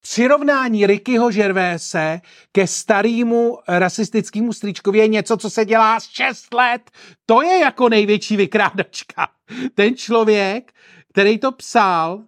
přirovnání 0.00 0.86
Rickyho 0.86 1.30
Gervaise 1.30 2.20
ke 2.52 2.66
starému 2.66 3.58
rasistickému 3.68 4.52
stričkovi 4.52 4.98
je 4.98 5.08
něco, 5.08 5.36
co 5.36 5.50
se 5.50 5.64
dělá 5.64 6.00
6 6.00 6.54
let. 6.54 6.90
To 7.26 7.42
je 7.42 7.58
jako 7.58 7.88
největší 7.88 8.36
vykrádačka. 8.36 9.28
Ten 9.74 9.96
člověk, 9.96 10.72
který 11.12 11.38
to 11.38 11.52
psal, 11.52 12.22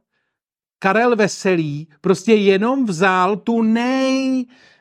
Karel 0.78 1.16
Veselý, 1.16 1.88
prostě 2.00 2.34
jenom 2.34 2.86
vzal 2.86 3.36
tu 3.36 3.62
nej 3.62 4.46
Eh, 4.46 4.73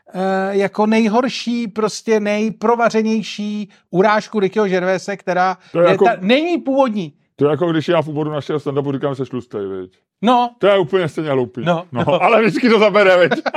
jako 0.51 0.85
nejhorší, 0.85 1.67
prostě 1.67 2.19
nejprovařenější 2.19 3.69
urážku 3.89 4.39
Rickyho 4.39 4.65
Gervaise, 4.65 5.17
která 5.17 5.57
to 5.71 5.79
je, 5.79 5.85
je 5.85 5.91
jako, 5.91 6.05
ta, 6.05 6.11
není 6.19 6.57
původní. 6.57 7.13
To 7.35 7.45
je 7.45 7.51
jako 7.51 7.71
když 7.71 7.87
já 7.87 8.01
v 8.01 8.07
úvodu 8.07 8.31
našeho 8.31 8.59
stand-upu 8.59 8.93
říkám, 8.93 9.15
že 9.15 9.25
šlustej, 9.25 9.67
viď? 9.67 9.97
No. 10.21 10.55
To 10.57 10.67
je 10.67 10.79
úplně 10.79 11.07
stejně 11.07 11.29
hloupý. 11.29 11.61
No, 11.65 11.85
no, 11.91 12.03
no. 12.07 12.23
Ale 12.23 12.41
vždycky 12.41 12.69
to 12.69 12.79
zabere, 12.79 13.17
viď? 13.17 13.41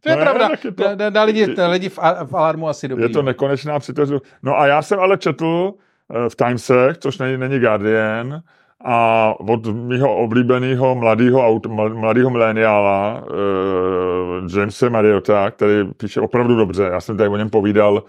To 0.00 0.10
je 0.10 0.16
no, 0.16 0.22
pravda. 0.22 0.48
Je 0.64 0.72
to, 0.72 0.96
na, 0.96 1.10
na 1.10 1.22
lidi, 1.22 1.54
na 1.56 1.68
lidi 1.68 1.88
v, 1.88 1.98
v 2.24 2.34
alarmu 2.34 2.68
asi 2.68 2.88
dobrý. 2.88 3.04
Je 3.04 3.08
to 3.08 3.22
nekonečná 3.22 3.78
přitořu. 3.78 4.20
No 4.42 4.58
a 4.58 4.66
já 4.66 4.82
jsem 4.82 5.00
ale 5.00 5.18
četl 5.18 5.74
eh, 6.10 6.30
v 6.30 6.36
Timesech, 6.36 6.98
což 6.98 7.18
není, 7.18 7.38
není 7.38 7.58
Guardian, 7.58 8.42
a 8.84 9.34
od 9.38 9.66
mého 9.66 10.16
oblíbeného 10.16 10.94
mladého, 10.94 11.60
mladého 11.94 12.30
mileniála 12.30 13.22
uh, 13.22 14.58
Jamesa 14.58 14.88
Mariota, 14.88 15.50
který 15.50 15.74
píše 15.96 16.20
opravdu 16.20 16.56
dobře, 16.56 16.82
já 16.82 17.00
jsem 17.00 17.16
tady 17.16 17.28
o 17.28 17.36
něm 17.36 17.50
povídal 17.50 17.92
uh, 17.94 18.02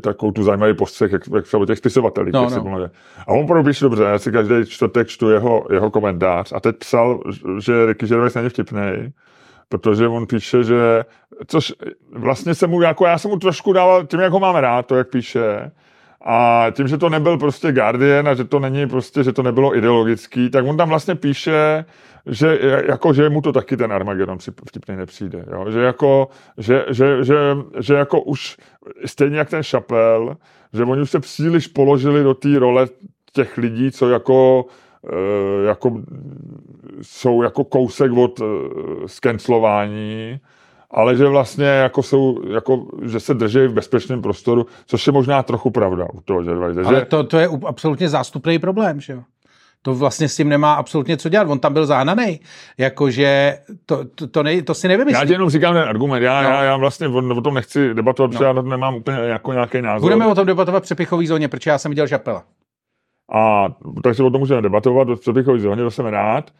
takovou 0.00 0.32
tu 0.32 0.42
zajímavý 0.42 0.74
postřeh, 0.74 1.12
jak, 1.12 1.22
jak 1.34 1.54
o 1.54 1.66
těch 1.66 1.78
spisovatelích. 1.78 2.32
No, 2.32 2.48
no. 2.64 2.88
A 3.26 3.28
on 3.28 3.44
opravdu 3.44 3.70
píše 3.70 3.84
dobře, 3.84 4.02
já 4.02 4.18
si 4.18 4.32
každý 4.32 4.54
čtvrtek 4.66 5.08
čtu 5.08 5.30
jeho, 5.30 5.66
jeho 5.70 5.90
komentář 5.90 6.52
a 6.52 6.60
teď 6.60 6.76
psal, 6.76 7.20
že 7.58 7.86
Ricky 7.86 8.06
Gervais 8.06 8.34
není 8.34 8.48
vtipný, 8.48 9.12
protože 9.68 10.08
on 10.08 10.26
píše, 10.26 10.64
že, 10.64 11.04
což 11.46 11.72
vlastně 12.12 12.54
se 12.54 12.66
mu, 12.66 12.82
jako 12.82 13.06
já 13.06 13.18
jsem 13.18 13.30
mu 13.30 13.36
trošku 13.36 13.72
dával, 13.72 14.06
tím, 14.06 14.20
jak 14.20 14.32
ho 14.32 14.40
máme 14.40 14.60
rád, 14.60 14.86
to, 14.86 14.96
jak 14.96 15.10
píše, 15.10 15.70
A 16.26 16.66
tím, 16.76 16.88
že 16.88 16.98
to 16.98 17.08
nebyl 17.08 17.38
prostě 17.38 17.72
Guardian 17.72 18.28
a 18.28 18.34
že 18.34 18.44
to 18.44 18.58
není 18.58 18.86
prostě, 18.86 19.24
že 19.24 19.32
to 19.32 19.42
nebylo 19.42 19.76
ideologický, 19.76 20.50
tak 20.50 20.64
on 20.64 20.76
tam 20.76 20.88
vlastně 20.88 21.14
píše, 21.14 21.84
že 22.26 22.58
jako, 22.88 23.12
že 23.12 23.28
mu 23.28 23.40
to 23.40 23.52
taky 23.52 23.76
ten 23.76 23.92
Armageddon 23.92 24.38
vtipně 24.66 24.96
nepřijde. 24.96 25.44
Jo? 25.52 25.70
Že, 25.70 25.80
jako, 25.80 26.28
že, 26.58 26.84
že, 26.90 27.24
že, 27.24 27.34
že, 27.80 27.94
jako 27.94 28.20
už 28.20 28.56
stejně 29.06 29.38
jak 29.38 29.50
ten 29.50 29.62
Šapel, 29.62 30.36
že 30.72 30.84
oni 30.84 31.02
už 31.02 31.10
se 31.10 31.20
příliš 31.20 31.66
položili 31.66 32.22
do 32.22 32.34
té 32.34 32.58
role 32.58 32.88
těch 33.32 33.58
lidí, 33.58 33.90
co 33.90 34.10
jako 34.10 34.66
eh, 35.12 35.66
jako 35.66 36.02
jsou 37.02 37.42
jako 37.42 37.64
kousek 37.64 38.12
od 38.12 38.40
eh, 38.40 38.44
skenclování 39.06 40.40
ale 40.94 41.16
že 41.16 41.26
vlastně 41.26 41.66
jako 41.66 42.02
jsou, 42.02 42.40
jako, 42.54 42.86
že 43.02 43.20
se 43.20 43.34
drží 43.34 43.58
v 43.58 43.72
bezpečném 43.72 44.22
prostoru, 44.22 44.66
což 44.86 45.06
je 45.06 45.12
možná 45.12 45.42
trochu 45.42 45.70
pravda 45.70 46.06
u 46.12 46.20
toho 46.20 46.42
Gervaise. 46.42 46.82
Ale 46.82 47.04
to, 47.04 47.24
to 47.24 47.38
je 47.38 47.48
absolutně 47.66 48.08
zástupný 48.08 48.58
problém, 48.58 49.00
že 49.00 49.12
jo? 49.12 49.22
To 49.82 49.94
vlastně 49.94 50.28
s 50.28 50.36
tím 50.36 50.48
nemá 50.48 50.74
absolutně 50.74 51.16
co 51.16 51.28
dělat. 51.28 51.48
On 51.48 51.58
tam 51.58 51.72
byl 51.72 51.86
zahnaný. 51.86 52.40
Jakože 52.78 53.58
to, 53.86 54.04
to, 54.14 54.26
to, 54.26 54.42
ne, 54.42 54.62
to 54.62 54.74
si 54.74 54.88
nevymyslím. 54.88 55.20
Já 55.20 55.26
ti 55.26 55.32
jenom 55.32 55.50
říkám 55.50 55.74
ten 55.74 55.82
argument. 55.82 56.22
Já, 56.22 56.42
no. 56.42 56.48
já, 56.48 56.62
já 56.62 56.76
vlastně 56.76 57.08
o, 57.08 57.36
o 57.36 57.40
tom 57.40 57.54
nechci 57.54 57.94
debatovat, 57.94 58.30
no. 58.32 58.38
protože 58.38 58.44
já 58.44 58.52
nemám 58.52 58.94
úplně 58.94 59.18
jako 59.18 59.52
nějaký 59.52 59.82
názor. 59.82 60.00
Budeme 60.00 60.26
o 60.26 60.34
tom 60.34 60.46
debatovat 60.46 60.82
v 60.82 60.82
přepichové 60.82 61.26
zóně, 61.26 61.48
protože 61.48 61.70
já 61.70 61.78
jsem 61.78 61.90
viděl 61.90 62.06
Žapela. 62.06 62.44
A 63.34 63.66
takže 64.02 64.22
o 64.22 64.30
tom 64.30 64.40
můžeme 64.40 64.62
debatovat 64.62 65.08
v 65.08 65.20
přepichové 65.20 65.58
zóně, 65.58 65.82
to 65.82 65.90
jsem 65.90 66.06
rád. 66.06 66.50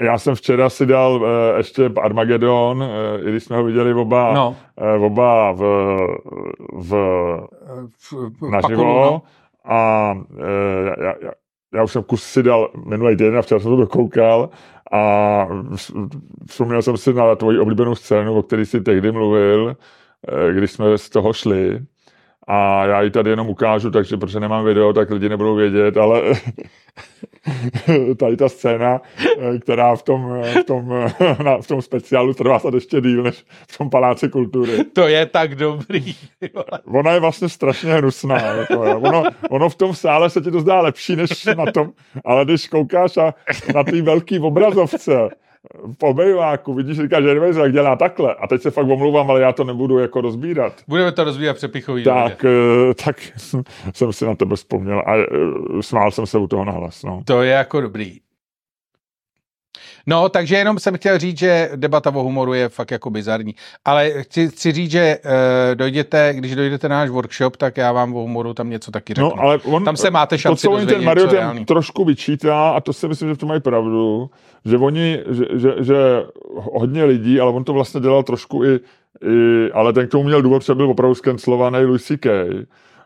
Já 0.00 0.18
jsem 0.18 0.34
včera 0.34 0.70
si 0.70 0.86
dal 0.86 1.12
uh, 1.14 1.28
ještě 1.56 1.90
Armageddon, 2.02 2.82
uh, 2.82 3.28
i 3.28 3.30
když 3.30 3.44
jsme 3.44 3.56
ho 3.56 3.64
viděli 3.64 3.94
oba, 3.94 4.34
no. 4.34 4.56
uh, 4.96 5.04
oba 5.04 5.52
v, 5.52 5.62
v, 6.72 6.90
v 8.40 8.50
naživo. 8.50 8.84
No. 8.84 9.22
A 9.64 10.12
uh, 10.30 10.38
já, 10.86 11.14
já, 11.22 11.32
já 11.74 11.82
už 11.84 11.92
jsem 11.92 12.02
kus 12.02 12.22
si 12.22 12.42
dal 12.42 12.70
minulý 12.86 13.16
den 13.16 13.38
a 13.38 13.42
včera 13.42 13.60
jsem 13.60 13.70
to 13.70 13.76
dokoukal 13.76 14.50
a 14.92 15.46
vzpomněl 16.46 16.82
jsem 16.82 16.96
si 16.96 17.12
na 17.12 17.34
tvoji 17.34 17.58
oblíbenou 17.58 17.94
scénu, 17.94 18.34
o 18.34 18.42
které 18.42 18.66
jsi 18.66 18.80
tehdy 18.80 19.12
mluvil, 19.12 19.76
když 20.52 20.72
jsme 20.72 20.98
z 20.98 21.10
toho 21.10 21.32
šli 21.32 21.80
a 22.46 22.86
já 22.86 23.02
ji 23.02 23.10
tady 23.10 23.30
jenom 23.30 23.48
ukážu, 23.48 23.90
takže 23.90 24.16
protože 24.16 24.40
nemám 24.40 24.64
video, 24.64 24.92
tak 24.92 25.10
lidi 25.10 25.28
nebudou 25.28 25.54
vědět, 25.54 25.96
ale 25.96 26.22
tady 28.18 28.36
ta 28.36 28.48
scéna, 28.48 29.00
která 29.60 29.96
v 29.96 30.02
tom, 30.02 30.42
v 30.60 30.64
tom, 30.64 30.88
na, 31.44 31.58
v 31.58 31.66
tom 31.66 31.82
speciálu 31.82 32.34
trvá 32.34 32.58
se 32.58 32.68
ještě 32.74 33.00
díl 33.00 33.22
než 33.22 33.44
v 33.70 33.78
tom 33.78 33.90
paláci 33.90 34.28
kultury. 34.28 34.84
To 34.92 35.08
je 35.08 35.26
tak 35.26 35.54
dobrý. 35.54 36.14
Ona 36.86 37.12
je 37.12 37.20
vlastně 37.20 37.48
strašně 37.48 37.94
hnusná. 37.94 38.38
Jako, 38.38 38.80
ono, 38.80 39.22
ono 39.50 39.68
v 39.68 39.74
tom 39.74 39.94
sále 39.94 40.30
se 40.30 40.40
ti 40.40 40.50
to 40.50 40.60
zdá 40.60 40.80
lepší 40.80 41.16
než 41.16 41.44
na 41.44 41.72
tom, 41.72 41.92
ale 42.24 42.44
když 42.44 42.68
koukáš 42.68 43.16
a 43.16 43.34
na 43.74 43.84
té 43.84 44.02
velké 44.02 44.40
obrazovce, 44.40 45.28
v 46.00 46.02
obejváku, 46.02 46.74
vidíš, 46.74 47.00
říká, 47.00 47.20
že 47.20 47.28
jak 47.62 47.72
dělá 47.72 47.96
takhle. 47.96 48.34
A 48.34 48.46
teď 48.46 48.62
se 48.62 48.70
fakt 48.70 48.88
omlouvám, 48.88 49.30
ale 49.30 49.40
já 49.40 49.52
to 49.52 49.64
nebudu 49.64 49.98
jako 49.98 50.20
rozbírat. 50.20 50.72
Budeme 50.88 51.12
to 51.12 51.24
rozbírat 51.24 51.56
přepichový. 51.56 52.04
Tak, 52.04 52.44
uh, 52.44 52.92
tak 53.04 53.16
jsem 53.92 54.12
si 54.12 54.24
na 54.24 54.34
tebe 54.34 54.56
vzpomněl 54.56 55.02
a 55.06 55.14
uh, 55.14 55.80
smál 55.80 56.10
jsem 56.10 56.26
se 56.26 56.38
u 56.38 56.46
toho 56.46 56.64
nahlas. 56.64 57.02
No. 57.02 57.22
To 57.24 57.42
je 57.42 57.52
jako 57.52 57.80
dobrý. 57.80 58.18
No, 60.06 60.28
takže 60.28 60.56
jenom 60.56 60.78
jsem 60.78 60.96
chtěl 60.96 61.18
říct, 61.18 61.38
že 61.38 61.70
debata 61.76 62.10
o 62.10 62.22
humoru 62.22 62.54
je 62.54 62.68
fakt 62.68 62.90
jako 62.90 63.10
bizarní. 63.10 63.54
Ale 63.84 64.22
chci, 64.22 64.48
chci 64.48 64.72
říct, 64.72 64.90
že 64.90 65.18
uh, 65.24 65.30
dojděte, 65.74 66.34
když 66.34 66.54
dojdete 66.54 66.88
na 66.88 66.96
náš 66.96 67.10
workshop, 67.10 67.56
tak 67.56 67.76
já 67.76 67.92
vám 67.92 68.16
o 68.16 68.20
humoru 68.20 68.54
tam 68.54 68.70
něco 68.70 68.90
taky 68.90 69.14
řeknu. 69.14 69.30
No, 69.36 69.42
ale 69.42 69.58
on, 69.58 69.84
tam 69.84 69.96
se 69.96 70.10
máte 70.10 70.38
šanci 70.38 70.66
to, 70.66 70.78
co 70.78 70.86
ten 70.86 71.04
Mario 71.04 71.26
ten 71.26 71.64
trošku 71.64 72.04
vyčítá, 72.04 72.70
a 72.70 72.80
to 72.80 72.92
si 72.92 73.08
myslím, 73.08 73.28
že 73.28 73.34
v 73.34 73.38
tom 73.38 73.48
mají 73.48 73.60
pravdu, 73.60 74.30
že 74.64 74.76
oni, 74.76 75.18
že, 75.30 75.44
že, 75.58 75.74
že 75.80 75.96
hodně 76.54 77.04
lidí, 77.04 77.40
ale 77.40 77.50
on 77.50 77.64
to 77.64 77.72
vlastně 77.72 78.00
dělal 78.00 78.22
trošku 78.22 78.64
i, 78.64 78.80
i 79.28 79.70
ale 79.72 79.92
ten 79.92 80.06
k 80.06 80.10
tomu 80.10 80.24
měl 80.24 80.42
důvod, 80.42 80.58
protože 80.58 80.74
byl 80.74 80.90
opravdu 80.90 81.14
skenslovaný 81.14 81.78
Louis 81.84 82.04
C.K., 82.04 82.48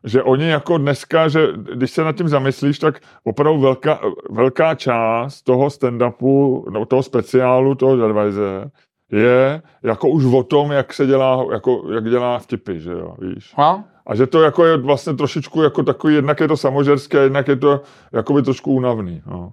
že 0.05 0.23
oni 0.23 0.49
jako 0.49 0.79
dneska, 0.79 1.29
že 1.29 1.49
když 1.75 1.91
se 1.91 2.05
nad 2.05 2.17
tím 2.17 2.29
zamyslíš, 2.29 2.79
tak 2.79 3.01
opravdu 3.25 3.61
velká, 3.61 4.01
velká 4.31 4.75
část 4.75 5.43
toho 5.43 5.67
stand-upu, 5.67 6.71
no, 6.71 6.87
toho 6.87 7.03
speciálu, 7.03 7.75
toho 7.75 7.97
Gervaise, 7.97 8.71
je 9.13 9.63
jako 9.83 10.09
už 10.09 10.25
o 10.25 10.43
tom, 10.43 10.73
jak 10.73 10.93
se 10.93 11.07
dělá, 11.07 11.47
jako, 11.53 11.83
jak 11.95 12.05
dělá 12.05 12.39
vtipy, 12.39 12.81
že 12.81 12.93
jo, 12.93 13.15
víš. 13.19 13.53
Ha? 13.57 13.85
A 14.07 14.15
že 14.15 14.27
to 14.27 14.43
jako 14.43 14.65
je 14.65 14.77
vlastně 14.77 15.15
trošičku 15.15 15.63
jako 15.63 15.83
takový, 15.83 16.15
jednak 16.15 16.41
je 16.41 16.49
to 16.49 16.57
samožerské, 16.57 17.19
jednak 17.19 17.49
je 17.49 17.57
to 17.57 17.81
jako 18.13 18.33
by 18.33 18.43
trošku 18.43 18.73
únavný, 18.73 19.23
no. 19.27 19.53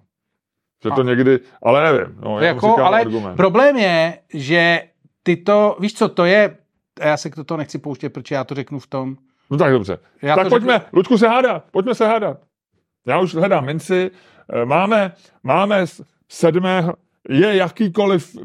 Že 0.84 0.90
to 0.90 1.04
někdy, 1.04 1.40
ale 1.62 1.84
nevím. 1.84 2.16
No, 2.24 2.40
jako, 2.40 2.78
ale 2.80 3.00
argument. 3.00 3.36
problém 3.36 3.78
je, 3.78 4.20
že 4.34 4.82
ty 5.24 5.38
to, 5.38 5.78
víš 5.80 5.94
co, 5.94 6.10
to 6.10 6.26
je, 6.26 6.58
já 7.00 7.18
se 7.18 7.30
k 7.30 7.36
to 7.46 7.58
nechci 7.58 7.78
pouštět, 7.78 8.10
protože 8.10 8.36
já 8.36 8.44
to 8.44 8.56
řeknu 8.56 8.80
v 8.80 8.88
tom, 8.88 9.18
No 9.50 9.58
tak 9.58 9.72
dobře. 9.72 9.98
Já 10.22 10.36
tak 10.36 10.50
pojďme, 10.50 10.74
řeknu... 10.74 10.90
Luďku, 10.94 11.18
se 11.18 11.28
hádat. 11.28 11.66
Pojďme 11.72 11.96
se 11.96 12.08
hádat. 12.08 12.38
Já 13.08 13.20
už 13.20 13.36
hledám 13.36 13.66
minci. 13.66 14.12
Eh, 14.50 14.66
máme, 14.66 15.14
máme 15.44 15.86
sedmého, 16.30 16.94
je 17.30 17.56
jakýkoliv, 17.56 18.38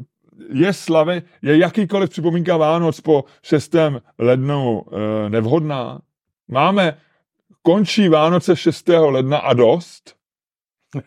je 0.52 0.72
slavy, 0.72 1.22
je 1.42 1.58
jakýkoliv 1.58 2.10
připomínka 2.10 2.56
Vánoc 2.56 3.00
po 3.00 3.24
6. 3.42 3.74
lednu 4.18 4.84
eh, 4.92 5.30
nevhodná. 5.30 6.00
Máme, 6.48 7.00
končí 7.62 8.08
Vánoce 8.08 8.56
6. 8.56 8.88
ledna 8.88 9.38
a 9.38 9.52
dost. 9.52 10.14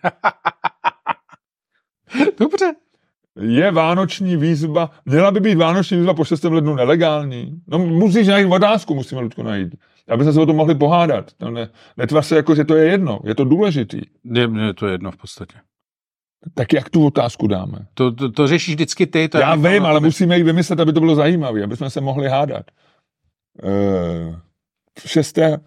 Dobře 2.37 2.75
je 3.39 3.71
vánoční 3.71 4.37
výzva, 4.37 4.89
měla 5.05 5.31
by 5.31 5.39
být 5.39 5.55
vánoční 5.55 5.97
výzva 5.97 6.13
po 6.13 6.25
6. 6.25 6.43
lednu 6.43 6.75
nelegální? 6.75 7.61
No 7.67 7.79
musíš 7.79 8.27
najít 8.27 8.51
otázku, 8.51 8.95
musíme 8.95 9.21
Ludku 9.21 9.43
najít. 9.43 9.75
Aby 10.09 10.23
se 10.23 10.41
o 10.41 10.45
tom 10.45 10.55
mohli 10.55 10.75
pohádat. 10.75 11.31
No, 11.41 11.51
ne, 11.51 11.69
netvař 11.97 12.25
se 12.25 12.35
jako, 12.35 12.55
že 12.55 12.65
to 12.65 12.75
je 12.75 12.91
jedno. 12.91 13.19
Je 13.23 13.35
to 13.35 13.43
důležitý. 13.43 14.01
Je, 14.23 14.49
je 14.65 14.73
to 14.73 14.87
jedno 14.87 15.11
v 15.11 15.17
podstatě. 15.17 15.57
Tak 16.53 16.73
jak 16.73 16.89
tu 16.89 17.05
otázku 17.05 17.47
dáme? 17.47 17.77
To, 17.93 18.11
to, 18.11 18.31
to 18.31 18.47
řešíš 18.47 18.75
vždycky 18.75 19.07
ty. 19.07 19.29
To 19.29 19.37
Já 19.37 19.55
vím, 19.55 19.85
ale 19.85 19.99
musíme 19.99 20.37
ji 20.37 20.43
vymyslet, 20.43 20.79
aby 20.79 20.93
to 20.93 20.99
bylo 20.99 21.15
zajímavé, 21.15 21.63
aby 21.63 21.77
jsme 21.77 21.89
se 21.89 22.01
mohli 22.01 22.27
hádat. 22.27 22.65
Uh, 23.63 24.35
šesté, 25.05 25.57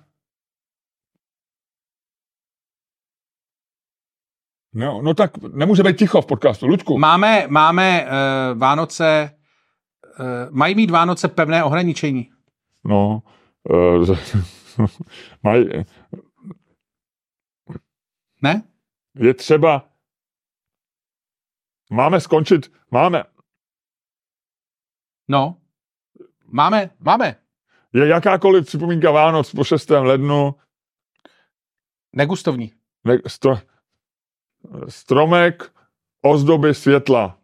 No, 4.74 5.02
no 5.02 5.14
tak 5.14 5.36
nemůže 5.36 5.82
být 5.82 5.98
ticho 5.98 6.22
v 6.22 6.26
podcastu. 6.26 6.66
Luďku. 6.66 6.98
Máme, 6.98 7.46
máme 7.48 8.06
uh, 8.06 8.58
Vánoce, 8.58 9.38
uh, 10.20 10.26
mají 10.50 10.74
mít 10.74 10.90
Vánoce 10.90 11.28
pevné 11.28 11.64
ohraničení. 11.64 12.30
No, 12.84 13.22
uh, 13.70 14.16
mají... 15.42 15.68
Ne? 18.42 18.62
Je 19.14 19.34
třeba... 19.34 19.88
Máme 21.90 22.20
skončit, 22.20 22.72
máme... 22.90 23.24
No, 25.28 25.56
máme, 26.46 26.90
máme. 26.98 27.36
Je 27.92 28.08
jakákoliv 28.08 28.66
připomínka 28.66 29.10
Vánoc 29.10 29.52
po 29.52 29.64
6. 29.64 29.90
lednu... 29.90 30.54
Negustovní. 32.16 32.72
Ne, 33.04 33.18
sto, 33.26 33.58
stromek, 34.88 35.72
ozdoby 36.22 36.74
světla. 36.74 37.38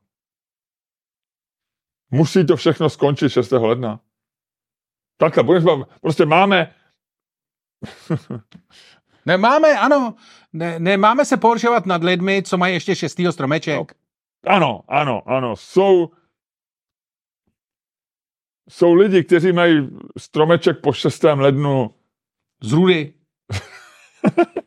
Musí 2.10 2.46
to 2.46 2.56
všechno 2.56 2.90
skončit 2.90 3.30
6. 3.30 3.52
ledna. 3.52 4.00
Takhle, 5.16 5.44
prostě 6.00 6.26
máme... 6.26 6.74
Nemáme, 9.26 9.78
ano, 9.78 10.14
ne, 10.52 10.78
nemáme 10.78 11.24
se 11.24 11.36
pohoršovat 11.36 11.86
nad 11.86 12.04
lidmi, 12.04 12.42
co 12.42 12.58
mají 12.58 12.74
ještě 12.74 12.96
šestýho 12.96 13.32
stromeček. 13.32 13.76
No, 13.78 13.86
ano, 14.54 14.80
ano, 14.88 15.22
ano, 15.28 15.56
jsou 15.56 16.10
jsou 18.70 18.94
lidi, 18.94 19.24
kteří 19.24 19.52
mají 19.52 19.90
stromeček 20.18 20.80
po 20.80 20.92
6. 20.92 21.22
lednu 21.22 21.94
z 22.62 22.72
rudy. 22.72 23.14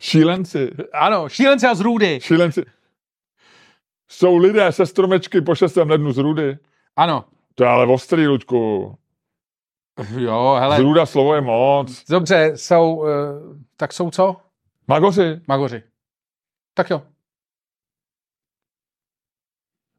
Šílenci. 0.00 0.70
Ano, 0.92 1.28
šílenci 1.28 1.66
a 1.66 1.74
z 1.74 1.80
Růdy. 1.80 2.20
Šílenci. 2.22 2.64
Jsou 4.10 4.36
lidé 4.36 4.72
se 4.72 4.86
stromečky 4.86 5.40
po 5.40 5.54
6. 5.54 5.76
lednu 5.76 6.12
z 6.12 6.18
Růdy? 6.18 6.58
Ano. 6.96 7.24
To 7.54 7.64
je 7.64 7.70
ale 7.70 7.86
ostrý, 7.86 8.26
Luďku. 8.26 8.96
Jo, 10.18 10.56
hele. 10.60 10.76
Z 10.76 10.80
Růda 10.80 11.06
slovo 11.06 11.34
je 11.34 11.40
moc. 11.40 12.04
Dobře, 12.10 12.52
jsou, 12.54 12.94
uh, 12.96 13.06
tak 13.76 13.92
jsou 13.92 14.10
co? 14.10 14.36
Magoři. 14.88 15.40
Magoři. 15.48 15.82
Tak 16.74 16.90
jo. 16.90 17.02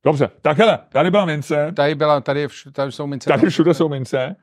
Dobře, 0.05 0.29
tak 0.41 0.57
hele, 0.57 0.79
tady 0.89 1.11
byla 1.11 1.25
mince. 1.25 1.71
Tady, 1.75 1.95
byla, 1.95 2.21
tady, 2.21 2.47
vš- 2.47 2.71
tady 2.71 2.91
jsou 2.91 3.07
mince. 3.07 3.29
Tady 3.29 3.49
všude 3.49 3.73
jsou 3.73 3.89
mince. 3.89 4.35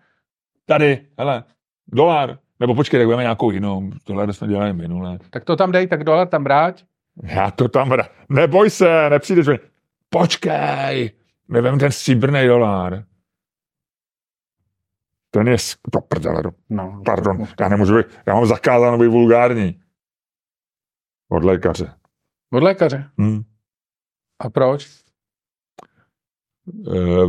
Tady, 0.66 1.08
hele, 1.18 1.44
dolar, 1.86 2.38
Nebo 2.60 2.74
počkej, 2.74 3.00
tak 3.00 3.06
budeme 3.06 3.22
nějakou 3.22 3.50
jinou. 3.50 3.90
Tohle 4.04 4.32
jsme 4.32 4.48
dělali 4.48 4.72
minule. 4.72 5.18
Tak 5.30 5.44
to 5.44 5.56
tam 5.56 5.72
dej, 5.72 5.86
tak 5.86 6.04
dolar 6.04 6.28
tam 6.28 6.44
brát. 6.44 6.84
Já 7.22 7.50
to 7.50 7.68
tam... 7.68 7.88
Vra... 7.88 8.08
Neboj 8.28 8.70
se, 8.70 9.10
nepřijdeš. 9.10 9.46
mi. 9.48 9.58
Počkej, 10.08 11.10
my 11.48 11.60
vem 11.60 11.78
ten 11.78 11.92
stříbrný 11.92 12.46
dolar. 12.46 13.04
Ten 15.30 15.48
je... 15.48 15.56
Do 15.92 16.00
prdele. 16.00 16.42
No, 16.68 17.02
pardon, 17.04 17.46
já 17.60 17.68
nemůžu 17.68 17.96
být, 17.96 18.06
já 18.26 18.34
mám 18.34 18.46
zakázáno 18.46 18.98
být 18.98 19.08
vulgární. 19.08 19.80
Od 21.28 21.44
lékaře. 21.44 21.94
Od 22.52 22.62
lékaře. 22.62 23.10
Hm. 23.20 23.42
A 24.38 24.50
proč? 24.50 24.88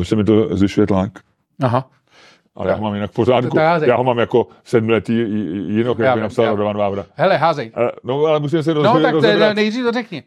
E, 0.01 0.05
se 0.05 0.15
mi 0.15 0.23
to 0.23 0.57
zvyšuje 0.57 0.87
tlak. 0.87 1.19
Aha. 1.61 1.91
Ale 2.59 2.69
já 2.69 2.75
ho 2.75 2.83
mám 2.83 2.93
jinak 2.93 3.11
v 3.11 3.13
pořádku. 3.13 3.57
Já 3.85 3.95
ho 3.95 4.03
mám 4.03 4.19
jako 4.19 4.47
sedmletý 4.63 5.13
jinok, 5.67 5.99
jak 5.99 6.15
by 6.15 6.21
napsal 6.21 6.45
Radovan 6.45 6.77
Vávra. 6.77 7.05
Hele, 7.15 7.37
házej. 7.37 7.71
E, 7.77 7.91
no, 8.03 8.25
ale 8.25 8.39
musíme 8.39 8.63
se 8.63 8.73
roz, 8.73 8.83
No, 8.83 9.01
tak 9.01 9.11
to, 9.11 9.53
nejdřív 9.53 9.85
to 9.85 9.91
řekni. 9.91 10.23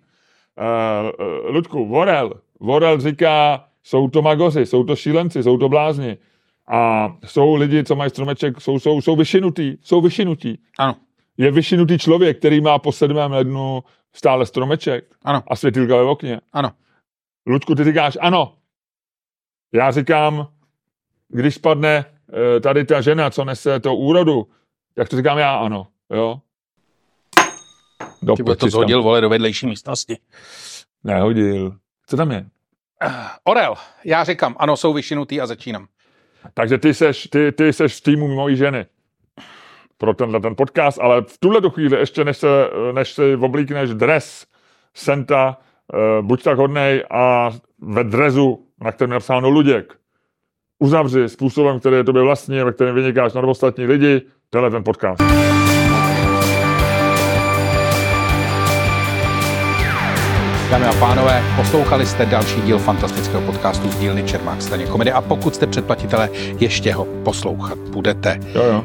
Uh, 0.58 1.54
Ludku, 1.54 1.86
Vorel. 1.88 2.32
Vorel 2.60 3.00
říká, 3.00 3.64
jsou 3.82 4.08
to 4.08 4.22
magoři, 4.22 4.66
jsou 4.66 4.84
to 4.84 4.96
šílenci, 4.96 5.42
jsou 5.42 5.58
to 5.58 5.68
blázni. 5.68 6.16
A 6.68 7.12
jsou 7.24 7.54
lidi, 7.54 7.84
co 7.84 7.96
mají 7.96 8.10
stromeček, 8.10 8.60
jsou, 8.60 8.78
jsou, 8.78 9.00
jsou 9.00 9.16
vyšinutý, 9.16 9.76
jsou 9.82 10.00
vyšinutý. 10.00 10.58
Ano. 10.78 10.96
Je 11.36 11.50
vyšinutý 11.50 11.98
člověk, 11.98 12.38
který 12.38 12.60
má 12.60 12.78
po 12.78 12.92
7. 12.92 13.16
lednu 13.16 13.82
stále 14.12 14.46
stromeček 14.46 15.04
Ano. 15.24 15.42
a 15.46 15.56
světilka 15.56 15.96
ve 15.96 16.02
okně. 16.02 16.40
Ano. 16.52 16.70
Ludku, 17.46 17.74
ty 17.74 17.84
říkáš 17.84 18.18
ano. 18.20 18.54
Já 19.72 19.90
říkám, 19.90 20.46
když 21.28 21.54
spadne 21.54 22.04
eh, 22.04 22.04
tady 22.60 22.84
ta 22.84 23.00
žena, 23.00 23.30
co 23.30 23.44
nese 23.44 23.80
to 23.80 23.96
úrodu, 23.96 24.46
jak 24.96 25.08
to 25.08 25.16
říkám 25.16 25.38
já, 25.38 25.56
ano. 25.56 25.86
Jo? 26.10 26.40
Do 28.22 28.36
Ty 28.36 28.44
to 28.44 28.52
peči, 28.52 28.70
zhodil, 28.70 29.02
vole, 29.02 29.20
do 29.20 29.28
vedlejší 29.28 29.66
místnosti. 29.66 30.18
Nehodil. 31.04 31.76
Co 32.06 32.16
tam 32.16 32.30
je? 32.30 32.46
Orel, 33.44 33.74
já 34.04 34.24
říkám, 34.24 34.56
ano, 34.58 34.76
jsou 34.76 34.92
vyšinutý 34.92 35.40
a 35.40 35.46
začínám. 35.46 35.86
Takže 36.54 36.78
ty 36.78 36.94
seš, 36.94 37.28
ty, 37.28 37.52
ty 37.52 37.72
seš 37.72 37.96
v 37.96 38.00
týmu 38.00 38.28
mojí 38.28 38.56
ženy 38.56 38.86
pro 39.98 40.14
tenhle 40.14 40.40
ten 40.40 40.56
podcast, 40.56 40.98
ale 41.00 41.22
v 41.22 41.38
tuhle 41.38 41.70
chvíli, 41.70 41.98
ještě 41.98 42.24
než, 42.24 42.36
se, 42.36 42.70
než 42.92 43.12
si 43.12 43.36
oblíkneš 43.36 43.90
dres 43.90 44.46
Senta, 44.94 45.56
uh, 45.92 46.26
buď 46.26 46.42
tak 46.42 46.58
hodnej 46.58 47.04
a 47.10 47.50
ve 47.78 48.04
drezu, 48.04 48.66
na 48.80 48.92
kterém 48.92 49.10
je 49.10 49.14
napsáno 49.14 49.48
Luděk, 49.48 49.98
uzavři 50.82 51.28
způsobem, 51.28 51.80
který 51.80 51.96
je 51.96 52.04
tobě 52.04 52.22
vlastní, 52.22 52.58
ve 52.62 52.72
kterém 52.72 52.94
vynikáš 52.94 53.32
nad 53.32 53.44
ostatní 53.44 53.86
lidi, 53.86 54.22
tenhle 54.50 54.70
ten 54.70 54.84
podcast. 54.84 55.22
Dámy 60.70 60.86
a 60.86 60.92
pánové, 60.98 61.42
poslouchali 61.56 62.06
jste 62.06 62.26
další 62.26 62.60
díl 62.60 62.78
fantastického 62.78 63.42
podcastu 63.42 63.88
z 63.88 63.98
dílny 63.98 64.24
Čermák 64.24 64.62
Staně 64.62 64.86
komedy 64.86 65.12
a 65.12 65.20
pokud 65.20 65.54
jste 65.54 65.66
předplatitelé, 65.66 66.28
ještě 66.60 66.92
ho 66.92 67.04
poslouchat 67.04 67.78
budete. 67.78 68.38
Jo, 68.54 68.62
jo. 68.62 68.84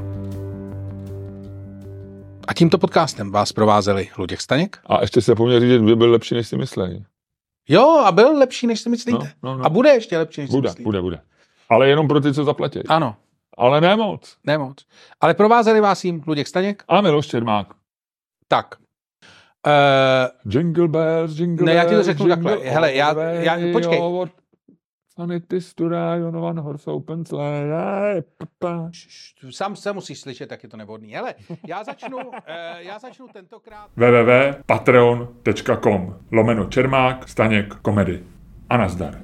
A 2.48 2.54
tímto 2.54 2.78
podcastem 2.78 3.32
vás 3.32 3.52
provázeli 3.54 4.10
Luděk 4.18 4.42
Staněk. 4.42 4.78
A 4.86 5.02
ještě 5.02 5.22
se 5.22 5.36
poměl 5.36 5.60
říct, 5.60 5.70
že 5.70 5.96
byl 5.96 6.12
lepší, 6.12 6.36
než 6.36 6.48
si 6.48 6.58
mysleli. 6.58 7.04
Jo, 7.70 8.04
a 8.06 8.12
byl 8.12 8.38
lepší, 8.38 8.68
než 8.68 8.80
si 8.80 8.90
myslíte. 8.90 9.32
No, 9.44 9.52
no, 9.52 9.58
no. 9.58 9.66
A 9.66 9.70
bude 9.70 9.90
ještě 9.90 10.18
lepší, 10.18 10.42
než 10.42 10.50
si 10.50 10.56
Bude, 10.56 10.70
myslíte. 10.70 10.84
bude, 10.84 11.02
bude. 11.02 11.20
Ale 11.70 11.90
jenom 11.90 12.08
pro 12.08 12.22
ty, 12.22 12.34
co 12.34 12.44
zaplatí. 12.44 12.88
Ano, 12.88 13.16
Ale 13.58 13.82
ne 13.82 13.96
moc. 13.96 14.38
nemoc. 14.44 14.86
Ale 15.22 15.34
provázeli 15.34 15.82
vás 15.82 16.04
jim 16.06 16.24
Luděk 16.28 16.48
Staněk? 16.48 16.84
A 16.88 17.02
Miloš 17.02 17.28
Čermák. 17.28 17.68
Tak. 18.48 18.76
Uh, 19.68 19.72
Jingle 20.54 20.88
bells, 20.88 21.40
jingle 21.40 21.66
Ne, 21.66 21.74
já 21.74 21.84
ti 21.84 21.88
to 21.90 21.94
bells, 21.94 22.06
řeknu 22.06 22.28
jingle 22.28 22.52
takhle. 22.52 22.72
Hele, 22.72 22.94
já- 22.94 23.22
já- 23.22 23.74
počkej. 23.74 24.00
to 25.74 25.84
ride 25.90 26.26
on 26.28 26.38
one 26.38 26.62
horse 26.62 26.92
open 26.92 27.26
sám 29.50 29.76
se 29.76 29.94
musíš 29.94 30.20
slyšet, 30.20 30.50
tak 30.50 30.64
je 30.64 30.70
to 30.70 30.78
nevhodný. 30.78 31.14
Hele, 31.14 31.36
já 31.68 31.84
začnu, 31.84 32.18
uh, 32.18 32.24
já 32.78 33.00
začnu 33.00 33.28
tentokrát. 33.28 33.88
www.patreon.com 33.96 36.16
lomeno 36.32 36.66
Čermák, 36.66 37.30
Staněk, 37.30 37.76
komedy. 37.76 38.24
A 38.70 38.78
nazdar. 38.78 39.22